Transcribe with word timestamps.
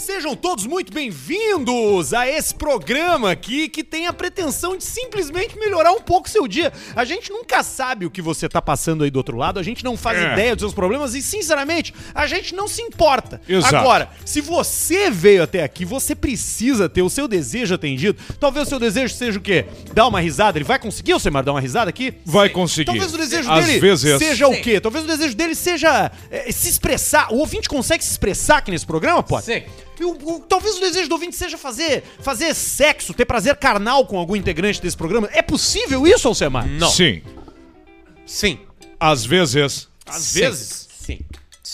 Sejam 0.00 0.34
todos 0.34 0.64
muito 0.64 0.90
bem-vindos 0.94 2.14
a 2.14 2.26
esse 2.26 2.54
programa 2.54 3.30
aqui 3.30 3.68
que 3.68 3.84
tem 3.84 4.06
a 4.06 4.14
pretensão 4.14 4.74
de 4.74 4.82
simplesmente 4.82 5.58
melhorar 5.58 5.92
um 5.92 6.00
pouco 6.00 6.26
seu 6.26 6.48
dia. 6.48 6.72
A 6.96 7.04
gente 7.04 7.30
nunca 7.30 7.62
sabe 7.62 8.06
o 8.06 8.10
que 8.10 8.22
você 8.22 8.48
tá 8.48 8.62
passando 8.62 9.04
aí 9.04 9.10
do 9.10 9.16
outro 9.18 9.36
lado, 9.36 9.60
a 9.60 9.62
gente 9.62 9.84
não 9.84 9.98
faz 9.98 10.18
É. 10.18 10.32
ideia 10.32 10.56
dos 10.56 10.62
seus 10.62 10.72
problemas 10.72 11.14
e, 11.14 11.20
sinceramente, 11.20 11.92
a 12.14 12.26
gente 12.26 12.54
não 12.54 12.66
se 12.66 12.80
importa. 12.80 13.42
Exato. 13.46 13.76
Agora, 13.76 14.10
se 14.24 14.40
você 14.40 15.10
veio 15.10 15.42
até 15.42 15.62
aqui, 15.62 15.84
você 15.84 16.14
precisa 16.14 16.88
ter 16.88 17.02
o 17.02 17.10
seu 17.10 17.28
desejo 17.28 17.74
atendido. 17.74 18.18
Talvez 18.40 18.68
o 18.68 18.70
seu 18.70 18.78
desejo 18.78 19.14
seja 19.14 19.38
o 19.38 19.42
quê? 19.42 19.66
Dar 19.92 20.08
uma 20.08 20.18
risada. 20.20 20.56
Ele 20.56 20.64
vai 20.64 20.78
conseguir, 20.78 21.12
Alcemar, 21.12 21.44
dar 21.44 21.52
uma 21.52 21.60
risada 21.60 21.90
aqui? 21.90 22.14
Vai 22.24 22.48
conseguir. 22.48 22.86
Talvez 22.86 23.12
o 23.12 23.18
desejo 23.18 23.50
Às 23.52 23.66
dele 23.66 23.78
vezes. 23.78 24.18
seja 24.18 24.48
o 24.48 24.62
quê? 24.62 24.80
Talvez 24.80 25.04
o 25.04 25.06
desejo 25.06 25.34
dele 25.36 25.54
seja 25.54 26.10
é, 26.30 26.50
se 26.50 26.70
expressar. 26.70 27.30
O 27.30 27.36
ouvinte 27.36 27.68
consegue 27.68 28.02
se 28.02 28.10
expressar 28.10 28.56
aqui 28.58 28.70
nesse 28.70 28.86
programa, 28.86 29.22
pode? 29.22 29.44
Sim. 29.44 29.62
O- 30.04 30.36
o- 30.36 30.40
talvez 30.40 30.76
o 30.76 30.80
desejo 30.80 31.08
do 31.08 31.12
ouvinte 31.12 31.36
seja 31.36 31.58
fazer, 31.58 32.02
fazer 32.20 32.54
sexo, 32.54 33.12
ter 33.14 33.24
prazer 33.24 33.56
carnal 33.56 34.06
com 34.06 34.18
algum 34.18 34.34
integrante 34.36 34.80
desse 34.80 34.96
programa. 34.96 35.28
É 35.32 35.42
possível 35.42 36.06
isso, 36.06 36.26
Alcemar? 36.28 36.66
Não. 36.66 36.90
Sim. 36.90 37.22
Sim. 38.26 38.58
Às 38.98 39.24
vezes. 39.24 39.88
Às 40.06 40.22
Sim. 40.22 40.40
vezes. 40.40 40.88
Sim. 41.00 41.18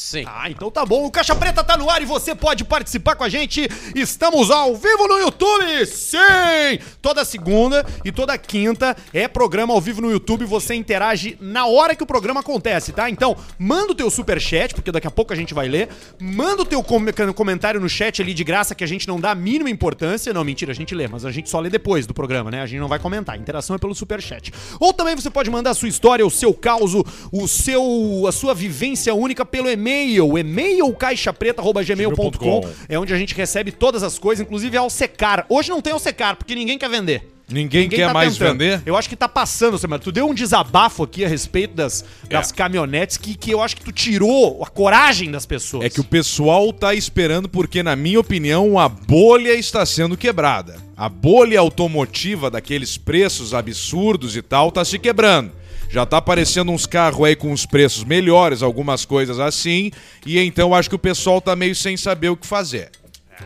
Sim. 0.06 0.22
Ah, 0.24 0.48
então 0.48 0.70
tá 0.70 0.86
bom. 0.86 1.04
O 1.04 1.10
Caixa 1.10 1.34
Preta 1.34 1.64
tá 1.64 1.76
no 1.76 1.90
ar 1.90 2.00
e 2.00 2.04
você 2.04 2.32
pode 2.32 2.62
participar 2.62 3.16
com 3.16 3.24
a 3.24 3.28
gente. 3.28 3.68
Estamos 3.92 4.52
ao 4.52 4.76
vivo 4.76 5.08
no 5.08 5.18
YouTube. 5.18 5.84
Sim! 5.84 6.78
Toda 7.02 7.24
segunda 7.24 7.84
e 8.04 8.12
toda 8.12 8.38
quinta 8.38 8.96
é 9.12 9.26
programa 9.26 9.74
ao 9.74 9.80
vivo 9.80 10.00
no 10.00 10.08
YouTube. 10.08 10.44
Você 10.44 10.76
interage 10.76 11.36
na 11.40 11.66
hora 11.66 11.96
que 11.96 12.04
o 12.04 12.06
programa 12.06 12.38
acontece, 12.38 12.92
tá? 12.92 13.10
Então, 13.10 13.36
manda 13.58 13.90
o 13.90 13.94
teu 13.96 14.08
superchat, 14.08 14.76
porque 14.76 14.92
daqui 14.92 15.08
a 15.08 15.10
pouco 15.10 15.32
a 15.32 15.36
gente 15.36 15.52
vai 15.52 15.66
ler. 15.66 15.88
Manda 16.20 16.62
o 16.62 16.64
teu 16.64 16.84
com- 16.84 17.04
comentário 17.34 17.80
no 17.80 17.88
chat 17.88 18.22
ali 18.22 18.32
de 18.32 18.44
graça 18.44 18.76
que 18.76 18.84
a 18.84 18.86
gente 18.86 19.08
não 19.08 19.18
dá 19.18 19.32
a 19.32 19.34
mínima 19.34 19.70
importância. 19.70 20.32
Não, 20.32 20.44
mentira, 20.44 20.70
a 20.70 20.74
gente 20.74 20.94
lê, 20.94 21.08
mas 21.08 21.24
a 21.24 21.32
gente 21.32 21.50
só 21.50 21.58
lê 21.58 21.68
depois 21.68 22.06
do 22.06 22.14
programa, 22.14 22.48
né? 22.48 22.62
A 22.62 22.66
gente 22.66 22.78
não 22.78 22.86
vai 22.86 23.00
comentar. 23.00 23.34
A 23.34 23.38
interação 23.38 23.74
é 23.74 23.78
pelo 23.80 23.92
superchat. 23.92 24.52
Ou 24.78 24.92
também 24.92 25.16
você 25.16 25.30
pode 25.30 25.50
mandar 25.50 25.70
a 25.70 25.74
sua 25.74 25.88
história, 25.88 26.24
o 26.24 26.30
seu 26.30 26.54
caos, 26.54 26.92
o 27.32 27.48
seu, 27.48 27.82
a 28.28 28.30
sua 28.30 28.54
vivência 28.54 29.12
única 29.12 29.44
pelo 29.44 29.68
e-mail. 29.68 29.95
E-mail 30.04 30.92
caixapreta.gmail.com 30.94 32.68
é 32.88 32.98
onde 32.98 33.12
a 33.12 33.18
gente 33.18 33.34
recebe 33.34 33.72
todas 33.72 34.02
as 34.02 34.18
coisas, 34.18 34.44
inclusive 34.44 34.76
ao 34.76 34.90
secar. 34.90 35.46
Hoje 35.48 35.70
não 35.70 35.80
tem 35.80 35.92
ao 35.92 35.98
secar, 35.98 36.36
porque 36.36 36.54
ninguém 36.54 36.78
quer 36.78 36.90
vender. 36.90 37.36
Ninguém, 37.48 37.88
quer 37.88 38.08
tá 38.08 38.12
mais 38.12 38.32
tentando. 38.32 38.58
vender? 38.58 38.82
Eu 38.84 38.96
acho 38.96 39.08
que 39.08 39.14
tá 39.14 39.28
passando, 39.28 39.78
Semana. 39.78 40.02
Tu 40.02 40.10
deu 40.10 40.28
um 40.28 40.34
desabafo 40.34 41.04
aqui 41.04 41.24
a 41.24 41.28
respeito 41.28 41.74
das, 41.74 42.04
das 42.28 42.50
caminhonetes 42.50 43.16
que, 43.16 43.36
que 43.36 43.52
eu 43.52 43.62
acho 43.62 43.76
que 43.76 43.84
tu 43.84 43.92
tirou 43.92 44.64
a 44.64 44.66
coragem 44.66 45.30
das 45.30 45.46
pessoas. 45.46 45.84
É 45.84 45.90
que 45.90 46.00
o 46.00 46.04
pessoal 46.04 46.72
tá 46.72 46.92
esperando 46.92 47.48
porque, 47.48 47.84
na 47.84 47.94
minha 47.94 48.18
opinião, 48.18 48.78
a 48.78 48.88
bolha 48.88 49.54
está 49.54 49.86
sendo 49.86 50.16
quebrada. 50.16 50.76
A 50.96 51.08
bolha 51.08 51.60
automotiva 51.60 52.50
daqueles 52.50 52.98
preços 52.98 53.54
absurdos 53.54 54.36
e 54.36 54.42
tal 54.42 54.72
tá 54.72 54.84
se 54.84 54.98
quebrando. 54.98 55.52
Já 55.88 56.04
tá 56.04 56.18
aparecendo 56.18 56.70
uns 56.72 56.84
carros 56.86 57.24
aí 57.26 57.36
com 57.36 57.52
os 57.52 57.64
preços 57.64 58.04
melhores, 58.04 58.62
algumas 58.62 59.04
coisas 59.04 59.38
assim, 59.40 59.90
e 60.26 60.38
então 60.38 60.74
acho 60.74 60.88
que 60.88 60.94
o 60.96 60.98
pessoal 60.98 61.40
tá 61.40 61.54
meio 61.56 61.74
sem 61.74 61.96
saber 61.96 62.28
o 62.28 62.36
que 62.36 62.46
fazer. 62.46 62.90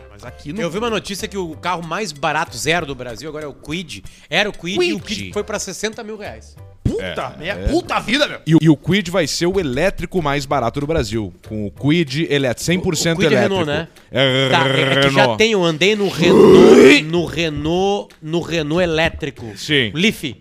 Mas 0.09 0.23
aqui 0.25 0.51
no 0.51 0.61
Eu 0.61 0.69
vi 0.69 0.77
uma 0.77 0.89
notícia 0.89 1.27
que 1.27 1.37
o 1.37 1.55
carro 1.55 1.83
mais 1.85 2.11
barato 2.11 2.57
zero 2.57 2.85
do 2.85 2.95
Brasil 2.95 3.29
agora 3.29 3.45
é 3.45 3.47
o 3.47 3.53
Quid. 3.53 4.03
Era 4.29 4.49
o 4.49 4.53
Quid, 4.53 4.81
e 4.83 4.93
o 4.93 4.99
Quid. 4.99 5.15
Quid 5.23 5.33
foi 5.33 5.43
pra 5.43 5.59
60 5.59 6.03
mil 6.03 6.17
reais. 6.17 6.55
puta, 6.83 7.35
é, 7.39 7.67
puta 7.69 7.99
vida, 7.99 8.27
meu. 8.27 8.39
E, 8.45 8.55
o- 8.55 8.59
e 8.61 8.69
o 8.69 8.75
Quid 8.75 9.09
vai 9.09 9.25
ser 9.27 9.45
o 9.45 9.59
elétrico 9.59 10.21
mais 10.21 10.45
barato 10.45 10.79
do 10.81 10.87
Brasil. 10.87 11.33
Com 11.47 11.65
o 11.67 11.71
Quid 11.71 12.27
elétrico, 12.29 12.65
100% 12.71 13.13
O 13.13 13.19
Quid 13.21 13.33
é 13.33 13.37
elétrico. 13.37 13.55
Renault, 13.63 13.65
né? 13.65 13.87
É, 14.11 14.49
Tá, 14.49 14.67
é, 14.67 14.81
é 14.81 15.01
que 15.01 15.09
já 15.11 15.35
tem, 15.37 15.51
eu 15.53 15.63
andei 15.63 15.95
no 15.95 16.09
Renault, 16.09 17.03
no 17.03 17.25
Renault, 17.25 18.15
no 18.21 18.41
Renault 18.41 18.83
elétrico. 18.83 19.53
Sim. 19.55 19.91
Leaf, 19.93 20.35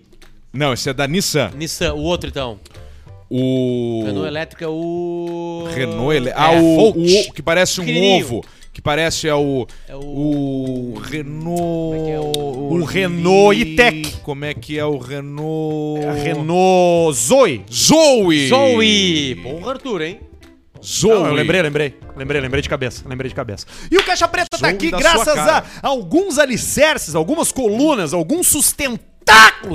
Não, 0.53 0.73
esse 0.73 0.89
é 0.91 0.93
da 0.93 1.07
Nissan. 1.07 1.51
Nissan, 1.57 1.95
o 1.95 2.03
outro 2.03 2.29
então. 2.29 2.59
O... 3.29 4.03
Renault 4.07 4.27
elétrico 4.27 4.65
é 4.65 4.69
o... 4.69 5.69
Renault. 5.73 6.29
É, 6.29 6.33
Ah, 6.35 6.51
o, 6.53 6.77
Volt. 6.77 6.97
o- 6.97 7.33
que 7.33 7.41
parece 7.43 7.81
um 7.81 8.17
ovo. 8.19 8.45
Que 8.73 8.83
parece 8.83 9.29
é 9.29 9.35
o... 9.35 9.67
É 9.89 9.95
o- 9.95 10.01
o... 10.01 10.95
Renault... 11.01 11.57
Como 11.57 11.95
é 11.95 12.05
que 12.05 12.11
é 12.11 12.21
O 12.21 12.85
Renault 12.85 13.61
E-Tech. 13.61 14.17
Como 14.23 14.45
é 14.45 14.55
que 14.55 14.79
é 14.79 14.85
o 14.85 14.99
Renault... 14.99 16.05
A 16.07 16.13
Renault 16.13 17.17
Zoe. 17.17 17.65
Zoe! 17.73 18.49
Zoe! 18.49 19.35
Porra, 19.43 19.73
Arthur, 19.73 20.03
hein? 20.03 20.21
Zoe! 20.85 21.11
Não, 21.11 21.27
eu 21.29 21.35
lembrei, 21.35 21.63
lembrei. 21.63 21.95
Lembrei, 22.17 22.41
lembrei 22.41 22.63
de 22.63 22.69
cabeça. 22.69 23.05
Lembrei 23.09 23.29
de 23.29 23.35
cabeça. 23.35 23.65
E 23.91 23.97
o 23.97 24.03
Caixa 24.05 24.27
Preta 24.27 24.49
tá 24.51 24.57
Zoe 24.59 24.71
aqui 24.71 24.91
da 24.91 24.99
graças 24.99 25.39
a 25.39 25.65
alguns 25.83 26.37
alicerces, 26.39 27.15
algumas 27.15 27.53
colunas, 27.53 28.13
alguns 28.13 28.49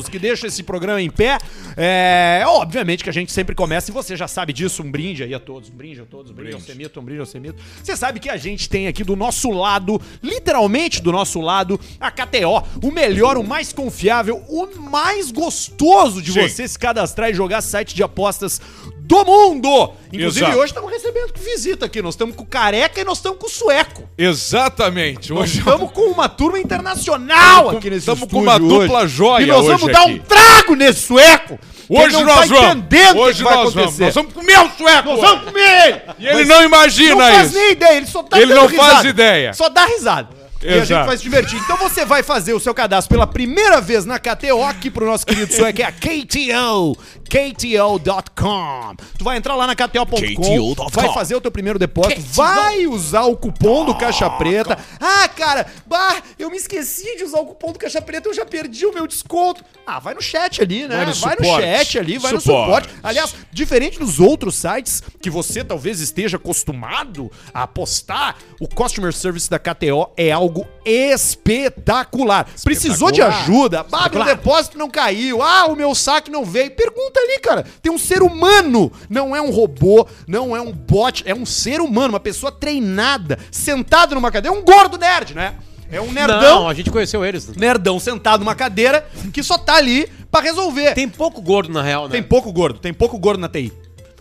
que 0.09 0.19
deixam 0.19 0.47
esse 0.47 0.63
programa 0.63 1.01
em 1.01 1.09
pé. 1.09 1.38
É, 1.77 2.43
obviamente 2.47 3.03
que 3.03 3.09
a 3.09 3.13
gente 3.13 3.31
sempre 3.31 3.53
começa, 3.53 3.91
e 3.91 3.93
você 3.93 4.16
já 4.16 4.27
sabe 4.27 4.53
disso, 4.53 4.81
um 4.81 4.89
brinde 4.89 5.23
aí 5.23 5.33
a 5.33 5.39
todos, 5.39 5.69
um 5.69 5.73
brinde 5.73 6.01
a 6.01 6.05
todos, 6.05 6.31
um 6.31 6.33
brinde 6.33 6.53
ao 6.53 6.61
Semito, 6.61 6.99
um 6.99 7.03
brinde 7.03 7.19
ao 7.19 7.25
Semito. 7.25 7.61
Você 7.83 7.95
sabe 7.95 8.19
que 8.19 8.29
a 8.29 8.38
gente 8.38 8.69
tem 8.69 8.88
aqui 8.88 9.03
do 9.03 9.16
nosso 9.16 9.51
lado, 9.51 10.01
literalmente 10.23 11.01
do 11.01 11.11
nosso 11.11 11.41
lado, 11.41 11.79
a 11.99 12.09
KTO, 12.09 12.63
o 12.81 12.91
melhor, 12.91 13.38
o 13.38 13.43
mais 13.43 13.73
confiável, 13.73 14.43
o 14.47 14.67
mais 14.79 15.31
gostoso 15.31 16.22
de 16.22 16.31
Sim. 16.31 16.47
você 16.47 16.67
se 16.67 16.79
cadastrar 16.79 17.29
e 17.29 17.33
jogar 17.33 17.61
site 17.61 17.93
de 17.93 18.03
apostas 18.03 18.61
do 19.05 19.23
mundo. 19.23 19.93
Inclusive, 20.11 20.45
Exato. 20.45 20.59
hoje 20.59 20.72
estamos 20.72 20.91
recebendo 20.91 21.33
visita 21.37 21.85
aqui. 21.85 22.01
Nós 22.01 22.16
estamos 22.16 22.35
com 22.35 22.43
o 22.43 22.47
Careca 22.47 22.99
e 22.99 23.03
nós 23.03 23.17
estamos 23.17 23.37
com 23.37 23.45
o 23.47 23.49
Sueco. 23.49 24.09
Exatamente. 24.17 25.31
Nós 25.31 25.41
Hoje 25.41 25.59
estamos 25.59 25.91
com 25.91 26.09
uma 26.09 26.27
turma 26.27 26.59
internacional 26.59 27.69
aqui 27.69 27.89
nesse 27.89 28.09
Estamos 28.09 28.31
com 28.31 28.41
uma 28.41 28.55
hoje. 28.55 28.67
dupla 28.67 29.07
joia 29.07 29.44
Nós 29.47 29.66
vamos 29.66 29.91
dar 29.91 30.01
aqui. 30.03 30.11
um 30.11 30.17
trago 30.19 30.75
nesse 30.75 31.01
Sueco. 31.01 31.59
Hoje 31.88 32.13
não 32.13 32.23
nós 32.25 32.50
tá 32.50 32.56
vamos. 32.56 32.85
Hoje 33.16 33.38
que 33.38 33.44
vai 33.44 33.56
nós 33.56 33.73
vamos. 33.73 33.78
acontecer. 33.78 34.06
Nós 34.06 34.16
vamos 34.16 34.33
comer 34.33 34.57
o 34.59 34.69
sueco. 34.75 35.09
Nós 35.09 35.19
vamos 35.22 35.45
comer 35.45 35.88
ele. 35.88 36.01
E 36.17 36.25
ele 36.28 36.35
Mas 36.38 36.47
não 36.47 36.63
imagina 36.63 37.16
não 37.16 37.35
faz 37.35 37.47
isso. 37.50 37.59
nem 37.59 37.72
ideia, 37.73 37.97
ele 37.97 38.05
só 38.07 38.23
tá 38.23 38.41
Ele 38.41 38.53
não 38.55 38.67
faz 38.69 38.81
risada. 38.91 39.07
ideia. 39.07 39.53
Só 39.53 39.69
dá 39.69 39.85
risada. 39.85 40.29
E 40.63 40.67
a 40.67 40.72
gente 40.79 40.81
Exato. 40.85 41.05
vai 41.05 41.17
se 41.17 41.22
divertir. 41.23 41.59
Então 41.63 41.78
você 41.78 42.03
vai 42.03 42.23
fazer 42.23 42.53
o 42.53 42.59
seu 42.59 42.73
cadastro 42.73 43.13
pela 43.13 43.28
primeira 43.28 43.79
vez 43.81 44.03
na 44.03 44.17
KTO 44.17 44.63
aqui 44.63 44.89
pro 44.89 45.05
nosso 45.05 45.23
querido 45.28 45.53
sueco, 45.53 45.73
que 45.75 45.84
é 45.84 45.85
a 45.85 45.91
KTO. 45.91 46.97
KTO.com. 47.30 48.96
Tu 49.18 49.24
vai 49.24 49.38
entrar 49.38 49.56
lá 49.56 49.68
na 49.68 49.75
KTO.com, 49.75 50.75
vai 50.91 51.13
fazer 51.13 51.36
o 51.36 51.41
teu 51.41 51.52
primeiro 51.52 51.78
depósito, 51.80 52.22
vai 52.22 52.86
usar 52.88 53.24
o 53.24 53.36
cupom 53.36 53.86
do 53.86 53.96
Caixa 53.96 54.30
Preta. 54.30 54.78
Ah, 55.00 55.28
cara, 55.28 55.66
bah, 55.85 56.22
eu 56.38 56.50
me 56.50 56.58
esqueci 56.58 57.18
de 57.18 57.24
usar 57.24 57.40
o 57.40 57.46
cupom 57.47 57.72
do 57.72 57.80
Caixa 57.80 58.02
Preta, 58.02 58.30
eu 58.30 58.34
já 58.34 58.46
perdi 58.46 58.85
o 58.85 58.94
meu 58.94 59.08
desconto. 59.08 59.64
Ah, 59.85 60.00
vai 60.00 60.14
no 60.14 60.22
chat 60.22 60.62
ali, 60.62 60.88
né? 60.88 60.96
Vai 60.97 61.06
no 61.08 61.14
Vai 61.16 61.35
no 61.35 61.44
suporte. 61.46 61.64
chat 61.66 62.00
ali, 62.00 62.18
vai 62.18 62.31
no 62.34 62.41
Suporte. 62.41 62.88
suporte. 62.90 63.00
Aliás, 63.03 63.35
diferente 63.52 64.00
dos 64.00 64.19
outros 64.19 64.56
sites 64.56 65.02
que 65.22 65.30
você 65.30 65.64
talvez 65.64 66.00
esteja 66.00 66.38
acostumado 66.38 67.31
a 67.53 67.64
apostar, 67.64 68.35
o 68.59 68.68
Customer 68.68 69.14
Service 69.14 69.50
da 69.50 69.58
KTO 69.59 70.09
é 70.18 70.31
algo 70.31 70.68
espetacular. 70.85 72.47
Precisou 72.64 73.12
de 73.12 73.22
ajuda? 73.22 73.85
Ah, 73.91 74.09
meu 74.09 74.24
depósito 74.24 74.78
não 74.78 74.90
caiu. 74.90 75.41
Ah, 75.41 75.66
o 75.66 75.75
meu 75.75 75.94
saque 75.96 76.30
não 76.31 76.44
veio. 76.46 76.72
Pergunta 76.72 77.15
ali, 77.20 77.40
cara. 77.40 77.66
Tem 77.81 77.92
um 77.92 77.98
ser 77.98 78.22
humano. 78.22 78.92
Não 79.09 79.36
é 79.36 79.42
um 79.42 79.52
robô, 79.52 80.08
não 80.28 80.56
é 80.56 80.62
um 80.62 80.72
bot, 80.72 81.24
é 81.26 81.34
um 81.34 81.46
ser 81.46 81.81
humano, 81.81 82.14
uma 82.14 82.20
pessoa 82.20 82.52
treinada, 82.52 83.38
sentado 83.52 84.16
numa 84.16 84.31
cadeira. 84.31 84.56
É 84.56 84.59
um 84.59 84.64
gordo 84.64 84.98
nerd, 84.98 85.34
né? 85.34 85.56
É 85.92 86.02
um 86.02 86.12
nerdão. 86.12 86.42
Não, 86.42 86.70
a 86.70 86.74
gente 86.74 86.90
conheceu 86.90 87.24
eles. 87.24 87.48
Nerdão 87.56 88.00
sentado 88.00 88.40
numa 88.40 88.56
cadeira 88.56 89.08
que 89.31 89.44
só 89.44 89.58
tá 89.58 89.76
ali 89.76 90.08
pra 90.31 90.42
resolver. 90.42 90.94
Tem 90.94 91.08
pouco 91.08 91.42
gordo, 91.42 91.72
na 91.72 91.81
real, 91.81 92.06
né? 92.06 92.12
Tem 92.12 92.24
pouco 92.24 92.52
gordo, 92.52 92.80
tem 92.80 92.94
pouco 92.94 93.18
gordo 93.18 93.40
na 93.40 93.47
TI. 93.47 93.72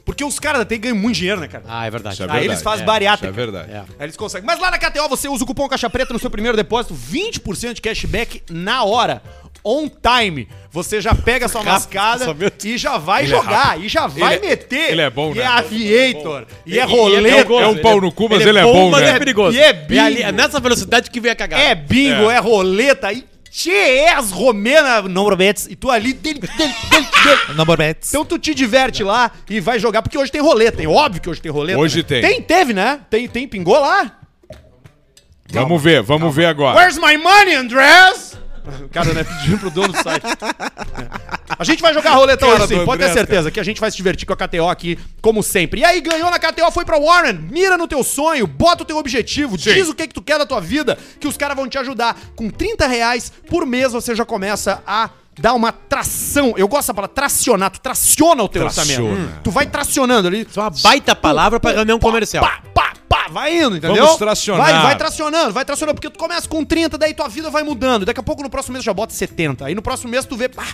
Porque 0.04 0.22
os 0.22 0.38
caras 0.38 0.58
da 0.58 0.66
TI 0.66 0.78
ganham 0.78 0.96
muito 0.96 1.16
dinheiro, 1.16 1.40
né, 1.40 1.48
cara? 1.48 1.64
Ah, 1.66 1.86
é 1.86 1.90
verdade. 1.90 2.14
Isso 2.14 2.22
é 2.22 2.26
Aí 2.26 2.30
verdade. 2.32 2.48
eles 2.50 2.62
fazem 2.62 2.82
é, 2.82 2.86
bariátrica. 2.86 3.32
Isso 3.32 3.40
é 3.40 3.44
verdade. 3.44 3.72
É. 3.72 3.78
Aí 3.78 4.06
eles 4.06 4.16
conseguem. 4.16 4.46
Mas 4.46 4.60
lá 4.60 4.70
na 4.70 4.78
KTO 4.78 5.08
você 5.08 5.28
usa 5.28 5.42
o 5.42 5.46
cupom 5.46 5.66
Caixa 5.66 5.88
Preta 5.88 6.12
no 6.12 6.18
seu 6.18 6.28
primeiro 6.30 6.56
depósito, 6.56 6.94
20% 6.94 7.72
de 7.72 7.80
cashback 7.80 8.42
na 8.50 8.84
hora. 8.84 9.22
On 9.64 9.88
time. 9.88 10.46
Você 10.70 11.00
já 11.00 11.14
pega 11.14 11.46
a 11.46 11.48
sua 11.48 11.62
mascada 11.64 12.36
e 12.62 12.76
já 12.76 12.98
vai 12.98 13.22
Ele 13.24 13.32
é 13.32 13.36
jogar. 13.36 13.58
rápido. 13.62 13.84
e 13.84 13.88
já 13.88 14.06
vai 14.06 14.34
Ele 14.34 14.46
é- 14.46 14.48
meter. 14.50 14.90
ele 14.90 15.00
é 15.00 15.08
bom, 15.10 15.32
e 15.32 15.38
né? 15.38 15.42
é 15.42 15.46
aviator. 15.46 16.46
E, 16.66 16.72
é 16.72 16.74
E- 16.74 16.76
e 16.76 16.78
é 16.78 16.84
roleta. 16.84 17.52
É 17.54 17.66
um 17.68 17.78
pau 17.78 17.92
ele 17.92 18.00
no 18.02 18.12
cu, 18.12 18.28
mas 18.28 18.44
ele 18.44 18.58
é 18.58 18.62
bom, 18.62 18.90
mas 18.90 19.00
né? 19.02 19.10
é 19.10 19.18
perigoso. 19.18 19.56
E 19.56 19.60
é 19.60 19.72
bingo. 19.72 20.02
ali- 20.02 20.22
é 20.22 20.30
nessa 20.32 20.60
velocidade 20.60 21.10
que 21.10 21.18
vem 21.20 21.32
a 21.32 21.36
cagada. 21.36 21.62
É 21.62 21.74
bingo, 21.74 22.30
é, 22.30 22.36
É. 22.36 22.38
roleta. 22.38 23.10
E 23.12 23.24
é 23.70 24.14
romena, 24.18 25.00
não 25.02 25.24
prometes. 25.24 25.66
E 25.70 25.76
tu 25.76 25.88
ali 25.90 26.12
dele, 26.12 26.40
dele, 26.40 26.52
dele, 26.56 26.74
dele. 26.90 27.38
Number 27.56 27.76
bets. 27.76 28.08
Então 28.10 28.24
tu 28.24 28.36
te 28.38 28.52
diverte 28.54 29.02
lá 29.04 29.30
e 29.48 29.60
vai 29.60 29.78
jogar, 29.78 30.02
porque 30.02 30.18
hoje 30.18 30.30
tem 30.32 30.40
roleta, 30.42 30.82
hein? 30.82 30.88
Óbvio 30.88 31.22
que 31.22 31.30
hoje 31.30 31.40
tem 31.40 31.52
roleta. 31.52 31.78
Hoje 31.78 31.98
né? 31.98 32.02
tem. 32.02 32.20
Tem, 32.20 32.42
teve, 32.42 32.72
né? 32.74 33.00
Tem, 33.08 33.28
tem, 33.28 33.46
pingou 33.46 33.78
lá. 33.80 34.10
Vamos 35.52 35.80
ver, 35.80 36.02
vamos 36.02 36.34
ver 36.34 36.46
agora. 36.46 36.76
Where's 36.76 36.98
my 36.98 37.16
money, 37.16 37.54
Andrés? 37.54 38.23
O 38.84 38.88
cara, 38.88 39.12
né, 39.12 39.24
pedindo 39.24 39.58
pro 39.58 39.70
dono 39.70 39.92
do 39.92 40.02
site. 40.02 40.24
A 41.58 41.64
gente 41.64 41.82
vai 41.82 41.92
jogar 41.92 42.12
roleta 42.14 42.46
hoje 42.46 42.66
sim, 42.68 42.84
pode 42.84 43.02
ter 43.02 43.12
certeza 43.12 43.50
que 43.50 43.60
a 43.60 43.62
gente 43.62 43.80
vai 43.80 43.90
se 43.90 43.96
divertir 43.96 44.26
com 44.26 44.32
a 44.32 44.36
KTO 44.36 44.68
aqui, 44.68 44.98
como 45.20 45.42
sempre. 45.42 45.80
E 45.80 45.84
aí, 45.84 46.00
ganhou 46.00 46.30
na 46.30 46.38
KTO, 46.38 46.70
foi 46.72 46.84
pra 46.84 46.98
Warren, 46.98 47.34
mira 47.50 47.76
no 47.76 47.86
teu 47.86 48.02
sonho, 48.02 48.46
bota 48.46 48.82
o 48.82 48.86
teu 48.86 48.96
objetivo, 48.96 49.56
diz 49.58 49.88
o 49.88 49.94
que 49.94 50.08
que 50.08 50.14
tu 50.14 50.22
quer 50.22 50.38
da 50.38 50.46
tua 50.46 50.60
vida, 50.60 50.98
que 51.20 51.28
os 51.28 51.36
caras 51.36 51.56
vão 51.56 51.68
te 51.68 51.76
ajudar. 51.78 52.16
Com 52.34 52.48
30 52.50 52.86
reais 52.86 53.32
por 53.48 53.66
mês 53.66 53.92
você 53.92 54.14
já 54.14 54.24
começa 54.24 54.82
a 54.86 55.10
dar 55.38 55.52
uma 55.54 55.72
tração. 55.72 56.54
Eu 56.56 56.66
gosto 56.68 56.88
da 56.88 56.94
palavra 56.94 57.14
tracionar, 57.14 57.70
tu 57.70 57.80
traciona 57.80 58.42
o 58.42 58.48
teu 58.48 58.62
Traciona. 58.62 59.02
orçamento. 59.10 59.20
Hum. 59.20 59.40
Tu 59.42 59.50
vai 59.50 59.66
tracionando 59.66 60.28
ali. 60.28 60.46
Isso 60.48 60.58
é 60.58 60.62
uma 60.62 60.70
baita 60.70 61.14
palavra 61.14 61.58
pra 61.60 61.72
reunião 61.72 61.98
Pá, 61.98 62.06
comercial. 62.06 62.44
Pá, 62.44 62.62
pá, 62.72 62.83
pá, 63.24 63.28
vai 63.32 63.56
indo, 63.58 63.76
entendeu? 63.76 64.04
Vamos 64.04 64.18
tracionar. 64.18 64.62
Vai, 64.66 64.82
vai 64.82 64.96
tracionando, 64.96 65.52
vai 65.52 65.64
tracionando, 65.64 65.94
porque 65.94 66.10
tu 66.10 66.18
começa 66.18 66.48
com 66.48 66.64
30, 66.64 66.98
daí 66.98 67.14
tua 67.14 67.28
vida 67.28 67.50
vai 67.50 67.62
mudando. 67.62 68.04
Daqui 68.04 68.20
a 68.20 68.22
pouco 68.22 68.42
no 68.42 68.50
próximo 68.50 68.74
mês 68.74 68.84
já 68.84 68.92
bota 68.92 69.12
70. 69.12 69.66
Aí 69.66 69.74
no 69.74 69.82
próximo 69.82 70.10
mês 70.10 70.24
tu 70.24 70.36
vê, 70.36 70.48
pá, 70.48 70.66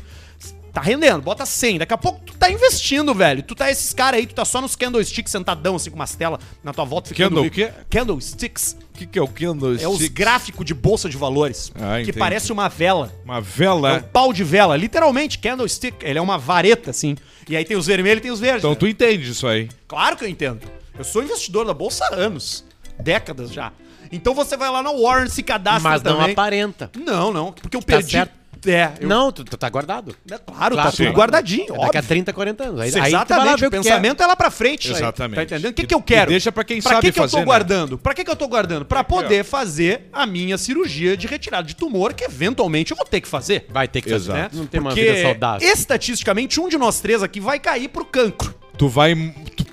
tá 0.73 0.81
rendendo, 0.81 1.23
bota 1.23 1.45
100. 1.45 1.79
Daqui 1.79 1.95
a 1.95 1.99
pouco 1.99 2.21
tu 2.25 2.35
tá 2.35 2.51
investindo, 2.51 3.15
velho. 3.15 3.43
Tu 3.43 3.55
tá 3.55 3.71
esses 3.71 3.93
caras 3.93 4.21
aí, 4.21 4.27
tu 4.27 4.35
tá 4.35 4.45
só 4.45 4.61
nos 4.61 4.77
candlesticks 4.77 5.31
sentadão 5.31 5.77
assim 5.77 5.91
com 5.91 5.97
umas 5.97 6.15
telas 6.15 6.41
na 6.63 6.73
tua 6.73 6.85
volta 6.85 7.09
ficando 7.09 7.37
Candle 7.37 7.47
o 7.47 7.51
quê? 7.51 7.71
Candlesticks. 7.89 8.77
O 8.95 8.99
que, 9.01 9.07
que 9.07 9.19
é 9.19 9.23
o 9.23 9.29
candlestick? 9.29 9.85
É 9.85 9.89
os 9.89 10.07
gráficos 10.09 10.65
de 10.65 10.75
bolsa 10.75 11.09
de 11.09 11.17
valores. 11.17 11.73
Ah, 11.75 11.97
que 11.97 12.03
entendi. 12.03 12.19
parece 12.19 12.53
uma 12.53 12.69
vela. 12.69 13.13
Uma 13.25 13.37
É 13.37 13.39
um 13.39 13.43
vela. 13.43 14.09
pau 14.13 14.33
de 14.33 14.45
vela, 14.45 14.77
literalmente, 14.77 15.39
candlestick. 15.39 15.95
Ele 16.03 16.19
é 16.19 16.23
uma 16.23 16.37
vareta, 16.37 16.91
assim. 16.91 17.17
E 17.49 17.57
aí 17.57 17.65
tem 17.65 17.77
os 17.77 17.87
vermelhos 17.87 18.19
e 18.19 18.23
tem 18.23 18.31
os 18.31 18.41
verdes. 18.41 18.61
Então 18.61 18.73
né? 18.73 18.77
tu 18.77 18.87
entende 18.87 19.31
isso 19.31 19.47
aí. 19.47 19.69
Claro 19.89 20.17
que 20.17 20.25
eu 20.25 20.29
entendo. 20.29 20.80
Eu 21.01 21.05
sou 21.05 21.23
investidor 21.23 21.65
da 21.65 21.73
bolsa 21.73 22.05
há 22.05 22.15
anos. 22.15 22.63
Décadas 22.99 23.51
já. 23.51 23.73
Então 24.13 24.35
você 24.35 24.55
vai 24.55 24.71
lá 24.71 24.83
na 24.83 24.93
Warren, 24.93 25.31
se 25.31 25.43
cadastra 25.43 25.89
Mas 25.91 26.03
não 26.03 26.19
também. 26.19 26.33
aparenta. 26.33 26.91
Não, 26.95 27.33
não. 27.33 27.53
Porque 27.53 27.75
eu 27.75 27.81
Tá 27.81 27.87
perdi. 27.87 28.11
certo. 28.13 28.39
É, 28.67 28.93
eu... 29.01 29.09
Não, 29.09 29.33
tu, 29.33 29.43
tu 29.43 29.57
tá 29.57 29.71
guardado. 29.71 30.15
É 30.31 30.37
claro, 30.37 30.77
tá 30.77 30.83
Claro, 30.83 30.91
tudo 30.91 30.97
claro. 31.05 31.17
guardadinho, 31.17 31.65
É 31.65 31.79
Daqui 31.79 31.97
a 31.97 32.01
óbvio. 32.01 32.03
30, 32.03 32.33
40 32.35 32.65
anos. 32.65 32.81
Aí, 32.83 32.87
aí 32.89 32.91
tu 32.91 32.95
vai 32.99 33.01
lá 33.11 33.17
Exatamente, 33.21 33.61
ver 33.61 33.65
o 33.65 33.69
é. 33.69 33.71
pensamento 33.71 34.23
é 34.23 34.27
lá 34.27 34.37
pra 34.37 34.51
frente. 34.51 34.85
isso 34.85 34.93
aí. 34.97 35.01
Exatamente. 35.01 35.37
Tá 35.37 35.43
entendendo? 35.45 35.71
O 35.71 35.75
que, 35.75 35.83
E- 35.83 35.87
que 35.87 35.95
eu 35.95 35.99
e 36.01 36.03
quero? 36.03 36.31
deixa 36.31 36.53
pra 36.53 36.65
quem 36.65 36.83
pra 36.83 36.91
sabe 36.93 37.07
que 37.07 37.13
que 37.13 37.19
eu 37.19 37.23
fazer, 37.23 37.33
tô 37.33 37.39
né? 37.39 37.45
guardando? 37.47 37.97
Pra 37.97 38.13
que, 38.13 38.23
que 38.23 38.31
eu 38.31 38.37
tô 38.37 38.47
guardando? 38.47 38.85
Pra 38.85 39.03
poder 39.03 39.43
fazer 39.45 40.11
a 40.13 40.27
minha 40.27 40.59
cirurgia 40.59 41.17
de 41.17 41.27
retirada 41.27 41.67
de 41.67 41.75
tumor, 41.75 42.13
que 42.13 42.25
eventualmente 42.25 42.91
eu 42.91 42.97
vou 42.99 43.07
ter 43.07 43.23
que 43.23 43.29
fazer. 43.29 43.65
Vai 43.71 43.89
ter 43.89 44.03
que 44.03 44.11
fazer. 44.11 44.33
Exato. 44.33 44.57
Não 44.57 44.67
tem 44.67 44.79
uma 44.79 44.91
Porque 44.91 45.05
vida 45.11 45.23
saudável. 45.23 45.67
estatisticamente 45.67 46.61
um 46.61 46.69
de 46.69 46.77
nós 46.77 47.01
três 47.01 47.23
aqui 47.23 47.41
vai 47.41 47.59
cair 47.59 47.89
pro 47.89 48.05
cancro. 48.05 48.55
Tu 48.77 48.87
vai. 48.89 49.15
Tu, 49.57 49.65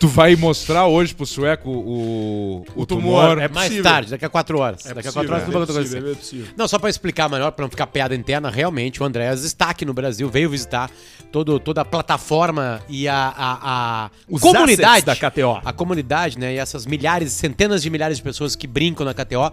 tu 0.00 0.08
vai 0.08 0.34
mostrar 0.34 0.86
hoje 0.86 1.14
pro 1.14 1.26
sueco 1.26 1.68
o, 1.68 2.64
o, 2.74 2.86
tumor. 2.86 3.26
tumor. 3.26 3.38
É 3.38 3.48
Mais 3.48 3.68
possível. 3.68 3.82
tarde, 3.84 4.10
daqui 4.10 4.24
a 4.24 4.30
4 4.30 4.58
horas. 4.58 4.82
daqui 4.82 5.08
a 5.08 5.12
4 5.12 5.32
horas 5.34 5.42
é 5.42 5.52
possível, 5.52 6.10
é 6.10 6.14
possível. 6.14 6.46
Não, 6.56 6.66
só 6.66 6.78
pra 6.78 6.88
explicar 6.88 7.28
melhor, 7.28 7.52
pra 7.52 7.64
não 7.64 7.70
ficar 7.70 7.86
piada 7.86 8.14
interna, 8.14 8.50
realmente 8.50 9.02
o 9.02 9.04
Andréas 9.04 9.44
está 9.44 9.68
aqui 9.68 9.84
no 9.84 9.92
Brasil, 9.92 10.28
veio 10.30 10.48
visitar 10.48 10.90
todo, 11.30 11.60
toda 11.60 11.82
a 11.82 11.84
plataforma 11.84 12.80
e 12.88 13.06
a, 13.06 13.14
a, 13.36 13.58
a 14.06 14.10
Os 14.26 14.40
comunidade 14.40 15.04
da 15.04 15.14
KTO. 15.14 15.60
A 15.62 15.72
comunidade, 15.72 16.38
né? 16.38 16.54
E 16.54 16.56
essas 16.56 16.86
milhares, 16.86 17.32
centenas 17.32 17.82
de 17.82 17.90
milhares 17.90 18.16
de 18.16 18.22
pessoas 18.22 18.56
que 18.56 18.66
brincam 18.66 19.04
na 19.04 19.12
KTO. 19.12 19.52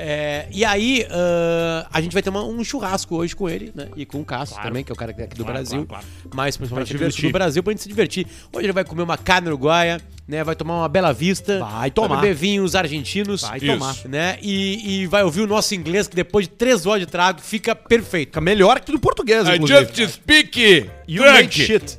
É, 0.00 0.46
e 0.52 0.64
aí, 0.64 1.04
ah, 1.10 1.88
a 1.92 2.00
gente 2.00 2.12
vai 2.12 2.22
ter 2.22 2.30
uma- 2.30 2.44
um 2.44 2.62
churrasco 2.62 3.16
hoje 3.16 3.34
com 3.34 3.48
ele, 3.48 3.72
né? 3.74 3.88
E 3.96 4.06
com 4.06 4.20
o 4.20 4.24
Cássio 4.24 4.56
também, 4.62 4.84
que 4.84 4.92
é 4.92 4.94
o 4.94 4.96
cara 4.96 5.12
que 5.12 5.20
é 5.20 5.24
aqui 5.24 5.36
do 5.36 5.44
Brasil. 5.44 5.84
claro, 5.86 6.04
Mas 6.34 6.56
principalmente 6.56 6.96
Pra 6.96 7.08
do 7.08 7.16
do 7.22 7.32
Brasil, 7.32 7.62
pra 7.62 7.72
gente 7.72 7.82
se 7.82 7.88
divertir. 7.88 8.26
Hoje 8.52 8.66
ele 8.66 8.72
vai 8.72 8.84
comer 8.84 9.02
uma 9.02 9.18
carne 9.18 9.48
uruguaia, 9.48 10.00
né? 10.26 10.44
Vai 10.44 10.54
tomar 10.54 10.76
uma 10.78 10.88
bela 10.88 11.12
vista. 11.12 11.58
Vai 11.58 11.90
tomar. 11.90 12.20
beber 12.20 12.34
vinhos 12.34 12.76
argentinos. 12.76 13.40
Vai 13.42 13.58
Isso. 13.58 13.66
tomar. 13.66 13.96
Né? 14.06 14.38
E, 14.40 15.02
e 15.02 15.06
vai 15.06 15.24
ouvir 15.24 15.40
o 15.40 15.46
nosso 15.48 15.74
inglês, 15.74 16.06
que 16.06 16.14
depois 16.14 16.46
de 16.46 16.54
três 16.54 16.86
horas 16.86 17.00
de 17.00 17.06
trago, 17.06 17.40
fica 17.40 17.74
perfeito. 17.74 18.28
Fica 18.28 18.40
melhor 18.40 18.78
que 18.80 18.92
do 18.92 19.00
português, 19.00 19.48
I 19.48 19.56
inclusive. 19.56 19.90
just 19.94 20.14
speak. 20.14 20.88
You 21.08 21.24
made 21.24 21.52
shit. 21.54 21.98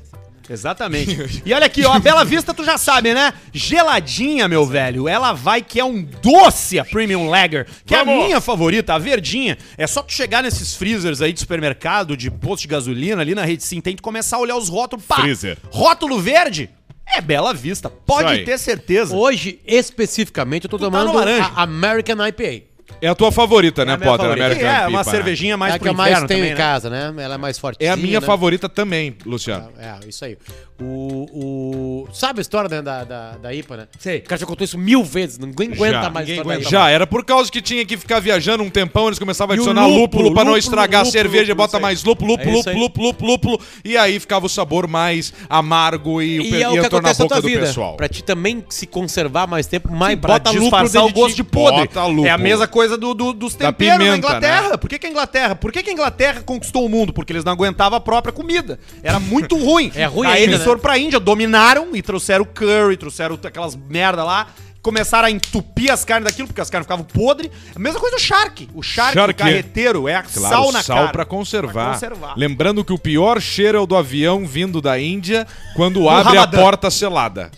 Exatamente. 0.49 1.41
e 1.45 1.53
olha 1.53 1.65
aqui, 1.65 1.85
ó, 1.85 1.93
a 1.93 1.99
Bela 1.99 2.25
Vista 2.25 2.53
tu 2.53 2.63
já 2.63 2.77
sabe, 2.77 3.13
né? 3.13 3.33
Geladinha, 3.53 4.47
meu 4.47 4.65
velho. 4.65 5.07
Ela 5.07 5.33
vai 5.33 5.61
que 5.61 5.79
é 5.79 5.85
um 5.85 6.01
doce 6.01 6.79
a 6.79 6.85
Premium 6.85 7.29
Lager, 7.29 7.67
que 7.85 7.93
é 7.93 7.99
a 7.99 8.03
Vamos. 8.03 8.25
minha 8.25 8.41
favorita, 8.41 8.93
a 8.93 8.97
verdinha. 8.97 9.57
É 9.77 9.85
só 9.85 10.01
tu 10.01 10.11
chegar 10.11 10.41
nesses 10.41 10.75
freezers 10.75 11.21
aí 11.21 11.31
de 11.31 11.39
supermercado, 11.39 12.17
de 12.17 12.31
posto 12.31 12.63
de 12.63 12.69
gasolina, 12.69 13.21
ali 13.21 13.35
na 13.35 13.45
rede 13.45 13.63
sim, 13.63 13.79
tem 13.79 13.95
que 13.95 14.01
começar 14.01 14.37
a 14.37 14.39
olhar 14.39 14.57
os 14.57 14.69
rótulos. 14.69 15.05
Pá, 15.05 15.17
Freezer. 15.17 15.57
Rótulo 15.69 16.19
verde 16.19 16.69
é 17.05 17.21
Bela 17.21 17.53
Vista. 17.53 17.89
Pode 17.89 18.45
ter 18.45 18.57
certeza. 18.57 19.15
Hoje, 19.15 19.59
especificamente, 19.65 20.65
eu 20.65 20.69
tô 20.69 20.77
tá 20.77 20.85
tomando 20.85 21.13
laranja. 21.13 21.51
a 21.55 21.63
American 21.63 22.17
IPA. 22.27 22.68
É 23.01 23.07
a 23.07 23.15
tua 23.15 23.31
favorita, 23.31 23.85
né, 23.85 23.93
a 23.93 23.97
minha 23.97 24.09
Potter? 24.09 24.25
favorita. 24.25 24.45
American 24.45 24.69
é 24.69 24.87
uma 24.87 24.99
Pipa, 24.99 25.11
né? 25.11 25.17
cervejinha 25.17 25.57
mais 25.57 25.75
é 25.75 25.79
que 25.79 25.87
eu 25.87 25.93
mais 25.93 26.15
tenho 26.15 26.27
também, 26.27 26.43
em 26.45 26.49
né? 26.49 26.55
casa, 26.55 26.89
né? 26.89 27.13
Ela 27.17 27.35
é 27.35 27.37
mais 27.37 27.57
forte. 27.57 27.83
É 27.83 27.89
a 27.89 27.95
minha 27.95 28.19
favorita 28.21 28.67
também, 28.67 29.15
Luciano. 29.25 29.69
É, 29.77 30.07
isso 30.07 30.25
aí. 30.25 30.37
O, 30.81 32.05
o... 32.05 32.07
Sabe 32.13 32.39
a 32.39 32.41
história 32.41 32.69
né, 32.69 32.81
da, 32.81 33.03
da, 33.03 33.31
da 33.31 33.53
IPA, 33.53 33.77
né? 33.77 33.87
Sei. 33.99 34.19
O 34.19 34.23
cara 34.23 34.39
já 34.39 34.45
contou 34.45 34.63
isso 34.63 34.77
mil 34.77 35.03
vezes, 35.03 35.37
ninguém 35.37 35.73
aguenta 35.73 36.03
Já, 36.03 36.09
mais 36.09 36.27
ninguém 36.27 36.41
IPA. 36.59 36.69
Já, 36.69 36.89
era 36.89 37.05
por 37.05 37.25
causa 37.25 37.51
que 37.51 37.61
tinha 37.61 37.85
que 37.85 37.97
ficar 37.97 38.19
viajando 38.19 38.63
um 38.63 38.69
tempão, 38.69 39.07
eles 39.07 39.19
começavam 39.19 39.53
a 39.53 39.55
adicionar 39.55 39.87
lúpulo, 39.87 39.99
lúpulo, 40.03 40.33
pra 40.33 40.43
não 40.43 40.51
lúpulo, 40.51 40.57
estragar 40.57 41.01
lúpulo, 41.01 41.09
a 41.09 41.11
cerveja, 41.11 41.51
lúpulo, 41.51 41.55
bota 41.67 41.77
aí. 41.77 41.81
mais 41.81 42.03
lúpulo, 42.03 42.33
É 42.33 42.45
lúpulo, 42.45 42.63
aí. 42.69 42.75
lúpulo, 42.79 43.05
lúpulo, 43.07 43.31
lúpulo, 43.31 43.61
e 43.83 43.97
aí 43.97 44.19
ficava 44.19 44.45
o 44.45 44.49
sabor 44.49 44.87
mais 44.87 45.33
amargo 45.49 46.21
e, 46.21 46.39
o 46.39 46.43
E 46.43 46.63
é 46.63 46.67
o 46.67 46.71
que 46.71 46.77
ia 46.77 46.89
tornar 46.89 47.11
a 47.11 47.13
boca 47.13 47.41
do 47.41 47.47
vida. 47.47 47.61
pessoal. 47.61 47.97
Pra 47.97 48.07
ti 48.07 48.23
também 48.23 48.63
se 48.69 48.87
conservar 48.87 49.47
mais 49.47 49.67
tempo, 49.67 49.91
mais 49.91 50.13
Sim, 50.13 50.21
pra 50.21 50.33
bota 50.33 50.49
lúpulo 50.51 50.69
disfarçar 50.69 51.05
o 51.05 51.11
gosto 51.11 51.35
de 51.35 51.43
podre. 51.43 51.87
Bota 51.87 52.05
lúpulo. 52.05 52.25
É 52.25 52.31
a 52.31 52.37
mesma 52.37 52.67
coisa 52.67 52.88
do, 52.97 53.13
do- 53.13 53.33
dos 53.33 53.55
Da 53.55 53.71
temperos 53.71 53.93
na 53.93 54.03
pimenta, 54.05 54.17
Inglaterra. 54.17 54.69
né? 54.69 54.77
Por 54.77 54.89
que, 54.89 54.99
que 54.99 55.07
a 55.07 55.09
Inglaterra? 55.09 55.55
Por 55.55 55.71
que, 55.71 55.83
que 55.83 55.89
a 55.89 55.93
Inglaterra 55.93 56.41
conquistou 56.45 56.85
o 56.85 56.89
mundo? 56.89 57.11
Porque 57.13 57.31
eles 57.33 57.43
não 57.43 57.51
aguentavam 57.53 57.97
a 57.97 58.01
própria 58.01 58.31
comida. 58.33 58.79
Era 59.03 59.19
muito 59.19 59.57
ruim. 59.59 59.91
É 59.95 60.05
ruim 60.05 60.27
Aí 60.27 60.33
ainda, 60.41 60.45
eles 60.51 60.59
né? 60.59 60.65
foram 60.65 60.79
pra 60.79 60.97
Índia, 60.97 61.19
dominaram 61.19 61.95
e 61.95 62.01
trouxeram 62.01 62.45
curry, 62.45 62.97
trouxeram 62.97 63.39
aquelas 63.43 63.75
merda 63.75 64.23
lá. 64.23 64.47
Começaram 64.81 65.27
a 65.27 65.31
entupir 65.31 65.91
as 65.91 66.05
carnes 66.05 66.23
daquilo, 66.31 66.47
porque 66.47 66.61
as 66.61 66.69
carnes 66.69 66.85
ficavam 66.85 67.03
podres. 67.03 67.51
A 67.75 67.79
mesma 67.79 67.99
coisa 67.99 68.15
do 68.15 68.21
Shark. 68.21 68.69
O 68.73 68.81
Shark, 68.81 69.13
Shark. 69.13 69.33
o 69.33 69.35
carreteiro, 69.35 70.07
é 70.07 70.23
Claro, 70.23 70.55
sal 70.55 70.71
na 70.71 70.81
sal 70.81 70.97
cara. 70.99 71.09
pra 71.11 71.25
conservar. 71.25 71.73
Pra 71.73 71.93
conservar. 71.93 72.33
Lembrando 72.37 72.83
que 72.85 72.93
o 72.93 72.97
pior 72.97 73.41
cheiro 73.41 73.77
é 73.77 73.81
o 73.81 73.85
do 73.85 73.97
avião 73.97 74.47
vindo 74.47 74.81
da 74.81 74.97
Índia 74.97 75.45
quando 75.75 76.07
abre 76.07 76.37
Ramadã. 76.37 76.57
a 76.57 76.61
porta 76.61 76.89
selada. 76.89 77.51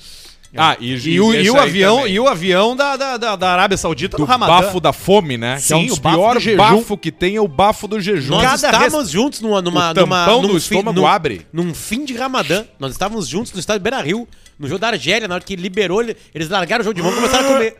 Ah, 0.57 0.75
e, 0.79 0.93
E 0.95 1.21
o, 1.21 1.33
e 1.33 1.49
o 1.49 1.57
avião, 1.59 1.97
também. 1.99 2.13
e 2.13 2.19
o 2.19 2.27
avião 2.27 2.75
da, 2.75 2.97
da, 2.97 3.15
da, 3.17 3.35
da 3.37 3.49
Arábia 3.53 3.77
Saudita 3.77 4.17
do 4.17 4.21
no 4.21 4.27
Ramadã. 4.27 4.51
bafo 4.61 4.79
da 4.81 4.91
fome, 4.91 5.37
né? 5.37 5.57
que 5.65 5.71
é 5.71 5.75
um 5.77 5.79
Sim, 5.81 5.87
dos 5.87 5.97
o 5.97 6.01
bafo 6.01 6.15
do 6.17 6.21
piores 6.21 6.43
jejum. 6.43 6.57
bafo 6.57 6.97
que 6.97 7.11
tem 7.11 7.35
é 7.37 7.41
o 7.41 7.47
bafo 7.47 7.87
do 7.87 8.01
jejum. 8.01 8.31
Nós 8.35 8.43
Cada 8.43 8.55
estávamos 8.55 9.09
juntos 9.09 9.39
numa, 9.39 9.61
numa, 9.61 9.91
O 9.91 9.93
tampão 9.93 10.41
numa, 10.41 10.47
do 10.53 10.57
estômago 10.57 10.99
num, 10.99 11.07
abre. 11.07 11.47
Num 11.53 11.73
fim 11.73 12.03
de 12.03 12.13
Ramadã. 12.15 12.65
Nós 12.77 12.91
estávamos 12.91 13.27
juntos 13.27 13.53
no 13.53 13.59
estádio 13.59 13.81
Beira 13.81 14.01
Rio, 14.01 14.27
no 14.59 14.67
jogo 14.67 14.79
da 14.79 14.89
Argélia, 14.89 15.25
na 15.27 15.35
hora 15.35 15.43
que 15.43 15.55
liberou, 15.55 16.01
ele- 16.01 16.17
eles 16.35 16.49
largaram 16.49 16.81
o 16.81 16.83
jogo 16.83 16.95
de 16.95 17.01
mão 17.01 17.11
e 17.13 17.15
começaram 17.15 17.45
a 17.49 17.53
comer. 17.53 17.75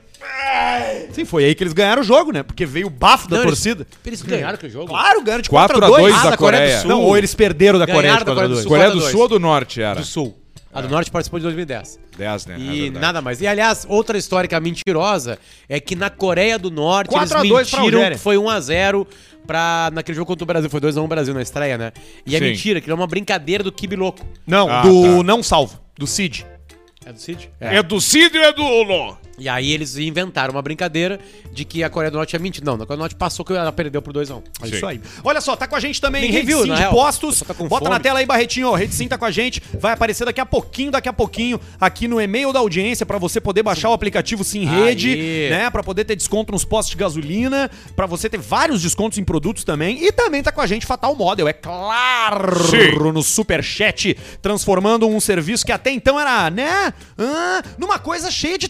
Sim, 1.11 1.25
foi 1.25 1.43
aí 1.45 1.55
que 1.55 1.63
eles 1.63 1.73
ganharam 1.73 2.01
o 2.01 2.05
jogo, 2.05 2.31
né? 2.31 2.41
Porque 2.43 2.65
veio 2.65 2.87
o 2.87 2.89
bafo 2.89 3.27
da 3.27 3.37
Não, 3.37 3.43
eles- 3.43 3.59
torcida. 3.61 3.85
Eles 4.05 4.21
ganharam 4.21 4.53
aquele 4.55 4.71
jogo. 4.71 4.87
Claro, 4.87 5.21
ganharam 5.23 5.41
de 5.41 5.49
4 5.49 5.77
4 5.79 5.83
a 5.83 5.87
a 5.87 5.99
2 5.99 6.13
2 6.13 6.15
Ah, 6.15 6.23
da 6.25 6.29
da 6.31 6.37
Coreia 6.37 6.61
do 6.61 6.63
Coreia. 6.67 6.79
Sul. 6.81 6.89
Não, 6.89 7.01
ou 7.01 7.17
eles 7.17 7.35
perderam 7.35 7.79
da 7.79 7.85
Ganharam 7.85 7.97
Coreia 8.01 8.13
de 8.13 8.19
da 8.19 8.25
4 8.25 8.31
a 8.31 8.35
Coreia 8.35 8.47
do 8.49 8.53
2 8.53 8.61
Sul. 8.63 8.69
Coreia 8.69 8.89
do 8.89 8.93
4 8.93 8.99
a 8.99 9.03
2. 9.03 9.11
Sul 9.11 9.21
ou 9.21 9.27
do 9.27 9.39
Norte 9.39 9.81
era? 9.81 9.99
Do 9.99 10.05
Sul. 10.05 10.37
A 10.73 10.81
do 10.81 10.87
Norte 10.89 11.11
participou 11.11 11.39
de 11.39 11.43
2010. 11.43 11.99
10, 12.17 12.45
né? 12.45 12.55
É 12.55 12.59
E 12.59 12.81
verdade. 12.83 12.99
nada 12.99 13.21
mais. 13.21 13.41
E 13.41 13.47
aliás, 13.47 13.85
outra 13.89 14.17
histórica 14.17 14.59
mentirosa 14.59 15.37
é 15.67 15.79
que 15.79 15.95
na 15.95 16.09
Coreia 16.09 16.57
do 16.57 16.71
Norte 16.71 17.09
4 17.11 17.35
a 17.37 17.39
eles 17.41 17.49
2 17.49 17.69
pra 17.69 17.79
mentiram 17.81 18.09
que 18.11 18.17
foi 18.17 18.37
1x0 18.37 19.07
pra. 19.45 19.89
Naquele 19.93 20.15
jogo 20.15 20.27
contra 20.27 20.43
o 20.43 20.47
Brasil. 20.47 20.69
Foi 20.69 20.79
2x1 20.79 21.07
Brasil 21.07 21.33
na 21.33 21.41
estreia, 21.41 21.77
né? 21.77 21.91
E 22.25 22.35
é 22.35 22.39
Sim. 22.39 22.45
mentira, 22.45 22.79
que 22.79 22.89
é 22.89 22.93
uma 22.93 23.07
brincadeira 23.07 23.63
do 23.63 23.71
Kibi 23.71 23.95
Louco. 23.97 24.25
Não, 24.47 24.69
Ah, 24.69 24.81
do 24.83 25.17
tá. 25.17 25.23
não 25.23 25.43
salvo, 25.43 25.79
do 25.97 26.07
Cid. 26.07 26.45
É 27.05 27.11
do 27.11 27.19
Cid? 27.19 27.49
É 27.59 27.83
do 27.83 27.99
Cid 27.99 28.37
ou 28.37 28.43
é 28.43 28.53
do 28.53 28.63
Uno? 28.63 29.17
E 29.41 29.49
aí 29.49 29.71
eles 29.71 29.97
inventaram 29.97 30.53
uma 30.53 30.61
brincadeira 30.61 31.19
de 31.51 31.65
que 31.65 31.83
a 31.83 31.89
Coreia 31.89 32.11
do 32.11 32.17
Norte 32.17 32.35
é 32.35 32.39
mentira. 32.39 32.63
Não, 32.63 32.77
na 32.77 32.85
Coreia 32.85 32.97
do 32.97 33.01
Norte 33.01 33.15
passou 33.15 33.43
que 33.43 33.53
ela 33.53 33.71
perdeu 33.71 33.99
por 34.01 34.13
2x1. 34.13 34.43
É 34.61 34.67
Sim. 34.67 34.75
isso 34.75 34.85
aí. 34.85 35.01
Olha 35.23 35.41
só, 35.41 35.55
tá 35.55 35.67
com 35.67 35.75
a 35.75 35.79
gente 35.79 35.99
também 35.99 36.21
Ninguém 36.21 36.37
Rede 36.41 36.47
viu, 36.47 36.61
Sim 36.63 36.73
de 36.73 36.79
real. 36.79 36.93
Postos. 36.93 37.41
Tá 37.41 37.53
com 37.55 37.67
Bota 37.67 37.85
fome. 37.85 37.95
na 37.95 37.99
tela 37.99 38.19
aí, 38.19 38.25
Barretinho. 38.25 38.69
ó, 38.69 38.75
Rede 38.75 38.93
Sim 38.93 39.07
tá 39.07 39.17
com 39.17 39.25
a 39.25 39.31
gente. 39.31 39.61
Vai 39.79 39.93
aparecer 39.93 40.25
daqui 40.25 40.39
a 40.39 40.45
pouquinho, 40.45 40.91
daqui 40.91 41.09
a 41.09 41.13
pouquinho, 41.13 41.59
aqui 41.79 42.07
no 42.07 42.21
e-mail 42.21 42.53
da 42.53 42.59
audiência, 42.59 43.03
pra 43.03 43.17
você 43.17 43.41
poder 43.41 43.63
baixar 43.63 43.89
o 43.89 43.93
aplicativo 43.93 44.43
Sim 44.43 44.65
Rede, 44.65 45.09
Aí. 45.09 45.49
né? 45.49 45.69
Pra 45.71 45.81
poder 45.81 46.05
ter 46.05 46.15
desconto 46.15 46.51
nos 46.51 46.63
postos 46.63 46.91
de 46.91 46.97
gasolina, 46.97 47.69
pra 47.95 48.05
você 48.05 48.29
ter 48.29 48.37
vários 48.37 48.81
descontos 48.81 49.17
em 49.17 49.23
produtos 49.23 49.63
também. 49.63 50.03
E 50.05 50.11
também 50.11 50.43
tá 50.43 50.51
com 50.51 50.61
a 50.61 50.67
gente 50.67 50.85
Fatal 50.85 51.15
Model, 51.15 51.47
é 51.47 51.53
claro, 51.53 52.63
Sim. 52.67 52.91
no 53.11 53.23
Superchat, 53.23 54.15
transformando 54.41 55.07
um 55.07 55.19
serviço 55.19 55.65
que 55.65 55.71
até 55.71 55.91
então 55.91 56.19
era, 56.19 56.49
né? 56.49 56.93
ah, 57.17 57.61
numa 57.77 57.97
coisa 57.99 58.29
cheia 58.29 58.57
de 58.57 58.67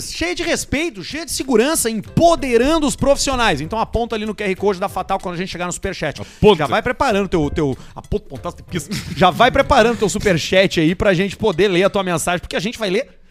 cheia 0.00 0.34
de 0.34 0.42
respeito, 0.42 1.02
cheia 1.02 1.24
de 1.24 1.32
segurança, 1.32 1.90
empoderando 1.90 2.86
os 2.86 2.96
profissionais. 2.96 3.60
Então 3.60 3.78
aponta 3.78 4.14
ali 4.14 4.26
no 4.26 4.34
QR 4.34 4.54
Code 4.56 4.80
da 4.80 4.88
Fatal 4.88 5.18
quando 5.18 5.34
a 5.34 5.38
gente 5.38 5.50
chegar 5.50 5.66
no 5.66 5.72
Superchat. 5.72 6.20
Aponta. 6.20 6.58
Já 6.58 6.66
vai 6.66 6.82
preparando 6.82 7.28
teu. 7.28 7.50
teu 7.50 7.76
aponta, 7.94 8.52
pista. 8.62 8.94
Já 9.16 9.30
vai 9.30 9.50
preparando 9.50 9.98
teu 9.98 10.08
Superchat 10.08 10.80
aí 10.80 10.94
pra 10.94 11.14
gente 11.14 11.36
poder 11.36 11.68
ler 11.68 11.84
a 11.84 11.90
tua 11.90 12.02
mensagem, 12.02 12.40
porque 12.40 12.56
a 12.56 12.60
gente 12.60 12.78
vai 12.78 12.90
ler 12.90 13.21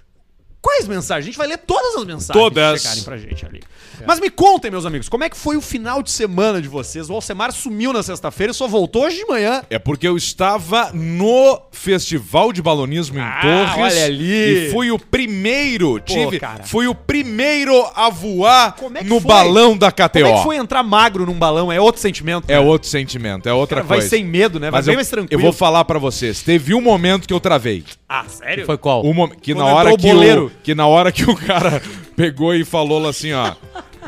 Quais 0.61 0.87
mensagens? 0.87 1.23
A 1.23 1.25
gente 1.25 1.37
vai 1.37 1.47
ler 1.47 1.57
todas 1.57 1.95
as 1.95 2.05
mensagens 2.05 2.27
Todas. 2.43 2.73
que 2.73 2.87
chegarem 2.87 3.03
pra 3.03 3.17
gente 3.17 3.45
ali. 3.45 3.61
Mas 4.05 4.19
me 4.19 4.29
contem, 4.29 4.69
meus 4.71 4.85
amigos, 4.85 5.09
como 5.09 5.23
é 5.23 5.29
que 5.29 5.37
foi 5.37 5.57
o 5.57 5.61
final 5.61 6.01
de 6.03 6.11
semana 6.11 6.61
de 6.61 6.67
vocês? 6.67 7.09
O 7.09 7.13
Alcemar 7.13 7.51
sumiu 7.51 7.91
na 7.93 8.01
sexta-feira 8.03 8.51
e 8.51 8.53
só 8.53 8.67
voltou 8.67 9.03
hoje 9.05 9.17
de 9.17 9.25
manhã. 9.25 9.63
É 9.69 9.77
porque 9.79 10.07
eu 10.07 10.15
estava 10.17 10.91
no 10.93 11.59
Festival 11.71 12.51
de 12.53 12.61
Balonismo 12.61 13.17
em 13.17 13.21
Ah, 13.21 13.39
Torres. 13.41 13.93
olha 13.95 14.05
ali. 14.05 14.67
E 14.67 14.71
fui 14.71 14.91
o 14.91 14.99
primeiro, 14.99 15.99
tive, 15.99 16.39
cara. 16.39 16.63
fui 16.63 16.87
o 16.87 16.95
primeiro 16.95 17.83
a 17.95 18.09
voar 18.09 18.75
é 18.95 19.03
no 19.03 19.19
foi? 19.19 19.27
balão 19.31 19.77
da 19.77 19.91
KTO. 19.91 20.09
Como 20.21 20.25
é 20.27 20.33
que 20.37 20.43
foi 20.43 20.55
entrar 20.57 20.83
magro 20.83 21.25
num 21.25 21.37
balão? 21.37 21.71
É 21.71 21.79
outro 21.81 22.01
sentimento. 22.01 22.45
É 22.49 22.53
né? 22.53 22.59
outro 22.59 22.87
sentimento, 22.89 23.47
é 23.49 23.53
outra 23.53 23.77
Cara, 23.77 23.87
vai 23.87 23.97
coisa. 23.99 24.09
sem 24.09 24.23
medo, 24.25 24.59
né? 24.59 24.69
Vai 24.71 24.79
Mas 24.79 24.85
bem 24.85 24.93
eu, 24.93 24.97
mais 24.97 25.07
eu 25.07 25.17
tranquilo. 25.17 25.41
vou 25.41 25.53
falar 25.53 25.85
pra 25.85 25.97
vocês. 25.99 26.41
Teve 26.41 26.73
um 26.73 26.81
momento 26.81 27.27
que 27.27 27.33
eu 27.33 27.39
travei. 27.39 27.83
Ah, 28.13 28.25
sério? 28.27 28.65
Foi 28.65 28.77
qual? 28.77 29.01
Que 29.41 29.53
na 29.53 29.61
Quando 29.61 29.73
hora 29.73 29.91
entrou 29.93 30.17
o 30.17 30.21
que 30.21 30.33
o, 30.33 30.51
que 30.63 30.75
na 30.75 30.85
hora 30.85 31.11
que 31.13 31.23
o 31.23 31.33
cara 31.33 31.81
pegou 32.13 32.53
e 32.53 32.65
falou 32.65 33.07
assim, 33.07 33.31
ó. 33.31 33.55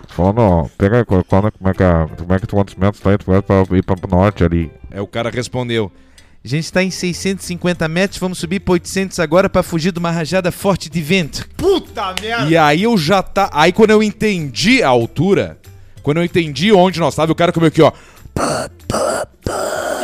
Falando, 0.10 0.39
ó, 0.41 0.65
pega 0.77 1.05
quando, 1.05 1.24
como 1.24 1.69
é 1.69 1.74
que, 1.74 1.81
é- 1.81 2.07
como 2.17 2.33
é 2.33 2.39
que 2.39 2.48
quantos 2.48 2.75
metros 2.75 3.01
tá 3.01 3.12
aí, 3.12 3.17
tu 3.17 3.31
vai 3.31 3.41
pra, 3.41 3.63
ir 3.77 3.81
pra, 3.81 3.95
pro 3.95 4.12
norte 4.12 4.43
ali. 4.43 4.69
Aí 4.91 5.00
o 5.00 5.07
cara 5.07 5.29
respondeu: 5.29 5.89
A 6.43 6.48
gente 6.50 6.69
tá 6.74 6.83
em 6.83 6.91
650 6.91 7.88
metros, 7.88 8.19
vamos 8.19 8.39
subir 8.39 8.60
pra 8.60 8.74
800 8.74 9.17
agora 9.22 9.50
pra 9.50 9.63
fugir 9.63 9.93
de 9.93 10.00
uma 10.00 10.12
rajada 10.12 10.51
forte 10.51 10.89
de 10.89 11.01
vento. 11.01 11.48
Puta 11.55 12.13
merda! 12.22 12.50
E 12.50 12.57
aí 12.57 12.83
eu 12.83 12.98
já 12.98 13.24
tá. 13.24 13.50
Aí 13.53 13.72
quando 13.72 13.91
eu 13.91 14.03
entendi 14.03 14.83
a 14.83 14.89
altura, 14.89 15.57
quando 16.01 16.17
eu 16.17 16.25
entendi 16.25 16.74
onde 16.74 17.00
nós 17.00 17.15
tava, 17.15 17.31
o 17.31 17.36
cara 17.36 17.53
comeu 17.53 17.69
aqui, 17.69 17.81
ó. 17.81 17.93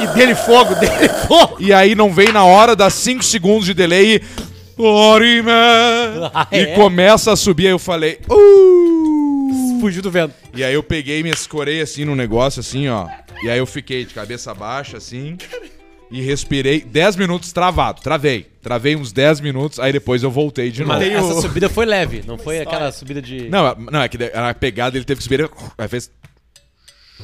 E 0.01 0.07
dele 0.15 0.35
fogo, 0.35 0.75
dele 0.79 1.09
fogo! 1.27 1.57
E 1.59 1.73
aí 1.73 1.95
não 1.95 2.13
vem 2.13 2.31
na 2.31 2.43
hora, 2.45 2.75
dá 2.75 2.89
5 2.89 3.23
segundos 3.23 3.65
de 3.65 3.73
delay 3.73 4.15
e. 4.15 4.21
Ah, 6.33 6.47
E 6.51 6.57
é? 6.59 6.75
começa 6.75 7.31
a 7.33 7.35
subir, 7.35 7.67
aí 7.67 7.73
eu 7.73 7.79
falei. 7.79 8.19
Uh! 8.29 9.79
Fugiu 9.81 10.01
do 10.01 10.11
vento. 10.11 10.33
E 10.53 10.63
aí 10.63 10.73
eu 10.73 10.83
peguei 10.83 11.19
e 11.19 11.23
me 11.23 11.29
escorei 11.29 11.81
assim 11.81 12.05
no 12.05 12.15
negócio, 12.15 12.59
assim, 12.59 12.87
ó. 12.87 13.07
E 13.43 13.49
aí 13.49 13.57
eu 13.57 13.65
fiquei 13.65 14.05
de 14.05 14.13
cabeça 14.13 14.53
baixa, 14.53 14.97
assim. 14.97 15.37
E 16.11 16.21
respirei 16.21 16.81
10 16.81 17.15
minutos 17.17 17.51
travado. 17.51 18.01
Travei. 18.01 18.47
Travei 18.61 18.95
uns 18.95 19.11
10 19.11 19.39
minutos, 19.41 19.79
aí 19.79 19.93
depois 19.93 20.23
eu 20.23 20.31
voltei 20.31 20.71
de 20.71 20.81
novo. 20.83 20.93
Mas 20.93 21.03
Tem 21.07 21.13
essa 21.15 21.39
subida 21.41 21.69
foi 21.69 21.85
leve, 21.85 22.23
não 22.25 22.37
foi 22.37 22.59
aquela 22.59 22.91
subida 22.91 23.21
de. 23.21 23.47
Não, 23.49 23.75
não, 23.75 24.01
é 24.01 24.09
que 24.09 24.17
a 24.33 24.53
pegada 24.53 24.97
ele 24.97 25.05
teve 25.05 25.19
que 25.19 25.23
subir. 25.23 25.49
Aí 25.77 25.87
fez. 25.87 26.11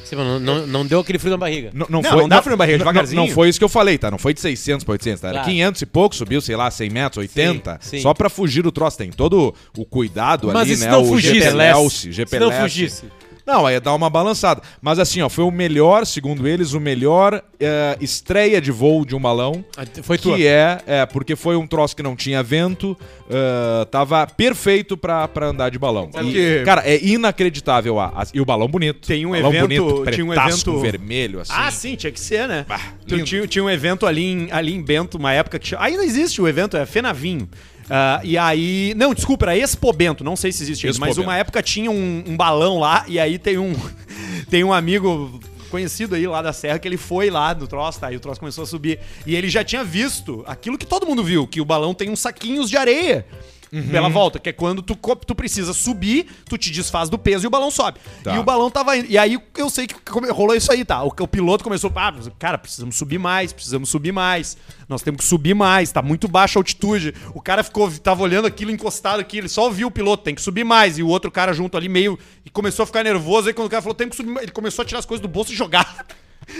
Sim, 0.04 0.16
mas 0.16 0.26
Não, 0.26 0.38
não, 0.40 0.66
não 0.66 0.86
deu 0.86 1.00
aquele 1.00 1.18
frio 1.18 1.32
na 1.32 1.36
barriga. 1.36 1.70
Não, 1.74 1.86
não, 1.88 2.00
Não, 2.02 2.10
foi, 2.10 2.20
não 2.22 2.28
dá 2.28 2.40
frio 2.42 2.50
na 2.52 2.56
barriga, 2.56 2.78
não- 2.78 2.84
devagarzinho. 2.84 3.20
Não, 3.22 3.28
foi 3.28 3.48
isso 3.48 3.58
que 3.58 3.64
eu 3.64 3.68
falei, 3.68 3.98
tá? 3.98 4.10
Não 4.10 4.18
foi 4.18 4.32
de 4.34 4.40
600 4.40 4.84
pra 4.84 4.92
800, 4.92 5.20
tá? 5.20 5.28
Era 5.28 5.38
Claro. 5.38 5.50
500 5.50 5.82
e 5.82 5.86
pouco, 5.86 6.14
subiu, 6.14 6.40
sei 6.40 6.54
lá, 6.56 6.70
100 6.70 6.90
metros, 6.90 7.18
80. 7.22 7.78
sim. 7.80 8.00
Só 8.00 8.14
pra 8.14 8.28
fugir 8.28 8.62
do 8.62 8.70
troço. 8.70 8.96
Tem 8.98 9.10
todo 9.10 9.54
o 9.76 9.84
cuidado 9.84 10.46
Mas 10.48 10.56
ali, 10.62 10.72
e 10.72 10.76
se 10.76 10.84
né? 10.84 10.90
não 10.92 11.02
o 11.02 11.06
fugisse? 11.06 11.34
GPLS, 11.34 11.90
Se 11.90 12.12
GPLS. 12.12 12.52
não 12.54 12.62
fugisse. 12.62 13.04
Não, 13.46 13.64
aí 13.64 13.74
ia 13.74 13.80
dar 13.80 13.94
uma 13.94 14.10
balançada. 14.10 14.60
Mas 14.82 14.98
assim, 14.98 15.22
ó, 15.22 15.28
foi 15.28 15.44
o 15.44 15.50
melhor, 15.50 16.04
segundo 16.04 16.48
eles, 16.48 16.72
o 16.72 16.80
melhor 16.80 17.42
eh, 17.60 17.96
estreia 18.00 18.60
de 18.60 18.70
voo 18.72 19.04
de 19.06 19.14
um 19.14 19.20
balão. 19.20 19.64
Ah, 19.76 19.84
Foi 20.02 20.18
tua. 20.18 20.36
Que 20.36 20.46
é, 20.46 20.80
é, 20.86 21.06
porque 21.06 21.36
foi 21.36 21.54
um 21.56 21.66
troço 21.66 21.94
que 21.94 22.02
não 22.02 22.16
tinha 22.16 22.42
vento, 22.42 22.98
ah, 23.30 23.86
tava 23.90 24.26
perfeito 24.26 24.96
pra, 24.96 25.28
pra 25.28 25.46
andar 25.46 25.70
de 25.70 25.78
balão. 25.78 26.10
E, 26.24 26.32
que- 26.32 26.62
Cara, 26.64 26.82
é 26.84 26.98
inacreditável. 27.04 28.00
a- 28.00 28.06
a- 28.08 28.26
e 28.34 28.40
o 28.40 28.44
balão 28.44 28.66
bonito. 28.68 29.06
Tem 29.06 29.24
um 29.24 29.30
balão 29.30 29.50
evento- 29.50 29.84
bonito, 29.84 30.10
tinha 30.10 30.26
um 30.26 30.32
evento- 30.34 30.78
vermelho, 30.80 31.40
assim. 31.40 31.52
Ah, 31.54 31.70
sim, 31.70 31.94
tinha 31.94 32.10
que 32.12 32.20
ser, 32.20 32.48
né? 32.48 32.64
Bah, 32.68 32.80
tinha, 33.06 33.46
tinha 33.46 33.62
um 33.64 33.70
evento 33.70 34.06
ali 34.06 34.24
em, 34.24 34.48
ali 34.50 34.74
em 34.74 34.82
Bento, 34.82 35.18
uma 35.18 35.32
época 35.32 35.58
que. 35.58 35.74
Ainda 35.78 36.04
existe 36.04 36.40
o 36.42 36.48
evento, 36.48 36.76
é 36.76 36.84
Fenavinho. 36.84 37.48
Ah, 37.88 38.20
e 38.24 38.36
aí. 38.36 38.94
Não, 38.96 39.14
desculpa, 39.14 39.46
era 39.46 39.56
Expo 39.56 39.92
Bento, 39.92 40.24
não 40.24 40.36
sei 40.36 40.52
se 40.52 40.62
existe 40.62 40.86
Expo 40.86 41.00
mas 41.00 41.18
uma 41.18 41.36
época 41.36 41.62
tinha 41.62 41.90
um, 41.90 42.24
um 42.26 42.36
balão 42.36 42.78
lá, 42.78 43.04
e 43.08 43.18
aí 43.18 43.38
tem 43.38 43.58
um. 43.58 43.74
tem 44.50 44.64
um 44.64 44.72
amigo 44.72 45.40
conhecido 45.70 46.14
aí 46.14 46.26
lá 46.26 46.40
da 46.40 46.52
Serra 46.52 46.78
que 46.78 46.88
ele 46.88 46.96
foi 46.96 47.30
lá 47.30 47.54
no 47.54 47.66
troço, 47.66 48.00
tá? 48.00 48.12
E 48.12 48.16
o 48.16 48.20
troço 48.20 48.40
começou 48.40 48.64
a 48.64 48.66
subir. 48.66 49.00
E 49.26 49.34
ele 49.34 49.48
já 49.48 49.64
tinha 49.64 49.84
visto 49.84 50.42
aquilo 50.46 50.78
que 50.78 50.86
todo 50.86 51.06
mundo 51.06 51.22
viu, 51.22 51.46
que 51.46 51.60
o 51.60 51.64
balão 51.64 51.94
tem 51.94 52.10
uns 52.10 52.20
saquinhos 52.20 52.70
de 52.70 52.76
areia. 52.76 53.26
Uhum. 53.72 53.88
Pela 53.88 54.08
volta, 54.08 54.38
que 54.38 54.48
é 54.48 54.52
quando 54.52 54.80
tu, 54.80 54.96
tu 55.26 55.34
precisa 55.34 55.72
subir, 55.72 56.26
tu 56.48 56.56
te 56.56 56.70
desfaz 56.70 57.08
do 57.08 57.18
peso 57.18 57.44
e 57.44 57.48
o 57.48 57.50
balão 57.50 57.70
sobe. 57.70 57.98
Tá. 58.22 58.34
E 58.34 58.38
o 58.38 58.42
balão 58.42 58.70
tava 58.70 58.96
indo. 58.96 59.10
E 59.10 59.18
aí 59.18 59.38
eu 59.56 59.68
sei 59.68 59.86
que 59.86 59.94
rolou 60.30 60.54
isso 60.54 60.70
aí, 60.70 60.84
tá? 60.84 61.02
O, 61.02 61.08
o 61.08 61.28
piloto 61.28 61.64
começou, 61.64 61.92
ah, 61.96 62.14
cara, 62.38 62.58
precisamos 62.58 62.96
subir 62.96 63.18
mais, 63.18 63.52
precisamos 63.52 63.88
subir 63.88 64.12
mais. 64.12 64.56
Nós 64.88 65.02
temos 65.02 65.22
que 65.22 65.26
subir 65.26 65.54
mais, 65.54 65.90
tá 65.90 66.00
muito 66.00 66.28
baixa 66.28 66.58
a 66.58 66.60
altitude. 66.60 67.12
O 67.34 67.40
cara 67.40 67.64
ficou, 67.64 67.90
tava 67.90 68.22
olhando 68.22 68.46
aquilo 68.46 68.70
encostado 68.70 69.20
aqui, 69.20 69.38
ele 69.38 69.48
só 69.48 69.64
ouviu 69.64 69.88
o 69.88 69.90
piloto, 69.90 70.22
tem 70.22 70.34
que 70.34 70.42
subir 70.42 70.64
mais. 70.64 70.98
E 70.98 71.02
o 71.02 71.08
outro 71.08 71.30
cara 71.30 71.52
junto 71.52 71.76
ali 71.76 71.88
meio 71.88 72.18
e 72.44 72.50
começou 72.50 72.84
a 72.84 72.86
ficar 72.86 73.02
nervoso. 73.02 73.48
Aí 73.48 73.54
quando 73.54 73.66
o 73.66 73.70
cara 73.70 73.82
falou, 73.82 73.94
tem 73.94 74.08
que 74.08 74.16
subir 74.16 74.30
mais, 74.30 74.44
ele 74.44 74.52
começou 74.52 74.82
a 74.82 74.86
tirar 74.86 75.00
as 75.00 75.06
coisas 75.06 75.20
do 75.20 75.28
bolso 75.28 75.52
e 75.52 75.56
jogar. 75.56 76.06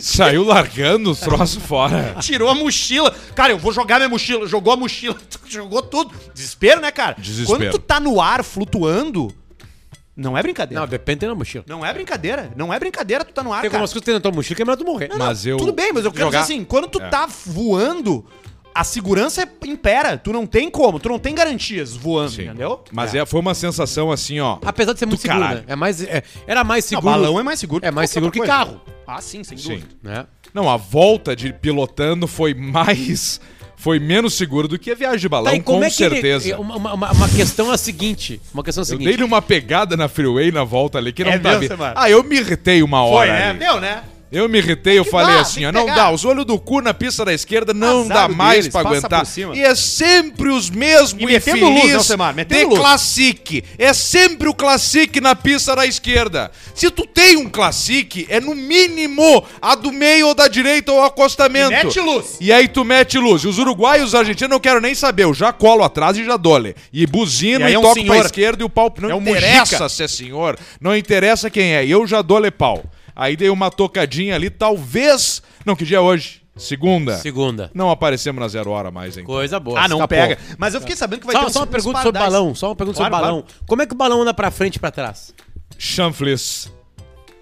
Saiu 0.00 0.44
largando 0.44 1.10
os 1.10 1.20
troços 1.20 1.62
fora. 1.62 2.16
Tirou 2.20 2.48
a 2.48 2.54
mochila. 2.54 3.14
Cara, 3.34 3.52
eu 3.52 3.58
vou 3.58 3.72
jogar 3.72 3.96
minha 3.96 4.08
mochila. 4.08 4.46
Jogou 4.46 4.72
a 4.72 4.76
mochila, 4.76 5.16
jogou 5.46 5.82
tudo. 5.82 6.12
Desespero, 6.34 6.80
né, 6.80 6.90
cara? 6.90 7.16
Desespero. 7.18 7.58
Quando 7.58 7.70
tu 7.70 7.78
tá 7.78 8.00
no 8.00 8.20
ar 8.20 8.42
flutuando, 8.42 9.32
não 10.16 10.36
é 10.36 10.42
brincadeira. 10.42 10.80
Não, 10.80 10.88
depende 10.88 11.26
da 11.26 11.34
mochila. 11.34 11.64
Não 11.68 11.84
é 11.84 11.92
brincadeira. 11.92 12.50
Não 12.56 12.72
é 12.72 12.78
brincadeira 12.78 13.24
tu 13.24 13.32
tá 13.32 13.42
no 13.42 13.52
ar, 13.52 13.60
Tem 13.60 13.68
algumas 13.68 13.90
coisas 13.90 14.02
que 14.02 14.06
tem 14.06 14.14
na 14.14 14.20
tua 14.20 14.32
mochila 14.32 14.56
que 14.56 14.62
é 14.62 14.64
melhor 14.64 14.76
tu 14.76 14.84
morrer. 14.84 15.10
Mas 15.16 15.46
eu. 15.46 15.56
Tudo 15.56 15.72
bem, 15.72 15.92
mas 15.92 16.04
eu 16.04 16.10
quero 16.10 16.24
Jogar. 16.26 16.40
dizer 16.40 16.54
assim, 16.54 16.64
quando 16.64 16.88
tu 16.88 16.98
tá 16.98 17.26
voando, 17.26 18.24
a 18.80 18.85
segurança 18.85 19.42
é- 19.42 19.66
impera. 19.68 20.16
Tu 20.18 20.33
não 20.33 20.47
tem 20.47 20.71
como, 20.71 20.99
tu 21.00 21.09
não 21.09 21.18
tem 21.18 21.35
garantias 21.35 21.95
voando, 21.97 22.30
Sim. 22.33 22.42
entendeu? 22.45 22.83
Mas 22.92 23.14
é, 23.14 23.25
foi 23.26 23.40
uma 23.40 23.54
sensação 23.54 24.11
assim, 24.12 24.40
ó. 24.40 24.59
Apesar 24.64 24.92
de 24.92 24.99
ser 24.99 25.06
muito 25.06 25.21
seguro, 25.21 25.40
né? 25.40 25.64
É 25.66 25.76
mais, 25.76 26.02
é- 26.02 26.23
era 26.47 26.62
mais 26.64 26.85
Não, 26.85 26.88
seguro. 27.00 27.12
balão 27.12 27.40
é 27.40 27.42
mais 27.42 27.59
seguro. 27.61 27.85
É 27.85 27.90
mais 27.90 28.11
seguro 28.11 28.33
que 28.33 28.38
coisa. 28.38 28.52
carro. 28.52 28.80
Ah, 29.06 29.21
sim, 29.21 29.42
sem 29.45 29.56
Sim. 29.56 29.68
dúvida. 29.75 29.88
Né? 30.02 30.26
Não, 30.52 30.68
a 30.71 30.76
volta 30.76 31.35
de 31.37 31.52
pilotando 31.52 32.26
foi 32.26 32.54
mais. 32.54 33.40
Foi 33.78 33.99
menos 33.99 34.33
seguro 34.35 34.66
do 34.66 34.78
que 34.78 34.90
a 34.90 34.95
viagem 34.95 35.18
de 35.21 35.28
balão, 35.28 35.50
Tá, 35.52 35.56
e 35.56 35.61
como 35.62 35.80
com 35.80 35.85
é 35.85 35.90
que 35.90 36.02
ele- 36.02 36.14
certeza. 36.14 36.59
uma, 36.59 36.76
uma- 36.95 37.12
uma 37.12 37.28
questão 37.28 37.71
é 37.71 37.75
a 37.75 37.76
seguinte. 37.76 38.40
Uma 38.54 38.64
questão 38.64 38.80
é 38.80 38.83
a 38.83 38.87
Eu 38.87 38.88
seguinte. 38.88 39.06
dei-lhe 39.06 39.23
uma 39.23 39.42
pegada 39.42 39.97
na 39.99 40.09
freeway 40.09 40.50
na 40.50 40.64
volta 40.64 40.97
ali 40.97 41.12
que 41.12 41.23
não 41.23 41.30
É 41.33 41.38
tá 41.38 41.59
vindo. 41.59 41.76
Ah, 41.95 42.09
eu 42.11 42.25
me 42.25 42.37
irritei 42.38 42.83
uma 42.83 43.00
Foi, 43.02 43.11
hora. 43.28 43.33
né? 43.33 43.50
ali. 43.50 43.59
Deu, 43.59 43.78
né? 43.80 44.02
Eu 44.30 44.49
me 44.49 44.59
irritei, 44.59 44.99
eu 44.99 45.04
falei 45.04 45.37
dá, 45.37 45.40
assim, 45.42 45.64
ó, 45.64 45.71
não 45.71 45.83
pegar. 45.83 45.95
dá, 45.95 46.11
os 46.11 46.25
olhos 46.25 46.45
do 46.45 46.59
cu 46.59 46.80
na 46.80 46.92
pista 46.92 47.25
da 47.25 47.33
esquerda 47.33 47.73
não 47.73 48.00
Azar 48.02 48.28
dá 48.28 48.28
mais 48.28 48.66
pra 48.66 48.83
passa 48.83 48.97
aguentar. 49.06 49.25
E 49.54 49.61
é 49.61 49.75
sempre 49.75 50.49
os 50.50 50.68
mesmos 50.68 51.23
E 51.23 51.26
metendo 51.26 51.68
luz? 51.68 52.11
Metendo 52.35 52.61
de 52.61 52.66
luz. 52.66 52.78
classique. 52.80 53.62
É 53.78 53.92
sempre 53.92 54.49
o 54.49 54.54
classique 54.54 55.21
na 55.21 55.37
pista 55.37 55.76
da 55.76 55.87
esquerda. 55.87 56.50
Se 56.75 56.90
tu 56.90 57.06
tem 57.06 57.37
um 57.37 57.49
classique, 57.49 58.26
é 58.28 58.40
no 58.40 58.54
mínimo 58.54 59.45
a 59.62 59.76
do 59.76 59.92
meio 59.92 60.26
ou 60.28 60.35
da 60.35 60.49
direita 60.49 60.90
ou 60.90 61.04
acostamento. 61.04 61.73
E 61.73 61.85
mete 61.85 62.00
luz. 62.00 62.37
E 62.40 62.52
aí 62.52 62.66
tu 62.66 62.85
mete 62.85 63.18
luz. 63.18 63.42
E 63.45 63.47
os 63.49 63.59
uruguaios 63.59 64.02
e 64.02 64.06
os 64.09 64.14
argentinos 64.16 64.50
não 64.50 64.61
quero 64.61 64.80
nem 64.80 64.95
saber. 64.95 65.23
Eu 65.23 65.35
já 65.35 65.52
colo 65.52 65.85
atrás 65.85 66.16
e 66.18 66.25
já 66.25 66.37
dole. 66.37 66.75
E 66.92 67.06
buzino 67.06 67.66
E 67.66 67.71
e, 67.71 67.75
é 67.75 67.78
um 67.78 67.83
toco 67.83 67.95
pra 67.95 68.02
senhor. 68.02 68.26
esquerda 68.26 68.62
e 68.62 68.66
o 68.66 68.68
pau... 68.68 68.92
Não 68.99 69.11
É 69.11 69.14
um 69.14 69.21
interessa 69.21 69.61
Mujica. 69.85 69.88
se 69.88 70.02
é 70.02 70.09
senhor. 70.09 70.59
Não 70.80 70.97
interessa 70.97 71.49
quem 71.49 71.75
é. 71.76 71.87
Eu 71.87 72.06
já 72.09 72.23
dole 72.23 72.50
pau. 72.50 72.85
Aí 73.16 73.35
dei 73.37 73.49
uma 73.49 73.70
tocadinha 73.70 74.35
ali, 74.35 74.50
talvez... 74.50 75.42
Não, 75.64 75.75
que 75.75 75.85
dia 75.87 75.96
é 75.96 76.00
hoje? 76.00 76.42
Segunda. 76.54 77.16
Segunda. 77.16 77.70
Não 77.75 77.90
aparecemos 77.90 78.40
na 78.40 78.46
zero 78.49 78.70
hora 78.70 78.90
mais, 78.90 79.16
hein? 79.16 79.25
Coisa 79.25 79.58
boa. 79.58 79.78
Ah, 79.80 79.88
não 79.88 79.96
escapou. 79.99 80.08
pega. 80.08 80.38
Mas 80.58 80.75
eu 80.75 80.80
fiquei 80.80 80.94
sabendo 80.96 81.20
que 81.20 81.26
vai 81.26 81.35
ter 81.37 81.40
Só, 81.42 81.46
uns- 81.49 81.52
só 81.52 81.61
uma 81.61 81.66
pergunta 81.66 82.02
sobre 82.02 82.18
balão. 82.20 82.54
Só 82.54 82.68
uma 82.68 82.76
pergunta 82.76 82.96
sobre 82.99 83.11
Claro, 83.11 83.25
balão. 83.26 83.44
Como 83.66 83.82
é 83.82 83.87
que 83.87 83.92
o 83.92 83.96
balão 83.96 84.23
anda 84.23 84.32
pra 84.32 84.50
frente 84.50 84.76
e 84.76 84.78
pra 84.78 84.90
trás? 84.90 85.35
Chanfles. 85.78 86.73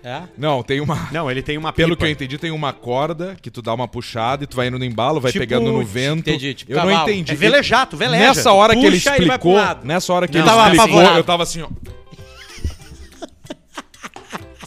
É? 0.02 0.22
Não, 0.36 0.62
tem 0.62 0.80
uma... 0.80 1.08
Não, 1.10 1.30
ele 1.30 1.40
tem 1.42 1.56
uma 1.56 1.72
Pelo 1.72 1.90
pipa. 1.90 2.00
que 2.00 2.04
eu 2.04 2.10
entendi, 2.10 2.36
tem 2.38 2.50
uma 2.50 2.74
corda 2.74 3.36
que 3.40 3.50
tu 3.50 3.62
dá 3.62 3.72
uma 3.72 3.88
puxada 3.88 4.44
e 4.44 4.46
tu 4.46 4.54
vai 4.54 4.66
indo 4.68 4.78
no 4.78 4.84
embalo, 4.84 5.18
vai 5.18 5.32
Tipo- 5.32 5.42
pegando 5.42 5.72
no 5.72 5.82
vento. 5.82 6.18
entendi, 6.28 6.52
tipo 6.52 6.72
eu 6.72 6.84
não 6.84 6.90
entendi. 6.90 7.32
É 7.32 7.34
velejar, 7.34 7.86
tu 7.86 7.96
veleja. 7.96 8.22
Nessa 8.22 8.52
hora 8.52 8.76
que 8.76 8.84
ele 8.84 8.96
puxa, 8.96 9.16
ele 9.16 9.26
vai 9.26 9.38
pro 9.38 9.48
explicou, 9.48 9.54
lado. 9.54 9.86
nessa 9.86 10.12
hora 10.12 10.28
que 10.28 10.36
Não, 10.36 10.40
ele 10.44 10.50
tava 10.50 10.62
explicou, 10.74 10.84
apavorado. 10.98 11.18
eu 11.18 11.24
tava 11.24 11.42
assim, 11.42 11.62
ó. 11.62 11.68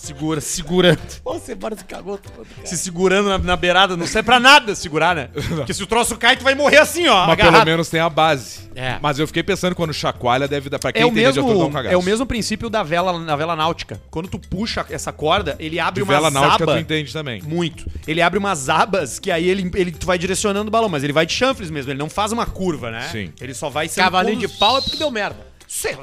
Segura, 0.08 0.40
segurando. 0.42 1.00
Você 1.24 1.54
bora 1.56 1.76
se 1.76 1.84
cagou 1.84 2.18
todo, 2.18 2.46
cara. 2.46 2.66
Se 2.66 2.78
segurando 2.78 3.30
na, 3.30 3.38
na 3.38 3.56
beirada, 3.56 3.98
não 3.98 4.08
serve 4.08 4.26
pra 4.26 4.40
nada 4.40 4.74
segurar, 4.76 5.16
né? 5.16 5.30
Porque 5.56 5.74
se 5.74 5.84
o 5.84 5.88
troço 5.88 6.16
cai, 6.18 6.38
tu 6.38 6.44
vai 6.44 6.56
morrer 6.56 6.78
assim, 6.78 7.08
ó. 7.08 7.28
Mas 7.28 7.36
pelo 7.36 7.50
agarrado. 7.50 7.68
menos 7.68 7.90
tem 7.90 8.00
a 8.00 8.10
base. 8.10 8.68
É. 8.76 8.98
Mas 9.02 9.20
eu 9.20 9.28
fiquei 9.28 9.44
pensando 9.44 9.76
quando 9.76 9.94
chacoalha 9.94 10.48
deve 10.48 10.70
dar 10.70 10.80
pra 10.80 10.92
quem 10.92 11.02
É 11.02 11.06
o, 11.06 11.10
entende 11.10 11.34
de 11.34 11.40
um 11.40 11.48
mesmo, 11.48 11.72
cagaço. 11.72 11.94
é 11.94 11.98
o 11.98 12.02
mesmo 12.04 12.26
princípio 12.26 12.70
da 12.70 12.84
vela 12.84 13.18
na 13.20 13.36
vela 13.36 13.56
náutica. 13.56 14.00
Quando 14.10 14.30
tu 14.30 14.40
puxa 14.40 14.86
essa 14.90 15.12
corda, 15.12 15.56
ele 15.60 15.80
abre 15.80 16.02
De 16.02 16.04
uma 16.04 16.14
vela 16.14 16.32
náutica 16.32 16.64
aba. 16.64 16.74
tu 16.76 16.80
entende 16.80 17.12
também. 17.12 17.42
Muito. 17.42 17.86
Ele 18.08 18.22
abre 18.22 18.38
umas 18.40 18.70
abas 18.70 19.20
que 19.20 19.32
aí 19.32 19.48
ele, 19.50 19.70
ele 19.76 19.92
tu 19.92 20.06
vai 20.06 20.18
direcionando 20.18 20.68
o 20.68 20.72
balão, 20.72 20.90
mas 20.90 21.04
ele 21.04 21.14
vai 21.14 21.26
de 21.26 21.34
chanfles 21.34 21.70
mesmo, 21.70 21.92
ele 21.92 22.00
não 22.00 22.10
faz 22.10 22.32
uma 22.32 22.46
curva, 22.46 22.92
né? 22.92 23.10
Sim. 23.12 23.34
Ele 23.42 23.54
só 23.54 23.70
vai 23.70 23.88
sendo 23.88 24.04
Cavalinho 24.06 24.40
de 24.40 24.48
pau 24.48 24.78
é 24.78 24.82
porque 24.82 24.96
deu 24.98 25.10
merda. 25.12 25.46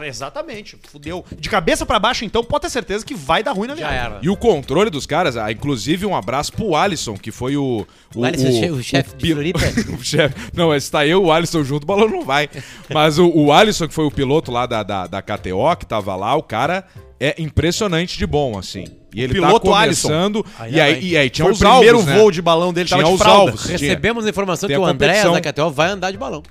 Exatamente. 0.04 0.76
Fudeu. 0.90 1.24
De 1.38 1.48
cabeça 1.48 1.84
pra 1.86 1.98
baixo, 1.98 2.24
então, 2.24 2.44
pode 2.44 2.62
ter 2.62 2.70
certeza 2.70 3.04
que 3.04 3.14
vai 3.14 3.42
dar 3.42 3.52
ruim 3.52 3.68
na 3.68 3.74
Já 3.74 3.88
viagem. 3.88 3.98
era. 4.12 4.18
E 4.22 4.28
o 4.28 4.36
controle 4.36 4.90
dos 4.90 5.06
caras, 5.06 5.36
ah, 5.36 5.50
inclusive 5.50 6.04
um 6.06 6.14
abraço 6.14 6.52
pro 6.52 6.74
Alisson, 6.76 7.14
que 7.16 7.30
foi 7.32 7.56
o. 7.56 7.86
O 8.14 8.24
Alisson, 8.24 8.50
che- 8.52 8.70
o 8.70 8.82
chefe 8.82 9.16
de 9.16 9.32
Floripa. 9.32 9.58
o 9.98 10.04
chefe. 10.04 10.34
Não, 10.54 10.74
esse 10.74 10.90
tá 10.90 11.06
eu 11.06 11.22
e 11.22 11.26
o 11.26 11.32
Alisson 11.32 11.64
junto, 11.64 11.84
o 11.84 11.86
balão 11.86 12.08
não 12.08 12.24
vai. 12.24 12.48
Mas 12.92 13.18
o, 13.18 13.28
o 13.28 13.52
Alisson, 13.52 13.88
que 13.88 13.94
foi 13.94 14.04
o 14.04 14.10
piloto 14.10 14.52
lá 14.52 14.66
da, 14.66 14.82
da, 14.82 15.06
da 15.06 15.22
KTO, 15.22 15.76
que 15.78 15.86
tava 15.86 16.14
lá, 16.14 16.34
o 16.36 16.42
cara 16.42 16.84
é 17.18 17.34
impressionante 17.40 18.18
de 18.18 18.26
bom, 18.26 18.58
assim. 18.58 18.84
E 19.14 19.22
ele 19.22 19.32
piloto 19.34 19.70
tá 19.70 19.78
Alisson. 19.78 20.08
começando. 20.08 20.46
Ainda 20.58 20.76
E 20.76 20.80
aí, 20.80 21.04
e 21.08 21.16
aí 21.16 21.30
tinha 21.30 21.44
Foi 21.44 21.52
o 21.52 21.54
os 21.54 21.58
primeiro 21.60 21.96
alvos, 21.98 22.12
né? 22.12 22.18
voo 22.18 22.30
de 22.30 22.42
balão 22.42 22.72
dele, 22.72 22.88
Tinha 22.88 22.98
tava 22.98 23.08
de 23.08 23.14
os 23.14 23.20
fralda. 23.22 23.50
alvos. 23.52 23.62
tinha. 23.64 23.78
Recebemos 23.78 24.26
a 24.26 24.28
informação 24.28 24.68
Tem 24.68 24.76
que 24.76 24.82
o 24.82 24.86
competição. 24.86 25.32
da 25.32 25.40
KTO 25.40 25.70
vai 25.70 25.90
andar 25.90 26.10
de 26.10 26.18
balão. 26.18 26.42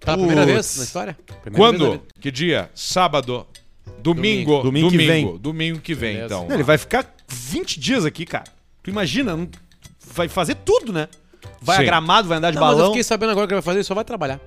Pela 0.00 0.16
primeira 0.16 0.42
Putz. 0.42 0.52
vez 0.54 0.76
na 0.78 0.84
história. 0.84 1.18
Primeira 1.26 1.42
vez 1.44 1.52
na 1.52 1.58
Quando? 1.58 1.92
vida. 1.92 2.04
Que 2.20 2.30
dia? 2.30 2.70
Sábado. 2.74 3.46
Domingo. 4.00 4.62
Domingo 4.62 4.90
que 4.90 4.96
vem. 4.96 5.36
Domingo 5.38 5.80
que 5.80 5.94
vem, 5.94 6.14
Beleza. 6.16 6.34
então. 6.34 6.46
Não, 6.48 6.54
ele 6.54 6.62
vai 6.62 6.78
ficar 6.78 7.14
20 7.28 7.80
dias 7.80 8.04
aqui, 8.04 8.24
cara. 8.24 8.44
Tu 8.82 8.90
imagina, 8.90 9.36
não- 9.36 9.48
vai 10.14 10.28
fazer 10.28 10.54
tudo, 10.56 10.92
né? 10.92 11.08
Vai 11.60 11.76
Sim. 11.78 11.82
a 11.82 11.86
gramado, 11.86 12.28
vai 12.28 12.38
andar 12.38 12.50
de 12.50 12.56
Não, 12.56 12.62
mas 12.62 12.72
eu 12.72 12.76
balão. 12.78 12.90
fiquei 12.92 13.02
sabendo 13.02 13.30
agora 13.30 13.46
que 13.46 13.52
ele 13.52 13.60
vai 13.60 13.64
fazer, 13.64 13.78
ele 13.78 13.84
só 13.84 13.94
vai 13.94 14.04
trabalhar. 14.04 14.40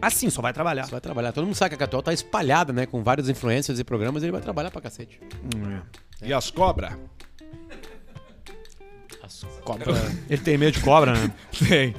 Assim, 0.00 0.30
só 0.30 0.40
vai 0.40 0.52
trabalhar. 0.52 0.84
Só 0.84 0.92
vai 0.92 1.00
trabalhar. 1.00 1.32
Todo 1.32 1.44
mundo 1.44 1.54
sabe 1.54 1.76
que 1.76 1.82
a 1.82 1.86
KTO 1.86 2.00
tá 2.02 2.12
espalhada, 2.12 2.72
né? 2.72 2.86
Com 2.86 3.02
vários 3.02 3.28
influencers 3.28 3.78
e 3.78 3.84
programas, 3.84 4.22
ele 4.22 4.32
vai 4.32 4.40
trabalhar 4.40 4.70
pra 4.70 4.80
cacete. 4.80 5.20
E 6.22 6.32
as 6.32 6.50
cobras? 6.50 6.92
As 9.22 9.44
cobras. 9.64 9.98
Ele 10.30 10.40
tem 10.42 10.56
medo 10.56 10.72
de 10.72 10.80
cobra, 10.80 11.12
né? 11.12 11.32
Tem. 11.68 11.94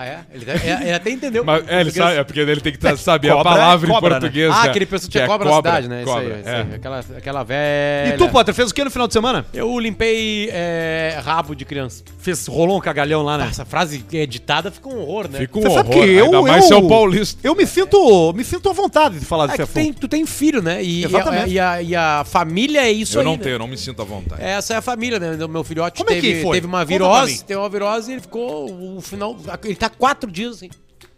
Ah, 0.00 0.06
é? 0.06 0.20
Ele, 0.32 0.44
ele- 0.50 0.82
ele 0.84 0.92
até 0.92 1.10
entendeu. 1.10 1.44
Mas, 1.46 1.68
é, 1.68 1.80
ele 1.80 1.90
sabe, 1.90 2.16
é 2.16 2.24
porque 2.24 2.40
ele 2.40 2.60
tem 2.60 2.72
que 2.72 2.78
tá- 2.78 2.96
saber 2.96 3.30
a 3.30 3.34
Cobra 3.34 3.52
é 3.52 3.54
palavra 3.54 3.88
cobra, 3.88 4.08
em 4.08 4.12
né? 4.14 4.20
português. 4.20 4.50
Ah, 4.54 4.62
né? 4.64 4.68
aquele 4.70 4.86
pessoa 4.86 5.06
que 5.06 5.12
tinha 5.12 5.24
é 5.24 5.26
cobra, 5.26 5.48
na 5.50 5.56
cidade, 5.56 5.88
né? 5.88 6.02
Cobra, 6.04 6.22
isso 6.24 6.32
aí, 6.34 6.40
isso 6.40 6.48
é. 6.48 6.56
aí. 6.62 6.74
Aquela, 6.74 7.04
aquela 7.18 7.42
velha. 7.44 8.14
E 8.14 8.18
tu, 8.18 8.28
Potter, 8.28 8.54
fez 8.54 8.70
o 8.70 8.74
que 8.74 8.84
no 8.84 8.90
final 8.90 9.06
de 9.06 9.12
semana? 9.12 9.44
Eu 9.52 9.78
limpei 9.78 10.48
é, 10.52 11.20
rabo 11.24 11.54
de 11.54 11.64
criança. 11.64 12.02
Fez, 12.18 12.46
rolou 12.46 12.76
um 12.76 12.80
cagalhão 12.80 13.22
lá, 13.22 13.36
né? 13.38 13.46
Essa 13.50 13.64
frase 13.64 14.04
editada 14.12 14.70
fica 14.70 14.88
um 14.88 14.98
horror, 15.00 15.28
né? 15.28 15.38
Fica 15.40 15.58
um 15.58 15.62
Você 15.62 15.68
horror. 15.68 15.84
sabe 15.84 15.90
que 15.90 16.10
eu- 16.10 16.24
Ainda 16.26 16.42
mais 16.42 16.62
eu- 16.64 16.68
se 16.68 16.72
é 16.74 16.76
o 16.76 16.88
paulista. 16.88 17.40
Eu 17.42 17.54
me 17.54 17.66
sinto, 17.66 18.32
me 18.34 18.44
sinto 18.44 18.68
à 18.68 18.72
vontade 18.72 19.18
de 19.18 19.24
falar 19.24 19.44
É 19.44 19.46
desse 19.48 19.62
que 19.62 19.66
tu 19.68 19.74
tem, 19.74 19.82
assunto. 19.84 20.00
tu 20.00 20.08
tem 20.08 20.26
filho, 20.26 20.62
né? 20.62 20.82
E, 20.82 21.00
e 21.00 21.04
a, 21.04 21.08
Exatamente. 21.08 21.50
e, 21.50 21.58
a, 21.60 21.82
e 21.82 21.96
a 21.96 22.24
família 22.24 22.80
é 22.82 22.90
isso 22.92 23.16
Eu 23.16 23.20
aí. 23.20 23.24
não 23.26 23.32
né? 23.36 23.42
tenho, 23.42 23.54
eu 23.54 23.58
não 23.58 23.66
me 23.68 23.76
sinto 23.76 24.00
à 24.02 24.04
vontade. 24.04 24.42
Essa 24.42 24.74
é 24.74 24.76
a 24.76 24.82
família, 24.82 25.18
né? 25.18 25.44
O 25.44 25.48
meu 25.48 25.64
filhote 25.64 25.98
Como 25.98 26.10
é 26.10 26.20
que 26.20 26.20
teve, 26.28 26.42
foi? 26.42 26.56
teve 26.56 26.66
uma 26.66 26.84
virose, 26.84 27.44
teve 27.44 27.58
uma 27.58 27.68
virose 27.68 28.10
e 28.10 28.14
ele 28.14 28.20
ficou 28.20 28.96
o 28.96 29.00
final. 29.00 29.36
Ele 29.64 29.74
tá 29.74 29.89
quatro 29.98 30.30
dias 30.30 30.56
assim. 30.56 30.70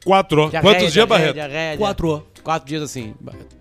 Quatro. 0.05 0.51
Diarreia, 0.51 0.63
Quantos 0.75 0.93
dias, 0.93 1.07
diarreia, 1.07 1.33
Barreto? 1.33 1.35
diarreia, 1.35 1.77
Quatro. 1.79 2.27
Quatro 2.43 2.69
dias 2.69 2.83
assim. 2.83 3.15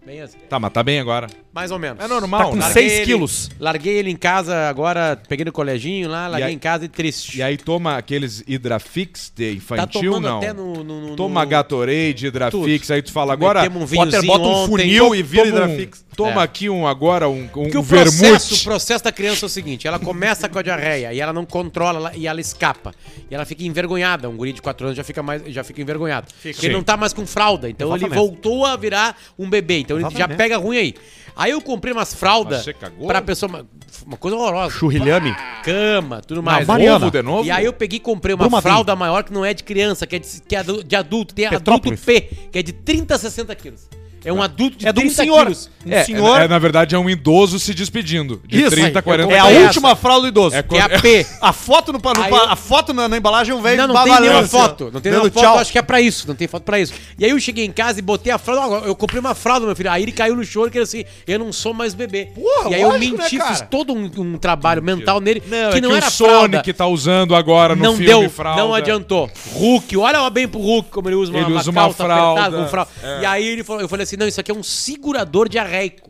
Bem 0.05 0.21
assim. 0.21 0.37
Tá, 0.49 0.59
mas 0.59 0.73
tá 0.73 0.81
bem 0.81 0.99
agora. 0.99 1.27
Mais 1.53 1.69
ou 1.69 1.77
menos. 1.77 2.03
É 2.03 2.07
normal, 2.07 2.39
Tá 2.39 2.49
com 2.49 2.55
né? 2.55 2.61
Larguei 2.65 2.81
seis 2.89 2.93
ele- 2.99 3.05
quilos. 3.05 3.49
Larguei 3.59 3.93
ele 3.97 4.09
em 4.09 4.15
casa 4.15 4.67
agora, 4.69 5.21
peguei 5.27 5.45
no 5.45 5.51
coleginho 5.51 6.09
lá, 6.09 6.27
larguei 6.27 6.47
aí- 6.49 6.53
em 6.53 6.59
casa 6.59 6.85
e 6.85 6.87
triste. 6.87 7.37
E 7.37 7.43
aí 7.43 7.57
toma 7.57 7.97
aqueles 7.97 8.43
Hidrafix 8.47 9.31
de 9.35 9.49
tá 9.51 9.55
infantil, 9.57 10.13
tomando 10.13 10.27
não? 10.27 10.37
até 10.37 10.53
no. 10.53 10.83
no, 10.83 11.01
no 11.09 11.15
Toma 11.15 11.43
no... 11.43 11.49
Gatorade, 11.49 12.27
Hidrafix, 12.27 12.89
aí 12.89 13.01
tu 13.01 13.11
fala 13.11 13.33
agora... 13.33 13.61
Um 13.69 13.85
Potter 13.85 14.25
bota 14.25 14.43
um 14.43 14.47
ontem. 14.47 14.69
funil 14.71 15.13
e 15.15 15.21
vira 15.21 15.43
toma 15.51 15.65
um- 15.65 15.73
Hidrafix. 15.73 16.05
Toma 16.15 16.41
É. 16.41 16.43
aqui 16.43 16.69
um 16.69 16.85
agora, 16.85 17.29
um, 17.29 17.43
um 17.43 17.47
Porque 17.47 17.77
o 17.77 17.81
vermute. 17.81 18.17
processo, 18.19 18.55
o 18.55 18.63
processo 18.63 19.03
da 19.03 19.11
criança 19.13 19.45
é 19.45 19.47
o 19.47 19.49
seguinte: 19.49 19.87
ela 19.87 19.97
começa 19.97 20.49
com 20.49 20.59
a 20.59 20.61
diarreia 20.61 21.13
e 21.13 21.19
ela 21.21 21.31
não 21.31 21.45
controla 21.45 22.11
e 22.13 22.27
ela 22.27 22.41
escapa. 22.41 22.93
E 23.29 23.33
ela 23.33 23.45
fica 23.45 23.63
envergonhada. 23.63 24.27
Um 24.29 24.35
guri 24.35 24.51
de 24.51 24.61
4 24.61 24.87
anos 24.87 24.97
já 24.97 25.05
fica, 25.05 25.23
mais, 25.23 25.41
já 25.47 25.63
fica 25.63 25.81
envergonhado. 25.81 26.27
Porque 26.43 26.65
ele 26.65 26.73
não 26.73 26.83
tá 26.83 26.97
mais 26.97 27.13
com 27.13 27.25
fralda. 27.25 27.69
Então 27.69 27.87
ele 27.95 28.05
Exatamente. 28.05 28.17
voltou 28.19 28.65
a 28.65 28.70
virar 28.77 29.17
um 29.37 29.49
bebê. 29.49 29.79
Então 29.79 29.99
ele 29.99 30.09
já 30.11 30.27
pega 30.27 30.57
ruim 30.57 30.77
aí. 30.77 30.95
Aí 31.35 31.51
eu 31.51 31.61
comprei 31.61 31.93
umas 31.93 32.13
fraldas 32.13 32.57
Mas 32.57 32.65
você 32.65 32.73
cagou? 32.73 33.07
pra 33.07 33.21
pessoa. 33.21 33.49
Uma, 33.49 33.65
uma 34.05 34.17
coisa 34.17 34.35
horrorosa. 34.35 34.75
Churrilhame. 34.75 35.33
Cama, 35.63 36.21
tudo 36.21 36.43
mais. 36.43 36.67
Mariana. 36.67 37.05
Ovo 37.05 37.11
de 37.11 37.21
novo? 37.21 37.45
E 37.45 37.51
aí 37.51 37.65
eu 37.65 37.71
peguei 37.73 37.97
e 37.97 37.99
comprei 37.99 38.33
uma 38.35 38.39
Brumadinho. 38.43 38.61
fralda 38.61 38.95
maior 38.95 39.23
que 39.23 39.31
não 39.31 39.45
é 39.45 39.53
de 39.53 39.63
criança, 39.63 40.05
que 40.05 40.17
é 40.17 40.19
de, 40.19 40.27
que 40.41 40.55
é 40.55 40.61
de 40.61 40.95
adulto. 40.95 41.33
Tem 41.33 41.45
adulto 41.45 41.63
Petrópolis. 41.63 42.01
P, 42.01 42.21
que 42.51 42.59
é 42.59 42.63
de 42.63 42.73
30 42.73 43.15
a 43.15 43.17
60 43.17 43.55
quilos. 43.55 43.87
É 44.23 44.31
um 44.31 44.41
adulto 44.41 44.77
de 44.77 44.87
É 44.87 44.91
de 44.93 44.99
um 44.99 45.03
30 45.03 45.15
senhor. 45.15 45.39
quilos. 45.45 45.69
Um 45.85 45.91
É, 45.91 46.03
senhor. 46.03 46.39
é, 46.41 46.47
na 46.47 46.59
verdade, 46.59 46.93
é 46.93 46.99
um 46.99 47.09
idoso 47.09 47.59
se 47.59 47.73
despedindo. 47.73 48.39
De 48.45 48.61
Isso, 48.61 48.69
30 48.69 48.99
a 48.99 48.99
aí, 48.99 49.03
40 49.03 49.33
É 49.33 49.39
a 49.39 49.51
essa. 49.51 49.61
última 49.65 49.95
fralda 49.95 50.21
do 50.21 50.27
idoso. 50.27 50.55
É 50.55 50.61
Que 50.61 50.75
é 50.77 50.81
a 50.81 50.89
P. 51.01 51.25
A 51.41 51.51
foto, 51.51 51.91
no, 51.91 51.97
no 51.99 52.25
eu- 52.27 52.35
a 52.49 52.55
foto 52.55 52.93
na, 52.93 53.07
na 53.07 53.17
embalagem 53.17 53.59
vem 53.61 53.75
Não, 53.77 53.87
não 53.87 54.03
tem 54.03 54.19
nenhuma 54.21 54.43
foto. 54.47 54.91
Não 54.93 55.01
tem 55.01 55.11
nenhuma 55.11 55.31
foto, 55.31 55.41
tchau. 55.43 55.55
eu 55.55 55.59
acho 55.61 55.71
que 55.71 55.79
é 55.79 55.81
pra 55.81 55.99
isso. 55.99 56.27
Não 56.27 56.35
tem 56.35 56.47
foto 56.47 56.63
pra 56.63 56.79
isso. 56.79 56.93
E 57.17 57.25
aí 57.25 57.31
eu 57.31 57.39
cheguei 57.39 57.65
em 57.65 57.71
casa 57.71 57.97
e 57.97 58.01
botei 58.03 58.31
a 58.31 58.37
fralda. 58.37 58.85
Eu 58.85 58.95
comprei 58.95 59.19
uma 59.19 59.33
fralda, 59.33 59.65
meu 59.65 59.75
filho. 59.75 59.89
Aí 59.89 60.03
ele 60.03 60.11
caiu 60.11 60.35
no 60.35 60.43
choro 60.43 60.69
que 60.69 60.77
ele 60.77 60.83
assim, 60.83 61.03
eu 61.25 61.39
não 61.39 61.51
sou 61.51 61.73
mais 61.73 61.95
bebê. 61.95 62.27
Porra, 62.35 62.69
e 62.69 62.75
aí 62.75 62.81
eu 62.81 62.89
lógico, 62.89 63.17
menti, 63.17 63.37
né, 63.39 63.45
fiz 63.47 63.61
todo 63.71 63.91
um, 63.91 64.09
um 64.17 64.37
trabalho 64.37 64.83
mental 64.83 65.19
nele 65.19 65.41
Não, 65.47 65.71
que 65.71 65.77
é 65.79 65.81
não 65.81 65.89
que 65.89 65.95
era 65.95 66.07
o 66.07 66.11
Sonic 66.11 66.51
fralda. 66.63 66.73
tá 66.75 66.85
usando 66.87 67.35
agora 67.35 67.75
no 67.75 67.81
não 67.83 67.91
filme 67.97 68.05
deu, 68.05 68.29
fralda. 68.29 68.61
não 68.61 68.73
adiantou. 68.73 69.29
Hulk, 69.53 69.97
olha 69.97 70.29
bem 70.29 70.47
pro 70.47 70.59
Hulk 70.59 70.89
como 70.91 71.09
ele 71.09 71.15
usa 71.15 71.31
uma, 71.31 71.39
Ele 71.39 71.51
uma 71.51 71.59
usa 71.59 71.71
uma 71.71 71.81
calça 71.81 72.03
fralda, 72.05 72.67
fralda. 72.67 72.91
é. 73.01 73.21
E 73.21 73.25
aí 73.25 73.47
ele 73.47 73.63
falou, 73.63 73.81
eu 73.81 73.89
falei 73.89 74.03
assim, 74.03 74.10
não, 74.17 74.27
isso 74.27 74.39
aqui 74.39 74.51
é 74.51 74.53
um 74.53 74.63
segurador 74.63 75.47
diarreico. 75.49 76.09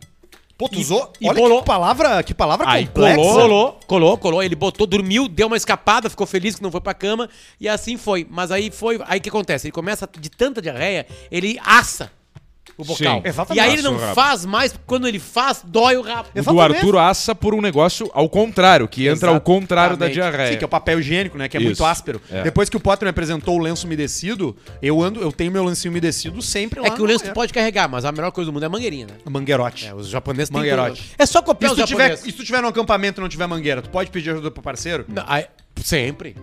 Pô, 0.57 0.69
tu 0.69 0.77
E- 0.77 0.81
usou? 0.81 1.11
e 1.19 1.27
Olha 1.27 1.39
bolou. 1.39 1.59
que 1.61 1.65
palavra, 1.65 2.21
que 2.23 2.33
palavra 2.35 2.69
Aí 2.69 2.85
complexa. 2.85 3.15
colou. 3.15 3.33
Colou, 3.33 3.79
colou, 3.87 4.17
colou. 4.17 4.43
Ele 4.43 4.55
botou, 4.55 4.85
dormiu, 4.85 5.27
deu 5.27 5.47
uma 5.47 5.57
escapada, 5.57 6.07
ficou 6.09 6.27
feliz 6.27 6.55
que 6.55 6.61
não 6.61 6.69
foi 6.71 6.79
pra 6.81 6.93
cama 6.93 7.27
e 7.59 7.67
assim 7.67 7.97
foi. 7.97 8.27
Mas 8.29 8.51
aí 8.51 8.69
foi. 8.69 8.99
Aí 9.07 9.17
o 9.17 9.21
que 9.21 9.29
acontece? 9.29 9.65
Ele 9.67 9.71
começa 9.71 10.07
de 10.19 10.29
tanta 10.29 10.61
diarreia, 10.61 11.07
ele 11.31 11.59
assa 11.65 12.11
o 12.77 12.85
bocal. 12.85 12.95
Sim, 13.17 13.21
exatamente. 13.27 13.57
E 13.57 13.59
aí 13.59 13.73
ele 13.73 13.81
não 13.81 13.95
Assa 13.95 14.03
o 14.03 14.07
rabo. 14.07 14.15
faz 14.15 14.45
mais, 14.45 14.71
porque 14.71 14.85
quando 14.87 15.07
ele 15.07 15.19
faz, 15.19 15.61
dói 15.65 15.97
o 15.97 16.01
rabo. 16.01 16.29
O 16.29 16.33
do 16.33 16.39
Exatamente. 16.39 16.75
Arthur 16.77 16.97
assa 16.97 17.35
por 17.35 17.53
um 17.53 17.61
negócio 17.61 18.09
ao 18.13 18.29
contrário, 18.29 18.87
que 18.87 19.07
entra 19.07 19.29
ao 19.29 19.41
contrário 19.41 19.97
da 19.97 20.05
Exatamente. 20.05 20.13
diarreia. 20.31 20.51
Sim, 20.53 20.57
que 20.59 20.63
é 20.63 20.67
o 20.67 20.69
papel 20.69 20.99
higiênico, 20.99 21.37
né? 21.37 21.49
Que 21.49 21.57
é 21.57 21.59
Isso. 21.59 21.67
muito 21.67 21.85
áspero. 21.85 22.21
É. 22.31 22.43
Depois 22.43 22.69
que 22.69 22.77
o 22.77 22.79
Potter 22.79 23.05
me 23.05 23.09
apresentou 23.09 23.55
o 23.55 23.59
lenço 23.59 23.85
umedecido, 23.85 24.55
eu 24.81 25.01
ando, 25.01 25.19
eu 25.21 25.31
tenho 25.31 25.51
meu 25.51 25.63
lencinho 25.65 25.91
umedecido 25.91 26.41
sempre 26.41 26.79
lá. 26.79 26.87
É 26.87 26.89
que 26.91 27.01
o 27.01 27.05
lenço 27.05 27.25
tu 27.25 27.33
pode 27.33 27.51
carregar, 27.53 27.89
mas 27.89 28.05
a 28.05 28.11
melhor 28.11 28.31
coisa 28.31 28.49
do 28.49 28.53
mundo 28.53 28.63
é 28.63 28.67
a 28.67 28.69
mangueirinha, 28.69 29.07
né? 29.07 29.13
Mangueirote. 29.29 29.87
É, 29.87 29.93
os 29.93 30.07
japoneses 30.07 30.49
têm 30.49 30.57
Mangueirote. 30.57 31.01
tudo. 31.01 31.15
É 31.19 31.25
só 31.25 31.39
E 31.39 31.43
copiar 31.43 31.69
se 31.75 31.81
os 31.81 31.85
tu, 31.85 31.87
tiver, 31.87 32.03
japoneses. 32.03 32.25
e 32.27 32.31
se 32.31 32.37
tu 32.37 32.43
tiver 32.43 32.61
num 32.61 32.67
acampamento 32.69 33.19
e 33.19 33.21
não 33.21 33.29
tiver 33.29 33.47
mangueira, 33.47 33.81
tu 33.81 33.89
pode 33.89 34.09
pedir 34.09 34.29
ajuda 34.31 34.49
pro 34.51 34.61
parceiro? 34.63 35.05
Não, 35.07 35.23
aí- 35.27 35.45
sempre. 35.83 36.35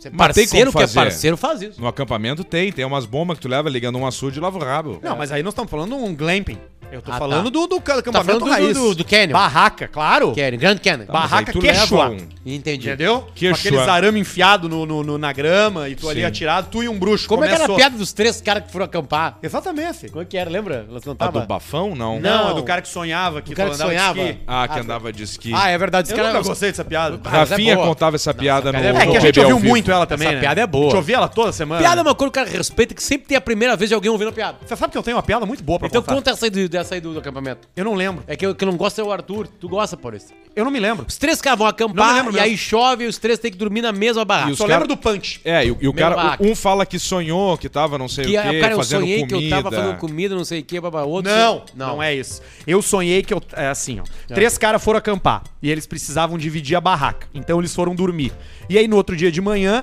Você 0.00 0.08
é 0.08 0.10
parceiro 0.10 0.72
que 0.72 0.78
é 0.82 0.86
parceiro 0.86 1.36
faz 1.36 1.60
isso. 1.60 1.80
No 1.80 1.86
acampamento 1.86 2.42
tem, 2.42 2.72
tem 2.72 2.84
umas 2.84 3.04
bombas 3.04 3.36
que 3.36 3.42
tu 3.42 3.48
leva 3.48 3.68
ligando 3.68 3.98
um 3.98 4.06
açude 4.06 4.38
e 4.38 4.40
lava 4.42 4.58
o 4.58 4.64
rabo. 4.64 4.98
Não, 5.02 5.14
mas 5.16 5.30
aí 5.30 5.42
nós 5.42 5.52
estamos 5.52 5.70
falando 5.70 5.94
um 5.94 6.14
glamping. 6.14 6.58
Eu 6.90 7.00
tô 7.00 7.12
Ah, 7.12 7.18
falando 7.18 7.44
tá. 7.44 7.50
do, 7.50 7.66
do 7.68 7.80
ca- 7.80 7.98
acampamento 8.00 8.40
falando 8.40 8.44
do- 8.46 8.50
raiz. 8.50 8.76
do- 8.76 8.94
do 8.96 9.04
canyon. 9.04 9.30
Barraca, 9.34 9.86
claro. 9.86 10.34
Canyon, 10.34 10.58
Grand 10.58 10.76
Canyon. 10.78 11.06
Tá, 11.06 11.12
mas 11.12 11.30
Barraca 11.30 11.52
Quechua. 11.52 12.08
um- 12.10 12.16
Entendi. 12.44 12.88
Entendeu? 12.88 13.28
Quechua. 13.32 13.54
Com 13.56 13.60
aqueles 13.78 13.88
arame 13.88 14.18
enfiado 14.18 14.68
no, 14.68 14.84
no- 14.84 15.04
no- 15.04 15.16
na 15.16 15.32
grama 15.32 15.88
e 15.88 15.94
tu 15.94 16.08
ali 16.08 16.22
Sim. 16.22 16.26
atirado, 16.26 16.66
tu 16.68 16.82
e 16.82 16.88
um 16.88 16.98
bruxo. 16.98 17.28
Como 17.28 17.44
é 17.44 17.46
que 17.46 17.54
era 17.54 17.62
a 17.62 17.66
Começou. 17.68 17.76
piada 17.76 17.96
dos 17.96 18.12
três 18.12 18.40
caras 18.40 18.64
que 18.64 18.72
foram 18.72 18.86
acampar? 18.86 19.38
Exatamente. 19.40 20.08
Como 20.08 20.20
é 20.22 20.24
que 20.24 20.36
era, 20.36 20.50
lembra? 20.50 20.84
Elas 20.90 21.04
não 21.04 21.12
A 21.12 21.14
estavam... 21.14 21.42
do 21.42 21.46
bafão, 21.46 21.94
não? 21.94 22.18
Não, 22.18 22.44
Não. 22.44 22.50
é 22.50 22.54
do 22.54 22.62
cara 22.64 22.82
que 22.82 22.88
sonhava 22.88 23.40
que 23.40 23.52
O 23.52 23.56
cara 23.56 23.68
que 23.68 23.74
andava 23.76 23.90
de 23.92 23.96
sonhava. 23.96 24.20
esqui. 24.22 24.38
Ah, 24.44 24.66
que 24.68 24.78
Ah, 24.78 24.82
andava 24.82 25.12
de 25.12 25.22
esqui. 25.22 25.52
Ah, 25.54 25.68
é 25.70 25.78
verdade. 25.78 26.08
Esse 26.08 26.12
Eu 26.12 26.16
cara 26.16 26.32
nunca 26.32 26.48
gostei 26.48 26.70
dessa 26.70 26.84
piada. 26.84 27.14
Ah, 27.16 27.20
mas 27.22 27.34
é 27.34 27.54
Rafinha 27.54 27.74
boa. 27.76 27.86
contava 27.86 28.16
essa 28.16 28.34
piada 28.34 28.72
no, 28.72 28.78
piada 28.80 28.98
É 28.98 29.02
é 29.02 29.06
que 29.06 29.16
a 29.16 29.20
gente 29.20 29.38
ouviu 29.38 29.58
vivo. 29.58 29.68
Muito 29.90 29.96
ela 29.98 30.06
também, 30.06 30.26
Essa 30.28 30.34
né? 30.36 30.40
piada 30.40 30.60
é 30.60 30.66
boa. 30.66 30.84
A 30.86 30.88
gente 30.88 30.96
ouvia 30.96 31.16
ela 31.16 31.28
toda 31.28 31.52
semana. 31.52 31.80
Piada 31.80 32.00
é 32.00 32.02
uma 32.02 32.14
coisa 32.14 32.32
que 32.32 32.38
o 32.38 32.44
cara 32.44 32.50
respeita, 32.56 32.94
que 32.94 33.02
sempre 33.02 33.28
tem 33.28 33.36
a 33.36 33.40
primeira 33.40 33.76
vez 33.76 33.88
de 33.88 33.94
alguém 33.94 34.10
ouvindo 34.10 34.28
a 34.28 34.32
piada. 34.32 34.58
Você 34.64 34.76
sabe 34.76 34.92
que 34.92 34.98
eu 34.98 35.02
tenho 35.02 35.16
uma 35.16 35.22
piada 35.22 35.44
muito 35.46 35.62
boa 35.62 35.78
pra 35.78 35.88
Então 35.88 36.00
contar. 36.02 36.14
conta 36.14 36.30
essa 36.30 36.46
aí 36.46 36.50
do, 36.50 36.68
dessa 36.68 36.94
aí 36.94 37.00
do, 37.00 37.12
do 37.12 37.18
acampamento. 37.18 37.68
Eu 37.76 37.84
não 37.84 37.94
lembro. 37.94 38.22
É 38.26 38.36
que 38.36 38.46
eu, 38.46 38.54
que 38.54 38.64
eu 38.64 38.70
não 38.70 38.76
gosto 38.76 39.00
é 39.00 39.04
o 39.04 39.12
Arthur. 39.12 39.46
Tu 39.46 39.68
gosta, 39.68 39.96
Paulista? 39.96 40.32
Eu 40.54 40.64
não 40.64 40.70
me 40.72 40.80
lembro. 40.80 41.06
Os 41.08 41.16
três 41.16 41.40
caras 41.40 41.58
vão 41.58 41.68
acampar 41.68 42.18
e 42.18 42.22
mesmo. 42.24 42.40
aí 42.40 42.56
chove 42.56 43.04
e 43.04 43.06
os 43.06 43.18
três 43.18 43.38
têm 43.38 43.52
que 43.52 43.56
dormir 43.56 43.82
na 43.82 43.92
mesma 43.92 44.24
barraca. 44.24 44.54
Só 44.56 44.66
cara- 44.66 44.80
lembro 44.80 44.88
do 44.88 44.96
punch. 45.00 45.40
É, 45.44 45.64
e, 45.64 45.70
o- 45.70 45.78
e 45.80 45.86
o 45.88 45.92
cara, 45.94 46.16
barraca. 46.16 46.44
um 46.44 46.56
fala 46.56 46.84
que 46.84 46.98
sonhou, 46.98 47.56
que 47.56 47.68
tava 47.68 47.96
não 47.96 48.08
sei 48.08 48.24
Que, 48.24 48.36
o 48.38 48.42
quê, 48.42 48.60
cara, 48.60 48.72
eu 48.72 48.76
fazendo 48.78 49.00
sonhei 49.02 49.20
comida. 49.20 49.38
que 49.38 49.44
eu 49.46 49.50
tava 49.50 49.70
fazendo 49.70 49.96
comida, 49.98 50.34
não 50.34 50.44
sei 50.44 50.60
o 50.60 50.64
que, 50.64 50.80
babá. 50.80 51.02
Outro 51.02 51.30
Não, 51.30 51.62
não, 51.74 51.86
não, 51.94 52.02
é 52.02 52.12
isso. 52.14 52.42
Eu 52.66 52.82
sonhei 52.82 53.22
que 53.22 53.32
eu. 53.32 53.40
É 53.52 53.68
assim, 53.68 54.00
ó. 54.00 54.04
É. 54.28 54.34
Três 54.34 54.58
caras 54.58 54.82
foram 54.82 54.98
acampar 54.98 55.44
e 55.62 55.70
eles 55.70 55.86
precisavam 55.86 56.36
dividir 56.36 56.74
a 56.76 56.80
barraca. 56.80 57.28
Então 57.32 57.60
eles 57.60 57.72
foram 57.72 57.94
dormir. 57.94 58.32
E 58.68 58.76
aí 58.76 58.88
no 58.88 58.96
outro 58.96 59.16
dia 59.16 59.30
de 59.30 59.40
manhã, 59.40 59.79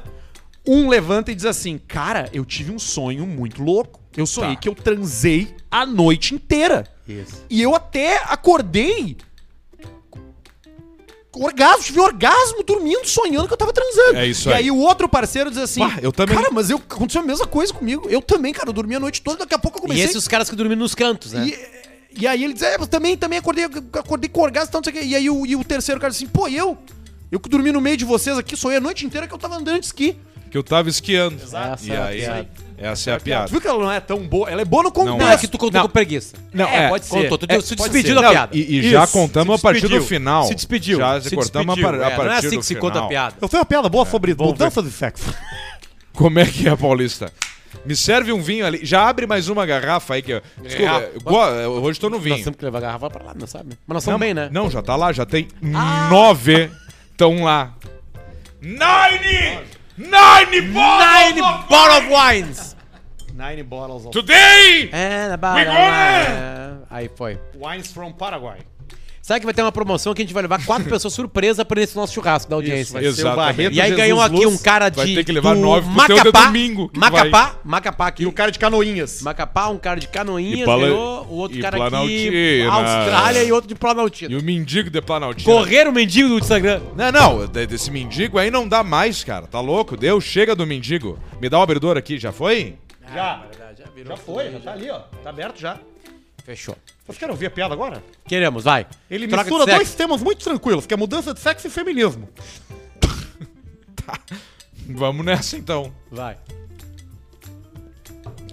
um 0.67 0.89
levanta 0.89 1.31
e 1.31 1.35
diz 1.35 1.45
assim: 1.45 1.77
Cara, 1.87 2.29
eu 2.33 2.43
tive 2.45 2.71
um 2.71 2.79
sonho 2.79 3.25
muito 3.25 3.63
louco. 3.63 3.99
Eu 4.15 4.25
sonhei 4.25 4.55
Tá. 4.55 4.61
que 4.61 4.69
eu 4.69 4.73
transei 4.75 5.55
a 5.69 5.85
noite 5.85 6.33
inteira. 6.33 6.85
Isso. 7.07 7.45
E 7.49 7.61
eu 7.61 7.75
até 7.75 8.17
acordei. 8.25 9.15
com 11.31 11.43
Orgasmo, 11.43 11.83
tive 11.83 11.99
orgasmo 11.99 12.63
dormindo, 12.63 13.05
sonhando 13.05 13.47
que 13.47 13.53
eu 13.53 13.57
tava 13.57 13.71
transando. 13.71 14.17
É 14.17 14.25
isso 14.25 14.49
e 14.49 14.53
aí. 14.53 14.63
aí 14.63 14.71
o 14.71 14.77
outro 14.77 15.07
parceiro 15.07 15.49
diz 15.51 15.59
assim: 15.59 15.81
Pá, 15.81 15.99
eu 16.01 16.11
também. 16.11 16.35
Cara, 16.35 16.49
mas 16.51 16.69
eu, 16.69 16.77
aconteceu 16.77 17.21
a 17.21 17.25
mesma 17.25 17.45
coisa 17.45 17.71
comigo. 17.73 18.07
Eu 18.09 18.21
também, 18.21 18.51
cara, 18.53 18.69
eu 18.69 18.73
dormi 18.73 18.95
a 18.95 18.99
noite 18.99 19.21
toda, 19.21 19.39
daqui 19.39 19.53
a 19.53 19.59
pouco 19.59 19.77
eu 19.77 19.81
E 19.81 19.81
comecei. 19.83 20.03
esses 20.05 20.15
os 20.15 20.27
caras 20.27 20.49
que 20.49 20.55
dormiam 20.55 20.79
nos 20.79 20.95
cantos, 20.95 21.33
né? 21.33 21.45
E, 21.47 22.21
e 22.21 22.25
aí 22.27 22.43
ele 22.43 22.53
diz, 22.53 22.63
é, 22.63 22.75
mas 22.79 22.87
também, 22.87 23.15
também 23.15 23.37
acordei, 23.37 23.65
acordei 23.65 24.27
com 24.29 24.41
orgasmo, 24.41 24.69
então 24.69 24.81
não 24.81 24.83
sei 24.85 24.93
o 24.93 24.95
quê. 24.95 25.05
E 25.11 25.15
aí 25.15 25.29
o, 25.29 25.45
e 25.45 25.55
o 25.55 25.63
terceiro 25.63 26.01
cara 26.01 26.09
diz 26.11 26.17
assim, 26.23 26.27
pô, 26.31 26.47
e 26.47 26.57
eu? 26.57 26.75
Eu 27.31 27.39
que 27.39 27.49
dormi 27.49 27.71
no 27.71 27.79
meio 27.81 27.97
de 27.97 28.05
vocês 28.05 28.35
aqui, 28.37 28.55
sonhei 28.57 28.77
a 28.77 28.81
noite 28.81 29.05
inteira 29.05 29.27
que 29.27 29.33
eu 29.33 29.37
tava 29.37 29.55
andando 29.57 29.79
de 29.81 29.85
esqui. 29.85 30.17
Que 30.49 30.57
eu 30.57 30.63
tava 30.63 30.89
esquiando. 30.89 31.41
Exato. 31.41 31.83
E 31.85 31.91
Essa 31.91 31.93
é 31.93 31.97
a 31.97 32.05
aí, 32.05 32.19
piada. 32.21 32.47
essa 32.77 33.11
é 33.11 33.13
a 33.15 33.19
piada. 33.19 33.47
Viu 33.47 33.59
que 33.61 33.67
ela 33.67 33.79
não 33.83 33.91
é 33.91 33.99
tão 33.99 34.19
boa? 34.27 34.49
Ela 34.49 34.61
é 34.61 34.65
boa 34.65 34.83
no 34.83 34.91
contexto. 34.91 35.17
Não, 35.19 35.29
é 35.29 35.37
que 35.37 35.47
tu 35.47 35.57
contou 35.57 35.79
Não. 35.81 35.87
com 35.87 35.93
preguiça. 35.93 36.35
Não, 36.53 36.65
é, 36.67 36.85
é, 36.85 36.89
pode 36.89 37.05
ser. 37.05 37.29
Contou, 37.29 37.37
tu 37.37 37.45
É, 37.49 37.61
se 37.61 37.75
despediu 37.75 38.15
da 38.15 38.21
Não, 38.21 38.29
piada. 38.31 38.55
e, 38.57 38.77
e 38.79 38.89
já 38.91 39.05
contamos 39.07 39.59
a 39.59 39.61
partir 39.61 39.87
do 39.87 40.01
final. 40.01 40.43
Se 40.47 40.55
despediu. 40.55 40.97
Já 40.99 41.19
se 41.21 41.35
cortamos 41.35 41.73
a, 41.73 41.75
despediu. 41.75 41.99
par- 41.99 42.07
a 42.07 42.11
É, 42.11 42.15
partir 42.15 42.27
não 42.29 42.33
é 42.35 42.37
assim 42.37 42.49
do 42.51 42.59
que 42.59 42.65
se 42.65 42.75
final. 42.75 42.89
conta 42.91 43.05
a 43.05 43.07
piada. 43.07 43.35
Eu 43.41 43.49
tenho 43.49 43.59
uma 43.61 43.65
piada 43.65 43.89
boa 43.89 44.05
sobre 44.05 44.33
mudança 44.35 44.81
de 44.81 44.91
sexo. 44.91 45.33
Como 46.13 46.39
é 46.39 46.45
que 46.45 46.67
é, 46.67 46.75
Paulista? 46.75 47.31
Me 47.85 47.95
serve 47.95 48.31
um 48.31 48.41
vinho 48.41 48.65
ali. 48.65 48.79
Já 48.83 49.07
abre 49.07 49.27
mais 49.27 49.49
uma 49.49 49.65
garrafa 49.65 50.15
aí 50.15 50.21
que 50.21 50.31
eu. 50.31 50.41
Desculpa, 50.61 50.91
Garrafa. 50.91 51.11
eu 51.13 51.21
go- 51.21 51.45
eu 51.45 51.71
hoje 51.83 51.99
tô 51.99 52.09
no 52.09 52.15
Nós 52.15 52.23
vinho. 52.23 52.43
temos 52.43 52.57
que 52.57 52.65
levar 52.65 52.79
a 52.79 52.81
garrafa 52.81 53.09
pra 53.09 53.23
lá, 53.25 53.33
não 53.37 53.45
sabe? 53.45 53.77
Mas 53.85 53.93
nós 53.95 54.03
estamos 54.03 54.19
bem, 54.19 54.33
né? 54.33 54.49
Não, 54.51 54.69
já 54.69 54.81
tá 54.81 54.95
lá, 54.95 55.11
já 55.13 55.25
tem 55.25 55.47
nove. 56.09 56.71
Estão 57.11 57.43
lá. 57.43 57.73
Nine! 58.61 59.59
Nine 59.97 60.73
bottles 60.73 61.33
Nine 61.33 61.39
of 61.43 61.67
bottle 61.69 61.97
of 61.97 62.09
wines! 62.11 62.75
Nine 63.33 63.63
bottles 63.63 64.05
of 64.05 64.11
Today! 64.11 64.89
É, 64.91 65.27
na 65.27 65.31
We 65.31 65.37
barra. 65.37 65.63
gonna- 65.65 66.81
Aí 66.89 67.09
foi. 67.15 67.39
wines 67.55 67.91
from 67.91 68.13
Paraguay. 68.13 68.59
Sabe 69.27 69.41
que 69.41 69.45
vai 69.45 69.53
ter 69.53 69.61
uma 69.61 69.73
promoção 69.73 70.13
que 70.13 70.21
a 70.21 70.23
gente 70.25 70.33
vai 70.33 70.41
levar 70.41 70.65
quatro 70.65 70.87
pessoas 70.89 71.13
surpresa 71.13 71.65
pra 71.65 71.81
esse 71.81 71.93
nosso 71.97 72.13
churrasco 72.13 72.49
da 72.49 72.55
audiência. 72.55 72.93
vai 72.93 73.01
ser 73.03 73.09
o 73.09 73.11
Exatamente. 73.11 73.35
Barreto 73.35 73.73
E 73.75 73.81
aí 73.81 73.87
Jesus 73.89 74.01
ganhou 74.01 74.21
aqui 74.21 74.35
Luz 74.45 74.55
um 74.55 74.57
cara 74.63 74.87
de. 74.87 74.95
Vai 74.95 75.07
ter 75.07 75.23
que 75.25 75.31
levar 75.33 75.53
do 75.53 75.59
nove 75.59 75.89
Macapá. 75.89 76.45
domingo 76.45 76.87
que 76.87 76.97
Macapá, 76.97 77.55
Macapá 77.61 78.07
aqui. 78.07 78.23
E 78.23 78.25
o 78.25 78.31
cara 78.31 78.51
de 78.51 78.57
canoinhas. 78.57 79.21
Macapá, 79.21 79.67
um 79.67 79.77
cara 79.77 79.99
de 79.99 80.07
Canoinhas, 80.07 80.61
E 80.61 80.63
Pala- 80.65 80.83
ganhou, 80.87 81.25
o 81.29 81.33
outro 81.35 81.57
e 81.57 81.61
cara 81.61 81.75
aqui, 81.75 81.89
Planaltina. 81.89 82.71
Austrália 82.71 83.43
e 83.43 83.51
outro 83.51 83.67
de 83.67 83.73
E 83.73 83.77
Planaltina. 83.77 84.39
o 84.39 84.41
mendigo 84.41 84.89
de 84.89 85.01
Planaltina. 85.01 85.53
Correram 85.53 85.91
o 85.91 85.93
mendigo 85.93 86.29
do 86.29 86.39
Instagram. 86.39 86.79
Não, 86.95 87.11
não, 87.11 87.45
de- 87.47 87.67
desse 87.67 87.91
mendigo 87.91 88.37
aí 88.37 88.49
não 88.49 88.65
dá 88.65 88.81
mais, 88.81 89.25
cara. 89.25 89.45
Tá 89.45 89.59
louco? 89.59 89.97
Deu, 89.97 90.21
chega 90.21 90.55
do 90.55 90.65
mendigo. 90.65 91.19
Me 91.41 91.49
dá 91.49 91.59
o 91.59 91.61
abridor 91.61 91.97
aqui, 91.97 92.17
já 92.17 92.31
foi? 92.31 92.75
Já. 93.13 93.43
Já, 93.57 94.03
Já 94.05 94.15
foi, 94.15 94.51
já 94.51 94.59
tá 94.59 94.71
ali, 94.71 94.89
ó. 94.89 94.99
Tá 95.21 95.31
aberto 95.31 95.59
já. 95.59 95.77
Fechou. 96.47 96.77
Vocês 97.05 97.17
querem 97.17 97.33
ouvir 97.33 97.47
a 97.47 97.51
piada 97.51 97.73
agora? 97.73 98.01
Queremos, 98.25 98.63
vai. 98.63 98.87
Ele 99.11 99.27
Troca 99.27 99.43
mistura 99.43 99.65
sexo. 99.65 99.77
dois 99.79 99.95
temas 99.95 100.23
muito 100.23 100.41
tranquilos, 100.45 100.85
que 100.85 100.93
é 100.93 100.97
mudança 100.97 101.33
de 101.33 101.41
sexo 101.41 101.67
e 101.67 101.69
feminismo. 101.69 102.29
Vamos 104.87 105.25
nessa 105.25 105.57
então. 105.57 105.93
Vai. 106.09 106.37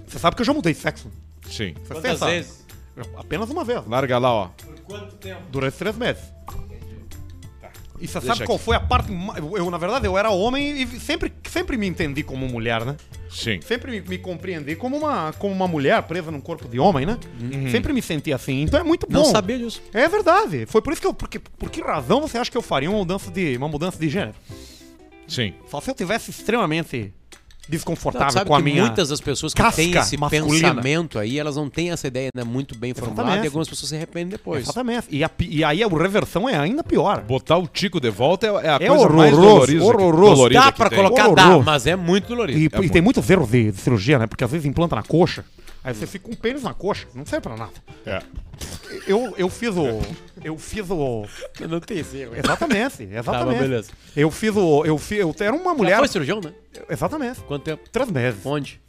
Você 0.05 0.19
sabe 0.19 0.35
que 0.35 0.41
eu 0.41 0.45
já 0.45 0.53
mudei 0.53 0.73
de 0.73 0.79
sexo. 0.79 1.09
Sim. 1.49 1.73
Você 1.85 1.93
Quantas 1.93 2.19
sabe? 2.19 2.31
vezes? 2.33 2.65
Apenas 3.15 3.49
uma 3.49 3.63
vez. 3.63 3.81
Larga 3.87 4.17
lá, 4.17 4.29
ó. 4.33 4.47
Por 4.47 4.75
quanto 4.81 5.15
tempo? 5.15 5.43
Durante 5.49 5.77
três 5.77 5.95
meses. 5.95 6.21
E 7.99 8.07
você 8.07 8.19
sabe 8.21 8.45
qual 8.45 8.55
aqui. 8.55 8.65
foi 8.65 8.75
a 8.75 8.79
parte. 8.79 9.09
Eu, 9.55 9.69
na 9.71 9.77
verdade, 9.77 10.05
eu 10.05 10.17
era 10.17 10.29
homem 10.29 10.81
e 10.81 10.99
sempre, 10.99 11.33
sempre 11.49 11.77
me 11.77 11.87
entendi 11.87 12.23
como 12.23 12.47
mulher, 12.47 12.83
né? 12.85 12.95
Sim. 13.29 13.59
Sempre 13.61 13.91
me, 13.91 14.01
me 14.01 14.17
compreendi 14.17 14.75
como 14.75 14.97
uma, 14.97 15.33
como 15.33 15.53
uma 15.53 15.67
mulher 15.67 16.01
presa 16.03 16.31
num 16.31 16.41
corpo 16.41 16.67
de 16.67 16.79
homem, 16.79 17.05
né? 17.05 17.17
Sempre 17.71 17.93
me 17.93 18.01
senti 18.01 18.31
assim. 18.33 18.61
Então 18.61 18.79
é 18.79 18.83
muito 18.83 19.07
bom. 19.07 19.19
Não 19.19 19.25
sabia 19.25 19.57
disso. 19.57 19.81
É 19.93 20.07
verdade. 20.07 20.65
Foi 20.65 20.81
por 20.81 20.93
isso 20.93 21.01
que 21.01 21.07
eu. 21.07 21.13
Porque, 21.13 21.39
por 21.39 21.69
que 21.69 21.81
razão 21.81 22.21
você 22.21 22.37
acha 22.37 22.51
que 22.51 22.57
eu 22.57 22.61
faria 22.61 22.89
uma 22.89 22.99
mudança 22.99 23.31
de, 23.31 23.57
uma 23.57 23.67
mudança 23.67 23.97
de 23.97 24.09
gênero? 24.09 24.35
Sim. 25.27 25.53
Só 25.69 25.81
se 25.81 25.89
eu 25.89 25.95
tivesse 25.95 26.29
extremamente 26.31 27.13
desconfortável 27.69 28.31
sabe 28.31 28.47
com 28.47 28.55
a 28.55 28.57
que 28.59 28.63
minha. 28.63 28.81
muitas 28.85 29.09
das 29.09 29.19
pessoas 29.21 29.53
que 29.53 29.71
têm 29.73 29.91
esse 29.95 30.17
masculina. 30.17 30.69
pensamento 30.75 31.19
aí, 31.19 31.39
elas 31.39 31.55
não 31.55 31.69
têm 31.69 31.91
essa 31.91 32.07
ideia 32.07 32.29
ainda 32.35 32.45
muito 32.45 32.77
bem 32.77 32.93
formulada 32.93 33.21
Exatamente. 33.23 33.43
e 33.45 33.47
algumas 33.47 33.67
pessoas 33.69 33.89
se 33.89 33.95
arrependem 33.95 34.29
depois. 34.29 34.63
Exatamente. 34.63 35.07
E, 35.09 35.23
a 35.23 35.29
e 35.39 35.63
aí 35.63 35.83
a 35.83 35.87
reversão 35.87 36.47
é 36.47 36.57
ainda 36.57 36.83
pior. 36.83 37.21
Botar 37.21 37.57
o 37.57 37.67
Tico 37.67 37.99
de 37.99 38.09
volta 38.09 38.47
é, 38.47 38.49
é 38.49 38.69
a 38.69 38.75
É 38.81 38.87
coisa 38.87 39.09
mais 39.09 39.33
horroroso, 39.33 39.41
dolorida. 39.41 39.79
que- 39.79 39.85
horroroso. 39.85 40.35
dolorida 40.35 40.61
Dá 40.61 40.71
pra 40.71 40.89
colocar, 40.89 41.27
dá, 41.33 41.59
mas 41.59 41.87
é 41.87 41.95
muito 41.95 42.27
dolorido. 42.27 42.59
E, 42.59 42.65
É 42.65 42.69
e 42.71 42.77
muito. 42.77 42.91
tem 42.93 43.01
muitos 43.01 43.29
erros 43.29 43.49
de, 43.49 43.71
de 43.71 43.77
cirurgia, 43.81 44.19
né? 44.19 44.27
Porque 44.27 44.43
às 44.43 44.51
vezes 44.51 44.65
implanta 44.65 44.95
na 44.95 45.03
coxa, 45.03 45.43
aí 45.85 45.93
você 45.93 46.07
fica 46.07 46.25
com 46.25 46.33
um 46.33 46.35
pênis 46.35 46.63
na 46.63 46.73
coxa. 46.73 47.07
Não 47.13 47.25
serve 47.25 47.43
pra 47.43 47.55
nada. 47.55 47.73
É. 48.05 48.21
Eu, 49.07 49.33
eu 49.37 49.49
fiz 49.49 49.75
o. 49.75 50.01
Eu 50.43 50.57
fiz 50.57 50.89
o. 50.89 51.25
Não 51.69 51.79
tem 51.79 51.99
esse 51.99 52.17
erro. 52.17 52.35
Exatamente, 52.35 53.03
exatamente. 53.03 53.25
Tá, 53.25 53.45
mas 53.45 53.59
beleza. 53.59 53.91
Eu 54.15 54.31
fiz 54.31 54.55
o. 54.55 54.85
Eu, 54.85 54.97
fiz, 54.97 55.19
eu 55.19 55.35
era 55.39 55.53
uma 55.55 55.73
mulher. 55.73 55.91
Já 55.91 55.97
foi 55.99 56.07
cirurgião, 56.07 56.41
né? 56.41 56.53
Exatamente. 56.89 57.41
Quanto 57.41 57.63
tempo? 57.63 57.89
Três 57.89 58.09
meses. 58.09 58.45
Onde? 58.45 58.81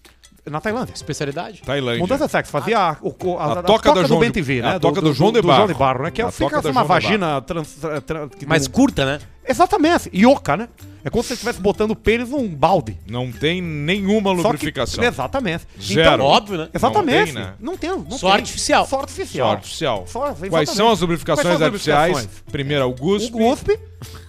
Na 0.49 0.61
Tailândia. 0.61 0.95
Especialidade? 0.95 1.61
Tailândia. 1.67 1.99
Mudança 2.01 2.27
de 2.27 2.31
sexo, 2.31 2.53
fazia 2.53 2.79
a, 2.79 2.91
a, 2.91 2.93
A 2.93 3.53
a 3.59 3.63
toca 3.65 3.93
do 3.93 4.03
do 4.03 4.07
João 4.07 4.21
de- 4.21 4.27
BNTV, 4.27 4.61
a 4.61 4.73
né? 4.75 4.79
toca 4.79 5.01
do 5.01 5.13
João 5.13 5.33
de 5.33 5.43
Barro. 5.43 5.75
Barro, 5.75 6.03
né? 6.05 6.11
Que 6.13 6.23
é, 6.23 6.25
A 6.25 6.31
fica 6.31 6.51
toca 6.51 6.63
do 6.63 6.69
uma 6.71 6.85
João 6.85 6.99
de 6.99 7.05
vagina 7.07 7.41
trans, 7.43 7.69
tra- 7.75 8.01
tra- 8.01 8.29
que 8.29 8.47
Mais 8.47 8.69
curta, 8.69 9.05
né? 9.05 9.19
Exatamente. 9.49 10.09
Ioca, 10.13 10.57
né? 10.57 10.69
É 11.05 11.11
como 11.11 11.23
se 11.23 11.29
você 11.29 11.35
estivesse 11.35 11.61
botando 11.61 11.93
o 11.93 11.97
pênis 11.97 12.31
num 12.31 12.49
balde. 12.49 12.97
Não 13.09 13.31
tem 13.33 13.61
nenhuma 13.61 14.31
Só 14.31 14.37
que- 14.37 14.43
lubrificação. 14.45 15.05
exatamente. 15.05 15.65
Zero. 15.81 16.15
Então, 16.15 16.27
Óbvio, 16.27 16.59
né? 16.59 16.69
Exatamente. 16.75 17.33
Não 17.33 17.43
tem, 17.43 17.45
né? 17.45 17.55
Não 17.61 17.77
tem. 17.77 17.91
Não 17.91 18.11
Só 18.13 18.27
tem. 18.29 18.37
artificial. 18.37 18.87
Só 18.87 19.01
artificial. 19.01 19.49
Só 19.49 19.53
artificial. 19.55 20.05
Só- 20.07 20.21
Quais 20.21 20.43
exatamente. 20.43 20.75
são 20.75 20.91
as 20.93 21.01
lubrificações 21.01 21.45
Quais 21.47 21.59
são 21.59 21.67
as 21.67 21.73
artificiais? 21.73 22.09
lubrificações? 22.13 22.45
Primeiro, 22.53 22.83
é 22.83 22.87
o 22.87 22.91
O 22.91 22.95
guspe, 22.95 23.31
guspe. 23.33 23.79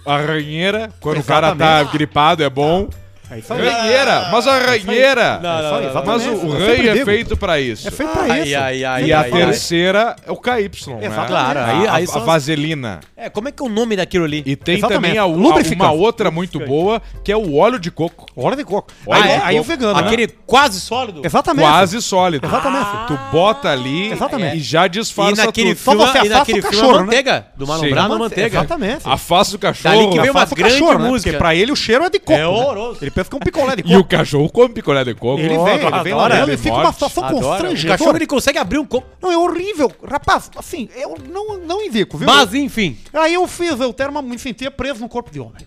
a 0.06 0.18
ranheira. 0.18 0.92
Quando 1.00 1.20
o 1.20 1.24
cara 1.24 1.50
tá 1.56 1.66
Exatamente. 1.66 1.92
gripado 1.94 2.44
é 2.44 2.50
bom. 2.50 2.88
É 3.30 3.40
isso 3.40 3.54
aí. 3.54 3.68
Ranheira, 3.68 4.30
mas 4.32 4.48
a 4.48 4.58
ranheira. 4.60 5.40
Não, 5.44 5.50
É 5.50 5.60
isso 5.66 5.74
aí, 5.76 5.86
não, 5.88 5.94
não, 5.94 6.06
Mas 6.06 6.26
o, 6.26 6.32
o 6.48 6.52
sempre 6.66 6.88
é 6.90 7.06
feito 7.06 7.36
pra 7.38 7.60
isso. 7.60 7.88
É 7.88 7.92
feito 7.92 8.12
pra 8.14 8.22
Ai, 8.24 8.44
isso. 8.44 8.58
ai, 8.58 8.84
ai, 8.86 9.04
E 9.06 9.14
a 9.14 9.20
ai, 9.20 9.32
ai. 9.32 9.32
terceira 9.32 10.16
é 10.26 10.32
o 10.32 10.38
KY, 10.38 10.70
né? 11.00 11.10
Claro, 11.28 11.60
A- 11.60 11.66
aí- 11.66 11.78
aí 11.82 11.88
a, 11.88 11.92
a 12.14 12.18
as- 12.18 12.26
vaselina. 12.26 13.00
É, 13.18 13.30
como 13.30 13.50
é 13.50 13.52
que 13.52 13.62
é 13.62 13.66
o 13.66 13.70
nome 13.70 13.96
daquilo 13.98 14.24
ali? 14.26 14.44
E 14.46 14.56
tem 14.56 14.78
Exatamente. 14.78 15.02
também 15.02 15.18
a, 15.18 15.24
a- 15.24 15.26
uma 15.26 15.92
outra 15.92 16.32
muito 16.32 16.60
boa, 16.60 17.02
que 17.24 17.32
é 17.32 17.36
o 17.36 17.56
óleo 17.58 17.80
de 17.80 17.92
coco. 17.92 18.26
Óleo 18.36 18.56
de 18.56 18.64
coco. 18.64 18.92
Óleo 19.06 19.22
aí, 19.24 19.28
de 19.30 19.44
aí 19.44 19.56
o 19.56 19.58
coco. 19.60 19.70
vegano, 19.70 19.94
né? 20.02 20.08
Aquele 20.08 20.28
quase 20.46 20.80
sólido? 20.80 21.22
Exatamente. 21.26 21.68
Quase 21.68 22.02
sólido. 22.02 22.48
Exatamente. 22.48 22.88
Tu 23.08 23.20
bota 23.32 23.70
ali 23.72 24.12
Exatamente. 24.12 24.58
e 24.58 24.60
já 24.62 24.86
E 24.86 24.90
disfarça 24.90 25.46
naquele 25.46 25.76
tudo. 25.76 25.84
Filme, 25.98 26.04
e 26.26 26.30
naquele 26.30 26.60
o 26.60 26.62
filme 26.62 26.62
cachorro, 26.62 26.90
a 26.96 27.00
né? 27.00 27.04
manteiga. 27.04 27.48
Do. 27.58 27.68
Malombrado 27.68 27.94
na 27.96 27.98
Exatamente. 28.16 28.20
manteiga. 28.20 28.58
Exatamente. 28.60 29.02
Afasta 29.06 29.56
o 29.56 29.60
cachorro. 29.60 29.96
Dali 29.96 30.10
que 30.12 30.22
vem 30.22 30.30
uma 30.32 30.44
o 30.44 30.56
grande 30.56 30.74
cachorro, 30.74 31.00
né? 31.00 31.10
música. 31.10 31.32
Porque 31.32 31.38
pra 31.38 31.56
ele 31.56 31.72
o 31.72 31.76
cheiro 31.76 32.04
é 32.06 32.10
de 32.10 32.20
coco. 32.20 32.32
É 32.34 32.38
né? 32.38 32.46
horroroso. 32.48 33.00
Pensa 33.18 33.32
que 33.32 33.36
é 33.36 33.38
um 33.38 33.40
picolé 33.40 33.76
de 33.76 33.82
coco. 33.82 33.94
E 33.96 33.98
o 33.98 34.04
cachorro 34.04 34.48
come 34.52 34.74
picolé 34.76 35.04
de 35.04 35.16
coco. 35.16 35.40
Ele 35.40 35.58
vem, 35.58 35.88
ele 35.88 36.04
vem 36.04 36.14
lá 36.14 36.30
e 36.30 36.42
ele 36.44 36.58
fica 36.58 36.76
uma 36.76 36.94
situação 36.94 37.24
Adora. 37.24 37.40
O 37.40 37.50
constrangedora. 37.50 37.98
cachorro 37.98 38.18
ele 38.18 38.28
consegue 38.28 38.60
abrir 38.60 38.78
um 38.78 38.86
copo. 38.86 39.08
Não, 39.20 39.32
é 39.32 39.38
horrível. 39.38 39.92
Rapaz, 40.08 40.52
assim, 40.56 40.88
eu 40.96 41.18
não, 41.28 41.58
não 41.58 41.84
indico, 41.84 42.16
viu? 42.16 42.28
Mas 42.28 42.54
enfim. 42.54 42.96
Aí 43.12 43.34
eu 43.34 43.48
fiz, 43.48 43.80
eu 43.80 43.92
termo, 43.92 44.22
me 44.22 44.38
sentia 44.38 44.70
preso 44.70 45.00
no 45.00 45.10
corpo 45.10 45.32
de 45.32 45.40
homem. 45.40 45.66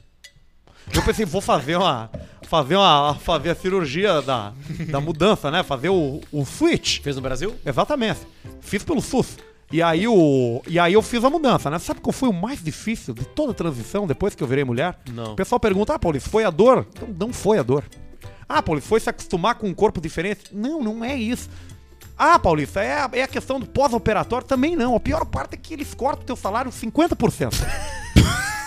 Eu 0.94 1.02
pensei, 1.02 1.26
vou 1.26 1.40
fazer 1.40 1.76
uma. 1.76 2.08
Fazer 2.42 2.76
uma. 2.76 3.16
Fazer 3.16 3.50
a 3.50 3.54
cirurgia 3.56 4.22
da, 4.22 4.52
da 4.88 5.00
mudança, 5.00 5.50
né? 5.50 5.64
Fazer 5.64 5.88
o, 5.88 6.20
o 6.30 6.44
switch. 6.44 7.00
Fez 7.00 7.16
no 7.16 7.22
Brasil? 7.22 7.56
Exatamente. 7.66 8.20
Fiz 8.60 8.84
pelo 8.84 9.00
SUS. 9.00 9.36
E 9.72 9.80
aí, 9.80 10.08
o, 10.08 10.60
e 10.66 10.78
aí 10.78 10.92
eu 10.92 11.02
fiz 11.02 11.22
a 11.24 11.30
mudança, 11.30 11.70
né? 11.70 11.78
Sabe 11.78 12.00
qual 12.00 12.12
foi 12.12 12.28
o 12.28 12.32
mais 12.32 12.62
difícil 12.62 13.14
de 13.14 13.24
toda 13.24 13.52
a 13.52 13.54
transição 13.54 14.06
depois 14.06 14.34
que 14.34 14.42
eu 14.42 14.46
virei 14.46 14.64
mulher? 14.64 14.98
Não. 15.12 15.32
O 15.32 15.36
pessoal 15.36 15.60
pergunta, 15.60 15.94
ah, 15.94 15.98
Paulo, 15.98 16.20
foi 16.20 16.44
a 16.44 16.50
dor? 16.50 16.86
Não, 17.00 17.26
não 17.26 17.32
foi 17.32 17.58
a 17.58 17.62
dor. 17.62 17.84
Ah, 18.48 18.60
Paulo, 18.60 18.80
foi 18.80 18.98
se 18.98 19.08
acostumar 19.08 19.54
com 19.54 19.68
um 19.68 19.74
corpo 19.74 20.00
diferente? 20.00 20.46
Não, 20.52 20.82
não 20.82 21.04
é 21.04 21.14
isso. 21.14 21.48
Ah, 22.18 22.38
Paulista, 22.38 22.82
é 22.82 22.94
a, 22.94 23.10
é 23.12 23.22
a 23.22 23.28
questão 23.28 23.60
do 23.60 23.66
pós-operatório? 23.66 24.46
Também 24.46 24.74
não. 24.74 24.96
A 24.96 25.00
pior 25.00 25.24
parte 25.24 25.54
é 25.54 25.56
que 25.56 25.72
eles 25.72 25.94
cortam 25.94 26.22
o 26.22 26.26
teu 26.26 26.36
salário 26.36 26.70
50%. 26.70 27.54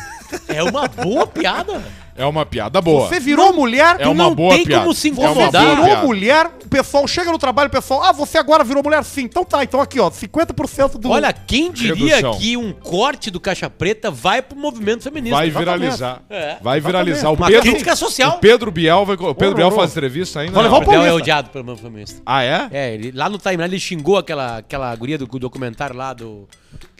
É 0.48 0.62
uma 0.64 0.88
boa 0.88 1.26
piada. 1.28 1.82
É 2.16 2.24
uma 2.26 2.46
piada 2.46 2.80
boa. 2.80 3.08
Você 3.10 3.20
virou 3.20 3.52
mulher, 3.54 3.96
É 4.00 4.08
uma 4.08 4.26
não 4.26 4.36
boa 4.36 4.54
tem 4.54 4.64
piada. 4.66 4.84
como 4.84 4.94
se 4.94 5.08
É 5.10 5.12
uma 5.14 5.20
você 5.20 5.32
incomodar. 5.32 5.66
virou 5.70 5.86
piada. 5.86 6.06
mulher, 6.06 6.46
o 6.64 6.70
pessoal 6.70 7.08
chega 7.08 7.32
no 7.32 7.40
trabalho, 7.40 7.70
o 7.70 7.72
pessoal, 7.72 8.04
ah, 8.04 8.12
você 8.12 8.38
agora 8.38 8.64
virou 8.64 8.84
mulher? 8.84 9.04
Sim, 9.04 9.22
então 9.24 9.44
tá, 9.44 9.64
então 9.64 9.82
aqui, 9.82 10.00
ó, 10.00 10.12
50% 10.12 11.00
do... 11.00 11.10
Olha, 11.10 11.34
quem 11.34 11.72
diria 11.72 12.18
Redução. 12.18 12.38
que 12.40 12.56
um 12.56 12.72
corte 12.72 13.32
do 13.32 13.40
Caixa 13.40 13.68
Preta 13.68 14.12
vai 14.12 14.44
pro 14.44 14.56
movimento 14.56 15.02
feminista? 15.04 15.36
Vai 15.38 15.48
Exatamente. 15.48 15.80
viralizar. 15.80 16.22
É. 16.30 16.58
Vai 16.62 16.80
viralizar. 16.80 17.30
O 17.32 17.34
Uma 17.34 17.48
Pedro, 17.48 17.62
crítica 17.64 17.96
social. 17.96 18.38
O 18.38 18.40
Pedro 18.40 18.70
Biel 18.72 19.06
vai. 19.06 19.16
O 19.16 19.34
Pedro 19.34 19.56
Biel 19.56 19.72
faz 19.72 19.90
entrevista 19.90 20.42
ainda? 20.42 20.54
Vai 20.54 20.66
Não. 20.66 20.72
levar 20.72 20.86
o 20.86 20.90
Bel 20.92 21.04
é 21.06 21.14
odiado 21.14 21.50
pelo 21.50 21.66
movimento 21.66 21.88
feminista. 21.92 22.22
Ah, 22.26 22.44
é? 22.44 22.68
É, 22.72 22.94
ele, 22.94 23.12
lá 23.12 23.28
no 23.28 23.40
timeline 23.40 23.64
ele 23.74 23.80
xingou 23.80 24.18
aquela, 24.18 24.58
aquela 24.58 24.96
guria 24.96 25.18
do, 25.18 25.26
do 25.26 25.40
documentário 25.40 25.96
lá 25.96 26.14
do, 26.14 26.48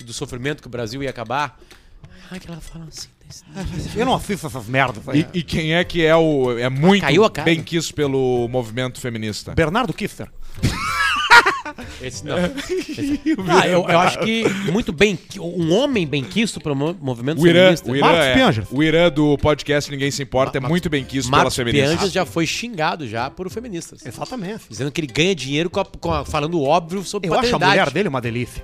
do 0.04 0.12
sofrimento 0.12 0.60
que 0.60 0.68
o 0.68 0.72
Brasil 0.72 1.04
ia 1.04 1.12
acabar. 1.12 1.60
Ah, 2.32 2.40
que 2.40 2.48
ela 2.50 2.60
fala 2.60 2.86
assim. 2.88 3.10
Eu 3.96 4.06
não 4.06 4.14
assisto 4.16 4.48
essas 4.48 4.68
merdas. 4.68 5.04
E, 5.14 5.26
e 5.40 5.44
quem 5.44 5.74
é 5.74 5.84
que 5.84 6.04
é 6.06 6.16
o. 6.16 6.58
É 6.58 6.70
muito 6.70 7.02
Caiu 7.02 7.24
a 7.24 7.30
casa. 7.32 7.46
bem 7.46 7.62
quisto 7.64 7.94
pelo 7.94 8.48
movimento 8.48 9.00
feminista? 9.00 9.54
Bernardo 9.54 9.94
Kister. 9.94 10.30
Esse 12.02 12.24
não. 12.26 12.36
Esse- 12.70 13.20
Ah, 13.50 13.68
eu, 13.68 13.88
eu 13.88 14.00
acho 14.00 14.20
que 14.20 14.48
muito 14.72 14.92
bem. 14.92 15.18
Um 15.40 15.74
homem 15.74 16.06
bem 16.06 16.24
quisto 16.24 16.60
pelo 16.62 16.76
mo- 16.76 16.96
movimento 17.02 17.42
O 17.42 17.48
Irã, 17.48 17.62
feminista. 17.76 17.92
o 17.92 17.96
Irã, 17.96 18.06
Marcos 18.06 18.58
é, 18.72 18.76
o 18.76 18.84
Irã 18.84 19.10
do 19.10 19.38
podcast 19.38 19.90
Ninguém 19.90 20.12
Se 20.12 20.22
Importa 20.22 20.58
é 20.58 20.62
muito 20.62 20.90
bem 20.90 21.04
quisto 21.04 21.32
pelas 21.32 21.56
feministas. 21.56 21.90
Pianjas 21.96 22.12
já 22.12 22.26
foi 22.26 22.46
xingado 22.46 23.08
já 23.08 23.30
por 23.30 23.50
feministas. 23.50 24.06
Exatamente. 24.06 24.66
Dizendo 24.70 24.92
que 24.92 25.02
ele 25.02 25.08
ganha 25.08 25.34
dinheiro 25.34 25.70
com 25.70 25.80
a- 25.80 25.86
com 25.86 26.12
a- 26.12 26.26
falando 26.26 26.62
óbvio 26.62 27.04
sobre 27.04 27.30
Eu 27.30 27.34
acho 27.34 27.40
a 27.40 27.44
paternidade. 27.60 27.72
mulher 27.72 27.90
dele 27.92 28.10
uma 28.10 28.22
delícia. 28.22 28.64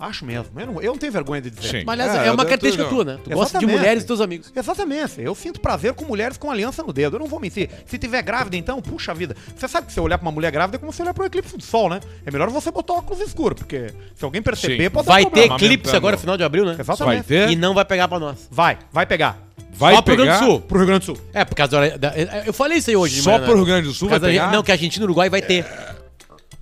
Acho 0.00 0.24
mesmo. 0.24 0.46
Eu 0.60 0.66
não, 0.66 0.80
eu 0.80 0.92
não 0.92 0.98
tenho 0.98 1.10
vergonha 1.10 1.42
de 1.42 1.50
dizer. 1.50 1.80
Sim. 1.80 1.82
Mas, 1.84 1.98
aliás, 1.98 2.22
É, 2.24 2.28
é, 2.28 2.30
uma 2.30 2.44
característica 2.44 2.84
tua, 2.88 3.04
né? 3.04 3.18
Tu 3.24 3.30
gosta 3.30 3.58
de 3.58 3.66
mulheres 3.66 4.04
e 4.04 4.06
teus 4.06 4.20
amigos. 4.20 4.52
Exatamente. 4.54 5.20
Eu 5.20 5.34
sinto 5.34 5.60
prazer 5.60 5.92
com 5.92 6.04
mulheres 6.04 6.36
com 6.38 6.48
aliança 6.50 6.84
no 6.84 6.92
dedo. 6.92 7.16
Eu 7.16 7.20
não 7.20 7.26
vou 7.26 7.40
mentir. 7.40 7.68
Se 7.84 7.98
tiver 7.98 8.22
grávida, 8.22 8.56
então, 8.56 8.80
puxa 8.80 9.12
vida. 9.12 9.34
Você 9.56 9.66
sabe 9.66 9.88
que 9.88 9.92
se 9.92 9.98
eu 9.98 10.04
olhar 10.04 10.16
pra 10.16 10.24
uma 10.26 10.30
mulher 10.32 10.52
grávida 10.52 10.76
é 10.76 10.78
como 10.78 10.92
se 10.92 11.02
olhar 11.02 11.12
pro 11.12 11.24
eclipse 11.26 11.56
do 11.56 11.64
sol, 11.64 11.90
né? 11.90 11.98
É 12.24 12.30
melhor 12.30 12.48
você 12.48 12.70
botar 12.70 12.92
óculos 12.92 13.20
escuros, 13.20 13.58
porque 13.58 13.92
se 14.14 14.24
alguém 14.24 14.40
perceber, 14.40 14.84
Sim. 14.84 14.90
pode 14.90 15.08
Vai 15.08 15.24
dar 15.24 15.30
ter 15.32 15.50
eclipse 15.50 15.96
agora, 15.96 16.16
final 16.16 16.36
de 16.36 16.44
abril, 16.44 16.64
né? 16.64 16.76
Exatamente. 16.78 17.16
Vai 17.16 17.22
ter? 17.24 17.50
E 17.50 17.56
não 17.56 17.74
vai 17.74 17.84
pegar 17.84 18.06
pra 18.06 18.20
nós. 18.20 18.46
Vai, 18.52 18.78
vai 18.92 19.04
pegar. 19.04 19.36
Vai 19.72 19.94
Só 19.96 20.02
pro 20.02 20.14
Rio 20.14 20.24
Grande 20.24 20.38
pegar? 20.38 20.46
do 20.46 20.52
Sul. 20.52 20.60
Pro 20.60 20.78
Rio 20.78 20.86
Grande 20.86 21.00
do 21.00 21.16
Sul. 21.16 21.24
É, 21.34 21.44
por 21.44 21.54
causa 21.56 21.96
da, 21.98 22.10
da- 22.10 22.16
Eu 22.46 22.52
falei 22.52 22.78
isso 22.78 22.88
aí 22.90 22.96
hoje. 22.96 23.20
Só 23.20 23.30
manhã, 23.32 23.42
pro 23.44 23.50
né? 23.52 23.56
Rio 23.56 23.66
Grande 23.66 23.88
do 23.88 23.94
Sul 23.94 24.08
vai 24.08 24.20
pegar? 24.20 24.52
Não, 24.52 24.62
que 24.62 24.70
a 24.70 24.74
Argentina 24.74 25.02
e 25.02 25.06
o 25.06 25.08
Uruguai 25.08 25.28
vai 25.28 25.42
ter. 25.42 25.66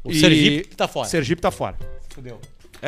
O 0.03 0.11
E- 0.11 0.19
Sergipe 0.21 0.75
tá 0.75 0.89
fora. 0.89 1.07
Sergipe 1.09 1.43
tá 1.43 1.51
fora. 1.51 1.77
Fudeu. 2.15 2.41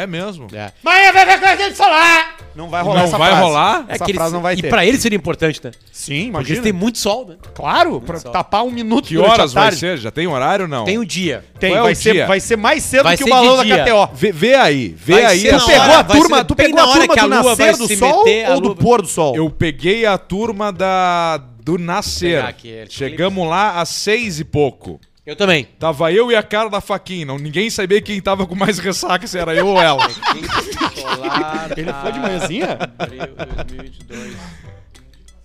É 0.03 0.07
mesmo. 0.07 0.47
É. 0.53 0.71
Mas 0.83 1.13
vai 1.13 1.27
ver 1.27 1.41
coisa 1.41 1.71
de 1.71 1.77
solar! 1.77 2.37
Não 2.55 2.69
vai 2.69 2.83
rolar 2.83 2.99
Não 2.99 3.05
essa 3.05 3.19
vai 3.19 3.29
frase. 3.31 3.43
rolar? 3.45 3.85
É 3.89 3.95
Essa 3.95 4.05
que 4.05 4.11
eles- 4.11 4.19
frase 4.21 4.35
não 4.35 4.41
vai 4.43 4.55
e 4.55 4.63
ter. 4.63 4.69
pra 4.69 4.85
eles 4.85 5.01
seria 5.01 5.17
importante, 5.17 5.61
né? 5.63 5.71
Sim, 5.93 6.15
Porque 6.15 6.29
imagina. 6.29 6.55
eles 6.55 6.63
têm 6.65 6.73
muito 6.73 6.99
sol, 6.99 7.25
né? 7.29 7.37
Claro, 7.55 8.01
pra 8.01 8.19
sol. 8.19 8.33
tapar 8.33 8.65
um 8.65 8.71
minuto 8.71 9.07
Que 9.09 9.15
durante 9.15 9.31
a 9.31 9.35
horas 9.35 9.53
vai 9.53 9.63
tarde. 9.65 9.79
ser? 9.79 9.99
Já 9.99 10.11
tem 10.11 10.27
horário 10.27 10.65
ou 10.65 10.69
não? 10.69 10.85
Tem 10.85 10.99
o 10.99 11.05
dia. 11.07 11.45
Tem, 11.61 11.71
Qual 11.71 11.81
é 11.81 11.83
vai, 11.85 11.93
o 11.93 11.97
ser, 11.97 12.13
dia? 12.13 12.27
vai 12.27 12.41
ser 12.41 12.57
mais 12.57 12.83
cedo 12.83 13.05
Vai 13.05 13.17
que 13.17 13.23
o 13.23 13.27
ser 13.27 13.31
balão 13.31 13.57
da 13.59 13.63
dia. 13.65 13.85
KTO. 13.85 14.09
Vê, 14.15 14.33
vê 14.33 14.55
aí, 14.57 14.89
vê 14.97 15.13
Vai 15.15 15.25
aí. 15.27 15.41
ser 15.41 15.49
Tu 15.51 15.53
na 15.57 15.67
pegou 15.67 15.83
hora- 15.83 15.99
a 15.99 16.03
vai 16.03 16.17
turma, 16.19 16.45
tu 16.45 16.55
bem 16.57 16.67
pegou 16.67 16.81
na 16.81 16.87
a 16.87 16.91
hora 16.91 16.99
turma 17.01 17.15
que 17.15 17.21
a 17.21 17.23
do 17.23 17.29
lua 17.29 17.55
vai 17.55 17.67
nascer 17.69 17.79
do 17.79 17.87
se 17.87 17.97
sol 17.97 18.25
meter, 18.25 18.45
a 18.47 18.55
ou 18.55 18.61
do 18.61 18.67
lua- 18.69 18.77
pôr 18.77 19.03
do 19.03 19.09
sol? 19.09 19.37
Eu 19.37 19.51
peguei 19.51 20.05
a 20.07 20.19
turma 20.19 20.73
da 20.73 21.41
do 21.63 21.79
nascer. 21.79 22.37
pegar 22.39 22.49
aqui, 22.49 22.73
é, 22.73 22.87
Chegamos 22.89 23.47
lá 23.49 23.81
às 23.81 23.91
seis 23.91 24.41
e 24.41 24.45
pouco. 24.45 24.99
Eu 25.29 25.37
também. 25.37 25.65
Tava 25.79 26.11
eu 26.11 26.33
e 26.33 26.35
a 26.35 26.43
cara 26.43 26.71
da 26.71 26.81
faquinha. 26.81 27.27
Não, 27.27 27.39
ninguém 27.39 27.69
sabia 27.69 28.01
quem 28.01 28.19
tava 28.19 28.47
com 28.47 28.55
mais 28.55 28.79
ressaca, 28.79 29.27
se 29.27 29.39
era 29.39 29.55
eu 29.55 29.67
ou 29.67 29.79
ela. 29.79 30.03
Ele 31.77 31.93
foi 31.93 32.13
de 32.13 32.19
manhãzinha? 32.19 32.79
Abril 32.99 33.27
2022. 33.37 34.37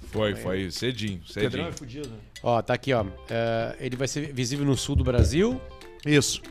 Foi, 0.10 0.36
foi 0.36 0.72
cedinho, 0.72 1.22
cedinho. 1.28 1.70
Ó, 2.42 2.62
tá 2.62 2.74
aqui, 2.74 2.94
ó. 2.94 3.06
É, 3.30 3.76
ele 3.82 3.98
vai 3.98 4.08
ser 4.08 4.32
visível 4.32 4.66
no 4.66 4.78
sul 4.78 4.96
do 4.96 5.04
Brasil. 5.04 5.60
Isso. 6.06 6.42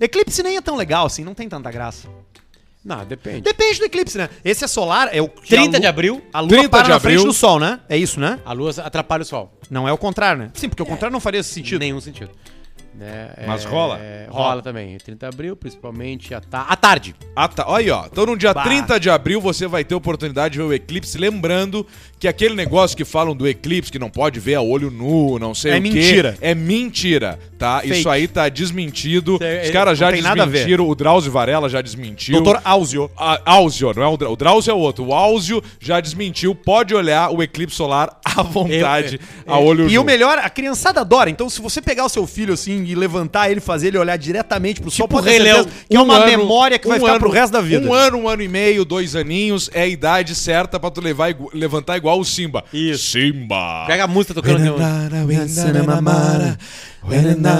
Eclipse 0.00 0.42
nem 0.42 0.56
é 0.56 0.60
tão 0.60 0.74
legal 0.74 1.06
assim, 1.06 1.22
não 1.22 1.34
tem 1.34 1.48
tanta 1.48 1.70
graça. 1.70 2.08
Não, 2.88 3.04
depende. 3.04 3.42
Depende 3.42 3.78
do 3.80 3.84
eclipse, 3.84 4.16
né? 4.16 4.30
Esse 4.42 4.64
é 4.64 4.66
solar, 4.66 5.10
é 5.14 5.20
o 5.20 5.28
que 5.28 5.50
30 5.50 5.76
a 5.76 5.80
de 5.80 5.86
abril, 5.86 6.22
A 6.32 6.40
lua 6.40 6.48
30 6.48 6.68
para 6.70 6.82
de 6.84 6.88
na 6.88 6.98
frente 6.98 7.16
abril. 7.16 7.26
do 7.26 7.34
sol, 7.34 7.60
né? 7.60 7.80
É 7.86 7.98
isso, 7.98 8.18
né? 8.18 8.40
a 8.46 8.52
lua 8.54 8.70
atrapalha 8.82 9.22
o 9.22 9.26
sol. 9.26 9.52
Não 9.70 9.86
é 9.86 9.92
o 9.92 9.98
contrário, 9.98 10.40
né? 10.44 10.50
Sim, 10.54 10.70
porque 10.70 10.82
o 10.82 10.86
contrário 10.86 11.12
não 11.12 11.20
faria 11.20 11.42
sentido. 11.42 11.78
Nenhum 11.80 12.00
sentido. 12.00 12.30
Né? 12.98 13.30
Mas 13.46 13.64
É, 13.64 13.68
rola? 13.68 14.00
Rola 14.28 14.60
também. 14.62 14.96
30 14.98 15.28
de 15.28 15.34
abril, 15.34 15.54
principalmente 15.56 16.34
à, 16.34 16.40
ta 16.40 16.62
à 16.62 16.74
tarde. 16.76 17.14
Ah, 17.36 17.46
tá. 17.46 17.64
Olha 17.68 17.78
aí, 17.84 17.90
ó. 17.90 18.06
Então 18.10 18.26
no 18.26 18.36
dia 18.36 18.52
Bah. 18.52 18.64
30 18.64 18.98
de 18.98 19.08
abril 19.08 19.40
você 19.40 19.68
vai 19.68 19.84
ter 19.84 19.94
oportunidade 19.94 20.52
de 20.52 20.58
ver 20.58 20.64
o 20.64 20.72
eclipse. 20.72 21.16
Lembrando 21.16 21.86
que 22.18 22.26
aquele 22.26 22.56
negócio 22.56 22.96
que 22.96 23.04
falam 23.04 23.36
do 23.36 23.46
eclipse, 23.46 23.92
que 23.92 23.98
não 24.00 24.10
pode 24.10 24.40
ver 24.40 24.56
a 24.56 24.60
olho 24.62 24.90
nu, 24.90 25.38
não 25.38 25.54
sei 25.54 25.72
É 25.72 25.78
o 25.78 25.82
quê, 25.82 25.88
mentira. 25.88 26.38
É 26.40 26.54
mentira, 26.54 27.38
tá? 27.56 27.80
Fake. 27.82 27.98
Isso 28.00 28.08
aí 28.08 28.26
tá 28.26 28.48
desmentido. 28.48 29.38
Os 29.64 29.70
caras 29.70 29.96
já 29.96 30.08
a 30.08 30.10
desmentiram. 30.10 30.88
O 30.88 30.94
Drauzio 30.96 31.30
Varela 31.30 31.68
já 31.68 31.80
desmentiu. 31.80 32.34
Doutor 32.42 32.60
Áuzio. 32.64 33.08
A- 33.16 33.40
Áuzio, 33.44 33.92
não 33.94 34.02
é 34.02 34.08
o, 34.08 34.16
Dra- 34.16 34.30
o 34.30 34.36
Drauzio 34.36 34.70
é 34.72 34.74
o 34.74 34.78
outro. 34.78 35.04
O 35.06 35.14
Áuzio 35.14 35.62
já 35.78 36.00
desmentiu. 36.00 36.52
Pode 36.54 36.94
olhar 36.94 37.30
o 37.30 37.42
eclipse 37.44 37.76
solar 37.76 38.18
à 38.24 38.42
vontade, 38.42 39.20
a 39.46 39.58
olho 39.58 39.88
E 39.88 39.94
nu. 39.94 40.02
o 40.02 40.04
melhor, 40.04 40.38
a 40.38 40.50
criançada 40.50 41.00
adora. 41.00 41.30
Então, 41.30 41.48
se 41.48 41.60
você 41.60 41.80
pegar 41.80 42.04
o 42.04 42.08
seu 42.08 42.26
filho 42.26 42.54
assim 42.54 42.87
e 42.90 42.94
levantar 42.94 43.50
ele, 43.50 43.60
fazer 43.60 43.88
ele 43.88 43.98
olhar 43.98 44.16
diretamente 44.16 44.80
pro 44.80 44.90
sol, 44.90 45.06
Tipo 45.06 45.16
pode 45.16 45.26
ter 45.26 45.42
certeza 45.42 45.68
que 45.88 45.96
é 45.96 46.00
Um 46.00 46.04
uma 46.04 46.16
ano- 46.16 46.26
memória 46.26 46.78
que 46.78 46.88
vai 46.88 46.96
um 46.96 47.00
ficar 47.00 47.12
ano- 47.12 47.20
pro 47.20 47.30
resto 47.30 47.52
da 47.52 47.60
vida. 47.60 47.86
Um 47.86 47.92
ano, 47.92 48.18
um 48.18 48.28
ano 48.28 48.42
e 48.42 48.48
meio, 48.48 48.84
dois 48.84 49.14
aninhos 49.14 49.70
é 49.72 49.82
a 49.82 49.86
idade 49.86 50.34
certa 50.34 50.78
pra 50.80 50.90
tu 50.90 51.00
levar, 51.00 51.34
levantar 51.52 51.96
igual 51.96 52.18
o 52.18 52.24
Simba. 52.24 52.64
Isso. 52.72 53.12
Simba. 53.12 53.84
Pega 53.86 54.04
a 54.04 54.06
música 54.08 54.34
tocando. 54.34 54.58
Aqui, 57.02 57.52
ó. 57.52 57.58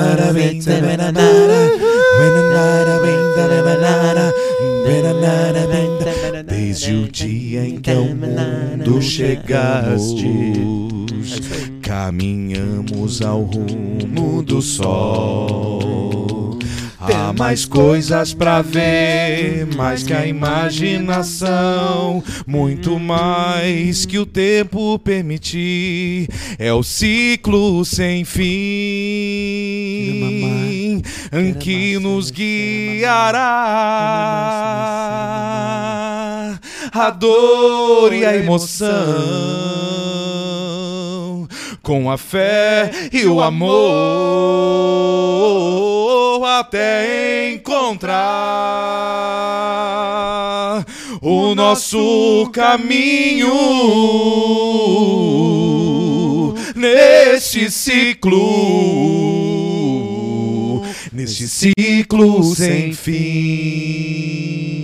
Desde 6.46 6.94
o 6.94 7.08
dia 7.10 7.64
em 7.64 7.80
que 7.80 7.90
ao 7.90 8.04
mundo 8.04 9.00
chegaste, 9.02 10.28
caminhamos 11.82 13.20
ao 13.22 13.42
rumo 13.42 14.42
do 14.42 14.60
sol. 14.62 16.07
Há 17.00 17.32
mais 17.32 17.64
coisas 17.64 18.34
pra 18.34 18.60
ver, 18.60 19.66
mais 19.76 20.02
que 20.02 20.12
a 20.12 20.26
imaginação, 20.26 21.44
muito 22.44 22.98
mais 22.98 24.04
que 24.04 24.18
o 24.18 24.26
tempo 24.26 24.98
permitir. 24.98 26.28
É 26.58 26.72
o 26.72 26.82
ciclo 26.82 27.84
sem 27.84 28.24
fim 28.24 28.48
que 31.60 31.98
nos 31.98 32.30
guiará 32.30 33.38
a 36.92 37.10
dor 37.10 38.12
e 38.12 38.24
a 38.24 38.36
emoção 38.36 40.07
com 41.88 42.10
a 42.10 42.18
fé 42.18 42.90
e 43.10 43.24
o 43.24 43.40
amor 43.40 43.66
até 46.44 47.50
encontrar 47.54 48.14
o 51.22 51.54
nosso 51.54 52.50
caminho 52.52 53.54
neste 56.76 57.70
ciclo, 57.70 58.36
neste 61.10 61.48
ciclo 61.48 62.44
sem 62.54 62.92
fim. 62.92 64.77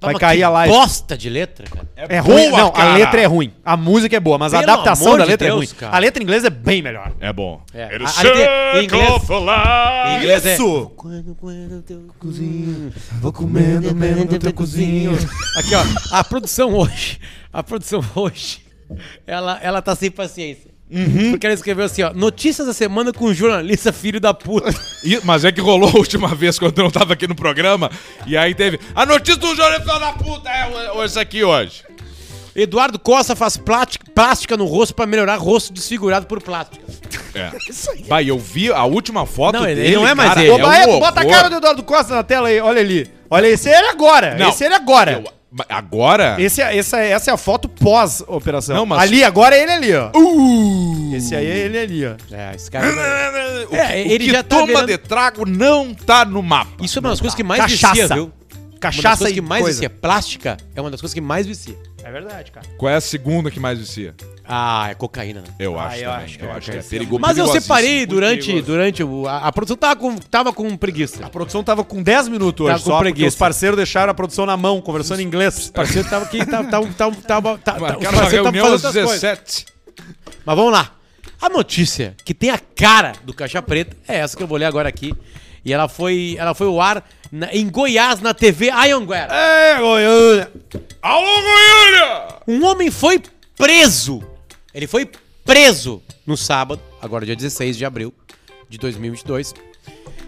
Vai 0.00 0.14
Mas 0.14 0.20
cair 0.20 0.38
que 0.38 0.42
a 0.44 0.48
live. 0.48 0.72
Bosta 0.74 1.18
de 1.18 1.28
letra, 1.28 1.66
cara. 1.68 1.86
É 2.08 2.18
ruim. 2.20 2.48
boa, 2.50 2.58
Não, 2.62 2.70
cara. 2.72 2.92
a 2.92 2.96
letra 2.96 3.20
é 3.20 3.26
ruim. 3.26 3.52
A 3.62 3.76
música 3.76 4.16
é 4.16 4.20
boa, 4.20 4.38
mas 4.38 4.54
a 4.54 4.60
Pelo 4.60 4.72
adaptação 4.72 5.08
amor 5.08 5.18
da 5.18 5.24
de 5.24 5.30
letra 5.32 5.46
é 5.48 5.50
Deus, 5.50 5.58
ruim. 5.70 5.78
cara. 5.78 5.94
A 5.94 5.98
letra 5.98 6.22
em 6.22 6.24
inglês 6.24 6.42
é 6.44 6.48
bem 6.50 6.80
melhor. 6.80 7.12
É 7.20 7.30
bom. 7.32 7.60
É, 7.74 7.84
a- 7.84 7.86
a 7.88 8.22
letra 8.22 8.80
em 8.80 8.84
inglês- 8.84 9.10
Em 9.30 10.16
inglês 10.16 10.46
é. 10.46 10.54
Isso! 10.54 10.90
Quando, 10.96 11.34
quando 11.34 11.82
teu 11.82 12.06
cozinho, 12.18 12.92
vou 13.20 13.30
comendo, 13.32 13.88
comendo 13.88 14.32
no 14.32 14.38
teu 14.38 14.52
cozinho. 14.54 15.12
Aqui, 15.58 15.74
ó, 15.74 16.16
a 16.16 16.24
produção 16.24 16.72
hoje, 16.74 17.20
a 17.52 17.62
produção 17.62 18.00
hoje, 18.16 18.62
ela, 19.26 19.58
ela 19.62 19.82
tá 19.82 19.94
sem 19.94 20.10
paciência. 20.10 20.69
Porque 21.30 21.46
ela 21.46 21.54
escreveu 21.54 21.84
assim, 21.84 22.02
ó, 22.02 22.12
notícias 22.12 22.66
da 22.66 22.72
semana 22.72 23.12
com 23.12 23.26
um 23.26 23.34
jornalista 23.34 23.92
filho 23.92 24.20
da 24.20 24.34
puta. 24.34 24.70
E- 25.04 25.18
mas 25.24 25.44
é 25.46 25.52
que 25.52 25.60
rolou 25.62 25.88
a 25.88 25.96
última 25.96 26.34
vez 26.34 26.58
quando 26.58 26.76
eu 26.78 26.84
não 26.84 26.90
tava 26.90 27.14
aqui 27.14 27.26
no 27.26 27.34
programa. 27.34 27.90
E 28.26 28.36
aí 28.36 28.54
teve. 28.54 28.78
A 28.94 29.06
notícia 29.06 29.36
do 29.36 29.54
jornal 29.54 29.80
filho 29.80 29.98
da 29.98 30.12
puta 30.12 30.50
é 30.50 30.90
o- 30.92 31.02
esse 31.04 31.18
aqui 31.18 31.42
hoje. 31.42 31.82
Eduardo 32.54 32.98
Costa 32.98 33.34
faz 33.36 33.56
plástica, 33.56 34.56
no 34.56 34.66
rosto 34.66 34.94
pra 34.94 35.06
melhorar 35.06 35.36
rosto 35.36 35.72
desfigurado 35.72 36.26
por 36.26 36.42
plástica. 36.42 36.84
É. 37.34 37.50
Vai, 38.08 38.28
eu 38.28 38.38
vi 38.38 38.70
a 38.72 38.84
última 38.84 39.24
foto 39.24 39.54
Não, 39.58 39.66
ele 39.66 39.80
dele. 39.80 39.96
não 39.96 40.06
é 40.08 40.14
mais 40.14 40.30
cara, 40.30 40.42
ele. 40.42 40.50
Ô, 40.50 40.56
um 40.56 40.60
Barreto, 40.60 40.88
horror. 40.88 41.00
bota 41.00 41.20
a 41.20 41.24
cara 41.26 41.48
do 41.48 41.56
Eduardo 41.56 41.82
Costa 41.84 42.14
na 42.14 42.22
tela 42.24 42.48
aí, 42.48 42.60
olha 42.60 42.80
ali. 42.80 43.08
Olha, 43.30 43.46
esse 43.46 43.68
é 43.70 43.78
ele 43.78 43.88
agora. 43.88 44.34
Não. 44.36 44.48
Esse 44.48 44.64
é 44.64 44.66
ele 44.66 44.74
agora. 44.74 45.12
Eu- 45.12 45.39
agora? 45.68 46.36
Esse 46.40 46.62
é, 46.62 46.76
essa, 46.76 46.98
essa 46.98 47.30
é 47.30 47.34
a 47.34 47.36
foto 47.36 47.68
pós-operação. 47.68 48.76
Não, 48.76 48.86
mas- 48.86 49.00
Ali, 49.00 49.24
agora 49.24 49.56
é 49.56 49.62
ele 49.62 49.72
ali, 49.72 49.94
ó. 49.94 50.10
Uh! 50.16 51.14
Esse 51.14 51.34
aí 51.34 51.46
é 51.46 51.58
ele 51.58 51.78
ali, 51.78 52.06
ó. 52.06 52.14
É, 52.30 52.54
esse 52.54 52.70
cara... 52.70 52.86
O, 53.70 53.74
É, 53.74 53.86
que- 54.02 54.08
o 54.08 54.12
ele 54.12 54.24
que 54.26 54.30
já 54.30 54.42
tá 54.42 54.56
toma 54.56 54.66
virando- 54.66 54.86
de 54.86 54.98
trago 54.98 55.44
não 55.46 55.94
tá 55.94 56.24
no 56.24 56.42
mapa. 56.42 56.84
Isso 56.84 56.98
é 56.98 57.00
uma 57.00 57.10
das 57.10 57.20
coisas 57.20 57.34
que 57.36 57.42
mais 57.42 57.60
Cachaça. 57.60 57.92
vicia, 57.94 58.08
viu? 58.14 58.24
Uma 58.24 58.32
das 58.70 58.78
Cachaça 58.80 59.18
coisas 59.18 59.30
e 59.32 59.34
que 59.34 59.40
mais 59.46 59.62
coisa. 59.62 59.76
vicia. 59.80 59.90
Plástica 59.90 60.56
é 60.74 60.80
uma 60.80 60.90
das 60.90 61.00
coisas 61.00 61.12
que 61.14 61.20
mais 61.20 61.46
vicia. 61.46 61.76
É 62.02 62.10
verdade, 62.10 62.50
cara. 62.50 62.66
Qual 62.78 62.90
é 62.90 62.96
a 62.96 63.00
segunda 63.00 63.50
que 63.50 63.60
mais 63.60 63.78
vicia? 63.78 64.14
Ah, 64.44 64.88
é 64.90 64.94
cocaína, 64.94 65.42
né? 65.42 65.48
Eu 65.58 65.78
Ah, 65.78 65.84
acho 65.86 65.96
eu 65.98 66.10
também. 66.10 66.24
acho 66.24 66.38
que 66.38 66.44
eu 66.44 66.48
é 66.48 66.52
acho 66.52 66.70
que 66.70 66.76
é 66.78 66.82
perigoso. 66.82 67.20
Mas 67.20 67.38
eu 67.38 67.46
separei 67.46 68.06
durante, 68.06 68.60
durante 68.62 69.02
o. 69.04 69.26
A, 69.28 69.48
a 69.48 69.52
produção 69.52 69.76
tava 69.76 69.96
com, 69.96 70.16
tava 70.16 70.52
com 70.52 70.76
preguiça. 70.76 71.24
A 71.24 71.28
produção 71.28 71.62
tava 71.62 71.84
com 71.84 72.02
10 72.02 72.28
minutos 72.28 72.66
Tava 72.66 72.76
hoje 72.76 72.84
com 72.84 72.90
só, 72.90 72.98
preguiça. 72.98 73.28
os 73.28 73.36
parceiros 73.36 73.76
deixaram 73.76 74.10
a 74.10 74.14
produção 74.14 74.46
na 74.46 74.56
mão, 74.56 74.80
conversando 74.80 75.20
em 75.20 75.24
inglês. 75.24 75.68
O 75.68 75.72
parceiro 75.72 76.08
tava 76.08 76.24
aqui, 76.24 76.44
tava. 76.44 76.68
tava, 76.70 76.86
tava, 76.92 77.16
tava, 77.16 77.58
tava, 77.58 77.98
os 77.98 78.04
parceiros 78.04 78.46
às 78.46 78.54
fazendo 78.54 78.72
outras 78.72 78.92
coisas. 78.92 79.20
17. 79.20 79.66
Mas 80.44 80.56
vamos 80.56 80.72
lá. 80.72 80.92
A 81.40 81.48
notícia 81.48 82.14
que 82.24 82.34
tem 82.34 82.50
a 82.50 82.58
cara 82.58 83.12
do 83.24 83.32
Caixa 83.32 83.62
Preta 83.62 83.96
é 84.08 84.18
essa 84.18 84.36
que 84.36 84.42
eu 84.42 84.46
vou 84.46 84.58
ler 84.58 84.66
agora 84.66 84.88
aqui. 84.88 85.14
E 85.64 85.72
ela 85.72 85.88
foi, 85.88 86.36
ela 86.38 86.54
foi 86.54 86.66
ao 86.66 86.80
ar 86.80 87.04
na- 87.30 87.52
em 87.54 87.68
Goiás, 87.68 88.20
na 88.20 88.32
TV 88.34 88.70
Anhanguera. 88.70 89.32
É, 89.34 89.78
Goiânia. 89.78 90.50
Alô, 91.02 91.26
Goiânia! 91.26 92.28
Um 92.48 92.64
homem 92.64 92.90
foi 92.90 93.20
preso. 93.56 94.22
Ele 94.74 94.86
foi 94.86 95.08
preso 95.44 96.02
no 96.26 96.36
sábado, 96.36 96.80
agora 97.02 97.26
dia 97.26 97.36
16 97.36 97.76
de 97.76 97.84
abril 97.84 98.12
de 98.68 98.78
2022, 98.78 99.52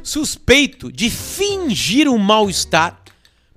suspeito 0.03 0.91
de 0.91 1.09
fingir 1.11 2.09
um 2.09 2.19
mal-estar 2.19 3.01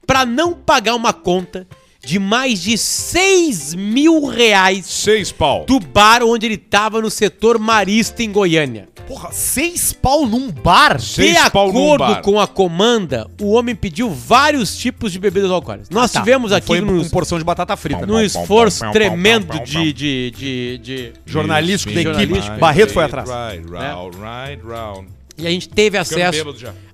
pra 0.06 0.26
não 0.26 0.54
pagar 0.54 0.96
uma 0.96 1.12
conta 1.14 1.68
de 2.04 2.20
mais 2.20 2.62
de 2.62 2.78
6 2.78 3.74
mil 3.74 4.26
reais 4.28 4.86
Seis 4.86 5.32
pau. 5.32 5.66
do 5.66 5.80
bar 5.80 6.22
onde 6.24 6.46
ele 6.46 6.58
tava 6.58 7.02
no 7.02 7.10
setor 7.10 7.58
marista 7.58 8.22
em 8.22 8.32
Goiânia. 8.32 8.88
Porra, 9.08 9.32
seis 9.32 9.94
pau 9.94 10.26
num 10.26 10.50
bar? 10.52 11.00
Seis 11.00 11.44
de 11.44 11.52
pau 11.52 11.72
num 11.72 11.94
acordo 11.94 12.14
bar. 12.16 12.22
com 12.24 12.40
a 12.40 12.48
comanda, 12.48 13.28
o 13.40 13.52
homem 13.52 13.76
pediu 13.76 14.10
vários 14.10 14.76
tipos 14.76 15.12
de 15.12 15.20
bebidas 15.20 15.52
alcoólicas. 15.52 15.90
Nós 15.92 16.12
Tá, 16.12 16.20
tivemos 16.20 16.52
aqui 16.52 16.66
Foi 16.66 16.82
nos, 16.82 17.04
com 17.08 17.10
porção 17.14 17.38
de 17.38 17.44
batata 17.44 17.78
frita. 17.78 18.06
num 18.06 18.20
esforço 18.20 18.90
tremendo 18.92 19.60
de, 19.60 19.94
de, 19.94 20.32
de, 20.32 20.78
de- 20.80 21.14
Jornalístico 21.26 21.94
da 21.94 22.02
equipe. 22.02 22.40
Barreto 22.60 22.94
foi 22.94 23.04
atrás. 23.04 23.30
Right, 23.30 23.68
round, 23.70 24.18
right, 24.18 24.64
round. 24.66 25.08
E 25.38 25.46
a 25.46 25.50
gente 25.52 25.70
teve 25.70 25.98
acesso. 26.00 26.44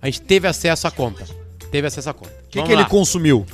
A 0.02 0.06
gente 0.08 0.21
teve 0.21 0.47
acesso 0.47 0.88
à 0.88 0.91
conta. 0.91 1.26
Teve 1.71 1.88
acesso 1.88 2.10
à 2.10 2.13
conta. 2.13 2.32
O 2.45 2.50
que, 2.50 2.62
que 2.62 2.71
ele 2.74 2.84
consumiu? 2.86 3.45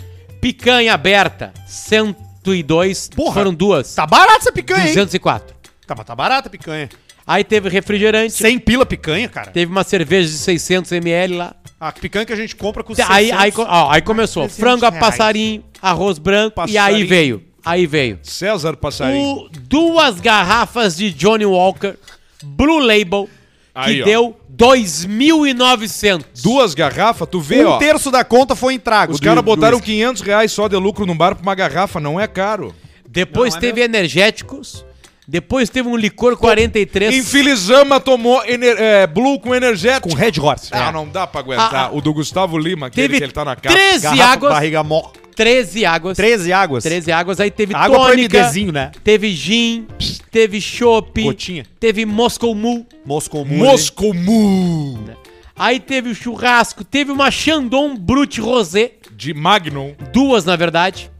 Picanha 0.41 0.93
aberta, 0.93 1.53
102. 1.67 3.09
Porra. 3.15 3.33
Foram 3.33 3.53
duas. 3.53 3.93
Tá 3.93 4.07
barata 4.07 4.39
essa 4.39 4.51
picanha, 4.51 4.81
hein? 4.87 4.93
204. 4.93 5.55
Tá, 5.85 5.93
mas 5.95 6.05
tá 6.05 6.15
barata 6.15 6.47
a 6.47 6.51
picanha. 6.51 6.89
Aí 7.27 7.43
teve 7.43 7.67
refrigerante. 7.67 8.31
100 8.33 8.57
pila 8.59 8.85
picanha, 8.85 9.27
cara. 9.27 9.51
Teve 9.51 9.69
uma 9.69 9.83
cerveja 9.83 10.29
de 10.29 10.37
600 10.37 10.91
ml 10.93 11.35
lá. 11.35 11.53
A 11.79 11.91
picanha 11.91 12.25
que 12.25 12.31
a 12.33 12.37
gente 12.37 12.55
compra 12.55 12.83
com 12.83 12.93
Aí, 12.93 13.25
600. 13.27 13.39
aí, 13.41 13.51
co- 13.51 13.65
ó, 13.67 13.91
aí 13.91 14.01
começou. 14.01 14.43
300 14.43 14.57
Frango 14.59 14.85
a 14.85 14.91
passarinho, 14.93 15.63
arroz 15.81 16.17
branco. 16.17 16.57
E 16.67 16.77
aí 16.77 16.83
Passarinho. 16.85 17.07
veio. 17.07 17.43
Aí 17.65 17.85
veio. 17.85 18.19
César 18.23 18.77
Passarinho. 18.77 19.21
O- 19.41 19.49
duas 19.49 20.21
garrafas 20.21 20.95
de 20.95 21.11
Johnny 21.11 21.45
Walker 21.45 21.95
Blue 22.41 22.79
Label. 22.79 23.27
Que 23.73 23.89
Aí, 23.91 24.01
ó. 24.01 24.05
deu 24.05 24.37
2.900. 24.49 26.25
Duas 26.41 26.73
garrafas, 26.73 27.27
tu 27.29 27.39
vê, 27.39 27.63
um 27.65 27.69
ó. 27.69 27.77
terço 27.77 28.09
da 28.09 28.23
conta 28.23 28.55
foi 28.55 28.73
em 28.73 28.79
trago. 28.79 29.13
Os 29.13 29.19
do- 29.19 29.23
caras 29.23 29.43
do 29.43 29.45
botaram 29.45 29.77
whisky. 29.77 29.91
500 29.91 30.21
reais 30.23 30.51
só 30.51 30.67
de 30.67 30.75
lucro 30.77 31.05
num 31.05 31.15
bar 31.15 31.35
pra 31.35 31.43
uma 31.43 31.53
garrafa, 31.55 31.99
não 31.99 32.19
é 32.19 32.25
caro. 32.27 32.73
Depois 33.07 33.53
Não, 33.53 33.57
é 33.59 33.61
teve 33.61 33.81
energéticos. 33.81 34.85
Depois 35.27 35.69
teve 35.69 35.89
um 35.89 35.97
licor 35.97 36.37
43. 36.37 37.13
Infilizama 37.15 37.99
tomou 37.99 38.41
ener- 38.45 38.77
é, 38.79 39.05
Blue 39.05 39.37
com 39.39 39.53
energético. 39.53 40.07
Com 40.09 40.15
Red 40.15 40.33
Horse. 40.39 40.69
Ah, 40.71 40.91
não 40.91 41.05
dá 41.07 41.27
pra 41.27 41.41
aguentar. 41.41 41.73
Ah, 41.73 41.85
ah. 41.87 41.95
O 41.95 41.99
do 42.01 42.13
Gustavo 42.13 42.57
Lima, 42.57 42.87
aquele 42.87 43.07
Teve 43.09 43.17
que 43.17 43.23
ele 43.25 43.33
tá 43.33 43.43
na 43.43 43.55
capa. 43.55 43.75
13 43.75 44.03
Garrafa, 44.03 44.23
águas. 44.33 44.53
barriga 44.53 44.83
mó. 44.83 45.11
13 45.35 45.85
águas. 45.85 46.15
13 46.17 46.53
águas. 46.53 46.83
13 46.83 47.11
águas. 47.11 47.39
Aí 47.39 47.51
teve 47.51 47.75
Água 47.75 48.07
tônica. 48.07 48.39
MDzinho, 48.39 48.71
né? 48.71 48.91
Teve 49.03 49.31
gin. 49.35 49.85
Teve 50.31 50.61
chopp. 50.61 51.21
Gotinha. 51.21 51.65
Teve 51.79 52.05
Moscow 52.05 52.55
Mule. 52.55 52.85
Moscou 53.05 53.45
Mule. 53.45 53.59
Moscou 53.61 54.13
Mu. 54.13 55.09
Aí 55.55 55.79
teve 55.79 56.09
o 56.09 56.15
churrasco. 56.15 56.83
Teve 56.83 57.11
uma 57.11 57.29
Chandon 57.29 57.95
Brut 57.97 58.39
Rosé. 58.39 58.93
De 59.11 59.33
Magnum. 59.33 59.93
Duas, 60.13 60.45
na 60.45 60.55
verdade. 60.55 61.11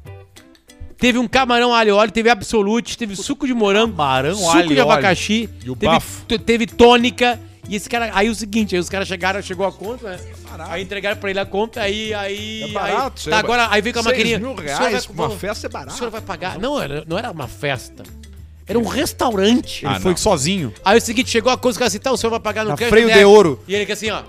Teve 0.98 1.20
um 1.20 1.28
camarão 1.28 1.74
alho 1.74 1.96
óleo, 1.96 2.12
teve 2.12 2.30
absolute, 2.30 2.98
teve 2.98 3.16
suco 3.16 3.46
de 3.46 3.54
morango, 3.54 3.96
Camarão, 3.96 4.36
suco 4.36 4.50
alho 4.50 4.68
de 4.70 4.74
óleo. 4.80 4.82
abacaxi, 4.92 5.50
E 5.64 5.70
o 5.70 5.76
teve, 5.76 5.92
bafo. 5.94 6.26
t- 6.26 6.40
teve 6.40 6.66
tônica. 6.66 7.40
E 7.70 7.76
esse 7.76 7.90
cara, 7.90 8.10
aí 8.14 8.30
o 8.30 8.34
seguinte, 8.36 8.74
aí 8.76 8.80
os 8.80 8.88
caras 8.90 9.08
chegaram, 9.08 9.42
chegou 9.42 9.68
a 9.68 9.72
conta, 9.72 10.12
né? 10.12 10.20
Aí 10.70 10.82
entregaram 10.82 11.18
pra 11.18 11.30
ele 11.30 11.38
a 11.40 11.46
conta, 11.46 11.82
aí, 11.82 12.14
aí, 12.14 12.64
É 12.64 12.68
barato, 12.70 13.22
aí, 13.26 13.30
tá, 13.30 13.36
é 13.36 13.40
agora, 13.40 13.68
aí 13.70 13.82
veio 13.82 13.94
com 13.94 14.00
a 14.00 14.04
Seis 14.04 14.16
maquininha. 14.16 14.40
mil 14.40 14.52
"O 14.52 14.56
reais, 14.56 15.06
vai- 15.06 15.16
uma 15.28 15.30
festa 15.30 15.68
é 15.68 15.70
O 15.70 15.72
barato. 15.74 15.98
senhor 15.98 16.10
vai 16.10 16.22
pagar? 16.22 16.58
Não, 16.58 16.82
era, 16.82 17.04
não 17.06 17.18
era 17.20 17.30
uma 17.30 17.48
festa. 17.48 18.04
Era 18.66 18.80
um 18.80 18.86
restaurante. 18.86 19.86
Ele 19.86 19.96
Ah, 19.96 20.00
foi 20.00 20.12
não. 20.12 20.18
sozinho. 20.18 20.74
Aí 20.84 20.98
o 20.98 21.02
seguinte, 21.02 21.30
chegou 21.30 21.52
a 21.52 21.58
coisa, 21.58 21.78
o 21.78 21.80
cara 21.80 21.88
assim, 21.90 22.00
tá, 22.00 22.12
o 22.12 22.18
senhor 22.18 22.32
vai 22.32 22.40
pagar 22.40 22.64
no 22.64 22.72
Na 22.72 22.78
crédito, 22.78 22.90
freio 22.94 23.12
de 23.14 23.24
ouro. 23.26 23.62
E 23.68 23.76
ele 23.76 23.86
que 23.86 23.92
assim, 23.92 24.10
ó. 24.10 24.22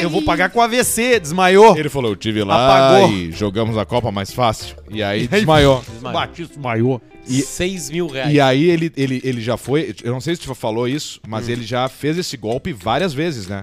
Eu 0.00 0.10
vou 0.10 0.22
pagar 0.22 0.50
com 0.50 0.60
AVC, 0.60 1.20
desmaiou. 1.20 1.76
Ele 1.76 1.88
falou, 1.88 2.10
eu 2.12 2.16
tive 2.16 2.42
lá 2.42 2.94
Apagou. 2.94 3.12
e 3.12 3.30
jogamos 3.32 3.76
a 3.76 3.84
Copa 3.84 4.10
mais 4.10 4.32
fácil. 4.32 4.76
E 4.90 5.02
aí 5.02 5.26
desmaiou. 5.28 5.82
Desmaiou. 5.92 6.20
Batista 6.20 6.54
desmaiou. 6.54 7.00
E- 7.28 7.42
6 7.42 7.90
mil 7.90 8.06
reais. 8.08 8.32
E 8.34 8.40
aí 8.40 8.68
ele, 8.68 8.92
ele, 8.96 9.20
ele 9.22 9.40
já 9.40 9.56
foi, 9.56 9.94
eu 10.02 10.12
não 10.12 10.20
sei 10.20 10.34
se 10.34 10.42
tu 10.42 10.54
falou 10.54 10.88
isso, 10.88 11.20
mas 11.26 11.48
ele 11.48 11.62
já 11.62 11.88
fez 11.88 12.18
esse 12.18 12.36
golpe 12.36 12.72
várias 12.72 13.14
vezes, 13.14 13.46
né? 13.46 13.62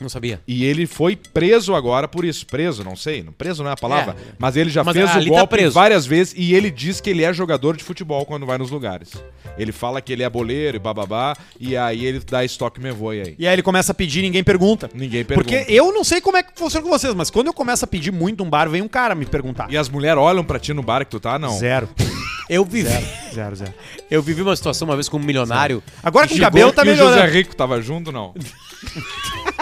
Não 0.00 0.08
sabia. 0.08 0.40
E 0.46 0.64
ele 0.64 0.86
foi 0.86 1.14
preso 1.16 1.74
agora 1.74 2.08
por 2.08 2.24
isso. 2.24 2.46
Preso, 2.46 2.82
não 2.82 2.96
sei. 2.96 3.22
não- 3.22 3.32
Preso 3.32 3.62
não 3.62 3.70
é 3.70 3.74
a 3.74 3.76
palavra. 3.76 4.16
É. 4.18 4.32
Mas 4.38 4.56
ele 4.56 4.70
já 4.70 4.82
Mas 4.82 4.94
fez 4.94 5.10
o 5.10 5.12
tá 5.12 5.24
golpe 5.24 5.56
preso. 5.56 5.74
várias 5.74 6.06
vezes 6.06 6.34
e 6.36 6.54
ele 6.54 6.70
diz 6.70 7.00
que 7.00 7.10
ele 7.10 7.22
é 7.22 7.32
jogador 7.32 7.76
de 7.76 7.84
futebol 7.84 8.24
quando 8.24 8.46
vai 8.46 8.56
nos 8.58 8.70
lugares. 8.70 9.10
Ele 9.58 9.72
fala 9.72 10.00
que 10.00 10.12
ele 10.12 10.22
é 10.22 10.30
boleiro 10.30 10.76
e 10.76 10.80
bababá, 10.80 11.36
e 11.58 11.76
aí 11.76 12.04
ele 12.06 12.20
dá 12.20 12.44
estoque 12.44 12.80
me 12.80 12.90
voe 12.90 13.20
aí. 13.20 13.34
E 13.38 13.46
aí 13.46 13.52
ele 13.54 13.62
começa 13.62 13.92
a 13.92 13.94
pedir 13.94 14.22
ninguém 14.22 14.42
pergunta. 14.42 14.88
Ninguém 14.94 15.24
pergunta. 15.24 15.48
Porque 15.48 15.70
eu 15.72 15.92
não 15.92 16.02
sei 16.04 16.20
como 16.20 16.36
é 16.36 16.42
que 16.42 16.52
funciona 16.54 16.82
com 16.84 16.90
vocês, 16.90 17.14
mas 17.14 17.28
quando 17.30 17.48
eu 17.48 17.52
começo 17.52 17.84
a 17.84 17.88
pedir 17.88 18.10
muito 18.10 18.42
um 18.42 18.48
bar, 18.48 18.68
vem 18.70 18.80
um 18.82 18.88
cara 18.88 19.14
me 19.14 19.26
perguntar. 19.26 19.70
E 19.70 19.76
as 19.76 19.88
mulheres 19.88 20.18
olham 20.22 20.42
pra 20.44 20.58
ti 20.58 20.72
no 20.72 20.82
bar 20.82 21.04
que 21.04 21.10
tu 21.10 21.20
tá? 21.20 21.38
Não. 21.38 21.56
Zero. 21.58 21.88
Eu 22.48 22.64
vivi, 22.64 22.88
Zero, 23.32 23.54
zero. 23.54 23.72
eu 24.10 24.20
vivi 24.20 24.42
uma 24.42 24.56
situação 24.56 24.88
uma 24.88 24.96
vez 24.96 25.08
com 25.08 25.18
um 25.18 25.20
milionário. 25.22 25.80
Agora 26.02 26.26
com 26.26 26.34
o 26.34 26.38
cabelo 26.40 26.72
tá 26.72 26.84
e 26.84 26.88
o 26.88 26.96
José 26.96 27.04
melhorando. 27.04 27.32
Rico 27.32 27.54
tava 27.54 27.80
junto, 27.80 28.10
não? 28.10 28.34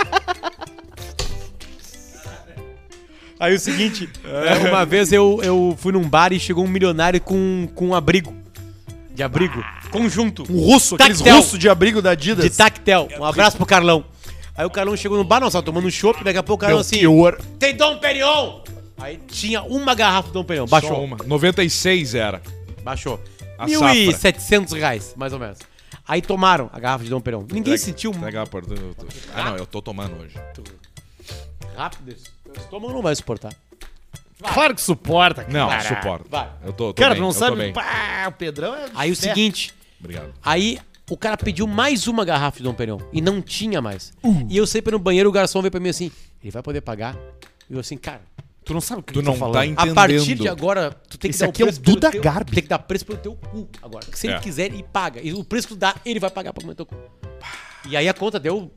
Aí 3.41 3.55
o 3.55 3.61
seguinte, 3.61 4.09
é, 4.25 4.69
uma 4.69 4.85
vez 4.85 5.13
eu, 5.13 5.41
eu 5.43 5.77
fui 5.79 5.93
num 5.93 6.09
bar 6.09 6.33
e 6.33 6.41
chegou 6.41 6.65
um 6.65 6.69
milionário 6.69 7.21
com, 7.21 7.69
com 7.75 7.89
um 7.89 7.95
abrigo. 7.95 8.35
De 9.15 9.23
abrigo. 9.23 9.65
Conjunto. 9.91 10.45
Um 10.51 10.61
russo, 10.61 10.97
aqueles 10.97 11.19
Tactel. 11.19 11.37
russos 11.37 11.59
de 11.59 11.69
abrigo 11.69 12.03
da 12.03 12.11
Adidas. 12.11 12.45
De 12.45 12.57
tactel. 12.57 13.09
Um 13.19 13.25
abraço 13.25 13.57
pro 13.57 13.67
Carlão. 13.67 14.05
Aí 14.57 14.67
o 14.67 14.71
Carlão 14.71 14.97
chegou 14.97 15.17
no 15.17 15.25
bar, 15.25 15.41
nós 15.41 15.53
tava 15.53 15.65
tomando 15.65 15.87
um 15.87 15.91
chopp, 15.91 16.23
daqui 16.25 16.39
a 16.39 16.43
pouco 16.43 16.63
o 16.65 16.67
Carlão 16.67 16.81
assim. 16.81 16.97
Belchior. 16.99 17.39
Tem 17.59 17.77
Dom 17.77 17.99
Perignon! 17.99 18.61
Aí 18.99 19.19
tinha 19.29 19.63
uma 19.63 19.95
garrafa 19.95 20.29
de 20.29 20.35
Dom 20.35 20.43
Perignon. 20.45 20.67
Só 20.67 20.81
Baixou. 20.81 21.05
uma. 21.05 21.17
96 21.25 22.15
era. 22.17 22.43
Baixou. 22.83 23.23
A 23.57 23.67
1.700 23.67 24.73
reais, 24.77 25.15
mais 25.17 25.33
ou 25.33 25.39
menos. 25.39 25.59
Aí 26.07 26.21
tomaram 26.21 26.69
a 26.73 26.81
garrafa 26.81 27.05
de 27.05 27.11
Dom 27.11 27.21
Perignon. 27.21 27.47
Ninguém 27.53 27.77
sentiu 27.77 28.11
entrega 28.11 28.43
a 28.43 28.47
porta, 28.47 28.75
eu 28.75 28.95
tô- 28.95 29.07
Ah, 29.35 29.45
não, 29.51 29.57
eu 29.57 29.67
tô 29.67 29.81
tomando 29.81 30.17
hoje. 30.21 30.35
rápido 31.77 32.11
isso. 32.13 32.25
O 32.55 32.59
estômago 32.59 32.93
não 32.93 33.03
vai 33.03 33.15
suportar. 33.15 33.53
Claro 34.55 34.75
que 34.75 34.81
suporta, 34.81 35.43
cara. 35.45 35.53
Não, 35.59 35.69
Cara, 35.69 35.83
suporto. 35.83 36.27
vai. 36.31 36.49
Eu 36.65 36.73
tô, 36.73 36.89
tô 36.93 36.95
Cara, 36.95 37.15
bem, 37.15 37.19
tu 37.19 37.23
não 37.23 37.29
eu 37.31 37.35
tô 37.35 37.39
sabe. 37.41 37.57
bem. 37.57 37.73
Pá, 37.73 38.27
o 38.29 38.33
Pedrão 38.33 38.75
é. 38.75 38.87
Aí 38.95 39.11
o 39.11 39.13
É. 39.13 39.17
seguinte, 39.17 39.75
Obrigado. 40.01 40.33
Aí 40.45 40.79
o 41.11 41.17
cara 41.17 41.37
pediu 41.37 41.67
mais 41.67 42.07
uma 42.07 42.25
garrafa 42.25 42.59
de 42.59 42.63
Dom 42.63 42.73
Perignon 42.73 43.01
e 43.13 43.21
não 43.21 43.43
tinha 43.43 43.83
mais. 43.83 44.13
Uh. 44.23 44.47
E 44.49 44.57
eu 44.57 44.65
sei 44.67 44.81
pelo 44.81 44.97
banheiro, 44.99 45.29
o 45.29 45.33
garçom 45.33 45.61
veio 45.61 45.73
pra 45.73 45.81
mim 45.81 45.89
assim, 45.89 46.13
ele 46.41 46.53
vai 46.53 46.63
poder 46.63 46.81
pagar? 46.83 47.17
E 47.69 47.75
eu 47.75 47.81
assim, 47.81 47.97
cara, 47.97 48.21
Tu 48.65 48.75
não 48.75 48.81
sabe 48.83 49.01
o 49.01 49.03
que 49.03 49.13
Tu 49.15 49.21
eu 49.21 49.23
não 49.25 49.33
tô 49.33 49.39
falando. 49.39 49.75
tá 49.75 49.83
a 49.83 49.95
partir 49.95 50.35
de 50.35 50.47
agora, 50.47 50.91
tu 51.09 51.17
tem 51.17 51.31
que 51.31 51.35
Esse 51.35 51.43
dar 51.43 51.49
aqui 51.49 51.63
é 51.63 51.65
o 51.65 51.69
preço 51.69 51.81
pelo 51.81 51.95
Duda 51.97 52.11
teu- 52.11 52.21
Garbi. 52.23 52.53
Tem 52.53 52.63
que 52.63 52.69
dar 52.69 52.79
preço 52.79 53.07
pelo 53.07 53.19
teu 53.19 53.35
cu 53.35 53.67
agora. 53.83 54.05
Porque 54.05 54.19
se 54.19 54.29
É. 54.29 54.33
ele 54.33 54.41
quiser, 54.41 54.67
ele 54.67 54.83
paga. 54.93 55.21
E 55.23 55.33
o 55.33 55.43
preço 55.43 55.67
que 55.69 55.73
tu 55.75 55.79
dá, 55.79 55.95
ele 56.05 56.21
vai 56.21 56.29
pagar 56.31 56.53
pra 56.53 56.61
comer 56.63 56.75
teu 56.75 56.85
cu. 56.85 56.95
E 57.89 57.97
aí 57.97 58.07
a 58.07 58.13
conta 58.15 58.39
deu 58.39 58.71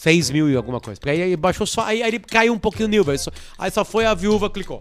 6 0.00 0.30
mil 0.30 0.50
e 0.50 0.56
alguma 0.56 0.80
coisa. 0.80 0.98
Porque 1.00 1.10
aí, 1.10 1.22
aí 1.22 1.36
baixou 1.36 1.66
só, 1.66 1.82
aí, 1.84 2.02
aí 2.02 2.08
ele 2.10 2.18
caiu 2.18 2.52
um 2.52 2.58
pouquinho 2.58 2.86
o 2.86 2.90
nível. 2.90 3.12
Aí 3.12 3.18
só, 3.18 3.30
aí 3.58 3.70
só 3.70 3.84
foi 3.84 4.04
a 4.06 4.14
viúva, 4.14 4.48
clicou. 4.50 4.80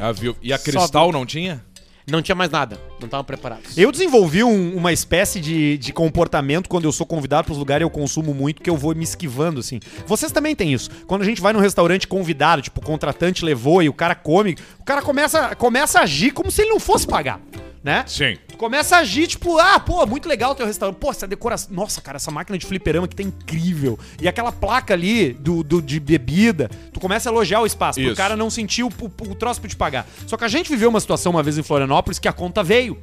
A 0.00 0.12
viu- 0.12 0.36
E 0.42 0.52
a 0.52 0.58
Cristal 0.58 1.12
não 1.12 1.24
tinha? 1.26 1.64
Não 2.08 2.22
tinha 2.22 2.36
mais 2.36 2.50
nada, 2.50 2.80
não 3.00 3.06
estavam 3.06 3.24
preparados. 3.24 3.76
Eu 3.76 3.90
desenvolvi 3.90 4.44
um- 4.44 4.76
uma 4.76 4.92
espécie 4.92 5.40
de, 5.40 5.76
de 5.76 5.92
comportamento 5.92 6.68
quando 6.68 6.84
eu 6.84 6.92
sou 6.92 7.04
convidado 7.04 7.46
para 7.46 7.52
os 7.52 7.58
lugares 7.58 7.82
eu 7.82 7.90
consumo 7.90 8.32
muito, 8.32 8.62
que 8.62 8.70
eu 8.70 8.76
vou 8.76 8.94
me 8.94 9.02
esquivando, 9.02 9.58
assim. 9.58 9.80
Vocês 10.06 10.30
também 10.30 10.54
têm 10.54 10.72
isso. 10.72 10.88
Quando 11.08 11.22
a 11.22 11.24
gente 11.24 11.40
vai 11.40 11.52
num 11.52 11.58
restaurante 11.58 12.06
convidado, 12.06 12.62
tipo, 12.62 12.80
o 12.80 12.84
contratante 12.84 13.44
levou 13.44 13.82
e 13.82 13.88
o 13.88 13.92
cara 13.92 14.14
come, 14.14 14.54
o 14.78 14.84
cara 14.84 15.02
começa, 15.02 15.56
começa 15.56 15.98
a 15.98 16.02
agir 16.02 16.30
como 16.30 16.48
se 16.48 16.62
ele 16.62 16.70
não 16.70 16.78
fosse 16.78 17.08
pagar, 17.08 17.40
né? 17.86 18.02
Sim. 18.08 18.36
Tu 18.48 18.56
começa 18.56 18.96
a 18.96 18.98
agir, 18.98 19.28
tipo, 19.28 19.56
ah, 19.58 19.78
pô, 19.78 20.04
muito 20.06 20.28
legal 20.28 20.50
o 20.50 20.54
teu 20.56 20.66
restaurante. 20.66 20.96
Pô, 20.98 21.08
essa 21.12 21.24
decoração. 21.24 21.68
Nossa, 21.72 22.00
cara, 22.00 22.16
essa 22.16 22.32
máquina 22.32 22.58
de 22.58 22.66
fliperama 22.66 23.06
que 23.06 23.14
tá 23.14 23.22
incrível. 23.22 23.96
E 24.20 24.26
aquela 24.26 24.50
placa 24.50 24.92
ali 24.92 25.32
do, 25.34 25.62
do- 25.62 25.80
de 25.80 26.00
bebida. 26.00 26.68
Tu 26.92 26.98
começa 26.98 27.30
a 27.30 27.32
elogiar 27.32 27.60
o 27.60 27.66
espaço, 27.66 28.00
pro 28.00 28.08
Isso. 28.08 28.16
cara 28.16 28.34
não 28.34 28.50
sentir 28.50 28.82
o, 28.82 28.88
o, 28.88 29.30
o 29.30 29.34
troço 29.36 29.60
pra 29.60 29.70
te 29.70 29.76
pagar. 29.76 30.04
Só 30.26 30.36
que 30.36 30.42
a 30.42 30.48
gente 30.48 30.68
viveu 30.68 30.88
uma 30.88 30.98
situação 30.98 31.30
uma 31.30 31.44
vez 31.44 31.56
em 31.58 31.62
Florianópolis 31.62 32.18
que 32.18 32.26
a 32.26 32.32
conta 32.32 32.60
veio. 32.64 32.98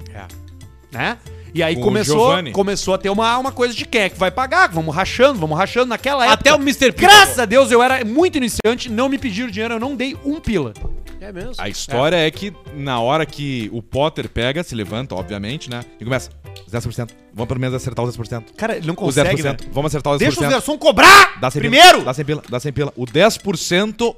Né? 0.92 1.18
E 1.54 1.64
aí 1.64 1.76
Com 1.76 1.82
o 1.82 1.84
começou, 1.86 2.52
começou 2.52 2.94
a 2.96 2.98
ter 2.98 3.10
uma, 3.10 3.38
uma 3.38 3.52
coisa 3.54 3.74
de 3.74 3.86
quem 3.86 4.02
é 4.02 4.10
que 4.10 4.18
vai 4.20 4.32
pagar, 4.32 4.68
vamos 4.70 4.94
rachando, 4.94 5.40
vamos 5.40 5.58
rachando. 5.58 5.86
Naquela 5.88 6.26
época. 6.26 6.40
Até 6.42 6.54
o 6.54 6.58
Mr. 6.58 6.92
P 6.92 7.04
Graças 7.04 7.40
a 7.40 7.46
Deus 7.46 7.72
eu 7.72 7.82
era 7.82 8.04
muito 8.04 8.38
iniciante, 8.38 8.90
não 8.90 9.08
me 9.08 9.18
pediram 9.18 9.50
dinheiro, 9.50 9.76
eu 9.76 9.80
não 9.80 9.96
dei 9.96 10.18
um 10.26 10.40
pila. 10.42 10.74
É 11.24 11.32
mesmo? 11.32 11.54
A 11.58 11.70
história 11.70 12.18
é. 12.18 12.30
que 12.30 12.54
na 12.76 13.00
hora 13.00 13.26
que 13.26 13.70
o 13.72 13.82
Potter 13.82 14.28
pega, 14.28 14.62
se 14.62 14.76
levanta, 14.76 15.16
obviamente, 15.16 15.70
né? 15.70 15.82
E 15.98 16.04
começa. 16.04 16.30
10%. 16.70 17.12
Vamos 17.34 17.48
pelo 17.48 17.60
menos 17.62 17.74
acertar 17.76 18.04
os 18.04 18.18
10%. 18.18 18.44
Cara, 18.58 18.76
ele 18.76 18.86
não 18.86 18.94
Os 18.94 19.00
consegue, 19.00 19.42
10%. 19.42 19.44
né? 19.46 19.58
Vamos 19.72 19.90
acertar 19.90 20.14
os 20.14 20.20
10%. 20.20 20.20
Deixa 20.20 20.42
os 20.42 20.50
garçons 20.50 20.78
cobrar 20.78 21.40
Dá 21.40 21.50
100 21.50 21.62
primeiro. 21.62 22.00
Pila, 22.00 22.04
dá 22.06 22.14
100 22.14 22.26
pila, 22.26 22.44
dá 22.50 22.60
100 22.60 22.74
pila. 22.74 22.94
O 22.98 23.06
10%, 23.06 24.16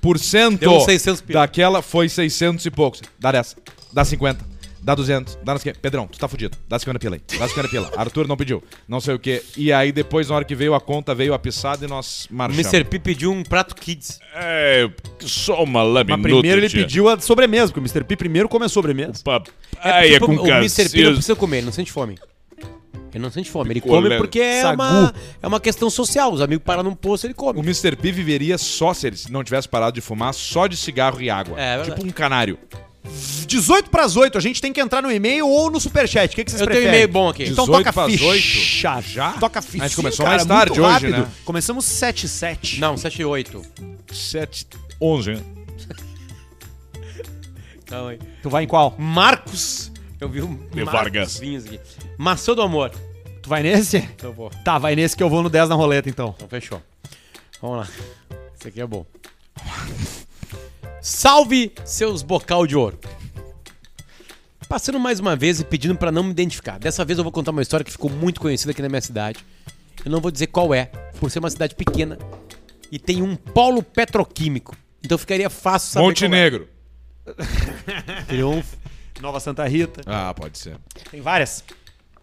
10% 0.00 0.58
Deu 0.58 0.72
uns 0.72 0.84
600 0.84 1.20
pila. 1.20 1.40
daquela 1.40 1.82
foi 1.82 2.08
600 2.08 2.64
e 2.64 2.70
poucos. 2.70 3.02
Dá 3.18 3.32
10. 3.32 3.56
Dá 3.92 4.04
50. 4.04 4.53
Dá 4.84 4.94
200, 4.94 5.38
dá 5.42 5.54
não 5.54 5.58
sei 5.58 5.72
o 5.72 5.74
quê. 5.74 5.80
Pedrão, 5.80 6.06
tu 6.06 6.18
tá 6.18 6.28
fudido. 6.28 6.58
Dá 6.68 6.78
50 6.78 6.98
pila 6.98 7.16
aí. 7.16 7.22
Dá 7.38 7.48
50 7.48 7.68
pila. 7.70 7.90
Arthur 7.96 8.28
não 8.28 8.36
pediu. 8.36 8.62
Não 8.86 9.00
sei 9.00 9.14
o 9.14 9.18
quê. 9.18 9.42
E 9.56 9.72
aí 9.72 9.90
depois, 9.90 10.28
na 10.28 10.36
hora 10.36 10.44
que 10.44 10.54
veio 10.54 10.74
a 10.74 10.80
conta, 10.80 11.14
veio 11.14 11.32
a 11.32 11.38
pisada 11.38 11.86
e 11.86 11.88
nós 11.88 12.26
O 12.30 12.34
marchamos. 12.34 12.66
Mr. 12.66 12.84
P 12.84 12.98
pediu 12.98 13.32
um 13.32 13.42
prato 13.42 13.74
kids. 13.74 14.20
É, 14.34 14.90
só 15.20 15.64
uma 15.64 15.82
lâmina. 15.82 16.18
Mas 16.18 16.22
primeiro 16.30 16.60
ele 16.60 16.68
pediu 16.68 17.08
a 17.08 17.18
sobremesa, 17.18 17.68
porque 17.72 17.80
o 17.80 17.82
Mr. 17.82 18.04
P 18.04 18.14
primeiro 18.14 18.46
come 18.46 18.66
a 18.66 18.68
sobremesa. 18.68 19.22
Papai 19.24 20.14
é 20.14 20.18
porque 20.18 20.36
com 20.36 20.42
o 20.42 20.48
Mr. 20.48 20.90
P 20.90 21.02
não 21.04 21.12
precisa 21.14 21.34
comer, 21.34 21.56
ele 21.58 21.66
não 21.66 21.72
sente 21.72 21.90
fome. 21.90 22.18
Ele 23.14 23.22
não 23.22 23.30
sente 23.30 23.50
fome. 23.50 23.70
Ele 23.70 23.80
Picolé. 23.80 24.02
come 24.02 24.16
porque 24.18 24.40
é 24.40 24.62
Sagu. 24.62 24.82
uma, 24.82 25.14
é 25.40 25.46
uma 25.46 25.60
questão 25.60 25.88
social. 25.88 26.30
Os 26.30 26.42
amigos 26.42 26.62
param 26.64 26.82
num 26.82 26.94
poço, 26.94 27.26
ele 27.26 27.32
come. 27.32 27.58
O 27.58 27.62
Mr. 27.62 27.96
P 27.96 28.12
viveria 28.12 28.58
só 28.58 28.92
se 28.92 29.06
ele 29.06 29.16
não 29.30 29.42
tivesse 29.42 29.66
parado 29.68 29.94
de 29.94 30.00
fumar, 30.02 30.34
só 30.34 30.66
de 30.66 30.76
cigarro 30.76 31.22
e 31.22 31.30
água. 31.30 31.58
É, 31.58 31.80
é 31.80 31.82
tipo 31.84 32.04
um 32.04 32.10
canário. 32.10 32.58
18 33.46 33.90
pras 33.90 34.16
8, 34.16 34.38
a 34.38 34.40
gente 34.40 34.60
tem 34.60 34.72
que 34.72 34.80
entrar 34.80 35.02
no 35.02 35.12
e-mail 35.12 35.46
ou 35.46 35.70
no 35.70 35.78
superchat. 35.78 36.32
O 36.32 36.36
que, 36.36 36.44
que 36.44 36.50
vocês 36.50 36.60
Eu 36.60 36.66
tenho 36.66 36.80
preferem? 36.80 37.02
e-mail 37.04 37.12
bom 37.12 37.28
aqui. 37.28 37.44
Então 37.44 37.64
18 37.66 37.84
toca 37.84 37.92
pras 37.92 38.12
ficha. 38.12 38.24
8? 38.94 39.02
Já? 39.02 39.32
Toca 39.34 39.62
ficha. 39.62 39.84
A 39.84 39.88
gente 39.88 39.96
começou 39.96 40.24
Sim, 40.24 40.30
mais 40.30 40.44
cara, 40.44 40.58
tarde 40.60 40.80
muito 40.80 40.84
hoje, 40.84 41.06
rápido. 41.06 41.26
né? 41.28 41.32
Começamos 41.44 41.84
7 41.84 42.24
e 42.24 42.28
7. 42.28 42.80
Não, 42.80 42.96
7 42.96 43.20
e 43.20 43.24
8. 43.24 43.62
7, 44.12 44.66
11, 45.00 45.32
né? 45.34 45.42
Calma 47.86 48.10
aí. 48.10 48.18
Tu 48.42 48.48
vai 48.50 48.64
em 48.64 48.66
qual? 48.66 48.94
Marcos. 48.98 49.92
Eu 50.20 50.28
vi 50.28 50.40
um 50.42 50.58
Marcos 50.74 50.92
Vargas. 50.92 51.38
Vinhos 51.38 51.66
aqui. 51.66 51.78
Maçã 52.16 52.54
do 52.54 52.62
amor. 52.62 52.90
Tu 53.42 53.48
vai 53.48 53.62
nesse? 53.62 54.08
Eu 54.22 54.32
vou. 54.32 54.48
Tá, 54.64 54.78
vai 54.78 54.96
nesse 54.96 55.14
que 55.14 55.22
eu 55.22 55.28
vou 55.28 55.42
no 55.42 55.50
10 55.50 55.68
na 55.68 55.74
roleta 55.74 56.08
então. 56.08 56.34
Então 56.36 56.48
fechou. 56.48 56.80
Vamos 57.60 57.78
lá. 57.80 57.88
Esse 58.58 58.68
aqui 58.68 58.80
é 58.80 58.86
bom. 58.86 59.04
Salve 61.06 61.70
seus 61.84 62.22
bocal 62.22 62.66
de 62.66 62.74
ouro. 62.74 62.98
Passando 64.66 64.98
mais 64.98 65.20
uma 65.20 65.36
vez 65.36 65.60
e 65.60 65.64
pedindo 65.64 65.94
pra 65.94 66.10
não 66.10 66.22
me 66.22 66.30
identificar. 66.30 66.78
Dessa 66.78 67.04
vez 67.04 67.18
eu 67.18 67.22
vou 67.22 67.30
contar 67.30 67.50
uma 67.50 67.60
história 67.60 67.84
que 67.84 67.92
ficou 67.92 68.08
muito 68.08 68.40
conhecida 68.40 68.70
aqui 68.72 68.80
na 68.80 68.88
minha 68.88 69.02
cidade. 69.02 69.44
Eu 70.02 70.10
não 70.10 70.18
vou 70.18 70.30
dizer 70.30 70.46
qual 70.46 70.72
é, 70.72 70.86
por 71.20 71.30
ser 71.30 71.40
uma 71.40 71.50
cidade 71.50 71.74
pequena 71.74 72.16
e 72.90 72.98
tem 72.98 73.20
um 73.20 73.36
polo 73.36 73.82
petroquímico. 73.82 74.74
Então 75.04 75.18
ficaria 75.18 75.50
fácil 75.50 75.90
saber 75.92 76.06
Montenegro. 76.06 76.68
qual 77.22 77.36
é. 77.36 78.22
Triunfo. 78.24 78.74
Nova 79.20 79.40
Santa 79.40 79.68
Rita. 79.68 80.00
Ah, 80.06 80.32
pode 80.32 80.56
ser. 80.56 80.78
Tem 81.10 81.20
várias. 81.20 81.62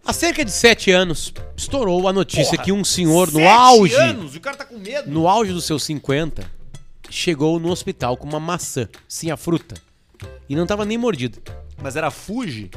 Há 0.04 0.12
cerca 0.12 0.44
de 0.44 0.50
sete 0.50 0.90
anos, 0.90 1.32
estourou 1.56 2.08
a 2.08 2.12
notícia 2.12 2.56
Porra, 2.56 2.64
que 2.64 2.72
um 2.72 2.82
senhor 2.82 3.28
no 3.28 3.38
Sete 3.38 3.46
auge, 3.46 3.94
anos, 3.94 4.34
o 4.34 4.40
cara 4.40 4.56
tá 4.56 4.64
com 4.64 4.76
medo. 4.76 5.08
no 5.08 5.28
auge 5.28 5.52
dos 5.52 5.64
seus 5.64 5.84
50, 5.84 6.44
chegou 7.12 7.60
no 7.60 7.70
hospital 7.70 8.16
com 8.16 8.26
uma 8.26 8.40
maçã, 8.40 8.88
sim, 9.06 9.30
a 9.30 9.36
fruta. 9.36 9.74
E 10.48 10.56
não 10.56 10.66
tava 10.66 10.84
nem 10.84 10.96
mordido. 10.96 11.38
Mas 11.82 11.96
era 11.96 12.10
Fuji? 12.10 12.70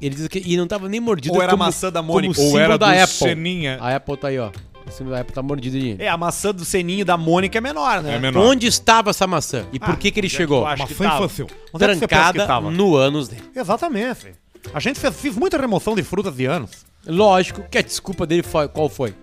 Ele 0.00 0.14
diz 0.14 0.28
que 0.28 0.42
e 0.44 0.56
não 0.56 0.66
tava 0.66 0.88
nem 0.88 1.00
mordido 1.00 1.34
Ou 1.34 1.42
era 1.42 1.54
a 1.54 1.56
maçã 1.56 1.90
da 1.90 2.02
Mônica? 2.02 2.34
Como 2.34 2.50
Ou 2.50 2.58
era 2.58 2.78
da 2.78 2.86
do 2.86 2.92
Apple. 3.02 3.06
Seninha. 3.14 3.78
A 3.80 3.96
Apple 3.96 4.16
tá 4.16 4.28
aí, 4.28 4.38
ó. 4.38 4.50
O 4.86 4.90
símbolo 4.90 5.14
da 5.16 5.20
Apple 5.20 5.34
tá 5.34 5.42
mordido 5.42 5.78
de. 5.78 5.96
É, 5.98 6.08
a 6.08 6.16
maçã 6.16 6.52
do 6.52 6.64
Seninho 6.64 7.04
da 7.04 7.16
Mônica 7.16 7.58
é 7.58 7.60
menor, 7.60 8.02
né? 8.02 8.14
É 8.14 8.18
menor. 8.18 8.44
Onde 8.46 8.66
estava 8.66 9.10
essa 9.10 9.26
maçã? 9.26 9.66
E 9.72 9.78
por 9.78 9.90
Ah, 9.90 9.96
que 9.96 10.10
que 10.10 10.20
ele 10.20 10.28
é 10.28 10.30
chegou? 10.30 10.64
que 10.64 10.78
Maçã 10.78 10.84
infantil. 10.92 11.46
Onde 11.72 11.84
é 11.84 11.94
que 11.94 12.06
Trancada 12.06 12.60
no 12.70 12.96
ânus 12.96 13.28
dele. 13.28 13.42
Exatamente. 13.54 14.34
A 14.72 14.80
gente 14.80 14.98
fez, 14.98 15.14
fiz 15.20 15.36
muita 15.36 15.58
remoção 15.58 15.94
de 15.94 16.02
frutas 16.02 16.34
de 16.34 16.46
anos. 16.46 16.86
Lógico 17.06 17.62
que 17.70 17.78
a 17.78 17.82
desculpa 17.82 18.26
dele 18.26 18.42
foi 18.42 18.68
qual 18.68 18.88
foi? 18.88 19.14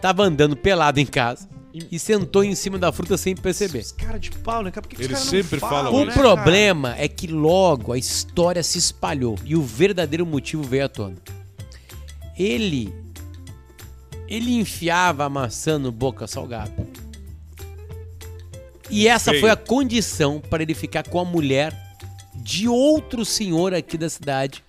Tava 0.00 0.22
andando 0.22 0.56
pelado 0.56 1.00
em 1.00 1.06
casa 1.06 1.48
e 1.90 1.98
sentou 1.98 2.42
em 2.44 2.54
cima 2.54 2.78
da 2.78 2.90
fruta 2.90 3.16
sem 3.16 3.34
perceber. 3.34 3.80
Os 3.80 3.92
caras 3.92 4.20
de 4.20 4.30
pau, 4.30 4.62
né? 4.62 4.70
cara? 4.70 4.82
Por 4.82 4.88
que 4.88 4.96
que 4.96 5.02
Ele 5.02 5.14
os 5.14 5.20
caras 5.20 5.30
sempre 5.30 5.60
não 5.60 5.68
fala 5.68 5.84
falam, 5.84 6.02
O 6.02 6.06
né, 6.06 6.12
problema 6.12 6.94
é 6.96 7.08
que 7.08 7.26
logo 7.26 7.92
a 7.92 7.98
história 7.98 8.62
se 8.62 8.78
espalhou 8.78 9.36
e 9.44 9.56
o 9.56 9.62
verdadeiro 9.62 10.24
motivo 10.24 10.62
veio 10.62 10.84
à 10.84 10.88
tona. 10.88 11.16
Ele 12.36 12.92
ele 14.28 14.54
enfiava 14.58 15.24
a 15.24 15.28
maçã 15.28 15.78
no 15.78 15.90
boca 15.90 16.26
salgada. 16.26 16.86
E 18.90 19.08
essa 19.08 19.30
Feio. 19.30 19.40
foi 19.40 19.50
a 19.50 19.56
condição 19.56 20.40
para 20.40 20.62
ele 20.62 20.74
ficar 20.74 21.02
com 21.02 21.18
a 21.18 21.24
mulher 21.24 21.74
de 22.34 22.68
outro 22.68 23.24
senhor 23.24 23.74
aqui 23.74 23.96
da 23.98 24.08
cidade 24.08 24.62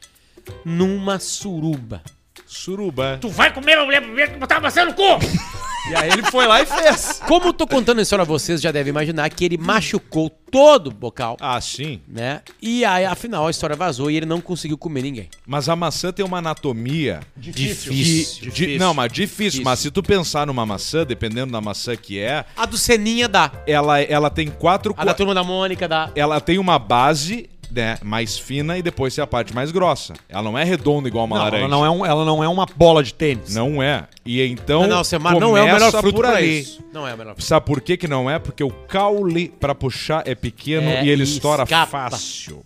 numa 0.66 1.20
suruba. 1.20 2.01
Suruba. 2.45 3.18
Tu 3.22 3.30
vai 3.30 3.53
comer 3.53 3.78
a 3.78 3.86
mulher 3.86 4.01
primeiro 4.01 4.34
que 4.34 4.38
botar 4.39 4.60
maçã 4.60 4.86
no 4.86 4.93
cu! 4.93 5.03
E 5.90 5.96
aí 5.96 6.10
ele 6.10 6.24
foi 6.24 6.46
lá 6.46 6.62
e 6.62 6.66
fez. 6.66 7.22
Como 7.28 7.48
eu 7.48 7.54
tô 7.54 7.66
contando 7.66 8.00
a 8.00 8.02
história 8.02 8.22
a 8.24 8.26
vocês, 8.26 8.62
já 8.62 8.72
devem 8.72 8.90
imaginar 8.92 9.30
que 9.30 9.44
ele 9.44 9.58
machucou 9.58 10.30
todo 10.30 10.88
o 10.88 10.92
bocal, 10.94 11.38
Ah, 11.40 11.60
sim. 11.62 12.02
né? 12.08 12.42
E 12.62 12.84
aí, 12.86 13.06
afinal, 13.06 13.48
a 13.48 13.52
história 13.52 13.76
vazou 13.76 14.10
e 14.12 14.18
ele 14.18 14.26
não 14.26 14.40
conseguiu 14.42 14.78
comer 14.78 15.02
ninguém. 15.04 15.30
Mas 15.48 15.68
a 15.70 15.76
maçã 15.76 16.12
tem 16.12 16.26
uma 16.26 16.38
anatomia 16.40 17.20
Difícil. 17.36 18.52
que- 18.52 18.68
di- 18.68 18.78
não, 18.78 18.94
mas 18.94 19.12
difícil, 19.12 19.30
Difícil. 19.50 19.64
Mas 19.64 19.80
se 19.80 19.92
tu 19.92 20.02
pensar 20.04 20.46
numa 20.48 20.66
maçã, 20.66 21.06
dependendo 21.06 21.52
da 21.52 21.62
maçã 21.62 21.96
que 21.96 22.20
é, 22.20 22.46
A 22.56 22.66
do 22.66 22.78
Seninha 22.78 23.28
dá. 23.28 23.52
ela, 23.66 24.00
ela 24.02 24.30
tem 24.30 24.48
quatro. 24.48 24.94
A 24.98 25.06
da 25.06 25.12
co- 25.14 25.18
turma 25.18 25.34
da 25.34 25.44
Mônica 25.44 25.88
dá. 25.88 26.12
Ela 26.16 26.40
tem 26.42 26.58
uma 26.58 26.78
base, 26.80 27.50
né, 27.72 27.98
mais 28.04 28.38
fina 28.38 28.78
e 28.78 28.82
depois 28.82 29.14
tem 29.16 29.24
a 29.24 29.28
parte 29.28 29.54
mais 29.54 29.72
grossa. 29.72 30.14
Ela 30.28 30.44
não 30.44 30.58
é 30.58 30.64
redonda 30.64 31.08
igual 31.08 31.26
uma 31.26 31.38
Não, 31.38 31.44
laranja. 31.44 31.64
ela 31.64 31.70
não, 31.70 31.86
é 31.86 31.90
um, 31.90 32.06
ela 32.06 32.26
não 32.26 32.44
é 32.44 32.48
uma 32.48 32.66
bola 32.76 33.04
de 33.04 33.14
tênis. 33.14 33.54
Não 33.56 33.82
é. 33.82 34.08
E 34.26 34.42
então. 34.44 34.82
não, 34.82 34.98
não, 34.98 35.04
Semar 35.04 35.40
não 35.40 35.58
é 35.58 35.62
o 35.64 35.74
melhor 35.74 35.92
fruto 35.92 36.14
por 36.22 36.42
isso. 36.44 36.84
Não 36.94 37.08
é 37.08 37.14
o 37.14 37.18
melhor 37.18 37.34
fruto. 37.34 37.44
Sabe 37.48 37.66
por 37.66 37.82
que, 37.82 37.98
que 37.98 38.08
não 38.08 38.30
é? 38.30 38.40
Porque 38.40 38.64
o 38.64 38.70
caule 38.70 39.50
pra 39.60 39.74
puxar 39.76 40.24
é 40.28 40.36
pequeno 40.36 40.90
É, 40.90 41.04
e 41.04 41.10
ele 41.10 41.24
e 41.24 41.26
estoura 41.26 41.64
escapa. 41.64 42.10
fácil. 42.10 42.64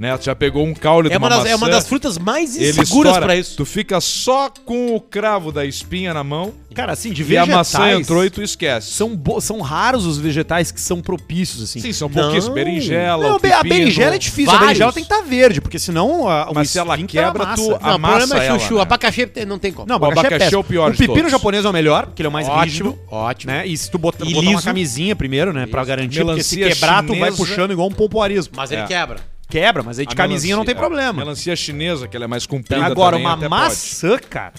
Né? 0.00 0.16
Tu 0.16 0.24
já 0.24 0.34
pegou 0.34 0.64
um 0.66 0.72
caule 0.72 1.10
de 1.10 1.14
É 1.14 1.18
uma, 1.18 1.26
uma 1.26 1.28
das, 1.28 1.38
maçã, 1.40 1.50
é 1.50 1.56
uma 1.56 1.68
das 1.68 1.86
frutas 1.86 2.16
mais 2.16 2.56
inseguras 2.56 3.18
pra 3.18 3.36
isso. 3.36 3.54
Tu 3.54 3.66
fica 3.66 4.00
só 4.00 4.50
com 4.64 4.96
o 4.96 5.00
cravo 5.00 5.52
da 5.52 5.62
espinha 5.66 6.14
na 6.14 6.24
mão 6.24 6.54
Cara, 6.74 6.92
assim, 6.92 7.12
de 7.12 7.20
e 7.20 7.36
a 7.36 7.44
vegetais... 7.44 7.48
maçã 7.54 7.92
entrou 7.92 8.24
e 8.24 8.30
tu 8.30 8.42
esquece. 8.42 8.92
São, 8.92 9.14
bo- 9.14 9.42
são 9.42 9.60
raros 9.60 10.06
os 10.06 10.16
vegetais 10.16 10.72
que 10.72 10.80
são 10.80 11.02
propícios, 11.02 11.62
assim. 11.64 11.80
Sim, 11.80 11.92
são 11.92 12.08
pouquíssimos. 12.08 12.54
Berinjela, 12.54 13.24
Não, 13.24 13.32
o 13.32 13.36
a 13.36 13.38
be- 13.40 13.52
a 13.52 13.56
pepino. 13.58 13.74
berinjela 13.74 14.14
é 14.14 14.18
difícil. 14.18 14.44
A 14.50 14.54
vários. 14.54 14.68
berinjela 14.68 14.92
tem 14.94 15.04
que 15.04 15.12
estar 15.12 15.22
verde, 15.28 15.60
porque 15.60 15.78
senão 15.78 16.26
a, 16.26 16.50
o 16.50 16.54
Mas 16.54 16.70
se 16.70 16.78
ela 16.78 16.94
esfíncter 16.94 17.22
quebra, 17.22 17.42
amassa. 17.42 17.62
tu- 17.62 17.68
Não, 17.68 17.76
o 17.90 17.92
amassa 17.94 18.16
problema 18.20 18.42
é 18.42 18.46
ela, 18.46 18.58
chuchu. 18.58 18.74
né? 18.76 18.80
Abacaxi 18.80 19.30
não 19.46 19.58
tem 19.58 19.70
como. 19.72 19.86
Não, 19.86 19.96
O 19.96 20.04
abacaxi 20.06 20.34
é 20.34 20.38
péssimo. 20.38 20.60
o 20.60 20.64
pior 20.64 20.88
O 20.88 20.92
de 20.92 20.98
pepino 20.98 21.16
todos. 21.18 21.32
japonês 21.32 21.62
é 21.62 21.68
o 21.68 21.72
melhor, 21.74 22.06
porque 22.06 22.22
ele 22.22 22.26
é 22.28 22.30
o 22.30 22.32
mais 22.32 22.48
Ótimo, 22.48 22.62
rígido. 22.64 22.98
ótimo. 23.10 23.52
Né? 23.52 23.66
E 23.66 23.76
se 23.76 23.90
tu 23.90 23.98
botar, 23.98 24.24
botar 24.24 24.48
uma 24.48 24.62
camisinha 24.62 25.14
primeiro, 25.14 25.52
né? 25.52 25.66
Pra 25.66 25.84
garantir, 25.84 26.24
porque 26.24 26.42
se 26.42 26.56
Melancia 26.56 26.68
quebrar, 26.80 27.04
tu 27.04 27.14
vai 27.18 27.30
puxando 27.32 27.72
igual 27.72 27.88
um 27.88 27.92
pompoarismo. 27.92 28.54
Mas 28.56 28.72
ele 28.72 28.80
É. 28.80 28.86
quebra. 28.86 29.18
Quebra, 29.50 29.82
mas 29.82 29.98
aí 29.98 30.06
de 30.06 30.12
A 30.12 30.16
camisinha 30.16 30.56
não 30.56 30.64
tem 30.64 30.74
melancia- 30.74 30.88
problema. 30.88 31.18
Melancia 31.24 31.56
chinesa, 31.56 32.06
que 32.08 32.16
ela 32.16 32.24
é 32.24 32.28
mais 32.28 32.46
comprida 32.46 32.84
Agora, 32.86 33.16
também, 33.16 33.26
uma 33.26 33.34
até 33.36 33.48
maçã, 33.48 34.16
cara. 34.18 34.54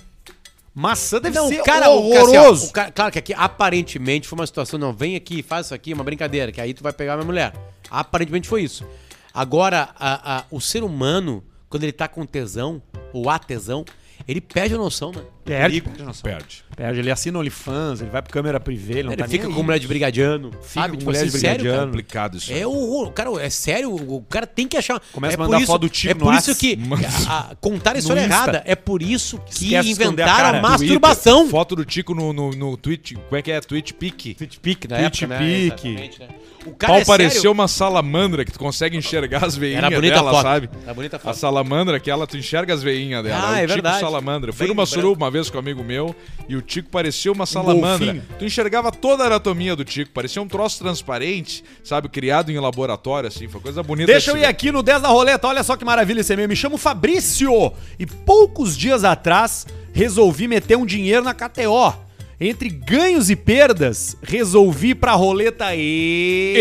Maçã 0.73 1.19
deve 1.19 1.37
Não, 1.37 1.47
ser 1.49 1.61
o 1.61 1.63
cara, 1.63 1.89
o 1.89 2.09
cara, 2.11 2.21
assim, 2.23 2.37
ó, 2.37 2.39
horroroso. 2.41 2.67
o 2.67 2.71
cara- 2.71 2.91
claro 2.91 3.11
que 3.11 3.19
aqui 3.19 3.33
aparentemente 3.33 4.27
foi 4.27 4.39
uma 4.39 4.47
situação, 4.47 4.79
não, 4.79 4.93
vem 4.93 5.15
aqui, 5.15 5.43
faz 5.43 5.65
isso 5.67 5.75
aqui, 5.75 5.93
uma 5.93 6.03
brincadeira, 6.03 6.51
que 6.51 6.61
aí 6.61 6.73
tu 6.73 6.81
vai 6.83 6.93
pegar 6.93 7.15
minha 7.15 7.25
mulher. 7.25 7.53
Aparentemente 7.89 8.47
foi 8.47 8.63
isso. 8.63 8.85
Agora, 9.33 9.89
a- 9.99 10.37
a- 10.39 10.43
o 10.49 10.61
ser 10.61 10.83
humano, 10.83 11.43
quando 11.69 11.83
ele 11.83 11.91
tá 11.91 12.07
com 12.07 12.25
tesão, 12.25 12.81
ou 13.13 13.29
a 13.29 13.37
tesão, 13.37 13.83
ele 14.27 14.39
perde 14.39 14.75
a 14.75 14.77
noção, 14.77 15.11
né? 15.11 15.21
Perde. 15.43 15.81
Perde. 16.23 16.63
Perde. 16.75 16.99
Ele 16.99 17.11
assina 17.11 17.39
OnlyFans, 17.39 18.01
ele 18.01 18.09
vai 18.09 18.21
pro 18.21 18.31
câmera 18.31 18.59
privê, 18.59 18.93
ele 18.99 19.03
não 19.03 19.11
Ele 19.13 19.21
tá 19.21 19.27
fica 19.27 19.47
nem 19.47 19.55
com 19.55 19.63
mulher 19.63 19.79
de 19.79 19.87
brigadiano, 19.87 20.51
Fica 20.51 20.63
sabe? 20.81 20.89
com 20.91 20.97
Tipo 20.99 21.05
mulher 21.09 21.21
assim, 21.23 21.31
de 21.31 21.39
sério, 21.39 21.55
brigadiano. 21.57 21.77
cara. 21.79 21.87
Complicado 21.91 22.37
isso. 22.37 22.53
É 22.53 22.67
horror, 22.67 23.11
cara, 23.11 23.29
é 23.43 23.49
sério, 23.49 23.93
o 23.93 24.21
cara 24.29 24.45
tem 24.47 24.67
que 24.67 24.77
achar. 24.77 25.01
Começa 25.11 25.33
é 25.33 25.35
a 25.35 25.39
mandar 25.39 25.57
por 25.57 25.63
isso, 25.63 25.71
foto 25.71 25.81
do 25.81 25.89
tiro 25.89 26.11
É 26.11 26.13
no 26.13 26.19
por 26.19 26.33
Whats. 26.33 26.47
isso 26.47 26.59
que 26.59 26.77
a- 27.27 27.39
a- 27.51 27.55
contar 27.55 27.95
a 27.95 27.99
história 27.99 28.21
Insta. 28.21 28.33
errada. 28.33 28.63
É 28.65 28.75
por 28.75 29.01
isso 29.01 29.37
que 29.39 29.65
Esquece 29.75 29.89
a 29.89 29.91
inventaram 29.91 30.35
cara. 30.35 30.57
a 30.59 30.61
masturbação. 30.61 31.49
Foto 31.49 31.75
do 31.75 31.85
Tico 31.85 32.13
no, 32.13 32.31
no, 32.33 32.51
no 32.51 32.77
Twitch. 32.77 33.13
Como 33.13 33.35
é 33.35 33.41
que 33.41 33.51
é? 33.51 33.59
Twitch 33.61 33.93
Pic. 33.93 34.35
Pique 34.61 34.87
na 34.87 34.97
Twitch 34.99 35.23
época, 35.23 35.39
né? 35.39 35.69
pique. 35.69 35.89
Né? 36.19 36.29
O 36.65 36.75
cara 36.75 36.93
Pau 36.93 37.01
é 37.01 37.05
pareceu 37.05 37.31
sério. 37.41 37.51
uma 37.53 37.67
salamandra 37.67 38.45
que 38.45 38.51
tu 38.51 38.59
consegue 38.59 38.95
enxergar 38.95 39.43
as 39.43 39.55
veinhas 39.55 39.79
Era 39.79 39.89
bonita 39.89 40.15
dela, 40.15 40.29
a 40.29 40.33
foto. 40.33 40.43
sabe? 40.43 40.69
Era 40.83 40.93
bonita 40.93 41.19
a 41.23 41.29
A 41.31 41.33
salamandra, 41.33 41.97
aquela, 41.97 42.27
tu 42.27 42.37
enxerga 42.37 42.71
as 42.71 42.83
veinhas 42.83 43.23
dela. 43.23 43.43
Ah, 43.43 43.51
o 43.53 43.55
é 43.55 43.61
Tico 43.61 43.73
verdade. 43.73 43.99
salamandra. 43.99 44.49
Eu 44.51 44.53
fui 44.53 44.67
numa 44.67 44.85
suruba 44.85 45.25
uma 45.25 45.30
vez 45.31 45.49
com 45.49 45.57
um 45.57 45.59
amigo 45.59 45.83
meu 45.83 46.15
e 46.47 46.55
o 46.55 46.61
Tico 46.61 46.89
parecia 46.89 47.31
uma 47.31 47.45
salamandra. 47.45 48.13
golfinho. 48.13 48.23
Tu 48.37 48.45
enxergava 48.45 48.91
toda 48.91 49.23
a 49.23 49.27
anatomia 49.27 49.75
do 49.75 49.83
Tico. 49.83 50.11
Parecia 50.11 50.41
um 50.41 50.47
troço 50.47 50.79
transparente, 50.79 51.63
sabe? 51.83 52.09
Criado 52.09 52.51
em 52.51 52.59
laboratório, 52.59 53.27
assim. 53.27 53.47
Foi 53.47 53.61
coisa 53.61 53.81
bonita. 53.81 54.11
Deixa 54.11 54.31
eu 54.31 54.37
ir 54.37 54.45
aqui 54.45 54.71
no 54.71 54.83
10 54.83 55.01
da 55.01 55.07
roleta, 55.07 55.47
olha 55.47 55.63
só 55.63 55.75
que 55.75 55.85
maravilha 55.85 56.21
esse 56.21 56.33
e-mail. 56.33 56.49
Me 56.49 56.55
chamo 56.55 56.77
Fabrício 56.77 57.73
e 57.97 58.05
poucos 58.05 58.77
dias 58.77 59.03
atrás 59.03 59.65
resolvi 59.93 60.47
meter 60.47 60.77
um 60.77 60.85
dinheiro 60.85 61.23
na 61.23 61.33
KTO. 61.33 61.93
Entre 62.39 62.69
ganhos 62.69 63.29
e 63.29 63.35
perdas, 63.35 64.17
resolvi 64.23 64.95
pra 64.95 65.11
roleta 65.13 65.75
e... 65.75 66.55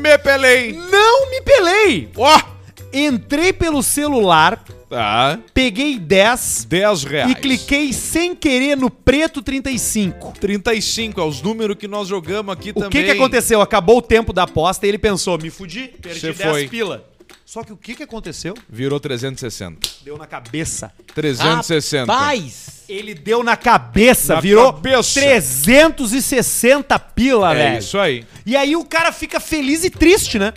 Me 0.00 0.16
pelei. 0.18 0.72
Não 0.72 1.30
me 1.30 1.42
pelei! 1.42 2.08
Ó! 2.16 2.53
Entrei 2.94 3.52
pelo 3.52 3.82
celular, 3.82 4.62
Tá. 4.88 5.38
peguei 5.52 5.98
10 5.98 6.64
10 6.68 7.02
reais. 7.02 7.32
e 7.32 7.34
cliquei 7.34 7.92
sem 7.92 8.34
querer 8.34 8.76
no 8.76 8.88
preto 8.88 9.42
35. 9.42 10.32
35 10.40 11.20
é 11.20 11.24
os 11.24 11.42
números 11.42 11.76
que 11.76 11.88
nós 11.88 12.06
jogamos 12.06 12.52
aqui 12.52 12.70
O 12.70 12.74
também. 12.74 12.90
que 12.90 13.02
que 13.04 13.10
aconteceu? 13.10 13.60
Acabou 13.60 13.98
o 13.98 14.02
tempo 14.02 14.32
da 14.32 14.44
aposta 14.44 14.86
e 14.86 14.88
ele 14.90 14.98
pensou, 14.98 15.36
me 15.38 15.50
fudi, 15.50 15.88
perdi 16.00 16.20
Cê 16.20 16.32
10 16.32 16.50
foi. 16.50 16.68
pila. 16.68 17.04
Só 17.44 17.62
que 17.62 17.72
o 17.72 17.76
que, 17.76 17.94
que 17.94 18.02
aconteceu? 18.02 18.54
Virou 18.68 18.98
360. 18.98 19.78
Deu 20.02 20.16
na 20.16 20.26
cabeça. 20.26 20.90
360. 21.14 22.10
Rapaz! 22.12 22.84
Ele 22.88 23.14
deu 23.14 23.42
na 23.42 23.56
cabeça, 23.56 24.34
Na 24.36 24.40
virou 24.40 24.72
cabeça. 24.72 25.20
360 25.20 26.98
pila, 26.98 27.52
É 27.54 27.56
velho. 27.56 27.78
isso 27.78 27.98
aí. 27.98 28.24
E 28.46 28.56
aí 28.56 28.74
o 28.76 28.84
cara 28.84 29.12
fica 29.12 29.38
feliz 29.40 29.84
e 29.84 29.90
triste, 29.90 30.38
né? 30.38 30.52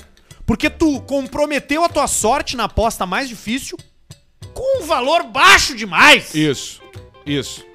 Porque 0.47 0.69
tu 0.69 1.01
comprometeu 1.01 1.83
a 1.83 1.89
tua 1.89 2.07
sorte 2.07 2.55
na 2.55 2.63
aposta 2.63 3.05
mais 3.05 3.27
difícil 3.27 3.77
com 4.53 4.81
um 4.81 4.87
valor 4.87 5.23
baixo 5.23 5.75
demais. 5.75 6.33
Isso. 6.33 6.81
Isso. 7.25 7.66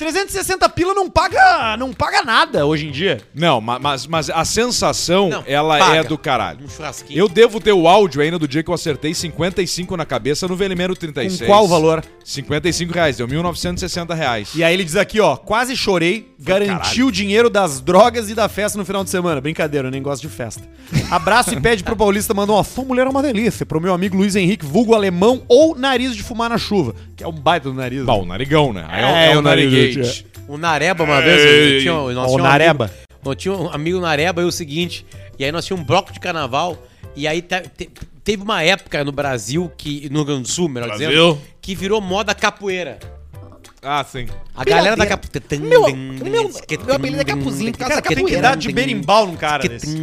360 0.00 0.66
pila 0.70 0.94
não 0.94 1.10
paga, 1.10 1.76
não 1.76 1.92
paga 1.92 2.22
nada 2.22 2.64
hoje 2.64 2.86
em 2.88 2.90
dia. 2.90 3.20
Não, 3.34 3.60
ma- 3.60 3.78
mas, 3.78 4.06
mas 4.06 4.30
a 4.30 4.46
sensação, 4.46 5.28
Não, 5.28 5.44
ela 5.46 5.76
paga. 5.78 5.96
é 5.96 6.02
do 6.02 6.16
caralho. 6.16 6.64
Um 6.64 6.68
churrasquinho. 6.70 7.18
Eu 7.18 7.28
devo 7.28 7.60
ter 7.60 7.72
o 7.74 7.86
áudio 7.86 8.22
ainda 8.22 8.38
do 8.38 8.48
dia 8.48 8.62
que 8.62 8.70
eu 8.70 8.74
acertei 8.74 9.12
55 9.12 9.94
na 9.98 10.06
cabeça 10.06 10.48
no 10.48 10.56
Velimero 10.56 10.96
36. 10.96 11.40
Com 11.40 11.46
qual 11.46 11.68
valor? 11.68 12.02
55 12.24 12.94
reais, 12.94 13.18
deu 13.18 13.28
1.960 13.28 14.14
reais. 14.14 14.48
E 14.54 14.64
aí 14.64 14.72
ele 14.72 14.84
diz 14.84 14.96
aqui, 14.96 15.20
ó, 15.20 15.36
quase 15.36 15.76
chorei, 15.76 16.32
garantiu 16.38 17.08
o 17.08 17.12
dinheiro 17.12 17.50
das 17.50 17.82
drogas 17.82 18.30
e 18.30 18.34
da 18.34 18.48
festa 18.48 18.78
no 18.78 18.86
final 18.86 19.04
de 19.04 19.10
semana. 19.10 19.38
Brincadeira, 19.38 19.88
eu 19.88 19.92
nem 19.92 20.00
gosto 20.00 20.22
de 20.22 20.28
festa. 20.34 20.62
Abraço 21.10 21.52
e 21.52 21.60
pede 21.60 21.84
pro 21.84 21.94
Paulista 21.94 22.32
mandar 22.32 22.54
uma 22.54 22.64
sua 22.64 22.84
mulher 22.86 23.06
é 23.06 23.10
uma 23.10 23.22
delícia 23.22 23.66
pro 23.66 23.78
meu 23.80 23.92
amigo 23.92 24.16
Luiz 24.16 24.34
Henrique, 24.34 24.64
vulgo 24.64 24.94
alemão 24.94 25.42
ou 25.46 25.76
nariz 25.76 26.16
de 26.16 26.22
fumar 26.22 26.48
na 26.48 26.56
chuva, 26.56 26.94
que 27.20 27.24
é 27.24 27.28
um 27.28 27.32
baita 27.32 27.68
do 27.68 27.74
nariz. 27.74 28.02
Bom, 28.04 28.22
o 28.22 28.26
narigão, 28.26 28.72
né? 28.72 28.86
Aí 28.88 29.04
É, 29.04 29.32
é, 29.32 29.36
o 29.36 29.42
nariguete. 29.42 30.26
O 30.48 30.56
Nareba, 30.58 31.04
uma 31.04 31.20
vez, 31.20 31.40
eu 31.74 31.80
tinha, 31.80 31.92
nós 31.92 32.16
Ó, 32.16 32.24
o 32.24 32.26
tinha 32.36 32.40
um 32.40 32.42
Nareba. 32.42 32.84
Amigo, 32.86 33.00
nós 33.22 33.36
tinha 33.36 33.54
um 33.54 33.68
amigo 33.72 34.00
Nareba 34.00 34.40
e 34.42 34.44
o 34.44 34.50
seguinte, 34.50 35.06
e 35.38 35.44
aí 35.44 35.52
nós 35.52 35.64
tínhamos 35.66 35.84
um 35.84 35.86
bloco 35.86 36.12
de 36.12 36.18
carnaval, 36.18 36.76
e 37.14 37.28
aí 37.28 37.40
te- 37.42 37.60
te- 37.76 37.90
teve 38.24 38.42
uma 38.42 38.62
época 38.62 39.04
no 39.04 39.12
Brasil, 39.12 39.70
que 39.76 40.08
no 40.10 40.16
Rio 40.20 40.24
Grande 40.24 40.42
do 40.42 40.48
Sul, 40.48 40.68
melhor 40.68 40.88
Brasil. 40.88 41.08
dizendo, 41.08 41.38
que 41.60 41.74
virou 41.74 42.00
moda 42.00 42.34
capoeira. 42.34 42.98
Ah, 43.82 44.04
sim. 44.04 44.26
A 44.54 44.62
galera 44.64 44.94
da 44.94 45.06
capoeira... 45.06 45.42
Meu- 45.58 45.96
meu- 45.96 46.50
meu 46.84 46.94
apelido 46.94 47.20
é 47.22 47.24
Capuzinho, 47.24 47.72
por 47.72 47.78
causa 47.78 47.94
da 47.96 48.02
capoeira. 48.02 48.28
Tem 48.28 48.38
idade 48.38 48.60
de 48.68 48.72
berimbau 48.74 49.26
num 49.26 49.36
cara 49.36 49.66
desse. 49.66 49.96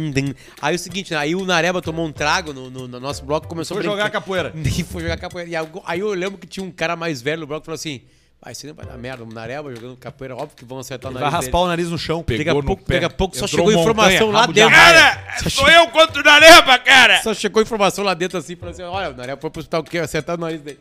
Aí 0.60 0.74
o 0.74 0.78
seguinte, 0.78 1.12
né, 1.12 1.18
aí 1.18 1.34
o 1.36 1.44
Nareba 1.44 1.80
tomou 1.80 2.04
um 2.04 2.10
trago 2.12 2.52
no, 2.52 2.68
no- 2.70 2.88
no 2.88 2.98
nosso 3.00 3.24
bloco 3.24 3.46
e 3.46 3.48
começou 3.48 3.76
Foi 3.76 3.86
a 3.86 3.88
jogar 3.88 4.02
brincar. 4.04 4.20
capoeira. 4.20 4.52
E 4.56 4.82
foi 4.82 5.02
jogar 5.02 5.16
capoeira. 5.16 5.48
E 5.48 5.54
aí, 5.54 5.66
aí 5.86 6.00
eu 6.00 6.12
lembro 6.12 6.38
que 6.38 6.46
tinha 6.46 6.64
um 6.64 6.70
cara 6.72 6.96
mais 6.96 7.22
velho 7.22 7.40
no 7.42 7.46
bloco 7.46 7.62
que 7.62 7.66
falou 7.66 7.76
assim: 7.76 8.00
Vai, 8.40 8.52
isso 8.52 8.68
não 8.68 8.74
vai 8.74 8.86
dar 8.86 8.96
merda, 8.96 9.24
o 9.24 9.26
Nareba 9.26 9.74
jogando 9.74 9.96
capoeira, 9.96 10.36
óbvio 10.36 10.50
que 10.56 10.64
vão 10.64 10.78
acertar 10.78 11.10
o 11.10 11.14
Vai 11.14 11.24
nariz. 11.24 11.34
raspar 11.38 11.58
o 11.58 11.66
nariz 11.66 11.90
no 11.90 11.98
chão. 11.98 12.20
Daqui 12.20 12.34
a 12.34 12.44
Pegou 12.44 12.62
no 12.62 12.66
pouco, 12.68 12.84
pé. 12.84 12.94
daqui 12.94 13.04
a 13.06 13.10
pouco 13.10 13.36
só 13.36 13.46
Entrou 13.46 13.66
chegou 13.68 13.84
montanha, 13.84 14.14
informação 14.14 14.30
lá 14.30 14.46
dentro. 14.46 14.70
Cara, 14.70 15.24
sou 15.50 15.68
eu 15.68 15.88
contra 15.88 16.20
o 16.22 16.24
Nareba, 16.24 16.78
cara. 16.78 17.20
Só 17.20 17.34
chegou 17.34 17.60
informação 17.60 18.04
lá 18.04 18.14
dentro 18.14 18.38
assim, 18.38 18.54
falou 18.54 18.70
assim: 18.70 18.82
olha, 18.84 19.10
o 19.10 19.16
Nareba 19.16 19.40
foi 19.40 19.50
pro 19.50 19.58
hospital 19.58 19.82
que 19.82 19.98
acertaram 19.98 20.38
o 20.38 20.44
nariz 20.46 20.60
dele. 20.60 20.78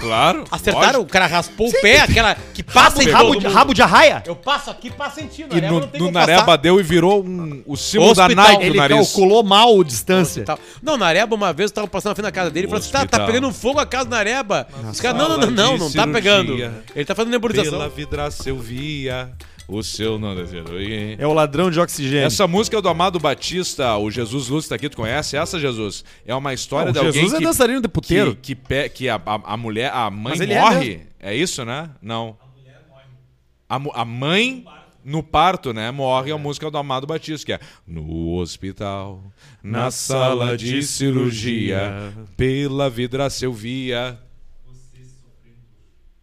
Claro. 0.00 0.44
Acertaram, 0.50 1.00
o 1.00 1.06
cara 1.06 1.26
raspou 1.26 1.68
o 1.70 1.80
pé, 1.80 2.00
aquela 2.00 2.34
que 2.52 2.62
passa 2.62 3.02
em 3.02 3.08
Rabo 3.08 3.36
de, 3.36 3.46
rabo 3.48 3.72
de 3.74 3.80
arraia? 3.80 4.22
Eu 4.26 4.36
passo 4.36 4.70
aqui, 4.70 4.90
passa 4.90 5.22
sentindo. 5.22 5.56
E 5.56 5.62
no, 5.62 5.80
no 5.80 6.10
Nareba 6.10 6.58
deu 6.58 6.78
e 6.78 6.82
virou 6.82 7.24
um, 7.24 7.62
o 7.66 7.74
símbolo 7.74 8.14
da. 8.14 8.28
Nike 8.28 8.62
Ele 8.64 8.70
do 8.72 8.76
nariz. 8.76 8.96
calculou 9.08 9.42
mal 9.42 9.80
a 9.80 9.82
distância. 9.82 10.44
Não, 10.82 10.98
Nareba, 10.98 11.34
uma 11.34 11.54
vez 11.54 11.70
eu 11.70 11.74
tava 11.74 11.88
passando 11.88 12.10
na 12.10 12.14
frente 12.16 12.24
da 12.26 12.32
casa 12.32 12.50
dele 12.50 12.66
e 12.66 12.68
falou 12.68 12.80
assim: 12.80 12.92
tá, 12.92 13.06
tá 13.06 13.24
pegando 13.24 13.50
fogo 13.50 13.80
a 13.80 13.86
casa 13.86 14.04
do 14.04 14.10
Nareba. 14.10 14.68
Os 14.92 15.00
caras, 15.00 15.16
não, 15.16 15.26
não, 15.30 15.38
não, 15.38 15.50
não, 15.50 15.78
não 15.78 15.90
tá 15.90 16.06
pegando. 16.06 16.54
Ele 16.98 17.04
tá 17.04 17.14
fazendo 17.14 17.30
nebulização. 17.30 17.70
Pela 17.70 17.88
vidraça 17.88 18.48
eu 18.48 18.58
via 18.58 19.32
o 19.68 19.82
seu 19.84 20.18
não. 20.18 20.34
É 21.16 21.24
o 21.26 21.32
ladrão 21.32 21.70
de 21.70 21.78
oxigênio. 21.78 22.26
Essa 22.26 22.48
música 22.48 22.76
é 22.76 22.82
do 22.82 22.88
Amado 22.88 23.20
Batista, 23.20 23.96
o 23.96 24.10
Jesus 24.10 24.48
Lúcio 24.48 24.68
tá 24.68 24.74
aqui, 24.74 24.88
tu 24.88 24.96
conhece 24.96 25.36
essa, 25.36 25.60
Jesus? 25.60 26.04
É 26.26 26.34
uma 26.34 26.52
história 26.52 26.86
Não, 26.86 26.92
de 26.92 26.98
o 26.98 27.02
alguém 27.06 27.12
Jesus 27.22 27.34
é 27.34 27.38
que, 27.38 27.44
dançarino 27.44 27.80
de 27.80 27.86
puteiro. 27.88 28.34
que, 28.34 28.56
que, 28.56 28.88
que 28.88 29.08
a, 29.08 29.14
a, 29.14 29.52
a 29.52 29.56
mulher, 29.56 29.92
a 29.94 30.10
mãe 30.10 30.32
é 30.40 30.60
morre. 30.60 31.00
É, 31.20 31.32
isso, 31.36 31.64
né? 31.64 31.88
Não. 32.02 32.36
A, 33.68 33.78
mu- 33.78 33.92
a 33.94 34.04
mãe 34.04 34.64
no 35.04 35.22
parto, 35.22 35.72
né? 35.72 35.92
Morre 35.92 36.32
a 36.32 36.36
música 36.38 36.68
do 36.68 36.78
Amado 36.78 37.06
Batista, 37.06 37.46
que 37.46 37.52
é 37.52 37.60
No 37.86 38.34
hospital, 38.38 39.22
na 39.62 39.90
sala 39.92 40.56
de 40.56 40.82
cirurgia, 40.82 42.12
pela 42.36 42.90
vidraça 42.90 43.44
eu 43.44 43.52
via 43.52 44.18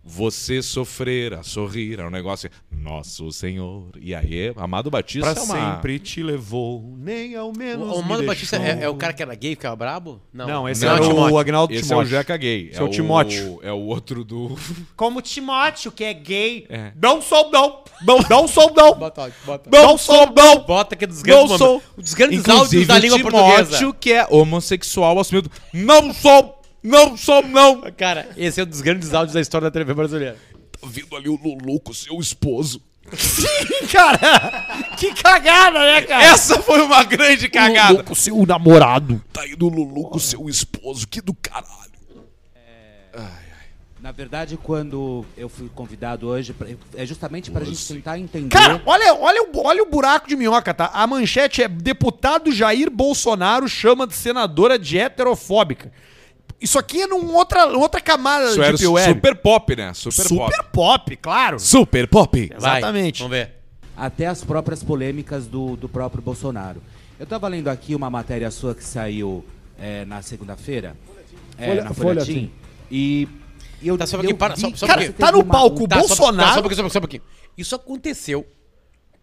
você 0.07 0.61
sofrer 0.61 1.33
a 1.33 1.41
sorrir, 1.41 1.99
é 1.99 2.05
um 2.05 2.11
negócio 2.11 2.47
assim, 2.47 2.83
Nosso 2.83 3.31
Senhor. 3.31 3.89
E 3.99 4.13
aí, 4.13 4.53
Amado 4.55 4.91
Batista 4.91 5.33
Pra 5.33 5.41
é 5.41 5.43
uma... 5.43 5.73
sempre 5.75 5.97
te 5.97 6.21
levou, 6.21 6.93
nem 6.99 7.35
ao 7.35 7.51
menos. 7.51 7.89
O, 7.89 7.99
o 7.99 8.03
me 8.03 8.09
Mano 8.09 8.23
Batista 8.23 8.57
é, 8.57 8.83
é 8.83 8.89
o 8.89 8.93
cara 8.93 9.13
que 9.13 9.23
era 9.23 9.33
gay 9.33 9.53
e 9.53 9.55
ficava 9.55 9.75
brabo? 9.75 10.21
Não, 10.31 10.69
esse 10.69 10.85
Não, 10.85 10.93
era 10.93 11.03
o 11.03 11.07
Timóteo. 11.09 11.37
Agnaldo 11.39 11.73
Esse 11.73 11.87
Timóteo. 11.87 12.01
é 12.03 12.05
o 12.05 12.09
Jeca 12.09 12.37
Gay. 12.37 12.69
Esse 12.71 12.79
é 12.79 12.83
o 12.83 12.89
Timóteo. 12.89 13.59
É 13.63 13.71
o 13.71 13.79
outro 13.79 14.23
do... 14.23 14.55
Como 14.95 15.21
Timóteo, 15.21 15.91
que 15.91 16.03
é 16.03 16.13
gay. 16.13 16.67
É. 16.69 16.91
Não 17.01 17.19
sou, 17.19 17.49
não. 17.49 17.83
Não, 18.05 18.19
não 18.29 18.47
sou, 18.47 18.71
não. 18.75 18.93
Bota, 18.93 19.33
bota. 19.43 19.69
Não 19.71 19.97
sou, 19.97 20.27
não. 20.35 20.59
Bota 20.59 20.95
que 20.95 21.05
é 21.05 21.07
dos 21.07 21.23
grandes 21.23 21.49
Não 21.49 21.57
sou. 21.57 21.67
momentos. 21.67 21.89
Os 21.97 22.13
grandes 22.13 22.39
Inclusive 22.39 22.61
áudios 22.61 22.87
da 22.87 22.99
língua 22.99 23.17
o 23.17 23.21
portuguesa. 23.21 23.77
Timóteo, 23.77 23.93
que 23.99 24.13
é 24.13 24.27
homossexual 24.29 25.19
assumido. 25.19 25.49
Não 25.73 26.13
sou, 26.13 26.54
não 26.85 27.17
sou, 27.17 27.41
não. 27.43 27.81
Cara, 27.97 28.29
esse 28.37 28.59
é 28.61 28.63
um 28.63 28.67
dos 28.67 28.81
grandes 28.81 29.13
áudios 29.13 29.33
da 29.33 29.41
história 29.41 29.69
da 29.69 29.71
TV 29.71 29.93
brasileira. 29.93 30.37
Tá 30.79 30.87
vindo 30.87 31.15
ali 31.15 31.29
o 31.29 31.35
Lulu 31.35 31.79
com 31.79 31.93
seu 31.93 32.19
esposo. 32.19 32.81
Cara, 33.91 34.87
que 34.97 35.13
cagada, 35.13 35.79
né, 35.79 36.01
cara? 36.01 36.23
Essa 36.23 36.61
foi 36.61 36.81
uma 36.81 37.03
grande 37.03 37.47
cagada. 37.49 38.03
com 38.03 38.15
seu 38.15 38.45
namorado. 38.45 39.21
Tá 39.31 39.47
indo 39.47 39.67
o 39.67 39.69
Lulu 39.69 40.09
com 40.09 40.19
seu 40.19 40.47
esposo, 40.49 41.07
que 41.07 41.21
do 41.21 41.33
caralho. 41.33 41.75
Na 44.01 44.11
verdade, 44.11 44.55
quando 44.61 45.25
eu 45.35 45.49
fui 45.49 45.67
convidado 45.73 46.27
hoje, 46.27 46.53
pra- 46.53 46.67
é 46.95 47.05
justamente 47.07 47.49
para 47.49 47.63
a 47.63 47.65
gente 47.65 47.87
tentar 47.87 48.19
entender. 48.19 48.49
Cara, 48.49 48.79
olha, 48.85 49.15
olha, 49.15 49.43
o, 49.51 49.65
olha 49.65 49.81
o 49.81 49.89
buraco 49.89 50.27
de 50.27 50.35
minhoca, 50.35 50.75
tá? 50.75 50.91
A 50.93 51.07
manchete 51.07 51.63
é 51.63 51.67
deputado 51.67 52.51
Jair 52.51 52.91
Bolsonaro 52.91 53.67
chama 53.67 54.05
de 54.05 54.13
senadora 54.13 54.77
de 54.77 54.99
heterofóbica. 54.99 55.91
Isso 56.61 56.79
aqui 56.79 57.01
é 57.01 57.07
numa 57.07 57.33
outra, 57.33 57.65
outra 57.67 57.99
camada 58.01 58.45
Isso 58.45 58.55
de 58.55 58.61
era 58.61 58.77
Deep 58.77 58.87
Web. 58.87 59.13
super 59.13 59.35
pop, 59.35 59.75
né? 59.75 59.93
Super, 59.93 60.23
Super 60.27 60.63
pop. 60.63 60.71
pop, 60.71 61.15
claro. 61.17 61.59
Super 61.59 62.07
pop. 62.07 62.47
Vai, 62.57 62.79
Exatamente. 62.79 63.19
Vamos 63.21 63.37
ver. 63.37 63.51
até 63.95 64.25
as 64.27 64.43
próprias 64.43 64.81
polêmicas 64.83 65.47
do, 65.47 65.75
do 65.75 65.87
próprio 65.89 66.21
Bolsonaro. 66.21 66.81
Eu 67.19 67.23
estava 67.25 67.47
lendo 67.47 67.67
aqui 67.69 67.93
uma 67.95 68.09
matéria 68.09 68.49
sua 68.51 68.73
que 68.73 68.83
saiu 68.83 69.45
é, 69.79 70.05
na 70.05 70.21
segunda-feira, 70.21 70.95
é, 71.57 71.67
Folha- 71.67 71.83
na 71.83 71.93
Folhetim. 71.93 72.25
Folhetim, 72.25 72.51
e 72.91 73.27
e 73.81 73.87
eu, 73.89 73.97
Tá, 73.97 74.07
só 74.07 74.17
um 74.17 74.21
eu 74.21 74.35
pouquinho, 74.35 74.37
para, 74.37 74.55
só- 74.55 74.75
só 74.75 74.87
Cara, 74.87 75.11
tá 75.13 75.31
no 75.31 75.43
palco 75.43 75.83
o 75.83 75.87
Tá, 75.87 76.01
só- 76.01 76.07
Bolsonaro. 76.07 76.47
Só, 76.49 76.53
só 76.53 76.53
só 76.55 76.59
um 76.59 76.61
pouquinho, 76.63 76.89
só 76.89 76.97
um 76.97 77.01
pouquinho. 77.01 77.23
Isso 77.57 77.75
aconteceu 77.75 78.45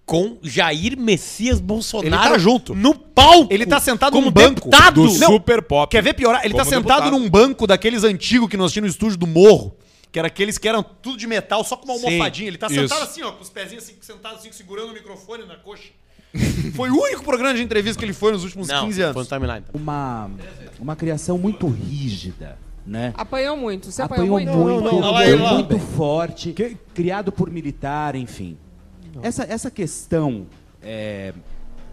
com 0.05 0.39
Jair 0.43 0.99
Messias 0.99 1.61
Bolsonaro. 1.61 2.25
Ele 2.25 2.33
tá 2.33 2.39
junto. 2.39 2.75
No 2.75 2.95
palco. 2.95 3.53
Ele 3.53 3.65
tá 3.67 3.81
sentado 3.81 4.13
como 4.13 4.27
num 4.27 4.33
banco 4.33 4.69
deputado. 4.69 5.07
Do 5.07 5.19
Não, 5.19 5.29
super 5.33 5.63
pop. 5.63 5.91
Quer 5.91 6.03
ver 6.03 6.15
piorar? 6.15 6.45
Ele 6.45 6.55
tá 6.55 6.65
sentado 6.65 7.05
deputado. 7.05 7.11
num 7.11 7.29
banco 7.31 7.67
daqueles 7.67 8.05
antigos 8.05 8.49
que 8.49 8.57
nós 8.57 8.73
tínhamos 8.73 8.91
no 8.91 8.93
estúdio 8.93 9.19
do 9.19 9.27
Morro. 9.27 9.77
Que 10.11 10.19
era 10.19 10.29
aqueles 10.29 10.59
que 10.59 10.69
eram 10.69 10.83
tudo 10.83 11.17
de 11.17 11.27
metal, 11.27 11.65
só 11.65 11.75
com 11.75 11.87
uma 11.87 11.97
Sim, 11.97 12.05
almofadinha. 12.07 12.49
Ele 12.49 12.59
tá 12.59 12.67
isso. 12.67 12.75
sentado 12.77 13.03
assim, 13.03 13.23
ó, 13.23 13.33
com 13.33 13.43
os 13.43 13.49
pezinhos 13.49 13.85
assim, 13.85 13.95
sentado 14.03 14.35
assim, 14.35 14.53
segurando 14.53 14.91
o 14.91 14.93
microfone 14.93 15.47
na 15.47 15.57
coxa. 15.57 15.89
foi 16.75 16.91
o 16.91 17.01
único 17.01 17.23
programa 17.25 17.55
de 17.55 17.63
entrevista 17.63 17.99
que 17.99 18.05
ele 18.05 18.13
foi 18.13 18.33
nos 18.33 18.45
últimos 18.45 18.69
Não, 18.69 18.85
15 18.87 18.97
foi 18.97 19.05
no 19.05 19.19
anos. 19.19 19.29
timeline. 19.29 19.65
uma, 19.73 20.31
uma 20.79 20.97
criação 20.97 21.39
muito 21.39 21.67
rígida, 21.67 22.59
né? 22.87 23.15
Apanhou 23.17 23.57
muito. 23.57 23.91
Você 23.91 24.03
apanhou, 24.03 24.37
apanhou 24.37 24.55
muito? 24.57 24.83
muito, 24.83 25.01
não, 25.01 25.13
não, 25.13 25.39
não, 25.39 25.39
não. 25.39 25.55
muito 25.55 25.79
forte, 25.79 26.55
criado 26.95 27.33
por 27.33 27.51
militar, 27.51 28.15
enfim. 28.15 28.59
Essa, 29.21 29.45
essa 29.45 29.71
questão 29.71 30.47
é, 30.83 31.33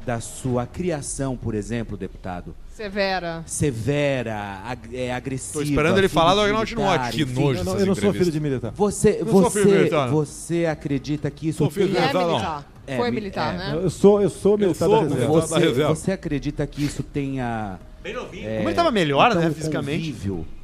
da 0.06 0.20
sua 0.20 0.66
criação, 0.66 1.36
por 1.36 1.54
exemplo, 1.56 1.98
deputado, 1.98 2.56
Severa. 2.74 3.44
severa, 3.46 4.62
ag 4.66 4.96
é, 4.96 5.14
agressiva. 5.14 5.54
Tô 5.56 5.62
esperando 5.64 5.98
ele 5.98 6.08
falar 6.08 6.34
do 6.36 6.42
Agnaldo 6.42 6.66
Timóteo. 6.66 7.12
Que 7.12 7.26
nojo 7.26 7.60
Eu 7.60 7.64
não, 7.66 7.78
eu 7.80 7.86
não 7.88 7.96
sou 7.96 8.14
filho 8.14 8.32
de 8.32 8.40
militar. 8.40 8.72
Você, 8.76 9.18
Eu 9.20 9.28
sou 9.28 9.50
filho 9.52 9.66
de 9.66 9.70
você, 9.72 9.78
militar. 9.78 10.10
você 10.10 10.66
acredita 10.66 11.30
que 11.30 11.50
isso 11.50 11.58
Sou 11.58 11.70
filho 11.70 11.90
de 11.90 11.98
é 11.98 12.02
militar, 12.02 12.22
não. 12.22 12.30
militar. 12.32 12.72
É, 12.88 12.98
Foi 12.98 13.10
mi- 13.12 13.16
militar, 13.16 13.54
é. 13.54 13.58
né? 13.58 13.80
Eu 13.84 13.90
sou, 13.90 14.22
eu 14.22 14.30
sou 14.30 14.58
militar 14.58 14.86
sou 14.88 14.96
da 14.96 15.02
reserva. 15.10 15.28
Você, 15.34 15.54
da 15.54 15.60
reserva. 15.60 15.96
você 15.96 16.12
acredita 16.12 16.66
que 16.66 16.84
isso 16.84 17.04
tenha 17.04 17.78
Como 18.02 18.70
ele 18.70 18.74
tava 18.74 18.92
melhor, 18.92 19.30
então, 19.30 19.42
né, 19.44 19.50
o 19.50 19.54
fisicamente. 19.54 20.16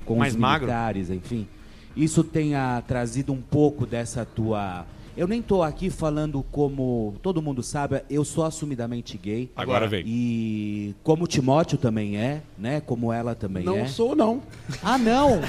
com 0.05 0.15
Mais 0.15 0.33
os 0.33 0.39
magro. 0.39 0.67
militares, 0.67 1.09
enfim, 1.11 1.47
isso 1.95 2.23
tenha 2.23 2.81
trazido 2.87 3.31
um 3.31 3.41
pouco 3.41 3.85
dessa 3.85 4.25
tua. 4.25 4.85
Eu 5.17 5.27
nem 5.29 5.41
tô 5.41 5.63
aqui 5.63 5.89
falando 5.89 6.43
como 6.51 7.15
todo 7.21 7.41
mundo 7.41 7.63
sabe, 7.63 8.01
eu 8.09 8.25
sou 8.25 8.43
assumidamente 8.43 9.17
gay. 9.17 9.49
Agora 9.55 9.87
vem. 9.87 10.03
E 10.05 10.93
como 11.03 11.23
o 11.23 11.27
Timóteo 11.27 11.77
também 11.77 12.17
é, 12.17 12.41
né? 12.57 12.81
Como 12.85 13.13
ela 13.13 13.33
também 13.33 13.63
Não 13.63 13.77
é. 13.77 13.85
sou, 13.85 14.13
não. 14.13 14.41
Ah, 14.83 14.97
não! 14.97 15.39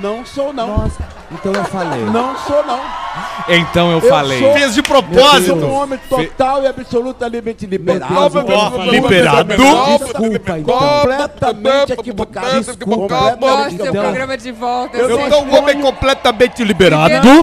Não 0.00 0.24
sou, 0.24 0.52
não. 0.52 0.78
Nossa, 0.78 1.08
então 1.32 1.52
eu 1.52 1.64
falei. 1.64 2.04
Não 2.04 2.36
sou, 2.38 2.64
não. 2.66 2.80
Então 3.48 3.90
eu 3.92 3.98
Eu 3.98 4.08
falei. 4.08 4.38
sou- 4.40 4.52
Fez 4.52 4.74
de 4.74 4.80
Eu 4.80 4.84
propósito. 4.84 5.58
sou 5.60 5.68
um 5.70 5.72
homem 5.72 5.98
total 6.08 6.62
e 6.62 6.66
absolutamente 6.66 7.66
liberado. 7.66 8.14
Deus, 8.44 8.92
liberado. 8.92 9.54
Desculpa, 9.56 10.58
então. 10.58 10.78
Completamente 10.78 11.92
equivocado. 11.92 12.60
Desculpa. 12.60 13.36
Mostra 13.40 13.70
o 13.84 13.88
Então- 13.88 14.02
programa 14.04 14.36
de 14.36 14.52
volta. 14.52 14.96
Eu 14.96 15.08
Eu 15.10 15.18
não 15.18 15.30
sou 15.30 15.44
um 15.44 15.54
homem 15.56 15.80
completamente 15.80 16.62
liberado. 16.64 17.12
Eu 17.12 17.22
não. 17.24 17.42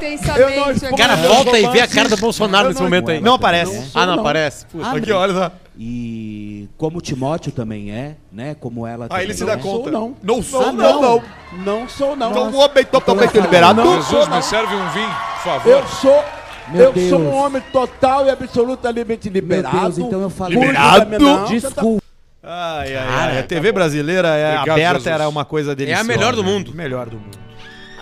Cara, 0.98 1.16
volta 1.16 1.58
e 1.60 1.73
vê 1.74 1.82
a 1.82 1.88
cara 1.88 2.08
do 2.10 2.18
Bolsonaro 2.18 2.68
nesse 2.70 2.80
não- 2.80 2.86
momento 2.88 3.12
aí. 3.12 3.20
Não 3.20 3.34
aparece. 3.36 3.92
Ah, 3.94 4.06
não, 4.06 4.20
aparece. 4.20 4.66
Ah, 4.82 4.92
Aqui, 4.96 5.12
olha 5.12 5.34
só. 5.34 5.52
E 5.78 6.70
como 6.78 7.02
Timóteo 7.02 7.52
também 7.52 7.92
é, 7.92 8.16
né? 8.32 8.56
Como 8.60 8.86
ela 8.86 9.06
Aí 9.06 9.10
também 9.10 9.24
ele 9.26 9.34
se 9.34 9.44
dá 9.46 9.54
é. 9.54 9.58
conta. 9.58 9.92
sou, 9.92 9.92
não. 9.92 10.16
Não 10.22 10.44
sou, 10.44 10.62
Ah, 10.68 10.72
não, 10.72 11.02
não. 11.02 11.24
Não 11.66 11.90
sou, 11.90 12.16
não. 12.16 12.34
Sou 12.34 12.46
um 12.50 12.58
homem 12.60 12.86
totalmente 12.86 13.40
liberado. 13.40 13.82
Jesus, 13.82 14.28
me 14.28 14.42
serve 14.44 14.76
um 14.76 14.90
vinho, 14.90 15.08
por 15.10 15.44
favor. 15.44 15.70
Eu 15.72 15.88
sou. 15.88 16.24
Meu 16.70 16.94
eu 16.94 17.10
sou 17.10 17.20
um 17.20 17.24
Deus. 17.24 17.36
homem 17.36 17.62
total 17.74 18.26
e 18.26 18.30
absolutamente 18.30 19.30
Meu 19.30 19.42
liberado. 19.42 19.80
Deus, 19.80 19.98
então 19.98 20.22
eu 20.22 20.30
falei. 20.30 20.58
Liberado. 20.58 21.20
Não, 21.20 21.46
Desculpa. 21.46 22.02
Ai, 22.42 22.96
ai, 22.96 23.08
ai. 23.10 23.40
A 23.40 23.44
TV 23.44 23.72
brasileira 23.72 24.28
é 24.30 24.56
Obrigado, 24.58 24.70
aberta, 24.72 24.94
Jesus. 25.00 25.08
era 25.08 25.30
uma 25.30 25.46
coisa 25.46 25.76
deliciosa. 25.76 26.08
melhor 26.08 26.36
do 26.36 26.44
né? 26.44 26.50
mundo. 26.52 26.74
Melhor 26.74 27.10
do 27.10 27.18
mundo. 27.18 27.38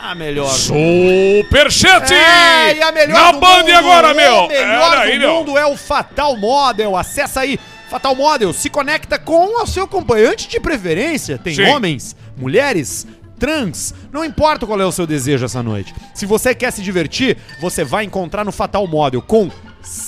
A 0.03 0.15
melhor. 0.15 0.49
Superchat! 0.49 2.11
É, 2.11 2.75
e 2.75 2.81
a 2.81 2.91
melhor 2.91 3.13
Na 3.13 3.31
do 3.31 3.39
Band 3.39 3.59
mundo, 3.59 3.71
agora, 3.71 4.13
meu! 4.15 4.45
O 4.45 4.47
melhor 4.47 4.93
Era 4.93 5.01
aí, 5.01 5.13
do 5.13 5.19
meu. 5.19 5.33
mundo 5.35 5.57
é 5.57 5.65
o 5.65 5.77
Fatal 5.77 6.35
Model. 6.37 6.97
Acessa 6.97 7.41
aí. 7.41 7.59
Fatal 7.87 8.15
Model 8.15 8.51
se 8.51 8.67
conecta 8.67 9.19
com 9.19 9.61
o 9.61 9.67
seu 9.67 9.83
acompanhante 9.83 10.47
de 10.47 10.59
preferência. 10.59 11.37
Tem 11.37 11.53
Sim. 11.53 11.65
homens, 11.65 12.15
mulheres, 12.35 13.05
trans. 13.41 13.91
Não 14.13 14.23
importa 14.23 14.67
qual 14.67 14.79
é 14.79 14.85
o 14.85 14.91
seu 14.91 15.07
desejo 15.07 15.43
essa 15.43 15.63
noite. 15.63 15.93
Se 16.13 16.27
você 16.27 16.53
quer 16.53 16.71
se 16.71 16.83
divertir, 16.83 17.37
você 17.59 17.83
vai 17.83 18.03
encontrar 18.05 18.45
no 18.45 18.51
Fatal 18.51 18.85
Model 18.85 19.19
com 19.19 19.49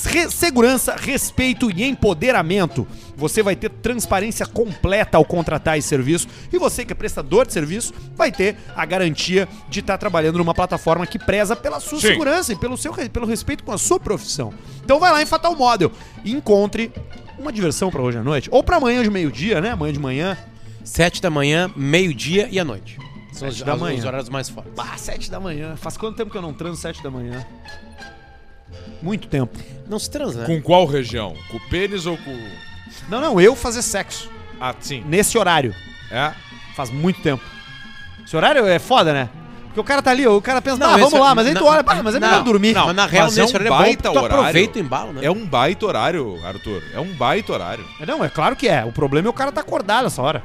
re- 0.05 0.29
segurança, 0.29 0.95
respeito 0.95 1.71
e 1.71 1.83
empoderamento. 1.83 2.87
Você 3.17 3.41
vai 3.41 3.55
ter 3.55 3.69
transparência 3.69 4.45
completa 4.45 5.17
ao 5.17 5.25
contratar 5.25 5.79
esse 5.79 5.87
serviço 5.87 6.27
e 6.51 6.59
você 6.59 6.85
que 6.85 6.91
é 6.91 6.95
prestador 6.95 7.47
de 7.47 7.53
serviço 7.53 7.91
vai 8.15 8.31
ter 8.31 8.55
a 8.75 8.85
garantia 8.85 9.49
de 9.67 9.79
estar 9.79 9.97
trabalhando 9.97 10.37
numa 10.37 10.53
plataforma 10.53 11.07
que 11.07 11.17
preza 11.17 11.55
pela 11.55 11.79
sua 11.79 11.99
Sim. 11.99 12.09
segurança 12.09 12.53
e 12.53 12.55
pelo 12.55 12.77
seu 12.77 12.93
pelo 12.93 13.25
respeito 13.25 13.63
com 13.63 13.71
a 13.71 13.77
sua 13.79 13.99
profissão. 13.99 14.53
Então 14.85 14.99
vai 14.99 15.11
lá 15.11 15.21
em 15.23 15.25
Fatal 15.25 15.55
Model 15.55 15.91
e 16.23 16.31
encontre 16.31 16.91
uma 17.39 17.51
diversão 17.51 17.89
pra 17.89 18.01
hoje 18.01 18.19
à 18.19 18.23
noite 18.23 18.47
ou 18.51 18.63
pra 18.63 18.77
amanhã 18.77 19.01
de 19.01 19.09
meio-dia, 19.09 19.59
né? 19.59 19.71
Amanhã 19.71 19.91
de 19.93 19.99
manhã. 19.99 20.37
Sete 20.83 21.21
da 21.21 21.29
manhã, 21.29 21.71
meio-dia 21.77 22.47
e 22.51 22.59
à 22.59 22.63
noite. 22.65 22.99
São 23.33 23.47
os, 23.47 23.61
da 23.61 23.75
manhã. 23.75 23.97
os 23.99 24.05
horários 24.05 24.29
mais 24.29 24.49
fortes. 24.49 24.73
Bah, 24.75 24.95
sete 24.97 25.29
da 25.29 25.39
manhã. 25.39 25.75
Faz 25.75 25.97
quanto 25.97 26.15
tempo 26.15 26.31
que 26.31 26.37
eu 26.37 26.41
não 26.41 26.53
transo 26.53 26.79
sete 26.79 27.01
da 27.03 27.09
manhã? 27.09 27.45
Muito 29.01 29.27
tempo. 29.27 29.57
Não 29.87 29.99
se 29.99 30.09
transa, 30.09 30.41
né? 30.41 30.45
Com 30.45 30.61
qual 30.61 30.85
região? 30.85 31.35
Com 31.49 31.57
o 31.57 31.69
pênis 31.69 32.05
ou 32.05 32.17
com. 32.17 32.37
Não, 33.09 33.19
não, 33.19 33.41
eu 33.41 33.55
fazer 33.55 33.81
sexo 33.81 34.29
Ah, 34.59 34.73
sim. 34.79 35.03
nesse 35.07 35.37
horário. 35.37 35.75
É? 36.11 36.31
Faz 36.75 36.89
muito 36.89 37.21
tempo. 37.21 37.43
Esse 38.25 38.35
horário 38.35 38.65
é 38.65 38.79
foda, 38.79 39.13
né? 39.13 39.29
Porque 39.65 39.79
o 39.79 39.83
cara 39.83 40.03
tá 40.03 40.11
ali, 40.11 40.25
o 40.27 40.39
cara 40.39 40.61
pensa, 40.61 40.77
não, 40.77 40.91
Não, 40.91 40.99
vamos 40.99 41.19
lá, 41.19 41.33
mas 41.33 41.47
aí 41.47 41.53
tu 41.55 41.61
não, 41.61 41.67
olha, 41.67 41.83
mas 41.83 42.13
é 42.13 42.19
melhor 42.19 42.37
não, 42.37 42.43
dormir. 42.43 42.75
Mas 42.75 42.95
na 42.95 43.07
real, 43.07 43.25
mas 43.25 43.37
é 43.39 43.43
um 43.43 43.47
horário 43.47 43.65
é 43.65 43.69
bom 43.71 43.77
baita 43.77 44.03
porque 44.03 44.19
tu 44.19 44.23
horário. 44.23 44.39
aproveita 44.39 44.77
o 44.77 44.81
embalo, 44.81 45.13
né? 45.13 45.25
É 45.25 45.31
um 45.31 45.45
baita 45.47 45.85
horário, 45.87 46.45
Arthur. 46.45 46.83
É 46.93 46.99
um 46.99 47.11
baita 47.13 47.53
horário. 47.53 47.85
Não, 48.07 48.23
é 48.23 48.29
claro 48.29 48.55
que 48.55 48.67
é. 48.67 48.85
O 48.85 48.91
problema 48.91 49.27
é 49.27 49.31
o 49.31 49.33
cara 49.33 49.51
tá 49.51 49.61
acordado 49.61 50.05
essa 50.05 50.21
hora. 50.21 50.43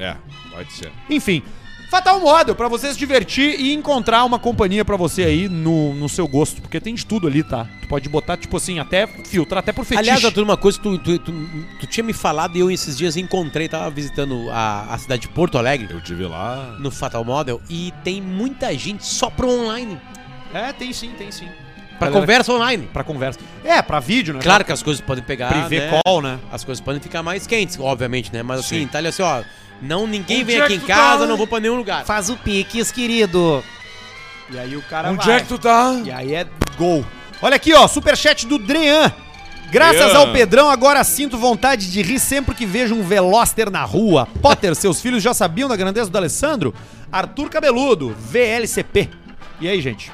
É, 0.00 0.16
pode 0.50 0.72
ser. 0.72 0.90
Enfim, 1.08 1.44
Fatal 1.90 2.18
Model, 2.20 2.54
pra 2.54 2.66
você 2.68 2.92
se 2.92 2.98
divertir 2.98 3.60
e 3.60 3.72
encontrar 3.72 4.24
uma 4.24 4.38
companhia 4.38 4.84
pra 4.84 4.96
você 4.96 5.22
aí 5.22 5.48
no, 5.48 5.94
no 5.94 6.08
seu 6.08 6.26
gosto. 6.26 6.60
Porque 6.60 6.80
tem 6.80 6.94
de 6.94 7.06
tudo 7.06 7.28
ali, 7.28 7.42
tá? 7.44 7.66
Tu 7.80 7.86
pode 7.88 8.08
botar, 8.08 8.36
tipo 8.36 8.56
assim, 8.56 8.78
até 8.80 9.06
filtrar 9.06 9.60
até 9.60 9.72
por 9.72 9.84
fetiche. 9.84 10.00
Aliás, 10.10 10.24
Arthur, 10.24 10.42
uma 10.42 10.56
coisa 10.56 10.78
que 10.78 10.82
tu, 10.82 10.98
tu, 10.98 11.18
tu, 11.18 11.32
tu 11.80 11.86
tinha 11.86 12.02
me 12.02 12.12
falado 12.12 12.56
e 12.56 12.60
eu 12.60 12.70
esses 12.70 12.98
dias 12.98 13.16
encontrei, 13.16 13.68
tava 13.68 13.88
visitando 13.90 14.50
a, 14.50 14.94
a 14.94 14.98
cidade 14.98 15.22
de 15.22 15.28
Porto 15.28 15.56
Alegre, 15.58 15.86
Eu 15.90 16.00
tive 16.00 16.24
lá. 16.26 16.74
no 16.80 16.90
Fatal 16.90 17.24
Model, 17.24 17.60
e 17.70 17.92
tem 18.02 18.20
muita 18.20 18.76
gente 18.76 19.04
só 19.06 19.30
pro 19.30 19.48
online. 19.48 19.98
É, 20.52 20.72
tem 20.72 20.92
sim, 20.92 21.10
tem 21.16 21.30
sim. 21.30 21.46
Pra 21.98 22.08
Galera- 22.08 22.20
conversa 22.20 22.52
online. 22.52 22.88
Pra 22.92 23.04
conversa. 23.04 23.38
É, 23.64 23.80
pra 23.80 24.00
vídeo, 24.00 24.34
né? 24.34 24.40
Claro 24.42 24.64
que 24.64 24.72
as 24.72 24.82
coisas 24.82 25.00
podem 25.00 25.24
pegar. 25.24 25.48
Privé 25.48 25.90
né? 25.90 26.00
call, 26.04 26.20
né? 26.20 26.38
As 26.52 26.62
coisas 26.62 26.82
podem 26.84 27.00
ficar 27.00 27.22
mais 27.22 27.46
quentes, 27.46 27.78
obviamente, 27.80 28.30
né? 28.32 28.42
Mas 28.42 28.60
assim, 28.60 28.80
Sim. 28.80 28.86
tá 28.86 28.98
ali 28.98 29.06
assim, 29.08 29.22
ó. 29.22 29.42
Não, 29.80 30.06
ninguém 30.06 30.38
Onde 30.42 30.44
vem 30.52 30.60
aqui 30.60 30.74
em 30.74 30.80
casa, 30.80 31.20
tá? 31.22 31.26
não 31.26 31.36
vou 31.36 31.46
pra 31.46 31.60
nenhum 31.60 31.76
lugar. 31.76 32.04
Faz 32.04 32.30
o 32.30 32.36
piques, 32.36 32.90
querido. 32.90 33.62
E 34.50 34.58
aí 34.58 34.76
o 34.76 34.82
cara 34.82 35.10
Onde 35.10 35.26
vai. 35.26 35.36
é 35.36 35.40
que 35.40 35.48
tu 35.48 35.58
tá? 35.58 36.00
E 36.04 36.10
aí 36.10 36.34
é 36.34 36.46
gol. 36.78 37.04
Olha 37.42 37.56
aqui, 37.56 37.74
ó, 37.74 37.86
superchat 37.86 38.46
do 38.46 38.58
Drean. 38.58 39.12
Graças 39.70 40.00
Drean. 40.10 40.18
ao 40.18 40.32
Pedrão, 40.32 40.70
agora 40.70 41.02
sinto 41.02 41.36
vontade 41.36 41.90
de 41.90 42.00
rir 42.00 42.20
sempre 42.20 42.54
que 42.54 42.64
vejo 42.64 42.94
um 42.94 43.02
Veloster 43.02 43.68
na 43.70 43.84
rua. 43.84 44.26
Potter, 44.40 44.74
seus 44.76 45.00
filhos 45.00 45.22
já 45.22 45.34
sabiam 45.34 45.68
da 45.68 45.76
grandeza 45.76 46.08
do 46.08 46.16
Alessandro? 46.16 46.72
Arthur 47.10 47.50
Cabeludo, 47.50 48.14
VLCP. 48.18 49.10
E 49.60 49.68
aí, 49.68 49.80
gente? 49.80 50.10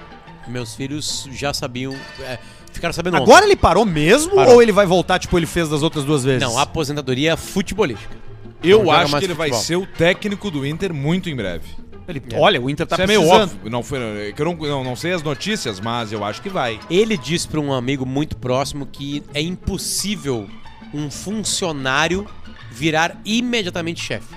Meus 0.49 0.75
filhos 0.75 1.29
já 1.31 1.53
sabiam. 1.55 1.95
é, 2.21 2.39
ficaram 2.73 2.93
sabendo 2.93 3.15
ontem. 3.19 3.25
Agora 3.25 3.45
ele 3.45 3.55
parou 3.57 3.85
mesmo 3.85 4.35
Parou. 4.35 4.55
ou 4.55 4.63
ele 4.63 4.73
vai 4.73 4.87
voltar 4.87 5.19
tipo 5.19 5.39
ele 5.39 5.47
fez 5.47 5.69
das 5.69 5.83
outras 5.83 6.05
duas 6.05 6.25
vezes? 6.25 6.41
Não, 6.43 6.59
aposentadoria 6.59 7.37
futebolística. 7.37 8.22
Eu 8.63 8.85
Não 8.85 8.91
acho 8.93 9.19
que 9.19 9.25
ele 9.25 9.35
vai 9.35 9.49
futebol. 9.49 9.65
ser 9.65 9.77
o 9.77 9.87
técnico 9.87 10.51
do 10.51 10.67
Inter 10.67 10.93
muito 10.95 11.29
em 11.29 11.35
breve. 11.37 11.67
Ele- 12.09 12.23
Olha, 12.35 12.61
o 12.61 12.69
Inter 12.69 12.87
tá 12.87 12.97
Isso 12.97 13.03
é 13.03 13.07
meio 13.07 13.21
precisando. 13.21 13.53
óbvio. 13.55 13.71
Não, 13.71 13.83
foi, 13.83 13.99
é 13.99 14.35
eu 14.37 14.45
não, 14.45 14.55
não, 14.55 14.85
não 14.85 14.97
sei 14.97 15.13
as 15.13 15.23
notícias, 15.23 15.79
mas 15.81 16.13
eu 16.13 16.25
acho 16.25 16.43
que 16.43 16.49
vai. 16.49 16.79
Ele 16.91 17.17
disse 17.17 17.47
pra 17.49 17.61
um 17.61 17.73
amigo 17.73 18.05
muito 18.05 18.37
próximo 18.37 18.87
que 18.87 19.23
é 19.33 19.41
impossível 19.41 20.49
um 20.93 21.11
funcionário 21.11 22.27
virar 22.71 23.17
imediatamente 23.25 24.03
chefe. 24.03 24.35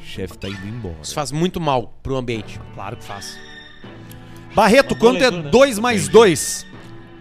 Chefe 0.00 0.36
tá 0.38 0.48
indo 0.48 0.66
embora. 0.66 0.96
Isso 1.02 1.14
faz 1.14 1.30
muito 1.30 1.60
mal 1.60 1.94
pro 2.02 2.16
ambiente. 2.16 2.58
Claro 2.74 2.96
que 2.96 3.04
faz. 3.04 3.38
Barreto, 4.54 4.96
quanto 4.96 5.18
é 5.18 5.30
leitura, 5.30 5.42
né? 5.44 5.50
2 5.50 5.78
mais 5.78 6.08
2? 6.08 6.66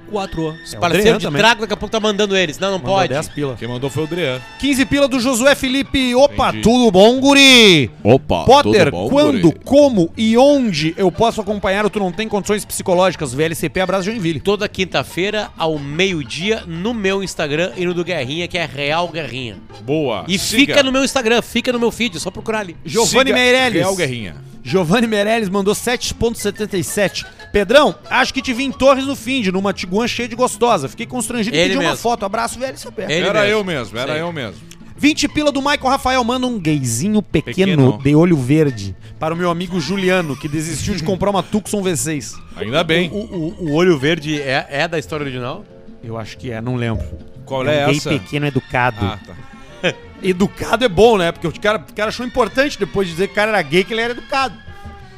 Quatro. 0.09 0.55
Os 0.63 0.73
É 0.73 0.77
o 0.77 0.79
parceiros 0.79 0.83
Adriano 0.99 1.19
de 1.19 1.25
também. 1.25 1.39
trago 1.41 1.61
daqui 1.61 1.73
a 1.73 1.77
pouco 1.77 1.91
tá 1.91 1.99
mandando 1.99 2.35
eles. 2.35 2.57
Não, 2.59 2.71
não 2.71 2.79
pode. 2.79 3.09
10 3.13 3.29
pila. 3.29 3.55
Quem 3.57 3.67
mandou 3.67 3.89
foi 3.89 4.03
o 4.03 4.07
Drean. 4.07 4.39
15 4.59 4.85
pila 4.85 5.07
do 5.07 5.19
Josué 5.19 5.53
Felipe. 5.55 6.15
Opa, 6.15 6.49
Entendi. 6.49 6.63
tudo 6.63 6.91
bom, 6.91 7.19
guri? 7.19 7.91
Opa, 8.03 8.45
Potter, 8.45 8.85
tudo 8.85 8.91
bom, 8.91 9.09
quando, 9.09 9.41
guri? 9.51 9.59
como 9.65 10.11
e 10.17 10.37
onde 10.37 10.93
eu 10.97 11.11
posso 11.11 11.41
acompanhar 11.41 11.85
o 11.85 11.89
Tu 11.89 11.99
Não 11.99 12.11
Tem 12.11 12.27
Condições 12.27 12.63
Psicológicas? 12.65 13.33
VLCP 13.33 13.79
Abraço 13.81 14.05
Joinville. 14.05 14.39
Toda 14.39 14.67
quinta-feira, 14.69 15.49
ao 15.57 15.77
meio-dia, 15.77 16.63
no 16.67 16.93
meu 16.93 17.23
Instagram 17.23 17.71
e 17.75 17.85
no 17.85 17.93
do 17.93 18.03
Guerrinha, 18.03 18.47
que 18.47 18.57
é 18.57 18.65
Real 18.65 19.07
Guerrinha. 19.09 19.57
Boa. 19.81 20.23
E 20.27 20.37
Siga. 20.39 20.59
fica 20.73 20.83
no 20.83 20.91
meu 20.91 21.03
Instagram, 21.03 21.41
fica 21.41 21.71
no 21.73 21.79
meu 21.79 21.91
feed, 21.91 22.17
é 22.17 22.19
só 22.19 22.31
procurar 22.31 22.59
ali. 22.59 22.75
Giovanni 22.85 23.29
Siga 23.29 23.33
Meirelles. 23.33 23.73
Real 23.81 23.95
Guerrinha. 23.95 24.35
Giovanni 24.63 25.07
Meirelles 25.07 25.47
mandou 25.49 25.73
7.77. 25.73 27.25
Pedrão, 27.57 27.95
acho 28.09 28.33
que 28.33 28.41
te 28.41 28.53
vi 28.53 28.63
em 28.65 28.71
Torres 28.71 29.05
no 29.05 29.15
fim 29.15 29.41
de 29.41 29.51
numa 29.51 29.73
tiguan 29.73 30.07
cheia 30.07 30.27
de 30.29 30.35
gostosa. 30.35 30.87
Fiquei 30.87 31.05
constrangido 31.05 31.55
e 31.55 31.59
pedi 31.59 31.75
uma 31.75 31.81
mesmo. 31.83 31.97
foto. 31.97 32.23
Abraço, 32.25 32.59
VLCP. 32.59 33.03
Ele 33.03 33.27
era 33.27 33.39
mesmo. 33.41 33.51
eu 33.57 33.63
mesmo, 33.63 33.97
era 33.97 34.13
Sim. 34.13 34.19
eu 34.19 34.31
mesmo. 34.31 34.61
20 34.99 35.27
pila 35.27 35.51
do 35.51 35.59
Michael 35.61 35.89
Rafael 35.89 36.23
manda 36.23 36.45
um 36.47 36.59
gayzinho 36.59 37.21
pequeno, 37.21 37.53
Pequeno. 37.93 37.99
de 38.03 38.15
olho 38.15 38.35
verde 38.37 38.95
para 39.19 39.33
o 39.33 39.37
meu 39.37 39.49
amigo 39.49 39.79
Juliano, 39.79 40.35
que 40.35 40.47
desistiu 40.47 40.95
de 40.95 41.03
comprar 41.03 41.29
uma 41.29 41.41
Tucson 41.43 41.81
V6. 41.83 42.33
Ainda 42.55 42.83
bem. 42.83 43.09
O, 43.11 43.15
o- 43.17 43.55
o 43.69 43.73
olho 43.73 43.97
verde 43.97 44.41
é, 44.41 44.65
é 44.69 44.87
da 44.87 44.97
história 44.99 45.23
original? 45.23 45.63
Eu 46.03 46.17
acho 46.17 46.37
que 46.37 46.51
é, 46.51 46.59
não 46.61 46.75
lembro. 46.75 47.05
Qual 47.45 47.61
um 47.63 47.67
é 47.67 47.85
gay 47.87 47.97
essa? 47.97 48.09
pequeno 48.09 48.45
educado. 48.47 48.97
Ah, 49.05 49.19
tá. 49.25 49.93
Educado 50.23 50.83
é 50.83 50.89
bom, 50.89 51.17
né? 51.17 51.31
Porque 51.31 51.47
o 51.47 51.59
cara, 51.59 51.77
o 51.89 51.93
cara 51.93 52.09
achou 52.09 52.25
importante 52.25 52.77
depois 52.79 53.07
de 53.07 53.13
dizer 53.13 53.27
que 53.27 53.33
o 53.33 53.35
cara 53.35 53.51
era 53.51 53.61
gay 53.61 53.83
que 53.83 53.93
ele 53.93 54.01
era 54.01 54.13
educado. 54.13 54.55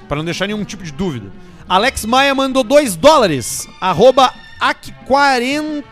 Pra 0.10 0.18
não 0.18 0.26
deixar 0.26 0.46
nenhum 0.48 0.64
tipo 0.66 0.84
de 0.84 0.92
dúvida. 0.92 1.28
Alex 1.70 2.03
Maia 2.03 2.34
mandou 2.34 2.63
2 2.63 2.95
dólares. 2.95 3.67
Arroba 3.80 4.34
AC40, 4.59 5.84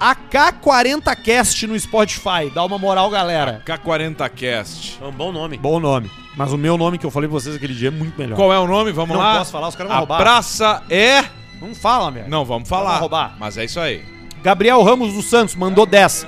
AK40cast 0.00 1.66
no 1.66 1.78
Spotify. 1.78 2.48
Dá 2.54 2.64
uma 2.64 2.78
moral, 2.78 3.10
galera. 3.10 3.60
K40cast. 3.66 4.98
É 5.02 5.06
um 5.06 5.10
bom 5.12 5.32
nome. 5.32 5.58
Bom 5.58 5.80
nome. 5.80 6.08
Mas 6.36 6.52
o 6.52 6.56
meu 6.56 6.78
nome 6.78 6.98
que 6.98 7.04
eu 7.04 7.10
falei 7.10 7.28
pra 7.28 7.38
vocês 7.38 7.56
aquele 7.56 7.74
dia 7.74 7.88
é 7.88 7.90
muito 7.90 8.16
melhor. 8.16 8.36
Qual 8.36 8.52
é 8.52 8.58
o 8.60 8.66
nome? 8.68 8.92
Vamos 8.92 9.16
Não 9.16 9.22
lá. 9.22 9.38
posso 9.38 9.50
falar, 9.50 9.68
os 9.68 9.74
caras 9.74 9.88
vão 9.88 9.96
A 9.96 9.98
roubar. 10.00 10.18
praça 10.18 10.82
é... 10.88 11.24
Não 11.60 11.74
fala, 11.74 12.12
merda. 12.12 12.28
Não, 12.30 12.44
vamos 12.44 12.68
falar. 12.68 12.84
Vamos 12.84 13.00
roubar. 13.00 13.34
Mas 13.40 13.58
é 13.58 13.64
isso 13.64 13.80
aí. 13.80 14.04
Gabriel 14.40 14.80
Ramos 14.84 15.12
dos 15.14 15.24
Santos 15.28 15.56
mandou 15.56 15.84
10. 15.84 16.24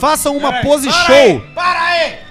Façam 0.00 0.36
uma 0.36 0.54
pose 0.62 0.90
show. 0.90 1.40
Para 1.54 1.80
aí! 1.80 2.25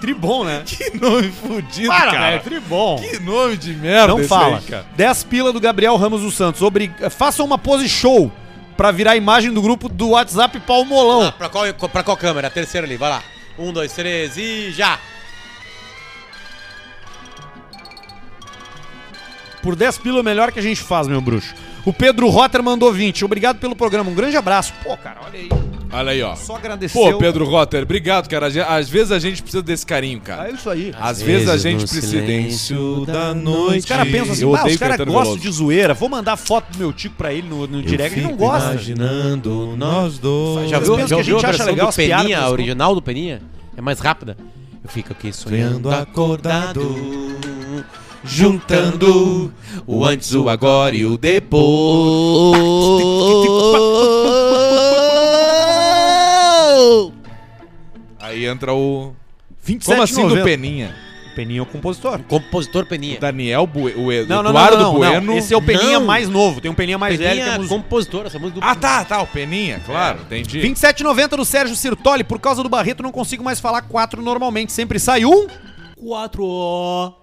Tribom, 0.00 0.44
né? 0.44 0.62
Que 0.66 0.96
nome 0.98 1.30
fudido, 1.30 1.88
Para, 1.88 2.10
cara. 2.10 2.30
velho. 2.30 2.42
Tribom. 2.42 2.96
Que 2.96 3.18
nome 3.20 3.56
de 3.56 3.72
merda 3.74 4.08
Não 4.08 4.24
fala. 4.24 4.56
aí, 4.58 4.62
cara. 4.64 4.86
10 4.96 5.24
pila 5.24 5.52
do 5.52 5.60
Gabriel 5.60 5.96
Ramos 5.96 6.22
dos 6.22 6.34
Santos. 6.34 6.62
Obri... 6.62 6.90
Façam 7.10 7.44
uma 7.46 7.58
pose 7.58 7.88
show 7.88 8.32
pra 8.76 8.90
virar 8.90 9.12
a 9.12 9.16
imagem 9.16 9.52
do 9.52 9.60
grupo 9.60 9.88
do 9.88 10.10
WhatsApp 10.10 10.58
Paulo 10.60 10.86
Molão. 10.86 11.28
Ah, 11.28 11.32
pra, 11.32 11.48
qual, 11.48 11.64
pra 11.74 12.02
qual 12.02 12.16
câmera? 12.16 12.48
A 12.48 12.50
terceira 12.50 12.86
ali, 12.86 12.96
vai 12.96 13.10
lá. 13.10 13.22
Um, 13.58 13.72
dois, 13.72 13.92
três 13.92 14.36
e 14.38 14.70
já! 14.72 14.98
Por 19.62 19.76
10 19.76 19.98
pila 19.98 20.18
é 20.18 20.20
o 20.22 20.24
melhor 20.24 20.50
que 20.50 20.58
a 20.58 20.62
gente 20.62 20.80
faz, 20.80 21.06
meu 21.06 21.20
bruxo. 21.20 21.54
O 21.84 21.92
Pedro 21.92 22.28
Rotter 22.28 22.62
mandou 22.62 22.92
20. 22.92 23.24
Obrigado 23.24 23.58
pelo 23.58 23.76
programa. 23.76 24.10
Um 24.10 24.14
grande 24.14 24.36
abraço. 24.36 24.72
Pô, 24.82 24.96
cara, 24.96 25.20
olha 25.26 25.38
aí. 25.38 25.48
Olha 25.92 26.12
aí, 26.12 26.22
ó. 26.22 26.36
Só 26.36 26.56
agradecer. 26.56 26.96
Pô, 26.96 27.18
Pedro 27.18 27.44
Rotter, 27.44 27.82
obrigado, 27.82 28.28
cara. 28.28 28.46
Às 28.46 28.88
vezes 28.88 29.10
a 29.10 29.18
gente 29.18 29.42
precisa 29.42 29.62
desse 29.62 29.84
carinho, 29.84 30.20
cara. 30.20 30.48
É 30.48 30.52
isso 30.52 30.70
aí. 30.70 30.92
Às 30.98 31.20
vezes 31.20 31.48
a 31.48 31.52
vezes 31.52 31.62
gente 31.62 31.80
no 31.82 31.88
precisa. 31.88 32.06
silêncio 32.06 33.04
da 33.06 33.34
noite. 33.34 33.80
Os 33.80 33.84
caras 33.86 34.08
pensam 34.08 34.32
assim, 34.32 34.42
Eu 34.42 34.54
ah, 34.56 34.66
os 34.66 34.76
caras 34.76 34.96
gostam 35.06 35.36
de 35.36 35.50
zoeira. 35.50 35.92
Vou 35.94 36.08
mandar 36.08 36.36
foto 36.36 36.70
do 36.72 36.78
meu 36.78 36.92
tico 36.92 37.16
pra 37.16 37.32
ele 37.32 37.48
no, 37.48 37.66
no 37.66 37.82
direct. 37.82 38.18
Ele 38.18 38.28
não 38.28 38.36
gosta. 38.36 38.70
Imaginando 38.70 39.74
nós 39.76 40.18
dois. 40.18 40.70
Já 40.70 40.78
viu, 40.78 40.98
já 40.98 41.06
que 41.06 41.12
a 41.12 41.16
ouviu 41.16 41.36
gente 41.38 41.46
a 41.46 41.48
acha 41.48 41.58
versão 41.58 41.74
legal 41.74 41.90
do 41.90 41.94
Peninha, 41.96 42.40
a 42.40 42.50
original 42.50 42.94
do 42.94 43.02
Peninha? 43.02 43.42
É 43.76 43.80
mais 43.80 43.98
rápida. 43.98 44.36
Eu 44.82 44.88
fico 44.88 45.12
aqui 45.12 45.32
sonhando 45.32 45.90
Sonhando 45.90 45.92
acordado, 45.92 47.36
juntando 48.24 49.52
o 49.86 50.04
antes, 50.04 50.34
o 50.34 50.48
agora 50.48 50.94
e 50.94 51.04
o 51.04 51.18
depois. 51.18 51.60
Aí 58.18 58.46
entra 58.46 58.74
o. 58.74 59.14
27 59.62 59.90
Como 59.90 60.02
assim 60.02 60.28
do 60.28 60.42
Peninha? 60.44 60.94
Peninha 61.34 61.60
é 61.60 61.62
o 61.62 61.66
compositor. 61.66 62.18
Compositor 62.28 62.86
Peninha. 62.86 63.18
Daniel 63.20 63.66
Bue... 63.66 63.92
o 63.94 64.26
Não, 64.26 64.42
não, 64.42 64.50
Eduardo 64.50 64.76
não, 64.76 64.82
não, 64.82 64.92
não. 64.92 64.98
Bueno. 64.98 65.38
Esse 65.38 65.54
é 65.54 65.56
o 65.56 65.62
Peninha 65.62 65.98
Não. 65.98 66.06
mais 66.06 66.28
novo. 66.28 66.60
Tem 66.60 66.70
um 66.70 66.74
Peninha 66.74 66.98
mais 66.98 67.16
velho 67.16 67.30
que 67.30 67.38
é 67.38 67.44
Peninha, 67.44 67.58
músico. 67.58 67.74
compositor, 67.76 68.26
essa 68.26 68.38
música 68.38 68.60
do 68.60 68.66
Ah, 68.66 68.74
tá, 68.74 69.04
tá, 69.04 69.22
o 69.22 69.26
Peninha, 69.26 69.80
claro, 69.86 70.20
entendi. 70.22 70.60
27,90 70.60 71.36
do 71.36 71.44
Sérgio 71.44 71.76
Sirtoli. 71.76 72.24
Por 72.24 72.38
causa 72.40 72.62
do 72.62 72.68
Barreto, 72.68 73.02
não 73.02 73.12
consigo 73.12 73.44
mais 73.44 73.60
falar 73.60 73.82
4 73.82 74.20
normalmente. 74.20 74.72
Sempre 74.72 74.98
sai 74.98 75.24
um. 75.24 75.46
4 75.96 77.14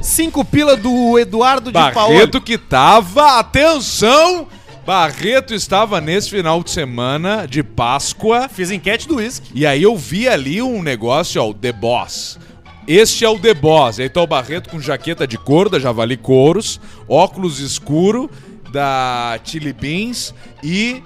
5 0.00 0.44
pila 0.44 0.76
do 0.76 1.18
Eduardo 1.18 1.72
de 1.72 1.92
Paolo. 1.92 2.14
Barreto 2.14 2.40
que 2.40 2.56
tava, 2.56 3.38
atenção! 3.38 4.46
Barreto 4.86 5.52
estava 5.52 6.00
nesse 6.00 6.30
final 6.30 6.62
de 6.62 6.70
semana 6.70 7.44
de 7.44 7.60
Páscoa 7.60 8.48
Fiz 8.48 8.70
enquete 8.70 9.08
do 9.08 9.16
uísque. 9.16 9.50
e 9.52 9.66
aí 9.66 9.82
eu 9.82 9.96
vi 9.96 10.28
ali 10.28 10.62
um 10.62 10.80
negócio, 10.80 11.42
ó, 11.42 11.50
o 11.50 11.52
The 11.52 11.72
Boss. 11.72 12.38
Este 12.86 13.24
é 13.24 13.28
o 13.28 13.36
The 13.36 13.52
Boss. 13.52 13.98
Aí 13.98 14.08
tá 14.08 14.22
o 14.22 14.28
Barreto 14.28 14.70
com 14.70 14.80
jaqueta 14.80 15.26
de 15.26 15.36
couro 15.36 15.68
da 15.68 15.80
Javali 15.80 16.16
Couros, 16.16 16.80
óculos 17.08 17.58
escuro 17.58 18.30
da 18.70 19.40
Chili 19.42 19.72
Beans 19.72 20.32
e 20.62 21.02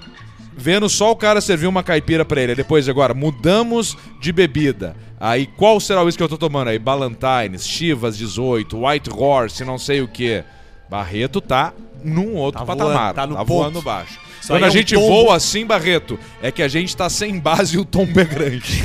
vendo 0.55 0.87
só 0.87 1.09
o 1.09 1.15
cara 1.15 1.41
servir 1.41 1.65
uma 1.65 1.81
caipira 1.81 2.23
pra 2.23 2.39
ele. 2.39 2.53
Depois, 2.53 2.87
agora, 2.87 3.15
mudamos 3.15 3.97
de 4.21 4.31
bebida. 4.31 4.95
Aí, 5.19 5.47
qual 5.47 5.79
será 5.79 6.03
o 6.03 6.05
uísque 6.05 6.19
que 6.19 6.23
eu 6.23 6.29
tô 6.29 6.37
tomando 6.37 6.67
aí? 6.67 6.77
Ballantines, 6.77 7.67
Chivas 7.67 8.15
18, 8.15 8.85
White 8.85 9.09
Horse, 9.11 9.65
não 9.65 9.79
sei 9.79 10.01
o 10.01 10.07
que. 10.07 10.43
Barreto 10.91 11.39
tá 11.39 11.71
num 12.03 12.35
outro 12.35 12.59
Tá 12.59 12.65
patamar. 12.65 12.93
voando, 12.93 13.13
tá 13.15 13.25
no 13.27 13.35
ponto. 13.37 13.45
voando 13.47 13.81
baixo. 13.81 14.19
Isso 14.41 14.47
Quando 14.51 14.63
a 14.63 14.65
é 14.65 14.69
um 14.69 14.73
gente 14.73 14.93
tombo. 14.93 15.07
voa 15.07 15.35
assim, 15.37 15.65
Barreto, 15.65 16.19
é 16.41 16.51
que 16.51 16.61
a 16.61 16.67
gente 16.67 16.97
tá 16.97 17.09
sem 17.09 17.39
base 17.39 17.77
e 17.77 17.79
o 17.79 17.85
tombo 17.85 18.19
é 18.19 18.25
grande. 18.25 18.83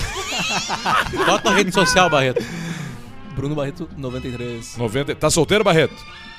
Qual 1.24 1.40
a 1.44 1.54
rede 1.56 1.72
social, 1.72 2.08
Barreto? 2.08 2.44
Bruno 3.34 3.56
Barreto, 3.56 3.88
93. 3.96 4.76
90... 4.76 5.14
Tá 5.16 5.28
solteiro, 5.30 5.64
Barreto? 5.64 5.96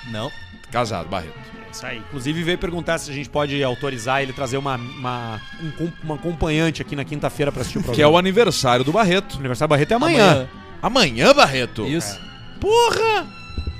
Não. 0.10 0.32
Casado, 0.72 1.10
Barreto. 1.10 1.34
Isso 1.70 1.86
aí. 1.86 1.98
Inclusive 1.98 2.44
veio 2.44 2.58
perguntar 2.58 2.98
se 2.98 3.12
a 3.12 3.14
gente 3.14 3.30
pode 3.30 3.62
autorizar 3.62 4.22
ele 4.22 4.32
trazer 4.32 4.58
uma, 4.58 4.76
uma, 4.78 5.42
um 5.80 5.92
uma 6.04 6.16
acompanhante 6.16 6.82
aqui 6.82 6.96
na 6.96 7.04
quinta-feira 7.04 7.52
pra 7.52 7.60
assistir 7.62 7.80
o 7.80 7.82
Que 7.82 7.88
é 7.90 7.92
programa. 7.92 8.14
o 8.14 8.18
aniversário 8.18 8.86
do 8.86 8.92
Barreto. 8.94 9.34
o 9.36 9.40
aniversário 9.40 9.68
do 9.68 9.72
Barreto 9.72 9.92
é 9.92 9.96
amanhã. 9.96 10.48
Amanhã, 10.82 11.34
Barreto? 11.34 11.86
Isso. 11.86 12.18
Porra! 12.62 13.28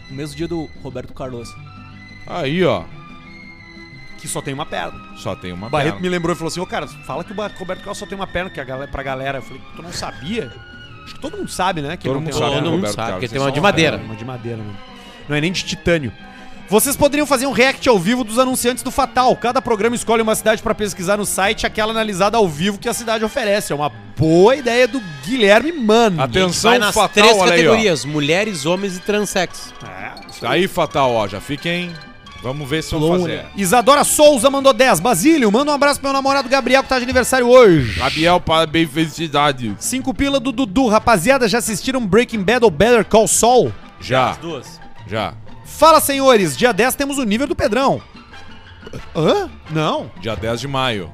No 0.10 0.16
mesmo 0.16 0.36
dia 0.36 0.48
do 0.48 0.68
Roberto 0.84 1.14
Carlos. 1.14 1.50
Aí, 2.28 2.64
ó. 2.64 2.84
Que 4.20 4.28
só 4.28 4.42
tem 4.42 4.54
uma 4.54 4.66
perna. 4.66 5.00
Só 5.16 5.36
tem 5.36 5.54
uma 5.54 5.68
O 5.68 5.70
Barreto 5.70 5.94
perna. 5.94 6.02
me 6.02 6.10
lembrou 6.10 6.34
e 6.34 6.38
falou 6.38 6.50
assim: 6.50 6.60
Ô 6.60 6.66
cara, 6.66 6.88
fala 6.88 7.24
que 7.24 7.32
o 7.32 7.36
Roberto 7.36 7.80
Carlos 7.80 7.98
só 7.98 8.06
tem 8.06 8.16
uma 8.16 8.28
perna 8.28 8.50
que 8.50 8.60
a 8.60 8.64
galera, 8.64 8.92
pra 8.92 9.04
galera. 9.04 9.38
Eu 9.38 9.42
falei, 9.44 9.62
tu 9.76 9.82
não 9.84 9.94
sabia? 9.94 10.52
Acho 11.06 11.16
que 11.16 11.22
todo 11.22 11.38
mundo 11.38 11.50
sabe, 11.50 11.82
né? 11.82 11.96
Que 11.96 12.04
Todo 12.08 12.20
mundo 12.20 12.34
sabe, 12.34 12.46
perna. 12.46 12.56
Todo 12.56 12.66
mundo 12.66 12.76
Roberto 12.78 12.96
sabe, 12.96 13.08
Carlos, 13.12 13.14
porque 13.20 13.28
tem 13.28 13.38
é 13.38 13.42
uma 13.46 13.52
de 13.52 13.62
madeira. 13.62 13.98
Uma 13.98 14.16
de 14.16 14.26
madeira, 14.26 14.58
mano. 14.58 14.78
Não 15.30 15.36
é 15.36 15.42
nem 15.42 15.52
de 15.52 15.64
titânio. 15.64 16.12
Vocês 16.70 16.98
poderiam 16.98 17.26
fazer 17.26 17.46
um 17.46 17.54
react 17.54 17.88
ao 17.88 17.98
vivo 17.98 18.26
dos 18.26 18.38
anunciantes 18.38 18.84
do 18.84 18.92
Fatal. 18.92 19.34
Cada 19.38 19.62
programa 19.62 19.96
escolhe 19.96 20.22
uma 20.22 20.36
cidade 20.36 20.62
pra 20.62 20.76
pesquisar 20.76 21.16
no 21.16 21.26
site, 21.26 21.66
aquela 21.66 21.92
analisada 21.92 22.36
ao 22.38 22.46
vivo 22.48 22.78
que 22.78 22.90
a 22.90 22.94
cidade 22.94 23.24
oferece. 23.24 23.72
É 23.72 23.76
uma 23.76 23.88
boa 24.18 24.54
ideia 24.54 24.86
do 24.86 25.02
Guilherme 25.26 25.72
Mano. 25.72 26.22
Atenção, 26.22 26.72
Vai 26.72 26.80
nas 26.80 26.94
fatal, 26.94 27.10
três 27.10 27.38
olha 27.38 27.54
aí, 27.54 27.64
categorias: 27.64 28.04
mulheres, 28.04 28.66
homens 28.66 28.98
e 28.98 29.00
transexo. 29.00 29.74
Tá 30.42 30.50
aí, 30.50 30.68
Fatal, 30.68 31.12
ó. 31.14 31.26
Já 31.28 31.40
fiquem... 31.40 31.94
Vamos 32.42 32.70
ver 32.70 32.84
se 32.84 32.92
vão 32.92 33.12
um, 33.12 33.20
fazer. 33.20 33.46
Isadora 33.56 34.04
Souza 34.04 34.50
mandou 34.50 34.74
10. 34.74 35.00
Basílio, 35.00 35.52
manda 35.52 35.72
um 35.72 35.74
abraço 35.74 36.00
pro 36.00 36.10
meu 36.10 36.14
namorado 36.14 36.48
Gabriel 36.48 36.84
que 36.84 36.90
tá 36.90 36.98
de 36.98 37.04
aniversário 37.04 37.48
hoje. 37.48 37.98
Gabriel, 38.00 38.40
parabéns, 38.40 38.90
felicidade. 38.92 39.76
Cinco 39.80 40.14
pila 40.14 40.40
do 40.40 40.52
Dudu. 40.52 40.88
Rapaziada, 40.88 41.48
já 41.48 41.58
assistiram 41.58 42.06
Breaking 42.06 42.44
Bad 42.44 42.64
ou 42.64 42.72
Better 42.72 43.04
Call 43.06 43.28
Saul? 43.28 43.74
Já, 44.00 44.34
Duas. 44.34 44.80
já. 45.08 45.34
Fala, 45.66 46.00
senhores. 46.00 46.56
Dia 46.56 46.72
10 46.72 46.96
temos 46.96 47.18
o 47.18 47.24
nível 47.24 47.48
do 47.48 47.56
Pedrão. 47.56 48.02
Hã? 49.16 49.50
Não. 49.70 50.10
Dia 50.22 50.36
10 50.36 50.62
de 50.62 50.68
maio. 50.68 51.12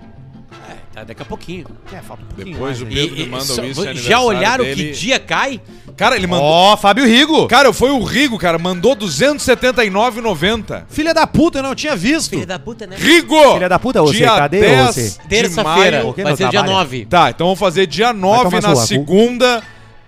Tá, 0.94 1.04
daqui 1.04 1.24
a 1.24 1.26
pouquinho. 1.26 1.66
É, 1.92 1.98
falta 2.02 2.22
um 2.22 2.28
pouquinho 2.28 2.54
Depois 2.54 2.80
mais 2.80 2.92
o. 2.92 2.96
Pedro 2.96 3.16
me 3.16 3.26
manda 3.26 3.62
o 3.62 3.66
isso, 3.66 3.88
é 3.88 3.96
já 3.96 4.22
olharam 4.22 4.64
dele. 4.64 4.86
que 4.86 4.92
dia 4.92 5.20
cai? 5.20 5.60
Cara, 5.98 6.16
ele 6.16 6.28
mandou... 6.28 6.46
Ó, 6.46 6.78
Fábio 6.78 7.06
Rigo. 7.06 7.48
Cara, 7.48 7.74
foi 7.74 7.90
o 7.90 8.04
Rigo, 8.04 8.38
cara. 8.38 8.60
Mandou 8.60 8.96
279,90. 8.96 10.86
Filha 10.88 11.14
da 11.14 11.26
puta, 11.26 11.60
eu 11.60 11.64
não 11.64 11.74
tinha 11.74 11.96
visto. 11.96 12.46
da 12.46 12.60
puta, 12.60 12.86
né? 12.86 12.96
Rigo! 12.98 13.54
Filha 13.54 13.70
da 13.70 13.80
puta, 13.80 14.02
você, 14.02 14.18
dia 14.18 14.28
cadê 14.28 14.60
10 14.60 14.86
você? 14.86 15.10
de 15.10 15.28
Terça-feira, 15.28 16.04
vai 16.04 16.36
ser 16.36 16.50
dia 16.50 16.50
trabalha. 16.52 16.74
9. 16.74 17.06
Tá, 17.06 17.30
então 17.30 17.48
vamos 17.48 17.60
fazer 17.60 17.88
dia 17.88 18.14
9 18.14 18.44
tomar 18.44 18.62
na 18.62 18.76
sua 18.76 18.98
cu. 19.00 19.06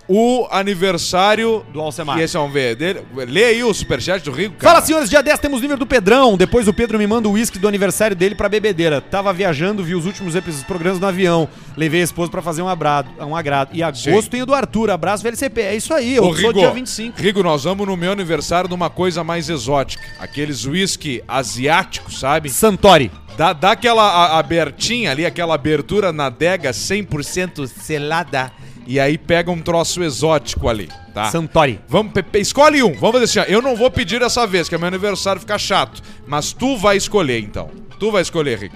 O 0.08 0.48
aniversário 0.52 1.66
Do 1.74 1.82
Alcemar. 1.82 2.20
E 2.20 2.24
esse 2.24 2.38
vamos 2.38 2.54
ver. 2.54 2.76
Dele. 2.76 3.02
Lê 3.28 3.46
aí 3.46 3.64
o 3.64 3.74
superchat 3.74 4.24
do 4.24 4.32
Rigo, 4.32 4.56
cara. 4.56 4.76
Fala, 4.76 4.86
senhores, 4.86 5.10
dia 5.10 5.22
10 5.24 5.40
temos 5.40 5.62
nível 5.62 5.78
do 5.78 5.86
Pedrão. 5.86 6.38
Depois 6.38 6.68
o 6.68 6.74
Pedro 6.74 6.98
me 6.98 7.08
manda 7.08 7.28
o 7.28 7.32
uísque 7.32 7.58
do 7.58 7.68
aniversário 7.68 8.16
dele 8.16 8.36
pra 8.36 8.48
bebedeira. 8.48 9.02
Tava 9.02 9.34
viajando, 9.34 9.84
vi 9.84 9.96
os 9.96 10.06
últimos 10.06 10.36
episódios 10.36 10.66
programas 10.68 11.00
no 11.00 11.08
avião. 11.08 11.48
Levei 11.76 12.02
a 12.02 12.04
esposa 12.04 12.30
pra 12.32 12.42
fazer 12.42 12.62
um, 12.62 12.68
abrado, 12.68 13.10
um 13.20 13.36
agrado. 13.36 13.70
E 13.74 13.82
agosto 13.82 14.24
Sim. 14.26 14.30
tem 14.30 14.42
o 14.42 14.46
do 14.46 14.54
Arthur. 14.54 14.92
Abraço, 14.92 15.24
VLCP. 15.24 15.62
É 15.62 15.76
isso 15.76 15.94
aí, 15.94 16.16
eu 16.16 16.24
Ô, 16.24 16.34
sou 16.34 16.36
Rigo, 16.50 16.60
dia 16.60 16.72
25. 16.72 17.20
Rigo, 17.22 17.44
nós 17.44 17.64
vamos 17.64 17.88
no 17.88 17.98
meu 17.98 18.12
aniversário 18.12 18.70
numa 18.70 18.90
coisa 18.90 19.24
mais 19.24 19.50
exótica. 19.50 20.04
Aqueles 20.20 20.66
whisky 20.66 21.24
asiáticos, 21.28 22.20
sabe? 22.20 22.50
Santori. 22.50 23.12
Dá, 23.38 23.52
dá 23.52 23.72
aquela 23.72 24.02
a- 24.04 24.40
abertinha 24.40 25.12
ali, 25.12 25.26
aquela 25.26 25.56
abertura 25.56 26.14
na 26.14 26.28
adega 26.28 26.72
100% 26.72 27.68
selada. 27.68 28.50
E 28.88 29.00
aí 29.00 29.18
pega 29.18 29.50
um 29.50 29.60
troço 29.62 30.04
exótico 30.04 30.70
ali, 30.70 30.90
tá? 31.14 31.26
Santori. 31.32 31.80
Vamos, 31.88 32.14
Pepe, 32.14 32.40
escolhe 32.40 32.84
um. 32.84 32.94
Vamos 32.94 33.20
fazer 33.20 33.24
assim, 33.26 33.40
ó. 33.40 33.44
Eu 33.56 33.62
não 33.62 33.76
vou 33.76 33.90
pedir 33.90 34.20
dessa 34.20 34.46
vez, 34.46 34.70
que 34.70 34.76
é 34.76 34.78
meu 34.78 34.88
aniversário 34.88 35.40
fica 35.42 35.58
chato. 35.58 36.02
Mas 36.28 36.54
tu 36.54 36.78
vai 36.78 36.96
escolher, 36.96 37.40
então. 37.40 37.70
Tu 38.00 38.12
vai 38.12 38.22
escolher, 38.22 38.60
Rico. 38.60 38.76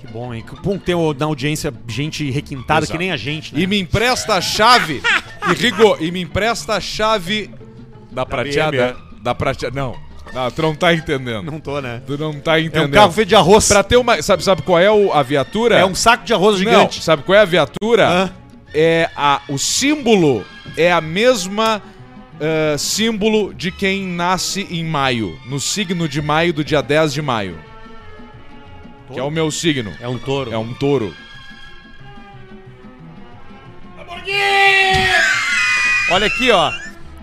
Que 0.00 0.06
bom, 0.12 0.34
hein? 0.34 0.44
Que 0.46 0.60
bom 0.60 0.76
ter 0.78 0.94
na 1.18 1.24
audiência 1.26 1.72
gente 1.88 2.30
requintada 2.30 2.80
Exato. 2.84 2.92
que 2.92 2.98
nem 2.98 3.12
a 3.12 3.16
gente, 3.16 3.54
né? 3.54 3.60
E 3.62 3.66
me 3.66 3.78
empresta 3.80 4.34
a 4.34 4.40
chave. 4.42 5.00
e 5.50 5.54
Rigo, 5.54 5.96
e 6.00 6.10
me 6.10 6.20
empresta 6.20 6.74
a 6.74 6.80
chave 6.80 7.50
da 8.12 8.26
prateada. 8.26 8.96
Da 9.22 9.34
prateada. 9.34 9.74
Não. 9.74 9.96
Não, 10.34 10.50
tu 10.50 10.60
não 10.62 10.74
tá 10.74 10.92
entendendo. 10.92 11.44
Não 11.50 11.60
tô, 11.60 11.80
né? 11.80 12.02
Tu 12.06 12.18
não 12.18 12.32
tá 12.40 12.58
É 12.58 12.62
entendendo. 12.62 12.88
um 12.88 12.92
carro 12.92 13.12
feito 13.12 13.28
de 13.28 13.36
arroz. 13.36 13.68
Pra 13.68 13.82
ter 13.82 13.96
uma. 13.96 14.20
Sabe, 14.20 14.42
sabe 14.44 14.62
qual 14.62 14.78
é 14.78 14.90
o- 14.90 15.12
a 15.12 15.22
viatura? 15.22 15.78
É 15.78 15.84
um 15.86 15.94
saco 15.94 16.24
de 16.24 16.34
arroz 16.34 16.58
gigante. 16.58 16.96
Não, 16.98 17.02
sabe 17.02 17.22
qual 17.22 17.38
é 17.38 17.40
a 17.40 17.44
viatura? 17.44 18.08
Hã? 18.08 18.30
É 18.74 19.08
a, 19.16 19.40
o 19.48 19.56
símbolo 19.56 20.44
é 20.76 20.92
a 20.92 21.00
mesma 21.00 21.80
ah, 22.40 22.76
símbolo 22.76 23.54
de 23.54 23.70
quem 23.70 24.06
nasce 24.06 24.66
em 24.70 24.84
maio. 24.84 25.38
No 25.46 25.60
signo 25.60 26.08
de 26.08 26.20
maio 26.20 26.52
do 26.52 26.64
dia 26.64 26.82
10 26.82 27.12
de 27.12 27.22
maio. 27.22 27.58
Que 29.12 29.18
é 29.18 29.22
o 29.22 29.30
meu 29.30 29.50
signo. 29.50 29.92
É 30.00 30.08
um 30.08 30.18
touro. 30.18 30.52
É 30.52 30.58
um 30.58 30.74
touro. 30.74 31.14
Olha 36.10 36.26
aqui, 36.26 36.50
ó. 36.50 36.72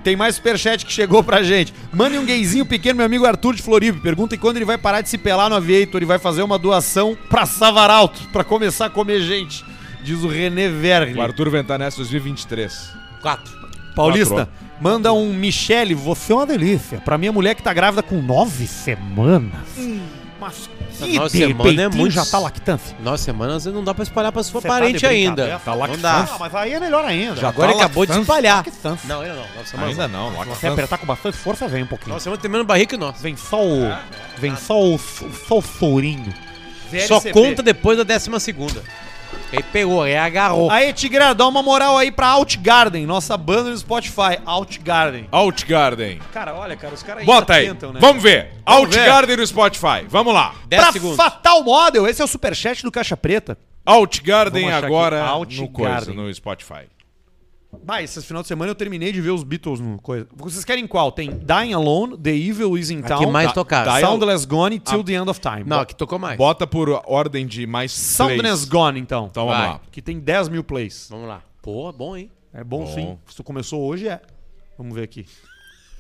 Tem 0.04 0.16
mais 0.16 0.36
superchat 0.36 0.86
que 0.86 0.91
chegou 0.91 1.24
pra 1.24 1.43
gente. 1.43 1.74
Mande 1.93 2.18
um 2.18 2.26
gayzinho 2.26 2.66
pequeno, 2.66 2.97
meu 2.97 3.06
amigo 3.06 3.26
Arthur 3.26 3.54
de 3.54 3.62
Floripe. 3.62 3.99
Pergunta 3.99 4.36
quando 4.38 4.56
ele 4.56 4.66
vai 4.66 4.78
parar 4.78 5.02
de 5.02 5.10
se 5.10 5.18
pelar 5.18 5.49
no 5.49 5.56
Aviator 5.56 6.02
e 6.02 6.06
vai 6.06 6.18
fazer 6.18 6.41
uma 6.41 6.58
doação 6.58 7.16
pra 7.30 7.45
Savaralto, 7.45 8.28
pra 8.30 8.43
começar 8.43 8.88
a 8.88 8.89
comer 8.89 9.22
gente. 9.22 9.64
Diz 10.04 10.24
o 10.24 10.28
René 10.28 10.68
Vergne. 10.70 11.18
O 11.18 11.22
Arthur 11.22 11.49
Ventanés 11.49 11.95
2023. 11.95 12.91
Quatro. 13.22 13.52
Paulista, 13.95 14.47
manda 14.80 15.12
um 15.14 15.34
Michele, 15.34 15.93
você 15.93 16.32
é 16.32 16.36
uma 16.36 16.45
delícia. 16.45 16.99
Pra 17.02 17.18
minha 17.18 17.32
mulher 17.32 17.56
que 17.56 17.62
tá 17.62 17.74
grávida 17.74 18.02
com 18.02 18.22
nove 18.22 18.66
semanas. 18.66 19.52
Mas 20.39 20.70
Nossa, 21.16 21.30
de 21.38 21.45
semana 21.45 21.82
é 21.84 21.88
muito- 21.89 22.14
já 22.14 22.26
tá 22.26 22.39
lactância. 22.39 22.95
Nossa, 23.04 23.24
semana 23.26 23.56
às 23.58 23.64
vezes 23.66 23.76
não 23.78 23.84
dá 23.84 23.93
pra 23.93 24.02
espalhar 24.02 24.32
pra 24.32 24.41
sua 24.41 24.60
Você 24.60 24.68
tá 24.68 24.74
parente 24.74 24.99
de 24.99 25.06
ainda. 25.06 25.60
Tá 25.64 25.72
não 25.72 25.78
lactância. 25.80 26.02
dá. 26.02 26.30
Ah, 26.32 26.38
mas 26.39 26.56
aí 26.56 26.74
é 26.74 26.80
melhor 26.80 27.06
ainda. 27.06 27.36
Já 27.36 27.49
Agora 27.49 27.68
tá 27.68 27.74
ele 27.76 27.84
acabou 27.84 28.06
de 28.06 28.12
lactância? 28.12 28.32
espalhar. 28.32 28.58
Lactância. 28.66 29.08
Não, 29.08 29.22
ainda 29.22 29.36
não. 29.36 29.45
Nossa, 29.56 29.86
Ainda 29.86 30.08
não, 30.08 30.30
Se 30.30 30.34
você 30.34 30.39
lactância. 30.39 30.72
apertar 30.72 30.97
com 30.97 31.06
bastante 31.06 31.38
força, 31.38 31.68
vem 31.68 31.84
um 31.84 31.88
pouquinho. 31.88 32.14
Nossa, 32.14 32.24
semana 32.24 32.41
tem 32.41 32.49
menos 32.49 32.66
barriga 32.66 32.88
que 32.89 32.97
nós. 32.97 33.22
Vem 33.22 33.36
só 33.36 33.64
o. 33.64 33.91
Vem 34.39 34.56
só 34.56 34.82
o, 34.82 34.97
só 34.97 35.58
o 35.58 35.62
florinho. 35.62 36.34
Só 37.08 37.22
conta 37.32 37.62
depois 37.62 37.97
da 37.99 38.04
décima 38.04 38.39
segunda. 38.39 38.82
Aí 39.52 39.64
pegou, 39.64 40.02
aí 40.04 40.16
agarrou. 40.16 40.72
Aí, 40.72 40.93
Tigrão, 40.93 41.36
dá 41.36 41.45
uma 41.47 41.62
moral 41.62 41.97
aí 41.97 42.12
pra 42.12 42.28
Outgarden, 42.30 43.06
nossa 43.06 43.36
banda 43.36 43.70
no 43.70 43.78
Spotify. 43.78 44.39
Outgarden. 44.45 45.28
Outgarden. 45.32 46.20
Cara, 46.32 46.54
olha, 46.56 46.78
cara, 46.78 46.93
os 46.93 47.04
caras 47.04 47.26
Bota 47.26 47.54
aí. 47.54 47.64
ainda 47.64 47.74
tentam, 47.74 47.93
né? 47.93 47.99
Vamos 47.99 48.24
ver. 48.24 48.54
Vamos 48.66 48.84
Outgarden 48.95 49.36
no 49.38 49.45
Spotify. 49.47 50.06
Vamos 50.08 50.34
lá. 50.34 50.56
10 50.68 50.82
Pra 50.82 50.91
segundos. 50.91 51.18
Fatal 51.18 51.64
Model, 51.64 52.08
esse 52.08 52.22
é 52.22 52.26
o 52.26 52.28
superchat 52.28 52.82
do 52.84 52.91
Caixa 52.91 53.18
Preta. 53.18 53.58
Outgarden 53.86 54.72
agora 54.72 55.26
no 55.58 55.68
coisa, 55.68 56.14
no 56.14 56.34
Spotify. 56.34 56.88
Bah, 57.84 58.02
esse 58.02 58.22
final 58.22 58.42
de 58.42 58.48
semana 58.48 58.70
eu 58.70 58.76
terminei 58.76 59.12
de 59.12 59.22
ver 59.22 59.32
os 59.32 59.44
Beatles 59.44 59.80
no 59.80 60.00
coisa. 60.00 60.28
Vocês 60.36 60.66
querem 60.66 60.86
qual? 60.86 61.12
Tem 61.12 61.30
Dying 61.32 61.74
Alone, 61.74 62.18
The 62.18 62.32
Evil 62.32 62.78
Is 62.78 62.90
in 62.90 63.00
A 63.00 63.08
Town, 63.08 63.20
que 63.20 63.26
mais 63.28 63.52
Soundless 64.02 64.46
Gone 64.46 64.80
Till 64.80 65.04
the 65.04 65.14
End 65.14 65.30
of 65.30 65.40
Time. 65.40 65.64
Não, 65.66 65.80
aqui 65.80 65.96
tocou 65.96 66.20
mais. 66.20 66.38
Bota 66.38 66.68
por 66.68 66.90
ordem 67.06 67.46
de 67.48 67.66
mais 67.66 67.92
Soundless 67.92 68.42
plays. 68.42 68.66
Gone, 68.66 69.00
então. 69.00 69.28
Então 69.32 69.46
vamos 69.46 69.60
Vai. 69.62 69.70
lá. 69.70 69.82
Que 69.92 70.02
tem 70.02 70.20
10 70.20 70.50
mil 70.50 70.64
plays. 70.64 71.08
Vamos 71.10 71.28
lá. 71.28 71.42
Pô, 71.62 71.92
bom, 71.94 72.16
hein? 72.18 72.30
É 72.54 72.64
bom, 72.64 72.84
Bom. 72.86 72.94
sim. 72.94 73.18
Se 73.28 73.36
tu 73.38 73.44
começou 73.44 73.82
hoje, 73.82 74.08
é. 74.08 74.22
Vamos 74.78 74.94
ver 74.94 75.04
aqui. 75.04 75.26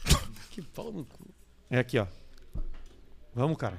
Que 0.51 0.61
pau 0.61 0.91
no 0.91 1.05
cu. 1.05 1.29
É 1.69 1.79
aqui, 1.79 1.97
ó. 1.97 2.05
Vamos, 3.33 3.57
cara. 3.57 3.77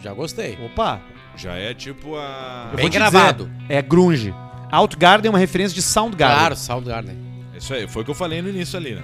Já 0.00 0.12
gostei. 0.12 0.58
Opa. 0.66 1.00
Já 1.36 1.54
é 1.54 1.72
tipo 1.74 2.14
a. 2.16 2.68
eu 2.70 2.76
Bem 2.76 2.84
vou 2.84 2.90
te 2.90 2.98
gravado. 2.98 3.44
dizer, 3.46 3.64
é 3.68 3.82
grunge. 3.82 4.34
Outgarden 4.70 5.28
é 5.28 5.30
uma 5.30 5.38
referência 5.38 5.74
de 5.74 5.82
Soundgarden. 5.82 6.38
Claro, 6.38 6.56
Soundgarden. 6.56 7.16
Isso 7.56 7.72
aí, 7.74 7.86
foi 7.86 8.02
o 8.02 8.04
que 8.04 8.10
eu 8.10 8.14
falei 8.14 8.40
no 8.42 8.48
início 8.48 8.78
ali, 8.78 8.94
né? 8.94 9.02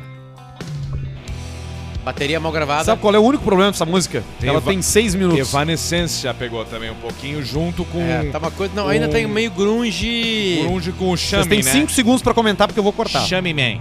Bateria 2.04 2.40
mal 2.40 2.50
gravada. 2.52 2.84
Sabe 2.84 3.02
qual 3.02 3.14
é 3.14 3.18
o 3.18 3.22
único 3.22 3.44
problema 3.44 3.70
dessa 3.70 3.84
música? 3.84 4.24
Tem 4.40 4.48
Ela 4.48 4.58
eva- 4.58 4.70
tem 4.70 4.80
6 4.80 5.14
minutos. 5.14 5.40
Evanescência 5.48 6.32
pegou 6.32 6.64
também 6.64 6.90
um 6.90 6.94
pouquinho 6.94 7.44
junto 7.44 7.84
com. 7.84 8.00
É, 8.00 8.30
tá 8.30 8.38
uma 8.38 8.50
coisa. 8.50 8.72
Não, 8.74 8.88
ainda 8.88 9.08
tem 9.08 9.26
meio 9.26 9.50
grunge. 9.50 10.60
Grunge 10.62 10.92
com 10.92 11.06
o 11.12 11.16
Vocês 11.18 11.28
Chame, 11.44 11.48
têm 11.48 11.62
né? 11.62 11.70
5 11.70 11.90
segundos 11.92 12.22
pra 12.22 12.32
comentar 12.32 12.66
porque 12.66 12.78
eu 12.78 12.84
vou 12.84 12.92
cortar. 12.94 13.20
Chame 13.26 13.52
Man. 13.52 13.78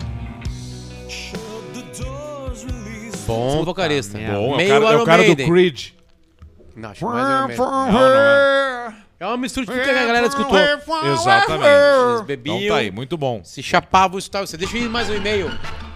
Bom 3.26 3.64
vocalista. 3.66 4.18
Bom, 4.18 4.24
é 4.24 4.38
o 4.38 4.58
meio 4.58 4.70
cara, 4.82 4.94
é 4.94 4.98
o 4.98 5.06
cara 5.06 5.24
do 5.24 5.28
Maiden. 5.28 5.48
Creed. 5.50 5.86
Não, 6.78 6.92
acho 6.92 7.06
mais 7.06 7.28
Iron 7.28 7.48
Maiden. 7.48 7.58
Não, 7.66 7.92
não 7.92 8.00
é. 8.08 8.94
É 9.20 9.26
uma 9.26 9.38
mistura 9.38 9.66
de 9.66 9.72
tudo 9.72 9.84
que 9.84 9.90
a 9.90 9.94
galera 10.06 10.28
escutou. 10.28 10.58
Exatamente. 11.12 11.68
Eles 11.68 12.22
bebiam, 12.22 12.56
Então 12.58 12.70
tá 12.70 12.82
aí, 12.82 12.92
muito 12.92 13.18
bom. 13.18 13.42
se 13.44 13.64
chapavam, 13.64 14.20
escutavam. 14.20 14.46
Você 14.46 14.58
deixa 14.58 14.78
eu 14.78 14.84
ir 14.84 14.90
mais 14.90 15.10
um 15.10 15.16
e-mail. 15.16 15.50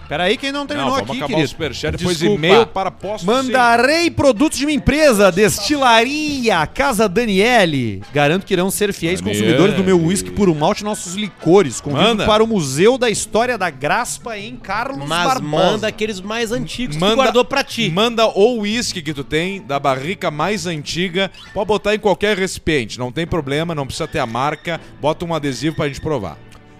Pera 0.08 0.24
aí, 0.24 0.36
quem 0.36 0.52
não 0.52 0.60
Não, 0.60 0.66
terminou 0.66 0.90
vamos 0.90 1.08
aqui, 1.08 1.18
acabar 1.18 1.24
o 1.26 1.36
querido. 1.36 1.48
superchat, 1.48 1.96
depois 1.96 2.20
e-mail 2.20 2.66
para 2.66 2.90
posto 2.90 3.24
Mandarei 3.26 4.10
produtos 4.10 4.58
de 4.58 4.66
minha 4.66 4.76
empresa, 4.76 5.32
Destilaria 5.32 6.66
Casa 6.66 7.08
Daniele. 7.08 8.02
Garanto 8.12 8.44
que 8.44 8.52
irão 8.52 8.70
ser 8.70 8.92
fiéis 8.92 9.20
Daniele. 9.20 9.40
consumidores 9.40 9.74
do 9.76 9.82
meu 9.84 9.98
uísque 10.00 10.30
puro 10.30 10.54
malte 10.54 10.80
e 10.80 10.84
nossos 10.84 11.14
licores. 11.14 11.80
Convido 11.80 12.02
Manda. 12.02 12.26
para 12.26 12.44
o 12.44 12.46
Museu 12.46 12.98
da 12.98 13.08
História 13.08 13.56
da 13.56 13.70
Graspa 13.70 14.36
em 14.38 14.56
Carlos 14.56 15.08
Mas 15.08 15.24
Barbosa. 15.26 15.42
manda 15.72 15.86
aqueles 15.88 16.20
mais 16.20 16.52
antigos 16.52 16.96
que 16.96 17.00
Manda, 17.00 17.14
tu 17.14 17.16
guardou 17.16 17.44
pra 17.44 17.64
ti. 17.64 17.90
Manda 17.90 18.26
o 18.26 18.58
uísque 18.60 19.00
que 19.02 19.14
tu 19.14 19.24
tem, 19.24 19.62
da 19.62 19.78
barrica 19.78 20.30
mais 20.30 20.66
antiga. 20.66 21.30
Pode 21.54 21.66
botar 21.66 21.94
em 21.94 21.98
qualquer 21.98 22.36
recipiente, 22.36 22.98
não 22.98 23.10
tem 23.10 23.26
problema, 23.26 23.74
não 23.74 23.86
precisa 23.86 24.06
ter 24.08 24.18
a 24.18 24.26
marca. 24.26 24.80
Bota 25.00 25.24
um 25.24 25.34
adesivo 25.34 25.76
pra 25.76 25.88
gente 25.88 26.00
provar. 26.00 26.36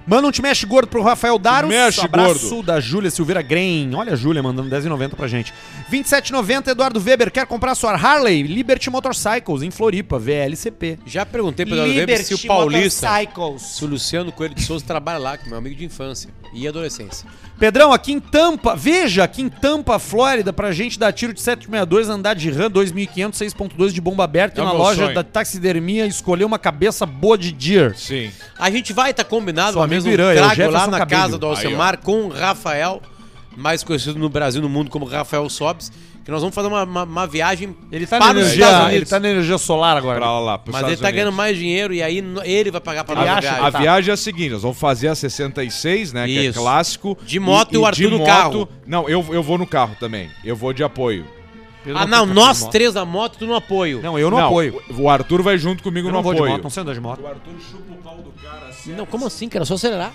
Manda 0.06 0.26
um 0.26 0.30
te 0.32 0.42
mexe 0.42 0.66
gordo 0.66 0.88
pro 0.88 1.02
Rafael 1.02 1.38
Daros. 1.38 1.70
Mexe 1.70 2.00
Abraço 2.00 2.48
gordo. 2.50 2.62
da 2.66 2.80
Júlia 2.80 3.10
Silveira 3.10 3.40
Green. 3.42 3.94
Olha 3.94 4.14
a 4.14 4.16
Júlia 4.16 4.42
mandando 4.42 4.68
10,90 4.68 5.14
pra 5.14 5.28
gente. 5.28 5.52
27,90 5.90 6.68
Eduardo 6.68 7.00
Weber 7.00 7.30
quer 7.30 7.46
comprar 7.46 7.74
sua 7.74 7.92
Harley 7.92 8.42
Liberty 8.42 8.90
Motorcycles 8.90 9.62
em 9.62 9.70
Floripa, 9.70 10.18
VLCP. 10.18 10.98
Já 11.06 11.24
perguntei 11.24 11.64
pro 11.64 11.74
Eduardo 11.74 11.94
Weber 11.94 12.24
se 12.24 12.34
o 12.34 12.38
Paulista, 12.46 13.08
Motorcycles. 13.10 13.62
se 13.62 13.84
o 13.84 13.88
Luciano 13.88 14.32
Coelho 14.32 14.54
de 14.54 14.62
Souza 14.62 14.84
trabalha 14.84 15.18
lá, 15.18 15.36
que 15.36 15.46
é 15.46 15.48
meu 15.48 15.58
amigo 15.58 15.76
de 15.76 15.84
infância 15.84 16.30
e 16.52 16.66
adolescência. 16.66 17.28
Pedrão, 17.62 17.92
aqui 17.92 18.10
em 18.10 18.18
Tampa, 18.18 18.74
veja, 18.74 19.22
aqui 19.22 19.40
em 19.40 19.48
Tampa, 19.48 19.96
Flórida, 20.00 20.52
pra 20.52 20.72
gente 20.72 20.98
dar 20.98 21.12
tiro 21.12 21.32
de 21.32 21.40
762, 21.40 22.08
andar 22.08 22.34
de 22.34 22.50
RAM 22.50 22.68
2500, 22.68 23.38
6.2 23.38 23.92
de 23.92 24.00
bomba 24.00 24.24
aberta 24.24 24.60
É 24.60 24.64
na 24.64 24.72
loja 24.72 25.04
sonho. 25.04 25.14
da 25.14 25.22
taxidermia 25.22 26.04
escolher 26.04 26.44
uma 26.44 26.58
cabeça 26.58 27.06
boa 27.06 27.38
de 27.38 27.52
deer. 27.52 27.94
Sim. 27.96 28.32
A 28.58 28.68
gente 28.68 28.92
vai 28.92 29.12
estar 29.12 29.22
combinado 29.22 29.78
uma 29.78 29.84
amigo 29.84 30.02
vez 30.02 30.06
um 30.06 30.10
Irã, 30.10 30.32
é 30.32 30.44
o 30.44 30.50
trago 30.50 30.72
lá 30.72 30.86
na 30.88 30.98
Cabelho. 30.98 31.20
casa 31.22 31.38
do 31.38 31.46
Aí, 31.46 31.52
Alcemar 31.52 31.98
com 31.98 32.24
o 32.24 32.28
Rafael, 32.30 33.00
mais 33.56 33.84
conhecido 33.84 34.18
no 34.18 34.28
Brasil 34.28 34.58
e 34.58 34.62
no 34.62 34.68
mundo 34.68 34.90
como 34.90 35.04
Rafael 35.04 35.48
Sobes, 35.48 35.92
que 36.24 36.30
nós 36.30 36.40
vamos 36.40 36.54
fazer 36.54 36.68
uma, 36.68 36.84
uma- 36.84 37.02
uma 37.04 37.26
viagem 37.26 37.76
Ele 37.90 38.06
tá, 38.06 38.18
para 38.18 38.26
na 38.26 38.40
os 38.40 38.46
energia, 38.46 38.64
Estados 38.64 38.80
Unidos. 38.86 38.96
ele 38.96 39.06
tá 39.06 39.20
na 39.20 39.28
energia 39.30 39.58
solar 39.58 39.96
agora. 39.96 40.18
Pra 40.20 40.40
lá, 40.40 40.58
pros 40.58 40.72
Mas 40.72 40.82
ele 40.84 40.92
Estados 40.94 41.00
tá 41.02 41.10
ganhando 41.10 41.28
Unidos. 41.28 41.36
mais 41.36 41.56
dinheiro 41.58 41.92
e 41.94 42.02
aí 42.02 42.24
ele 42.44 42.70
vai 42.70 42.80
pagar 42.80 43.04
pra 43.04 43.14
Ele 43.16 43.24
nós 43.24 43.36
a 43.38 43.40
viagem. 43.40 43.64
A 43.66 43.70
Tá. 43.72 43.78
viagem 43.78 44.10
é 44.10 44.14
a 44.14 44.16
seguinte, 44.16 44.50
nós 44.52 44.62
vamos 44.62 44.78
fazer 44.78 45.08
a 45.08 45.14
66, 45.14 46.12
né? 46.12 46.26
Que 46.26 46.38
é 46.38 46.42
Isso. 46.44 46.60
clássico. 46.60 47.18
De 47.24 47.40
moto 47.40 47.74
e 47.74 47.78
o 47.78 47.84
Arthur 47.86 48.10
no 48.10 48.24
carro. 48.24 48.68
Não, 48.86 49.08
eu, 49.08 49.24
eu 49.30 49.42
vou 49.42 49.58
no 49.58 49.66
carro 49.66 49.96
também. 49.98 50.30
Eu 50.44 50.54
vou 50.56 50.72
de 50.72 50.84
apoio. 50.84 51.26
Eu 51.84 51.98
Ah, 51.98 52.06
não, 52.06 52.24
nós 52.24 52.60
moto. 52.62 52.70
três 52.70 52.94
da 52.94 53.04
moto, 53.04 53.38
tu 53.38 53.44
no 53.46 53.56
apoio. 53.56 54.00
Não, 54.00 54.16
eu 54.16 54.30
não, 54.30 54.38
apoio. 54.38 54.80
O 54.96 55.10
Arthur 55.10 55.42
vai 55.42 55.58
junto 55.58 55.82
comigo 55.82 56.06
Eu 56.06 56.12
no 56.12 56.18
não 56.18 56.22
vou 56.22 56.32
de 56.32 56.38
apoio. 56.38 56.52
moto, 56.52 56.62
não 56.62 56.70
sei 56.70 56.82
andar 56.84 56.94
de 56.94 57.00
moto. 57.00 57.20
O 57.20 57.26
Arthur 57.26 57.52
chupa 57.68 57.92
o 57.92 57.96
pau 57.96 58.16
do 58.18 58.30
cara 58.40 58.68
assim. 58.68 58.92
Não, 58.92 59.04
como 59.04 59.26
assim, 59.26 59.48
cara? 59.48 59.64
É 59.64 59.66
só 59.66 59.74
acelerar. 59.74 60.12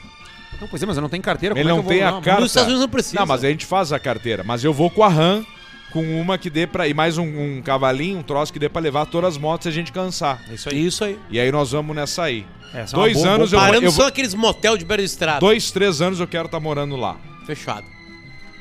Não, 0.62 0.68
pois 0.70 0.82
é, 0.82 0.86
mas 0.86 0.96
eu 0.96 1.02
não 1.02 1.10
tenho 1.10 1.22
carteira. 1.22 1.54
Ele 1.60 1.64
como 1.68 1.74
é 1.74 1.76
não 1.76 1.84
que 1.84 1.88
eu 1.88 1.90
tem 1.90 2.00
vou? 2.00 2.08
a 2.08 2.12
Não, 2.14 2.22
carta. 2.22 2.40
Nos 2.42 2.52
Estados 2.52 2.68
Unidos 2.70 2.82
não 2.82 2.90
precisa. 2.90 3.20
Não, 3.20 3.28
mas 3.28 3.44
a 3.44 3.50
gente 3.50 3.66
faz 3.66 3.92
a 3.92 4.00
carteira. 4.00 4.44
Mas 4.46 4.64
eu 4.64 4.72
vou 4.74 4.90
com 4.90 5.04
a 5.04 5.10
RAM, 5.10 5.46
com 5.92 6.20
uma 6.20 6.38
que 6.38 6.50
dê 6.50 6.68
pra. 6.68 6.88
E 6.88 6.94
mais 6.94 7.18
um, 7.18 7.24
um 7.58 7.62
cavalinho, 7.62 8.20
um 8.20 8.24
troço 8.24 8.52
que 8.54 8.60
dê 8.60 8.68
pra 8.70 8.82
levar 8.82 9.06
todas 9.06 9.32
as 9.36 9.38
motos 9.38 9.64
se 9.64 9.70
a 9.70 9.72
gente 9.72 9.92
cansar. 9.92 10.42
É 10.50 10.54
isso 10.54 10.70
aí. 10.70 10.86
Isso 10.86 11.04
aí. 11.04 11.20
E 11.30 11.40
aí 11.40 11.52
nós 11.52 11.72
vamos 11.72 11.96
nessa 11.96 12.24
aí. 12.24 12.46
Essa 12.74 12.96
é 12.96 13.00
uma 13.00 13.04
Dois 13.06 13.14
boa- 13.18 13.30
anos 13.30 13.54
eu, 13.54 13.58
boa- 13.60 13.66
vou- 13.66 13.72
Parando 13.74 13.86
eu 13.86 13.92
só 13.92 13.98
vou. 13.98 14.06
aqueles 14.08 14.34
motel 14.34 14.78
de 14.78 14.86
beira 14.86 15.02
de 15.02 15.08
estrada. 15.10 15.40
Dois, 15.40 15.72
três 15.72 16.02
anos 16.02 16.20
eu 16.20 16.28
quero 16.28 16.46
estar 16.48 16.60
morando 16.60 16.96
lá. 16.96 17.16
Fechado. 17.46 17.86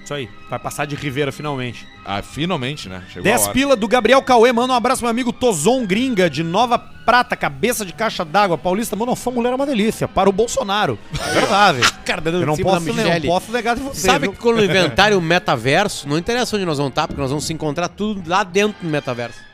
Isso 0.06 0.14
aí. 0.14 0.28
Vai 0.48 0.58
passar 0.60 0.84
de 0.84 0.94
Ribeira 0.94 1.32
finalmente. 1.32 1.84
Ah, 2.04 2.22
finalmente, 2.22 2.88
né? 2.88 3.02
Chegou 3.08 3.24
10 3.24 3.40
a 3.40 3.44
hora. 3.44 3.52
pila 3.52 3.74
do 3.74 3.88
Gabriel 3.88 4.22
Cauê. 4.22 4.52
Manda 4.52 4.72
um 4.72 4.76
abraço 4.76 5.00
pro 5.00 5.06
meu 5.06 5.10
amigo 5.10 5.32
Tozon 5.32 5.84
Gringa, 5.84 6.30
de 6.30 6.44
Nova 6.44 6.78
Prata, 6.78 7.34
cabeça 7.34 7.84
de 7.84 7.92
caixa 7.92 8.24
d'água. 8.24 8.56
Paulista, 8.56 8.94
mano, 8.94 9.16
sua 9.16 9.32
mulher 9.32 9.50
é 9.50 9.56
uma 9.56 9.66
delícia. 9.66 10.06
Para 10.06 10.30
o 10.30 10.32
Bolsonaro. 10.32 10.96
É 11.12 11.32
verdade. 11.32 11.80
Cara, 12.06 12.22
Eu 12.24 12.46
não 12.46 12.56
posso, 12.56 12.86
não 12.86 13.20
posso 13.22 13.50
negar 13.50 13.74
de 13.74 13.82
você. 13.82 14.02
Sabe 14.02 14.26
viu? 14.26 14.32
que 14.32 14.38
quando 14.38 14.62
inventarem 14.62 15.18
o 15.18 15.20
metaverso, 15.20 16.08
não 16.08 16.16
interessa 16.16 16.54
onde 16.54 16.64
nós 16.64 16.78
vamos 16.78 16.92
estar, 16.92 17.08
porque 17.08 17.20
nós 17.20 17.30
vamos 17.30 17.44
se 17.44 17.52
encontrar 17.52 17.88
tudo 17.88 18.22
lá 18.30 18.44
dentro 18.44 18.76
do 18.80 18.88
metaverso. 18.88 19.45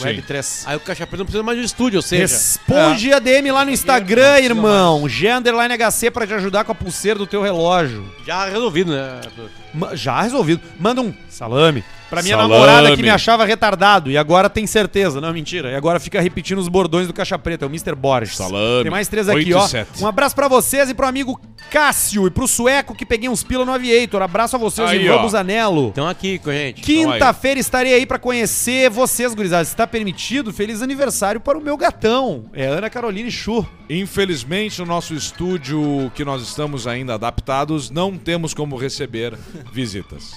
Web 0.00 0.22
3. 0.22 0.64
Aí 0.66 0.76
o 0.76 0.80
Caixa 0.80 1.06
Preta 1.06 1.18
não 1.18 1.24
precisa 1.26 1.42
mais 1.42 1.58
de 1.58 1.64
estúdio, 1.64 1.98
ou 1.98 2.02
seja, 2.02 2.22
Responde 2.22 3.12
a 3.12 3.18
DM 3.18 3.50
lá 3.50 3.64
no 3.64 3.70
Instagram, 3.70 4.38
irmão. 4.40 5.08
G 5.08 5.28
underline 5.30 5.74
HC 5.76 6.10
pra 6.10 6.26
te 6.26 6.34
ajudar 6.34 6.64
com 6.64 6.72
a 6.72 6.74
pulseira 6.74 7.18
do 7.18 7.26
teu 7.26 7.42
relógio. 7.42 8.12
já 8.26 8.46
resolvido, 8.48 8.92
né? 8.92 9.20
Arthur? 9.24 9.50
Ma- 9.74 9.94
Já 9.96 10.22
resolvido. 10.22 10.60
Manda 10.78 11.00
um 11.00 11.12
salame. 11.28 11.82
Pra 12.14 12.22
minha 12.22 12.36
Salame. 12.36 12.52
namorada 12.54 12.96
que 12.96 13.02
me 13.02 13.10
achava 13.10 13.44
retardado 13.44 14.10
e 14.10 14.16
agora 14.16 14.48
tem 14.48 14.66
certeza. 14.66 15.20
Não, 15.20 15.32
mentira. 15.32 15.70
E 15.70 15.74
agora 15.74 15.98
fica 16.00 16.20
repetindo 16.20 16.58
os 16.58 16.68
bordões 16.68 17.06
do 17.06 17.12
Caixa 17.12 17.38
Preta. 17.38 17.64
É 17.64 17.66
o 17.66 17.70
Mr. 17.70 17.94
Boris. 17.94 18.36
Salame. 18.36 18.82
Tem 18.84 18.90
mais 18.90 19.08
três 19.08 19.28
aqui, 19.28 19.38
Oito 19.38 19.50
e 19.50 19.54
ó. 19.54 19.66
sete. 19.66 20.02
Um 20.02 20.06
abraço 20.06 20.34
pra 20.34 20.48
vocês 20.48 20.88
e 20.90 20.94
pro 20.94 21.06
amigo 21.06 21.40
Cássio 21.70 22.26
e 22.26 22.30
pro 22.30 22.46
sueco 22.46 22.94
que 22.94 23.04
peguei 23.06 23.28
uns 23.28 23.42
pila 23.42 23.64
no 23.64 23.72
Aviator. 23.72 24.22
Abraço 24.22 24.56
a 24.56 24.58
vocês 24.58 24.88
Aí, 24.90 25.04
e 25.04 25.08
vamos 25.08 25.34
anelo. 25.34 25.88
Estão 25.88 26.08
aqui 26.08 26.38
com 26.38 26.50
a 26.50 26.52
gente. 26.52 26.82
Quinta-feira 26.82 27.58
estarei 27.60 27.94
aí 27.94 28.06
pra 28.06 28.18
conhecer 28.18 28.90
vocês, 28.90 29.34
gurizada. 29.34 29.64
Se 29.64 29.74
tá 29.74 29.86
permitido, 29.86 30.52
feliz 30.52 30.82
aniversário 30.82 31.40
para 31.40 31.58
o 31.58 31.60
meu 31.62 31.76
gatão. 31.76 32.44
É 32.52 32.66
Ana 32.66 32.88
Caroline 32.90 33.30
Chu. 33.30 33.66
Infelizmente, 33.88 34.80
no 34.80 34.86
nosso 34.86 35.14
estúdio, 35.14 36.10
que 36.14 36.24
nós 36.24 36.42
estamos 36.42 36.86
ainda 36.86 37.14
adaptados, 37.14 37.90
não 37.90 38.16
temos 38.16 38.54
como 38.54 38.76
receber 38.76 39.34
visitas. 39.72 40.32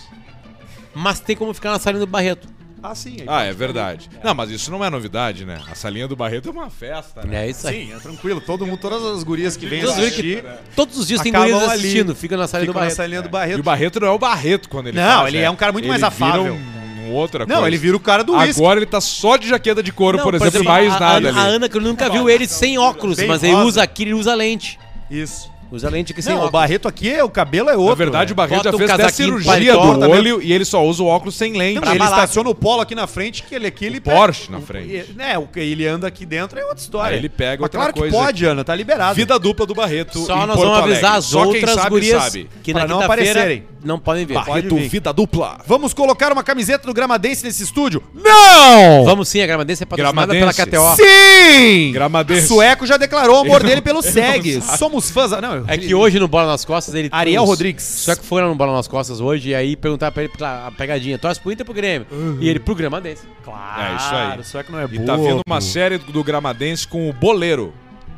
Mas 0.97 1.19
tem 1.19 1.35
como 1.35 1.53
ficar 1.53 1.71
na 1.71 1.79
salinha 1.79 1.99
do 1.99 2.07
Barreto. 2.09 2.47
Ah, 2.81 2.93
sim. 2.93 3.17
Ah, 3.27 3.43
é 3.43 3.53
verdade. 3.53 4.07
Não, 4.23 4.33
mas 4.35 4.49
isso 4.51 4.69
não 4.71 4.83
é 4.85 4.89
novidade, 4.89 5.45
né? 5.45 5.59
A 5.69 5.73
salinha 5.75 6.07
do 6.07 6.15
Barreto 6.15 6.49
é 6.49 6.51
uma 6.51 6.69
festa, 6.69 7.23
né? 7.25 7.45
É 7.45 7.49
isso 7.49 7.67
aí. 7.67 7.87
Sim, 7.87 7.93
é 7.93 7.99
tranquilo. 7.99 8.39
Todo 8.39 8.65
mundo, 8.67 8.77
todas 8.79 9.03
as 9.03 9.23
gurias 9.23 9.57
que 9.57 9.65
vêm 9.65 9.81
Todos 9.81 9.97
os 9.97 10.03
assistir, 10.03 10.43
que- 10.43 10.49
Todos 10.75 10.97
os 10.97 11.07
dias 11.07 11.21
tem 11.21 11.31
Acabam 11.31 11.49
gurias 11.51 11.69
ali. 11.71 11.79
assistindo, 11.81 12.15
fica 12.15 12.37
na 12.37 12.47
salinha 12.47 12.67
do 12.67 12.71
ficam 12.71 12.79
na 12.81 12.85
Barreto. 12.85 12.95
salinha 12.97 13.21
do 13.21 13.27
E 13.27 13.31
Barreto. 13.31 13.59
o 13.59 13.63
Barreto 13.63 13.99
não 13.99 14.07
é 14.07 14.11
o 14.11 14.19
Barreto 14.19 14.69
quando 14.69 14.87
ele 14.87 14.97
Não, 14.99 15.21
faz, 15.21 15.27
ele 15.29 15.37
né? 15.39 15.43
é 15.45 15.49
um 15.49 15.55
cara 15.55 15.71
muito 15.71 15.87
mais 15.87 15.99
Ele 16.01 16.07
afável. 16.07 16.43
Vira 16.43 16.53
um, 16.53 17.09
um 17.09 17.13
outra 17.13 17.45
Não, 17.47 17.55
coisa. 17.55 17.67
ele 17.67 17.77
vira 17.77 17.97
o 17.97 17.99
cara 17.99 18.23
do 18.23 18.33
uísque. 18.35 18.61
Agora 18.61 18.79
ele 18.79 18.85
tá 18.85 19.01
só 19.01 19.37
de 19.37 19.47
jaqueta 19.49 19.81
de 19.81 19.91
couro, 19.91 20.17
Não, 20.17 20.23
por 20.23 20.35
exemplo, 20.35 20.63
mais 20.63 20.93
a, 20.93 20.99
nada 20.99 21.27
a, 21.27 21.31
ali. 21.31 21.39
a 21.39 21.41
Ana, 21.41 21.67
que 21.69 21.77
eu 21.77 21.81
nunca 21.81 22.09
viu 22.09 22.29
ele 22.29 22.47
sem 22.47 22.77
óculos, 22.77 23.17
Bem 23.17 23.27
mas 23.27 23.41
ele 23.43 23.53
rosa. 23.53 23.65
usa 23.65 23.83
aqui, 23.83 24.03
ele 24.03 24.13
usa 24.13 24.33
lente. 24.35 24.79
Isso. 25.09 25.51
Usa 25.71 25.89
lente 25.89 26.13
que 26.13 26.21
sem 26.21 26.31
Não, 26.33 26.41
o 26.41 26.45
óculos. 26.45 26.61
Barreto 26.61 26.87
aqui, 26.87 27.21
o 27.21 27.29
cabelo 27.29 27.69
é 27.69 27.73
outro. 27.75 27.89
Na 27.89 27.95
verdade, 27.95 28.31
o 28.33 28.35
velho. 28.35 28.49
Barreto 28.49 28.63
Bota 28.63 28.69
já 28.69 28.75
um 28.75 28.77
fez 28.77 28.89
até 28.89 29.03
casaquinho 29.03 29.39
cirurgia 29.41 29.73
do 29.73 29.99
também. 29.99 30.09
olho 30.17 30.41
e 30.41 30.53
ele 30.53 30.63
só 30.63 30.85
usa 30.85 31.03
o 31.03 31.07
óculos 31.07 31.35
sem 31.35 31.53
lente. 31.57 31.79
Pra 31.81 31.89
ele 31.89 31.99
balada. 31.99 32.23
estaciona 32.23 32.49
o 32.49 32.55
polo 32.55 32.81
aqui 32.81 32.95
na 32.95 33.05
frente, 33.05 33.43
que 33.43 33.53
ele 33.53 33.67
aqui, 33.67 33.85
ele 33.85 33.99
Porsche 33.99 34.49
na 34.51 34.61
frente. 34.61 35.05
É, 35.19 35.37
o 35.37 35.45
que 35.45 35.59
ele 35.59 35.85
anda 35.85 36.07
aqui 36.07 36.25
dentro 36.25 36.57
é 36.57 36.63
outra 36.63 36.79
história. 36.79 37.13
Aí 37.15 37.19
ele 37.21 37.27
pega 37.29 37.61
Mas 37.61 37.65
outra 37.65 37.79
claro 37.79 37.93
coisa 37.93 38.15
que 38.15 38.23
pode, 38.23 38.45
Ana, 38.45 38.63
tá 38.63 38.73
liberado. 38.73 39.15
Vida 39.15 39.37
dupla 39.37 39.65
do 39.65 39.75
Barreto 39.75 40.19
Só 40.25 40.43
em 40.43 40.47
nós 40.47 40.55
Porto 40.55 40.69
vamos 40.69 40.77
avisar 40.83 41.11
Alegre. 41.11 41.17
as 41.17 41.25
Só 41.25 41.39
quem 41.45 41.55
outras 41.55 41.75
sabe, 41.75 41.89
gurias 41.89 42.23
sabe. 42.23 42.49
que 42.63 42.73
Pra 42.73 42.87
não 42.87 43.01
aparecerem. 43.01 43.65
não 43.83 43.99
podem 43.99 44.25
ver. 44.25 44.41
Pode 44.45 44.67
vir. 44.69 44.87
Vida 44.87 45.11
dupla. 45.11 45.57
Vamos 45.67 45.93
colocar 45.93 46.31
uma 46.31 46.43
camiseta 46.43 46.87
do 46.87 46.93
Gramadense 46.93 47.43
nesse 47.43 47.63
estúdio? 47.63 48.01
Não! 48.13 49.03
Vamos 49.03 49.27
sim, 49.27 49.41
a 49.41 49.45
Gramadense 49.47 49.83
é 49.83 49.85
patrocinada 49.85 50.33
pela. 50.33 50.53
KTO. 50.53 50.95
Sim! 50.95 51.91
Gramadense. 51.91 52.47
Sueco 52.47 52.85
já 52.85 52.95
declarou 52.97 53.37
o 53.37 53.39
amor 53.41 53.63
dele 53.63 53.81
pelo 53.81 54.01
SEG. 54.01 54.61
Somos 54.77 55.11
fãs. 55.11 55.31
Não, 55.41 55.56
É 55.67 55.77
que 55.77 55.93
hoje 55.95 56.19
no 56.19 56.27
Bola 56.27 56.47
nas 56.47 56.63
Costas 56.65 56.93
ele. 56.93 57.09
Ariel 57.11 57.43
Rodrigues. 57.45 57.83
Só 57.83 58.15
que 58.15 58.23
foi 58.25 58.41
lá 58.41 58.47
no 58.47 58.55
Bola 58.55 58.73
nas 58.73 58.87
Costas 58.87 59.19
hoje 59.21 59.49
e 59.49 59.55
aí 59.55 59.75
perguntaram 59.75 60.13
pra 60.13 60.23
ele 60.23 60.31
a 60.41 60.71
pegadinha: 60.77 61.17
torce 61.17 61.39
pro 61.39 61.51
Inter 61.51 61.65
pro 61.65 61.73
Grêmio? 61.73 62.07
E 62.41 62.47
ele 62.49 62.59
pro 62.59 62.75
Gramadense. 62.75 63.23
Claro, 63.43 63.81
É 63.81 63.95
isso 63.95 64.15
aí. 64.15 64.39
o 64.39 64.43
sueco 64.43 64.71
não 64.71 64.79
é 64.79 64.83
E 64.85 64.87
bobo. 64.87 65.05
tá 65.05 65.15
vindo 65.15 65.41
uma 65.47 65.61
série 65.61 65.97
do 65.97 66.23
Gramadense 66.23 66.87
com 66.87 67.09
o 67.09 67.13
Boleiro, 67.13 67.73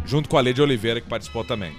junto 0.05 0.27
com 0.27 0.37
a 0.37 0.41
Lady 0.41 0.61
Oliveira, 0.61 0.99
que 0.99 1.07
participou 1.07 1.43
também. 1.43 1.71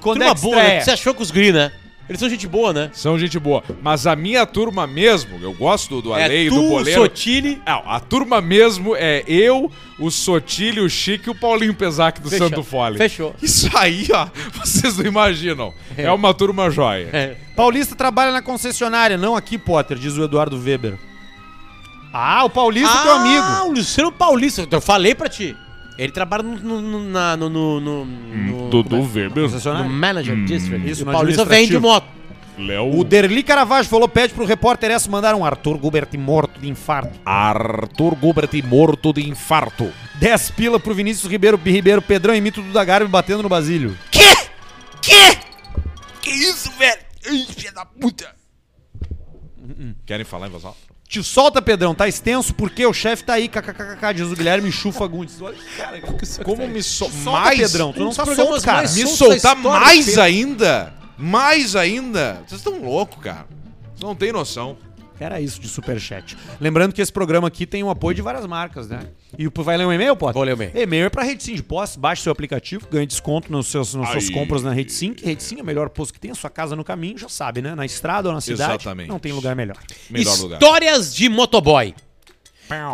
Quando 0.00 0.22
é 0.22 0.34
que 0.34 0.40
boa, 0.40 0.56
né? 0.56 0.62
estreia? 0.62 0.84
Você 0.84 0.90
achou 0.92 1.14
com 1.14 1.22
os 1.22 1.30
guri, 1.30 1.52
né? 1.52 1.72
Eles 2.08 2.20
são 2.20 2.28
gente 2.28 2.46
boa, 2.46 2.72
né? 2.72 2.90
São 2.92 3.18
gente 3.18 3.38
boa. 3.38 3.64
Mas 3.82 4.06
a 4.06 4.14
minha 4.14 4.46
turma 4.46 4.86
mesmo, 4.86 5.38
eu 5.42 5.52
gosto 5.52 5.96
do, 5.96 6.02
do 6.02 6.14
Ale 6.14 6.44
e 6.44 6.46
é 6.46 6.50
do 6.50 6.54
tu, 6.54 6.64
o 6.64 6.68
Boleiro. 6.68 7.00
Sotile. 7.02 7.60
Não, 7.66 7.82
a 7.84 7.98
turma 7.98 8.40
mesmo 8.40 8.94
é 8.94 9.24
eu, 9.26 9.70
o 9.98 10.10
Sotilho, 10.10 10.84
o 10.84 10.88
Chico 10.88 11.28
e 11.28 11.30
o 11.30 11.34
Paulinho 11.34 11.74
Pesac 11.74 12.20
do 12.20 12.30
Fechou. 12.30 12.48
Santo 12.48 12.62
Fole. 12.62 12.96
Fechou. 12.96 13.34
Isso 13.42 13.68
aí, 13.76 14.06
ó, 14.12 14.28
vocês 14.54 14.96
não 14.96 15.04
imaginam. 15.06 15.74
É, 15.96 16.10
uma 16.12 16.32
turma 16.32 16.70
joia. 16.70 17.08
É. 17.12 17.36
Paulista 17.56 17.96
trabalha 17.96 18.30
na 18.30 18.42
concessionária, 18.42 19.16
não 19.16 19.34
aqui, 19.34 19.58
Potter, 19.58 19.98
diz 19.98 20.16
o 20.16 20.22
Eduardo 20.22 20.56
Weber. 20.62 20.96
Ah, 22.12 22.44
o 22.44 22.50
Paulista 22.50 22.96
é 22.96 23.02
teu 23.02 23.12
amigo. 23.12 23.42
Ah, 23.42 23.64
o 23.64 23.72
Luciano 23.72 24.12
Paulista. 24.12 24.66
Eu 24.70 24.80
falei 24.80 25.14
pra 25.14 25.28
ti. 25.28 25.56
Ele 25.98 26.12
trabalha 26.12 26.42
no. 26.42 26.56
no, 26.58 26.80
no, 26.82 27.00
na- 27.08 27.36
no, 27.36 27.48
no, 27.48 27.80
no, 27.80 28.04
no- 28.04 28.70
Dudu 28.70 28.96
é? 28.96 29.00
Weber. 29.00 29.48
no? 29.82 29.88
Manager 29.88 30.36
District. 30.44 30.90
isso, 30.90 31.00
E 31.00 31.02
o 31.04 31.06
no 31.06 31.12
Paulista 31.12 31.44
vende 31.44 31.78
moto. 31.78 32.06
Léo. 32.58 32.98
O 32.98 33.04
Derli 33.04 33.42
Caravaggio 33.42 33.90
falou, 33.90 34.08
pede 34.08 34.32
pro 34.32 34.46
repórter 34.46 34.90
essa 34.90 35.10
mandar 35.10 35.34
um 35.34 35.44
Arthur 35.44 35.76
Gubert 35.76 36.08
morto 36.18 36.58
de 36.58 36.68
infarto. 36.68 37.12
Arthur 37.24 38.14
Gubert 38.14 38.48
morto 38.66 39.12
de 39.12 39.28
infarto. 39.28 39.92
10 40.18 40.50
pila 40.52 40.80
pro 40.80 40.94
Vinícius 40.94 41.30
Ribeiro, 41.30 41.60
Ribeiro 41.62 42.00
Pedrão 42.00 42.34
e 42.34 42.40
mito 42.40 42.62
do 42.62 42.72
Dagarbi 42.72 43.10
batendo 43.10 43.42
no 43.42 43.48
Basílio. 43.50 43.94
Que? 44.10 44.20
Que? 45.02 45.38
Que 46.22 46.30
isso, 46.30 46.70
velho? 46.78 47.00
Ih, 47.30 47.44
filha 47.46 47.72
da 47.72 47.84
puta. 47.84 48.26
Querem 50.06 50.24
falar 50.24 50.46
em 50.46 50.50
voz 50.50 50.64
alta? 50.64 50.78
Te 51.08 51.22
solta, 51.22 51.62
Pedrão, 51.62 51.94
tá 51.94 52.08
extenso 52.08 52.52
porque 52.52 52.84
o 52.84 52.92
chefe 52.92 53.22
tá 53.22 53.34
aí, 53.34 53.48
kkkk, 53.48 54.12
diz 54.14 54.26
o 54.26 54.34
Guilherme 54.34 54.72
Chufa 54.72 54.98
Fagundes. 54.98 55.40
Olha, 55.40 55.56
cara, 55.76 56.00
Como 56.44 56.66
me 56.66 56.82
so 56.82 57.08
solta, 57.08 57.40
mais 57.40 57.60
Pedrão, 57.60 57.92
tu 57.92 58.00
não 58.00 58.12
tá 58.12 58.24
solto, 58.26 58.64
cara. 58.64 58.88
Me 58.88 59.06
soltar 59.06 59.56
mais 59.56 60.18
ainda? 60.18 60.92
Mais 61.16 61.76
ainda? 61.76 62.42
Vocês 62.46 62.60
estão 62.60 62.82
loucos, 62.82 63.22
cara. 63.22 63.46
Vocês 63.94 64.00
não 64.00 64.16
têm 64.16 64.32
noção. 64.32 64.76
Era 65.18 65.40
isso 65.40 65.58
de 65.60 65.66
superchat. 65.68 66.36
Lembrando 66.60 66.92
que 66.92 67.00
esse 67.00 67.12
programa 67.12 67.48
aqui 67.48 67.64
tem 67.66 67.82
o 67.82 67.88
apoio 67.88 68.14
de 68.14 68.20
várias 68.20 68.44
marcas, 68.46 68.88
né? 68.88 69.08
E 69.38 69.46
o- 69.48 69.52
vai 69.62 69.76
ler 69.76 69.86
um 69.86 69.92
e-mail, 69.92 70.14
Potter? 70.14 70.34
Vou 70.34 70.42
ler 70.42 70.52
o 70.52 70.56
e-mail. 70.56 70.72
E-mail 70.76 71.06
é 71.06 71.08
pra 71.08 71.22
Rede 71.22 71.42
Sim 71.42 71.54
de 71.54 71.62
Posse. 71.62 71.98
Baixe 71.98 72.22
seu 72.22 72.30
aplicativo, 72.32 72.86
ganhe 72.90 73.06
desconto 73.06 73.50
nos 73.50 73.66
seus, 73.68 73.94
nas 73.94 74.10
suas 74.10 74.28
compras 74.28 74.62
na 74.62 74.72
Rede 74.72 74.92
Sim. 74.92 75.14
Que 75.14 75.24
Rede 75.24 75.42
Sim 75.42 75.58
é 75.58 75.62
o 75.62 75.64
melhor 75.64 75.88
posto 75.88 76.12
que 76.12 76.20
tem. 76.20 76.30
A 76.30 76.34
sua 76.34 76.50
casa 76.50 76.76
no 76.76 76.84
caminho, 76.84 77.16
já 77.16 77.28
sabe, 77.30 77.62
né? 77.62 77.74
Na 77.74 77.86
estrada 77.86 78.28
ou 78.28 78.34
na 78.34 78.40
cidade. 78.42 78.72
Exatamente. 78.72 79.08
Não 79.08 79.18
tem 79.18 79.32
lugar 79.32 79.56
melhor. 79.56 79.78
Melhor 80.10 80.38
lugar. 80.38 80.60
Histórias 80.60 81.14
de 81.14 81.28
motoboy. 81.28 81.94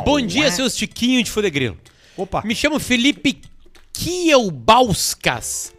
Bom 0.04 0.20
dia, 0.20 0.50
seus 0.50 0.76
tiquinhos 0.76 1.24
de 1.24 1.30
fudegrilo. 1.30 1.76
Opa. 2.16 2.42
Me 2.44 2.54
chamo 2.54 2.78
Felipe 2.78 3.40
Kielbauskas 3.92 5.72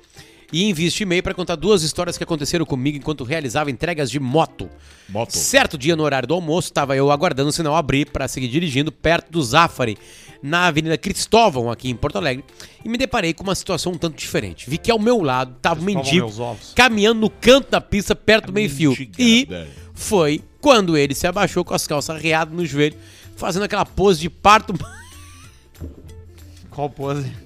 e 0.53 0.69
envio 0.69 0.87
este 0.87 1.01
e-mail 1.01 1.23
para 1.23 1.33
contar 1.33 1.55
duas 1.55 1.81
histórias 1.81 2.15
que 2.15 2.23
aconteceram 2.23 2.63
comigo 2.63 2.95
enquanto 2.95 3.23
realizava 3.23 3.71
entregas 3.71 4.11
de 4.11 4.19
moto. 4.19 4.69
Moto. 5.09 5.31
Certo 5.31 5.79
dia, 5.79 5.95
no 5.95 6.03
horário 6.03 6.27
do 6.27 6.35
almoço, 6.35 6.67
estava 6.67 6.95
eu 6.95 7.09
aguardando 7.09 7.49
o 7.49 7.51
sinal 7.51 7.75
abrir 7.75 8.11
para 8.11 8.27
seguir 8.27 8.47
dirigindo 8.47 8.91
perto 8.91 9.31
do 9.31 9.41
Zafari, 9.41 9.97
na 10.43 10.67
Avenida 10.67 10.95
Cristóvão, 10.95 11.71
aqui 11.71 11.89
em 11.89 11.95
Porto 11.95 12.17
Alegre, 12.17 12.45
e 12.85 12.87
me 12.87 12.99
deparei 12.99 13.33
com 13.33 13.43
uma 13.43 13.55
situação 13.55 13.93
um 13.93 13.97
tanto 13.97 14.15
diferente. 14.15 14.69
Vi 14.69 14.77
que 14.77 14.91
ao 14.91 14.99
meu 14.99 15.23
lado 15.23 15.55
estava 15.57 15.81
um 15.81 15.83
mendigo 15.83 16.31
caminhando 16.75 17.19
no 17.19 17.31
canto 17.31 17.71
da 17.71 17.81
pista 17.81 18.15
perto 18.15 18.47
do 18.47 18.53
meio-fio. 18.53 18.93
E 19.17 19.47
Mendigada. 19.49 19.67
foi 19.95 20.39
quando 20.61 20.95
ele 20.95 21.15
se 21.15 21.25
abaixou 21.25 21.65
com 21.65 21.73
as 21.73 21.87
calças 21.87 22.15
arreadas 22.15 22.55
no 22.55 22.63
joelho, 22.63 22.95
fazendo 23.35 23.63
aquela 23.63 23.85
pose 23.85 24.19
de 24.19 24.29
parto. 24.29 24.73
Qual 26.69 26.89
pose? 26.89 27.42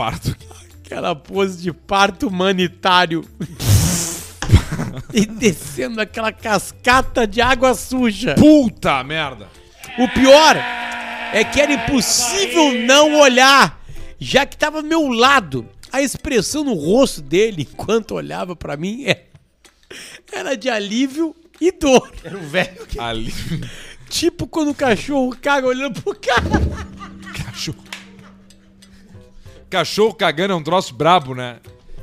Parto. 0.00 0.34
Aquela 0.82 1.14
pose 1.14 1.60
de 1.62 1.74
parto 1.74 2.28
humanitário. 2.28 3.22
e 5.12 5.26
descendo 5.26 6.00
aquela 6.00 6.32
cascata 6.32 7.26
de 7.26 7.42
água 7.42 7.74
suja. 7.74 8.34
Puta 8.34 9.04
merda. 9.04 9.46
O 9.98 10.08
pior 10.08 10.56
é 11.34 11.44
que 11.44 11.60
era 11.60 11.74
impossível 11.74 12.72
não 12.86 13.20
olhar, 13.20 13.78
já 14.18 14.46
que 14.46 14.56
tava 14.56 14.78
ao 14.78 14.82
meu 14.82 15.06
lado. 15.08 15.68
A 15.92 16.00
expressão 16.00 16.64
no 16.64 16.72
rosto 16.72 17.20
dele, 17.20 17.68
enquanto 17.70 18.14
olhava 18.14 18.56
pra 18.56 18.78
mim, 18.78 19.04
é- 19.04 19.26
era 20.32 20.56
de 20.56 20.70
alívio 20.70 21.36
e 21.60 21.70
dor. 21.72 22.10
Era 22.24 22.38
o 22.38 22.48
velho 22.48 22.86
que... 22.86 22.98
Ali. 22.98 23.34
Tipo 24.08 24.46
quando 24.46 24.70
o 24.70 24.74
cachorro 24.74 25.36
caga 25.42 25.66
olhando 25.66 26.00
pro 26.00 26.18
cara. 26.18 26.42
Cachorro. 27.44 27.89
Cachorro 29.70 30.12
cagando 30.12 30.52
é 30.52 30.56
um 30.56 30.62
troço 30.62 30.92
brabo, 30.92 31.34
né? 31.34 31.58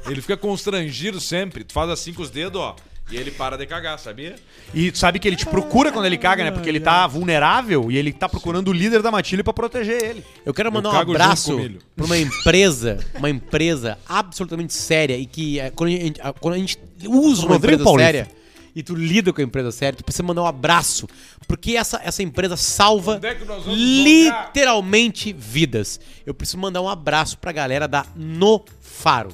Ele 0.07 0.21
fica 0.21 0.37
constrangido 0.37 1.19
sempre. 1.19 1.63
Tu 1.65 1.73
faz 1.73 1.89
assim 1.89 2.13
com 2.13 2.21
os 2.21 2.29
dedos, 2.29 2.61
ó. 2.61 2.75
E 3.09 3.15
ele 3.15 3.31
para 3.31 3.57
de 3.57 3.65
cagar, 3.65 3.97
sabia? 3.99 4.35
E 4.73 4.91
tu 4.91 4.97
sabe 4.97 5.17
que 5.17 5.27
ele 5.27 5.37
te 5.37 5.45
procura 5.45 5.91
quando 5.93 6.05
ele 6.05 6.17
caga, 6.17 6.43
né? 6.43 6.51
Porque 6.51 6.67
ele 6.67 6.79
tá 6.79 7.07
vulnerável 7.07 7.89
e 7.89 7.97
ele 7.97 8.11
tá 8.11 8.27
procurando 8.27 8.67
o 8.67 8.73
líder 8.73 9.01
da 9.01 9.09
matilha 9.09 9.43
pra 9.43 9.53
proteger 9.53 10.03
ele. 10.03 10.25
Eu 10.45 10.53
quero 10.53 10.71
mandar 10.71 10.89
um 10.89 10.91
cago 10.91 11.13
junto 11.13 11.21
abraço 11.21 11.51
com 11.53 11.57
milho. 11.57 11.79
pra 11.95 12.05
uma 12.05 12.17
empresa, 12.17 12.97
uma 13.15 13.29
empresa 13.29 13.97
absolutamente 14.07 14.73
séria 14.73 15.17
e 15.17 15.25
que 15.25 15.57
é, 15.57 15.69
quando, 15.69 15.89
a 15.89 15.93
gente, 15.93 16.21
quando 16.41 16.55
a 16.55 16.57
gente 16.57 16.77
usa 17.05 17.43
uma 17.43 17.53
Rodrigo 17.53 17.75
empresa 17.75 17.83
Paulista. 17.83 18.05
séria 18.11 18.27
e 18.75 18.83
tu 18.83 18.93
lida 18.93 19.31
com 19.31 19.39
a 19.39 19.43
empresa 19.43 19.71
séria, 19.71 19.97
tu 19.97 20.03
precisa 20.03 20.23
mandar 20.23 20.43
um 20.43 20.45
abraço, 20.45 21.07
porque 21.47 21.77
essa, 21.77 22.01
essa 22.03 22.21
empresa 22.21 22.57
salva 22.57 23.19
é 23.23 23.37
literalmente 23.67 25.31
vidas. 25.31 25.99
Eu 26.25 26.33
preciso 26.33 26.57
mandar 26.57 26.81
um 26.81 26.89
abraço 26.89 27.37
pra 27.37 27.51
galera 27.51 27.87
da 27.87 28.05
No 28.15 28.63
Faro. 28.81 29.29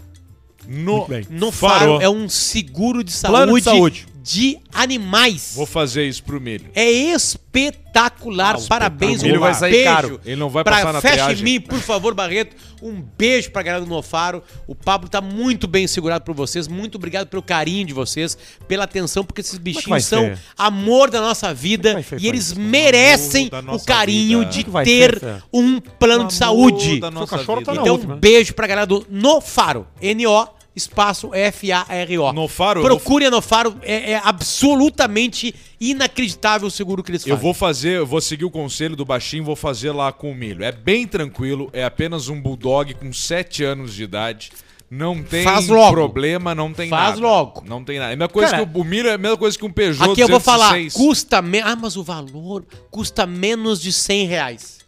No, 0.67 1.07
No 1.29 1.51
Faro. 1.51 1.79
Faro 1.79 2.01
é 2.01 2.09
um 2.09 2.29
seguro 2.29 3.03
de 3.03 3.11
Plano 3.19 3.57
de 3.57 3.63
saúde, 3.63 3.63
saúde. 3.63 4.07
De 4.23 4.57
animais. 4.73 5.51
Vou 5.53 5.65
fazer 5.65 6.05
isso 6.07 6.23
pro 6.23 6.39
milho. 6.39 6.69
É 6.73 6.89
espetacular. 6.89 8.57
Parabéns, 8.69 9.21
O 9.21 9.25
milho 9.25 9.41
vai 9.41 9.53
sair 9.53 9.83
caro. 9.83 10.19
Ele 10.25 10.37
não 10.37 10.49
vai 10.49 10.63
pra 10.63 10.77
passar 10.77 10.93
na 10.93 11.01
Fecha 11.01 11.13
triagem. 11.25 11.39
em 11.41 11.43
mim, 11.43 11.59
por 11.61 11.77
favor, 11.79 12.13
Barreto. 12.13 12.55
Um 12.81 13.01
beijo 13.17 13.51
pra 13.51 13.61
galera 13.61 13.83
do 13.83 13.89
Nofaro. 13.89 14.41
O 14.65 14.73
Pablo 14.73 15.09
tá 15.09 15.19
muito 15.19 15.67
bem 15.67 15.87
segurado 15.87 16.23
por 16.23 16.33
vocês. 16.33 16.69
Muito 16.69 16.95
obrigado 16.95 17.27
pelo 17.27 17.43
carinho 17.43 17.85
de 17.85 17.93
vocês, 17.93 18.37
pela 18.65 18.85
atenção, 18.85 19.25
porque 19.25 19.41
esses 19.41 19.55
vai 19.55 19.61
bichinhos 19.63 20.05
são 20.05 20.21
ser? 20.23 20.39
amor 20.57 21.09
da 21.09 21.19
nossa 21.19 21.53
vida 21.53 22.01
ser, 22.01 22.15
e 22.15 22.19
vai 22.19 22.29
eles 22.29 22.53
merecem 22.53 23.49
o 23.73 23.79
carinho 23.83 24.39
vida. 24.39 24.51
de 24.51 24.63
que 24.63 24.69
vai 24.69 24.85
ter 24.85 25.19
ser, 25.19 25.43
um 25.51 25.81
plano 25.81 26.27
de 26.27 26.33
saúde. 26.33 27.01
Da 27.01 27.11
nossa 27.11 27.37
cachorro 27.37 27.61
tá 27.61 27.73
Então, 27.73 27.93
última. 27.95 28.15
beijo 28.15 28.53
pra 28.53 28.67
galera 28.67 28.87
do 28.87 29.05
Nofaro. 29.09 29.85
N-O 30.01 30.47
espaço 30.75 31.33
F-A-R-O. 31.33 32.33
Nofaro, 32.33 32.81
eu 32.81 32.85
Procure 32.85 33.25
a 33.25 33.31
Nofaro. 33.31 33.75
É, 33.81 34.11
é 34.13 34.21
absolutamente 34.23 35.53
inacreditável 35.79 36.67
o 36.67 36.71
seguro 36.71 37.03
que 37.03 37.11
eles 37.11 37.25
Eu 37.25 37.35
fazem. 37.35 37.43
vou 37.43 37.53
fazer, 37.53 37.97
eu 37.97 38.05
vou 38.05 38.21
seguir 38.21 38.45
o 38.45 38.51
conselho 38.51 38.95
do 38.95 39.05
baixinho, 39.05 39.43
vou 39.43 39.55
fazer 39.55 39.91
lá 39.91 40.11
com 40.11 40.31
o 40.31 40.35
milho. 40.35 40.63
É 40.63 40.71
bem 40.71 41.05
tranquilo, 41.07 41.69
é 41.73 41.83
apenas 41.83 42.29
um 42.29 42.39
bulldog 42.41 42.93
com 42.95 43.11
7 43.11 43.63
anos 43.63 43.93
de 43.93 44.03
idade. 44.03 44.51
Não 44.89 45.23
tem 45.23 45.43
Faz 45.43 45.65
problema, 45.65 46.53
não 46.53 46.71
tem 46.71 46.87
Faz 46.87 47.15
nada. 47.15 47.21
logo. 47.21 47.63
Não 47.67 47.83
tem 47.83 47.97
nada. 47.97 48.11
É 48.11 48.13
a 48.13 48.17
mesma 48.17 48.29
coisa 48.29 48.51
Cara, 48.51 48.65
que 48.65 48.77
o, 48.77 48.81
o 48.81 48.83
milho 48.83 49.09
é 49.09 49.13
a 49.13 49.17
mesma 49.17 49.37
coisa 49.37 49.57
que 49.57 49.65
um 49.65 49.71
Peugeot 49.71 50.11
Aqui 50.11 50.21
eu 50.21 50.27
vou 50.27 50.39
falar, 50.39 50.69
206. 50.73 50.93
custa 50.93 51.41
menos. 51.41 51.71
Ah, 51.71 51.75
mas 51.75 51.97
o 51.97 52.03
valor 52.03 52.63
custa 52.91 53.25
menos 53.25 53.81
de 53.81 53.91
100 53.91 54.27
reais 54.27 54.82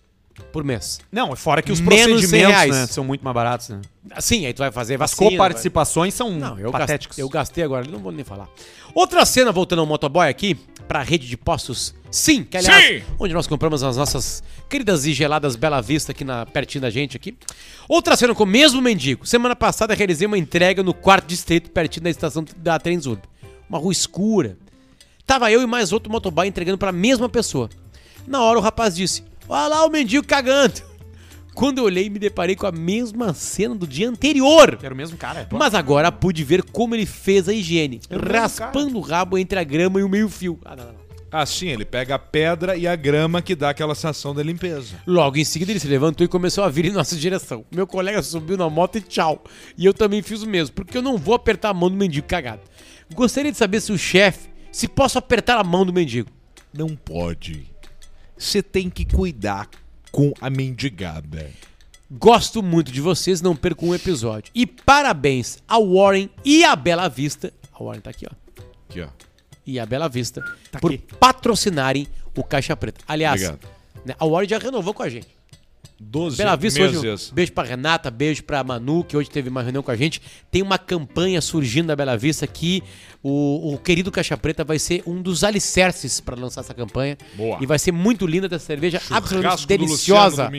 por 0.52 0.64
mês. 0.64 1.00
Não, 1.12 1.36
fora 1.36 1.62
que 1.62 1.72
os 1.72 1.80
Menos 1.80 1.96
procedimentos 2.22 2.30
100 2.30 2.40
reais. 2.48 2.72
né, 2.72 2.88
são 2.88 3.04
muito 3.04 3.24
mais 3.24 3.34
baratos, 3.34 3.70
né? 3.70 3.82
Assim, 4.12 4.46
aí 4.46 4.54
tu 4.54 4.60
vai 4.60 4.72
fazer 4.72 4.96
As 4.96 5.12
vacina. 5.12 5.30
coparticipações 5.32 6.14
são 6.14 6.32
Não, 6.32 6.58
eu 6.60 6.72
patéticas. 6.72 7.08
gastei, 7.18 7.24
eu 7.24 7.30
gastei 7.30 7.64
agora, 7.64 7.86
não 7.90 8.00
vou 8.00 8.12
nem 8.12 8.24
falar. 8.24 8.48
Outra 8.94 9.26
cena, 9.26 9.52
voltando 9.52 9.80
ao 9.80 9.86
motoboy 9.86 10.28
aqui, 10.30 10.56
pra 10.88 11.02
rede 11.02 11.28
de 11.28 11.36
postos 11.36 11.94
Sim, 12.12 12.44
que 12.46 12.56
aliás, 12.56 13.02
Sim! 13.02 13.04
onde 13.20 13.34
nós 13.34 13.46
compramos 13.48 13.84
as 13.84 13.98
nossas 13.98 14.42
queridas 14.70 15.06
e 15.06 15.14
geladas 15.14 15.58
Bela 15.58 15.82
Vista 15.82 16.14
aqui 16.14 16.24
na 16.24 16.46
pertinho 16.46 16.82
da 16.84 16.90
gente 16.90 17.18
aqui. 17.18 17.36
Outra 17.90 18.16
cena 18.16 18.34
com 18.34 18.44
o 18.44 18.48
mesmo 18.48 18.82
mendigo. 18.82 19.26
Semana 19.28 19.54
passada 19.56 19.94
realizei 19.94 20.26
uma 20.26 20.38
entrega 20.38 20.82
no 20.82 20.94
quarto 20.94 21.26
distrito 21.28 21.70
pertinho 21.72 22.04
da 22.06 22.10
estação 22.10 22.46
da 22.56 22.80
Transurb. 22.80 23.22
Uma 23.68 23.78
rua 23.80 23.92
escura. 23.92 24.58
Tava 25.28 25.52
eu 25.52 25.62
e 25.62 25.66
mais 25.66 25.92
outro 25.92 26.10
motoboy 26.10 26.48
entregando 26.48 26.78
pra 26.78 26.92
mesma 26.94 27.28
pessoa. 27.28 27.70
Na 28.26 28.42
hora 28.42 28.58
o 28.60 28.62
rapaz 28.62 28.96
disse: 28.96 29.24
Olha 29.48 29.68
lá 29.68 29.86
o 29.86 29.90
mendigo 29.90 30.26
cagando. 30.26 30.82
Quando 31.54 31.78
eu 31.78 31.86
olhei, 31.86 32.10
me 32.10 32.20
deparei 32.20 32.56
com 32.56 32.68
a 32.68 32.72
mesma 32.72 33.34
cena 33.34 33.74
do 33.74 33.88
dia 33.88 34.10
anterior. 34.10 34.78
Era 34.84 34.94
o 34.94 34.98
mesmo 34.98 35.18
cara. 35.18 35.48
Mas 35.52 35.74
agora 35.74 36.12
pude 36.12 36.44
ver 36.44 36.62
como 36.64 36.94
ele 36.94 37.06
fez 37.06 37.48
a 37.48 37.54
higiene, 37.54 38.02
mesmo 38.10 38.28
raspando 38.28 38.98
o 38.98 39.02
rabo 39.02 39.38
entre 39.38 39.58
a 39.58 39.64
grama 39.64 40.00
e 40.00 40.04
o 40.04 40.10
meio-fio. 40.10 40.60
Ah, 40.66 40.76
não, 40.76 40.86
não. 40.86 41.06
Assim, 41.32 41.68
ele 41.68 41.86
pega 41.86 42.16
a 42.16 42.20
pedra 42.20 42.78
e 42.78 42.88
a 42.88 42.96
grama 42.96 43.42
que 43.42 43.56
dá 43.56 43.70
aquela 43.70 43.96
sensação 43.96 44.34
de 44.34 44.44
limpeza. 44.44 44.96
Logo 45.06 45.38
em 45.38 45.44
seguida 45.44 45.72
ele 45.72 45.80
se 45.80 45.88
levantou 45.88 46.24
e 46.24 46.30
começou 46.30 46.64
a 46.64 46.70
vir 46.70 46.86
em 46.86 46.92
nossa 46.92 47.16
direção. 47.16 47.66
Meu 47.74 47.86
colega 47.88 48.22
subiu 48.22 48.58
na 48.58 48.70
moto 48.70 48.98
e 48.98 49.02
tchau. 49.02 49.44
E 49.78 49.86
eu 49.86 49.94
também 49.94 50.22
fiz 50.22 50.44
o 50.44 50.48
mesmo, 50.48 50.76
porque 50.76 50.98
eu 50.98 51.02
não 51.02 51.18
vou 51.18 51.36
apertar 51.36 51.70
a 51.70 51.74
mão 51.74 51.90
do 51.90 51.98
mendigo 51.98 52.28
cagado. 52.28 52.62
Gostaria 53.14 53.52
de 53.52 53.58
saber 53.58 53.82
se 53.82 53.92
o 53.92 53.98
chefe, 53.98 54.50
se 54.72 54.88
posso 54.88 55.18
apertar 55.18 55.58
a 55.58 55.64
mão 55.64 55.86
do 55.86 55.92
mendigo. 55.94 56.30
Não 56.74 56.96
pode. 56.96 57.75
Você 58.38 58.62
tem 58.62 58.90
que 58.90 59.06
cuidar 59.06 59.70
com 60.12 60.34
a 60.42 60.50
mendigada. 60.50 61.50
Gosto 62.12 62.62
muito 62.62 62.92
de 62.92 63.02
vocês, 63.02 63.42
não 63.42 63.56
percam 63.56 63.90
um 63.90 63.96
episódio. 63.96 64.52
E 64.54 64.66
parabéns 64.66 65.58
ao 65.68 65.94
Warren 65.94 66.30
e 66.44 66.64
à 66.64 66.76
Bela 66.76 67.08
Vista. 67.10 67.52
A 67.74 67.84
Warren 67.84 68.02
tá 68.02 68.10
aqui, 68.12 68.26
ó. 68.30 68.62
Aqui, 68.90 69.02
ó. 69.02 69.08
E 69.66 69.80
a 69.80 69.86
Bela 69.86 70.08
Vista 70.08 70.42
Tá 70.72 70.80
por 70.80 70.94
aqui. 70.94 71.04
patrocinarem 71.20 72.08
o 72.38 72.44
Caixa 72.44 72.76
Preta. 72.78 73.02
Aliás, 73.08 73.42
Obrigado. 73.44 73.68
né, 74.06 74.14
a 74.20 74.26
Warren 74.26 74.48
já 74.48 74.60
renovou 74.60 74.94
com 74.94 75.02
a 75.02 75.10
gente. 75.10 75.35
12 76.00 76.38
Bela 76.38 76.56
Vista 76.56 76.82
hoje, 76.84 77.00
meses. 77.02 77.30
beijo 77.30 77.52
pra 77.52 77.64
Renata, 77.64 78.10
beijo 78.12 78.44
pra 78.44 78.64
Manu, 78.64 79.04
que 79.04 79.16
hoje 79.16 79.30
teve 79.30 79.50
uma 79.50 79.62
reunião 79.62 79.84
com 79.84 79.92
a 79.92 79.96
gente. 79.96 80.22
Tem 80.52 80.62
uma 80.62 80.78
campanha 80.78 81.42
surgindo 81.42 81.88
da 81.88 81.96
Bela 81.96 82.18
Vista 82.18 82.46
que 82.48 82.84
o, 83.24 83.74
o 83.74 83.78
querido 83.78 84.12
Caixa 84.12 84.38
Preta 84.38 84.64
vai 84.64 84.80
ser 84.80 85.04
um 85.06 85.22
dos 85.22 85.44
alicerces 85.44 86.20
pra 86.20 86.36
lançar 86.36 86.62
essa 86.62 86.74
campanha. 86.74 87.18
Boa. 87.36 87.58
E 87.62 87.66
vai 87.66 87.80
ser 87.80 87.92
muito 87.92 88.26
linda 88.28 88.48
dessa 88.48 88.66
cerveja, 88.66 88.98
absolutamente 89.10 89.42
Churrasco 89.44 89.68
do 89.68 89.68
deliciosa. 89.68 90.52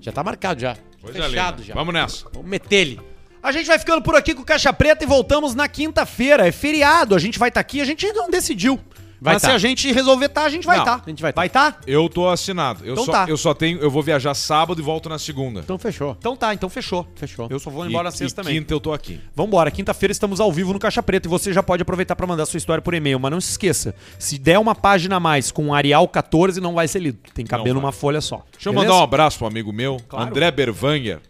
Já 0.00 0.12
tá 0.12 0.22
marcado 0.22 0.60
já. 0.60 0.76
Coisa 1.00 1.22
Fechado 1.22 1.56
linda. 1.56 1.68
já. 1.68 1.74
Vamos 1.74 1.94
nessa. 1.94 2.26
Vamos 2.32 2.48
meter 2.48 2.76
ele. 2.76 3.00
A 3.42 3.52
gente 3.52 3.66
vai 3.66 3.78
ficando 3.78 4.02
por 4.02 4.16
aqui 4.16 4.34
com 4.34 4.42
o 4.42 4.44
Caixa 4.44 4.72
Preta 4.72 5.04
e 5.04 5.06
voltamos 5.06 5.54
na 5.54 5.68
quinta-feira. 5.68 6.46
É 6.48 6.50
feriado, 6.52 7.14
a 7.14 7.18
gente 7.18 7.38
vai 7.38 7.48
estar 7.48 7.60
aqui, 7.60 7.80
a 7.80 7.84
gente 7.84 8.04
ainda 8.04 8.18
não 8.20 8.30
decidiu. 8.30 8.80
Vai 9.20 9.34
Mas 9.34 9.42
tá. 9.42 9.48
se 9.48 9.54
a 9.54 9.58
gente 9.58 9.90
resolver 9.92 10.28
tá, 10.28 10.44
a 10.44 10.48
gente 10.50 10.66
vai 10.66 10.76
Não, 10.78 10.84
tá. 10.84 11.02
a 11.04 11.08
gente 11.08 11.22
vai 11.22 11.32
tá. 11.32 11.40
Vai 11.40 11.48
tá? 11.48 11.78
Eu 11.86 12.08
tô 12.08 12.28
assinado. 12.28 12.84
Eu, 12.84 12.92
Então 12.92 13.04
só, 13.06 13.12
tá. 13.12 13.26
eu 13.28 13.36
só 13.36 13.54
tenho. 13.54 13.78
Eu 13.80 13.90
vou 13.90 14.02
viajar 14.02 14.34
sábado 14.34 14.78
e 14.80 14.82
volto 14.84 15.08
na 15.08 15.18
segunda. 15.18 15.60
Então 15.60 15.78
fechou. 15.78 16.14
Então 16.18 16.36
tá, 16.36 16.52
então 16.52 16.68
fechou. 16.68 17.06
Fechou. 17.14 17.46
Eu 17.50 17.58
só 17.58 17.70
vou 17.70 17.86
embora 17.86 18.04
e, 18.04 18.04
na 18.04 18.10
sexta 18.10 18.40
e 18.40 18.44
também. 18.44 18.58
quinta 18.60 18.74
eu 18.74 18.80
tô 18.80 18.92
aqui. 18.92 19.20
Vambora, 19.34 19.70
quinta-feira 19.70 20.12
estamos 20.12 20.38
ao 20.40 20.52
vivo 20.52 20.72
no 20.72 20.78
Caixa 20.78 21.02
Preta 21.02 21.26
e 21.28 21.30
você 21.30 21.52
já 21.52 21.62
pode 21.62 21.82
aproveitar 21.82 22.14
pra 22.14 22.26
mandar 22.26 22.44
sua 22.46 22.58
história 22.58 22.82
por 22.82 22.92
e-mail, 22.94 23.18
mas 23.18 23.30
não 23.30 23.40
se 23.40 23.50
esqueça, 23.52 23.94
se 24.18 24.38
der 24.38 24.58
uma 24.58 24.74
página 24.74 25.16
a 25.16 25.20
mais 25.20 25.50
com 25.50 25.72
Arial 25.74 26.06
14 26.08 26.60
não 26.60 26.74
vai 26.74 26.86
ser 26.86 26.98
lido, 27.00 27.18
tem 27.34 27.44
que 27.44 27.50
caber 27.50 27.72
Não 27.72 27.80
numa 27.80 27.92
folha 27.92 28.20
só. 28.20 28.44
Deixa 28.52 28.68
eu 28.68 28.72
Beleza? 28.72 28.90
mandar 28.92 29.00
um 29.00 29.04
abraço 29.04 29.38
pro 29.38 29.46
amigo 29.46 29.72
meu, 29.72 29.96
Claro. 30.08 30.28
André 30.28 30.50
Berwanger. 30.50 31.20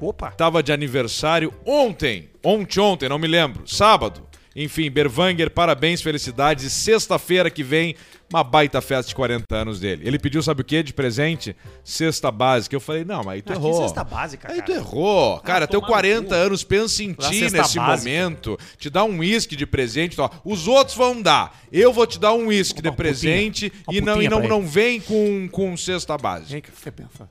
Opa. 0.00 0.30
Tava 0.30 0.62
de 0.62 0.72
aniversário 0.72 1.52
ontem. 1.66 2.28
Ontem, 2.44 2.80
ontem, 2.80 3.08
não 3.08 3.18
me 3.18 3.26
lembro. 3.26 3.62
Sábado. 3.66 4.22
Enfim, 4.56 4.90
Berwanger, 4.90 5.50
parabéns, 5.50 6.00
felicidades. 6.02 6.64
E 6.64 6.70
sexta-feira 6.70 7.48
que 7.50 7.62
vem, 7.62 7.94
uma 8.32 8.42
baita 8.42 8.80
festa 8.80 9.08
de 9.08 9.14
40 9.14 9.44
anos 9.54 9.78
dele. 9.78 10.02
Ele 10.06 10.18
pediu, 10.18 10.42
sabe 10.42 10.62
o 10.62 10.64
que 10.64 10.82
de 10.82 10.92
presente? 10.92 11.54
Cesta 11.84 12.30
básica. 12.30 12.74
Eu 12.74 12.80
falei, 12.80 13.04
não, 13.04 13.22
mas 13.22 13.34
aí 13.34 13.42
tu 13.42 13.52
Ah, 13.52 13.56
que 13.56 13.60
errou. 13.62 13.82
cesta 13.82 14.02
básica, 14.04 14.50
Aí 14.50 14.60
tu 14.62 14.66
cara. 14.72 14.78
errou. 14.78 15.38
Cara, 15.40 15.66
teu 15.66 15.80
tomar 15.80 15.86
no 15.88 15.92
40 15.94 16.28
cu. 16.28 16.34
anos, 16.34 16.64
pensa 16.64 17.02
em 17.02 17.12
ti 17.12 17.40
nesse 17.42 17.56
básica. 17.78 17.82
momento. 17.84 18.58
Te 18.78 18.90
dá 18.90 19.04
um 19.04 19.18
uísque 19.18 19.54
de 19.54 19.64
presente. 19.66 20.20
Ó. 20.20 20.28
Os 20.44 20.66
outros 20.66 20.96
vão 20.96 21.22
dar. 21.22 21.56
Eu 21.70 21.92
vou 21.92 22.06
te 22.06 22.18
dar 22.18 22.32
um 22.34 22.46
uísque 22.46 22.82
de 22.82 22.90
putinha. 22.90 22.96
presente 22.96 23.72
e 23.90 24.00
não, 24.00 24.20
e 24.20 24.28
não, 24.28 24.42
não 24.42 24.66
vem 24.66 25.00
com, 25.00 25.48
com 25.52 25.76
cesta 25.76 26.18
básica. 26.18 26.52
Vem 26.52 26.60
cá, 26.62 26.70
você 26.74 26.90
pensa. 26.90 27.30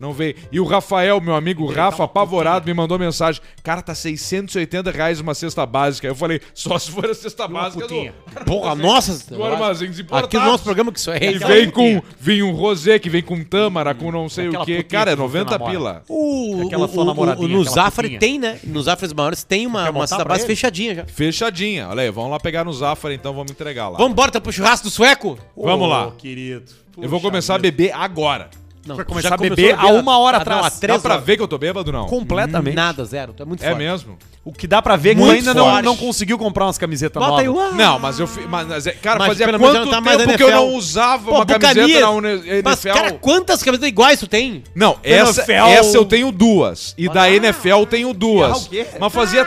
Não 0.00 0.14
veio. 0.14 0.34
E 0.50 0.58
o 0.58 0.64
Rafael, 0.64 1.20
meu 1.20 1.34
amigo 1.34 1.66
Ele 1.66 1.74
Rafa, 1.74 1.98
tá 1.98 2.02
uma 2.02 2.06
apavorado, 2.06 2.66
me 2.66 2.72
mandou 2.72 2.98
mensagem. 2.98 3.42
Cara, 3.62 3.82
tá 3.82 3.94
680 3.94 4.90
reais 4.90 5.20
uma 5.20 5.34
cesta 5.34 5.66
básica. 5.66 6.08
Eu 6.08 6.14
falei, 6.14 6.40
só 6.54 6.78
se 6.78 6.90
for 6.90 7.04
a 7.10 7.14
cesta 7.14 7.46
básica 7.46 7.86
do. 7.86 8.10
Porra, 8.46 8.74
nossa. 8.74 9.12
do 9.30 9.34
Importados. 9.34 10.24
Aqui 10.24 10.38
no 10.38 10.44
nosso 10.46 10.64
programa 10.64 10.90
que 10.90 10.98
isso 10.98 11.10
é. 11.10 11.18
E 11.22 11.36
aquela 11.36 11.52
vem 11.52 11.70
com 11.70 12.00
putinha. 12.00 12.02
vinho 12.18 12.50
rosé, 12.52 12.98
que 12.98 13.10
vem 13.10 13.22
com 13.22 13.44
tâmara, 13.44 13.94
com 13.94 14.10
não 14.10 14.26
sei 14.28 14.48
Aquela 14.48 14.62
o 14.62 14.66
quê. 14.66 14.76
putinha 14.76 14.90
Cara, 14.90 15.10
é 15.10 15.14
que 15.14 15.20
você 15.20 15.38
90 15.38 15.50
namora. 15.50 15.70
pila. 15.70 16.02
O, 16.08 16.62
Aquela 16.66 16.86
o, 16.86 16.88
sua 16.88 17.02
o, 17.02 17.06
namoradinha, 17.06 17.46
o, 17.58 17.64
no 17.64 17.90
putinha. 17.92 18.18
tem, 18.18 18.38
né? 18.38 18.58
Nos 18.64 18.86
Zafres 18.86 19.12
maiores 19.12 19.44
tem 19.44 19.66
uma, 19.66 19.90
uma 19.90 20.06
cesta 20.06 20.34
ele? 20.34 20.46
fechadinha 20.46 20.94
já. 20.94 21.04
Fechadinha. 21.04 21.88
Olha 21.88 22.02
aí, 22.02 22.10
vamos 22.10 22.30
lá 22.30 22.40
pegar 22.40 22.64
no 22.64 22.72
Zafari, 22.72 23.16
então 23.16 23.34
vamos 23.34 23.52
entregar 23.52 23.88
lá. 23.90 23.98
Vamos 23.98 24.12
embora, 24.12 24.32
tá 24.32 24.40
pro 24.40 24.50
churrasco 24.50 24.86
do 24.86 24.90
sueco? 24.90 25.38
Vamos 25.54 25.88
lá. 25.88 26.10
querido. 26.12 26.64
Eu 26.96 27.08
vou 27.08 27.20
começar 27.20 27.54
a 27.54 27.58
beber 27.58 27.92
agora. 27.94 28.50
Não, 28.86 28.96
Vai 28.96 29.04
começar 29.04 29.28
já 29.28 29.34
a 29.34 29.38
beber 29.38 29.74
há 29.78 29.86
uma 29.88 30.18
hora 30.18 30.38
Ah, 30.38 30.40
não, 30.44 30.52
atrás. 30.56 30.66
há 30.66 30.70
três 30.80 30.96
Dá 30.98 31.02
pra 31.02 31.14
horas. 31.16 31.26
ver 31.26 31.36
que 31.36 31.42
eu 31.42 31.48
tô 31.48 31.58
bêbado, 31.58 31.92
não? 31.92 32.06
Completamente. 32.06 32.74
Nada, 32.74 33.04
zero. 33.04 33.34
Tu 33.34 33.42
é 33.42 33.46
muito 33.46 33.62
É 33.62 33.66
forte. 33.68 33.78
mesmo? 33.78 34.18
O 34.42 34.52
que 34.52 34.66
dá 34.66 34.80
pra 34.80 34.96
ver 34.96 35.10
é 35.10 35.14
que 35.16 35.22
ainda 35.30 35.52
não, 35.52 35.82
não 35.82 35.96
conseguiu 35.96 36.38
comprar 36.38 36.64
umas 36.64 36.78
camisetas 36.78 37.22
Bota 37.22 37.42
aí 37.42 37.46
novas. 37.46 37.74
Não, 37.74 37.98
mas 37.98 38.18
eu... 38.18 38.26
fi- 38.26 38.46
Mas, 38.48 38.86
é- 38.86 38.92
cara, 38.92 39.18
Mas 39.18 39.28
fazia 39.28 39.46
quanto 39.58 39.74
não 39.84 39.90
tá 39.90 40.00
mais 40.00 40.16
tempo 40.16 40.34
que 40.36 40.42
eu 40.42 40.50
não 40.50 40.68
usava 40.74 41.24
Pô, 41.30 41.36
uma 41.36 41.44
camiseta 41.46 42.20
na 42.20 42.28
NFL? 42.30 42.62
Mas, 42.64 42.82
cara, 42.82 43.12
quantas 43.12 43.62
camisetas 43.62 43.88
iguais 43.88 44.18
tu 44.18 44.26
tem? 44.26 44.64
Não, 44.74 44.98
essa, 45.02 45.42
essa 45.52 45.96
eu 45.98 46.06
tenho 46.06 46.32
duas. 46.32 46.94
E 46.96 47.06
da 47.06 47.30
NFL 47.30 47.68
eu 47.68 47.86
tenho 47.86 48.14
duas. 48.14 48.50
Ah, 48.50 48.56
o 48.56 48.68
quê? 48.70 48.86
Mas 48.98 49.12
fazia 49.12 49.46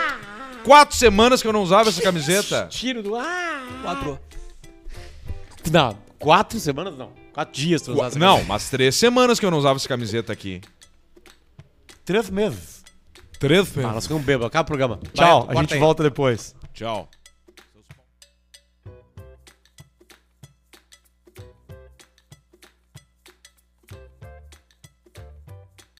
quatro 0.64 0.96
semanas 0.96 1.42
que 1.42 1.48
eu 1.48 1.54
não 1.54 1.64
usava 1.64 1.90
essa 1.90 2.02
camiseta. 2.02 2.68
Tiro 2.70 3.02
do... 3.02 3.16
Ah! 3.16 3.62
Quatro. 3.82 4.20
Não, 5.72 5.98
quatro 6.20 6.60
semanas 6.60 6.94
não. 6.96 7.23
Quatro 7.34 7.54
dias 7.54 7.82
tu 7.82 7.92
usaste 7.94 8.10
essa 8.12 8.20
Não, 8.20 8.28
camiseta. 8.34 8.48
mas 8.54 8.70
três 8.70 8.96
semanas 8.96 9.40
que 9.40 9.46
eu 9.46 9.52
não 9.52 9.58
usava 9.58 9.78
essa 9.78 9.88
camiseta 9.88 10.32
aqui. 10.32 10.62
Três 12.06 12.30
meses. 12.30 12.84
Três 13.40 13.76
Ah, 13.78 13.94
nós 13.94 14.04
ficamos 14.06 14.24
bêbados. 14.24 14.48
Acaba 14.48 14.64
o 14.64 14.68
programa. 14.68 15.00
Tchau, 15.14 15.46
Vai, 15.48 15.58
a 15.58 15.62
gente 15.62 15.74
aí. 15.74 15.80
volta 15.80 16.04
depois. 16.04 16.56
Tchau. 16.74 17.10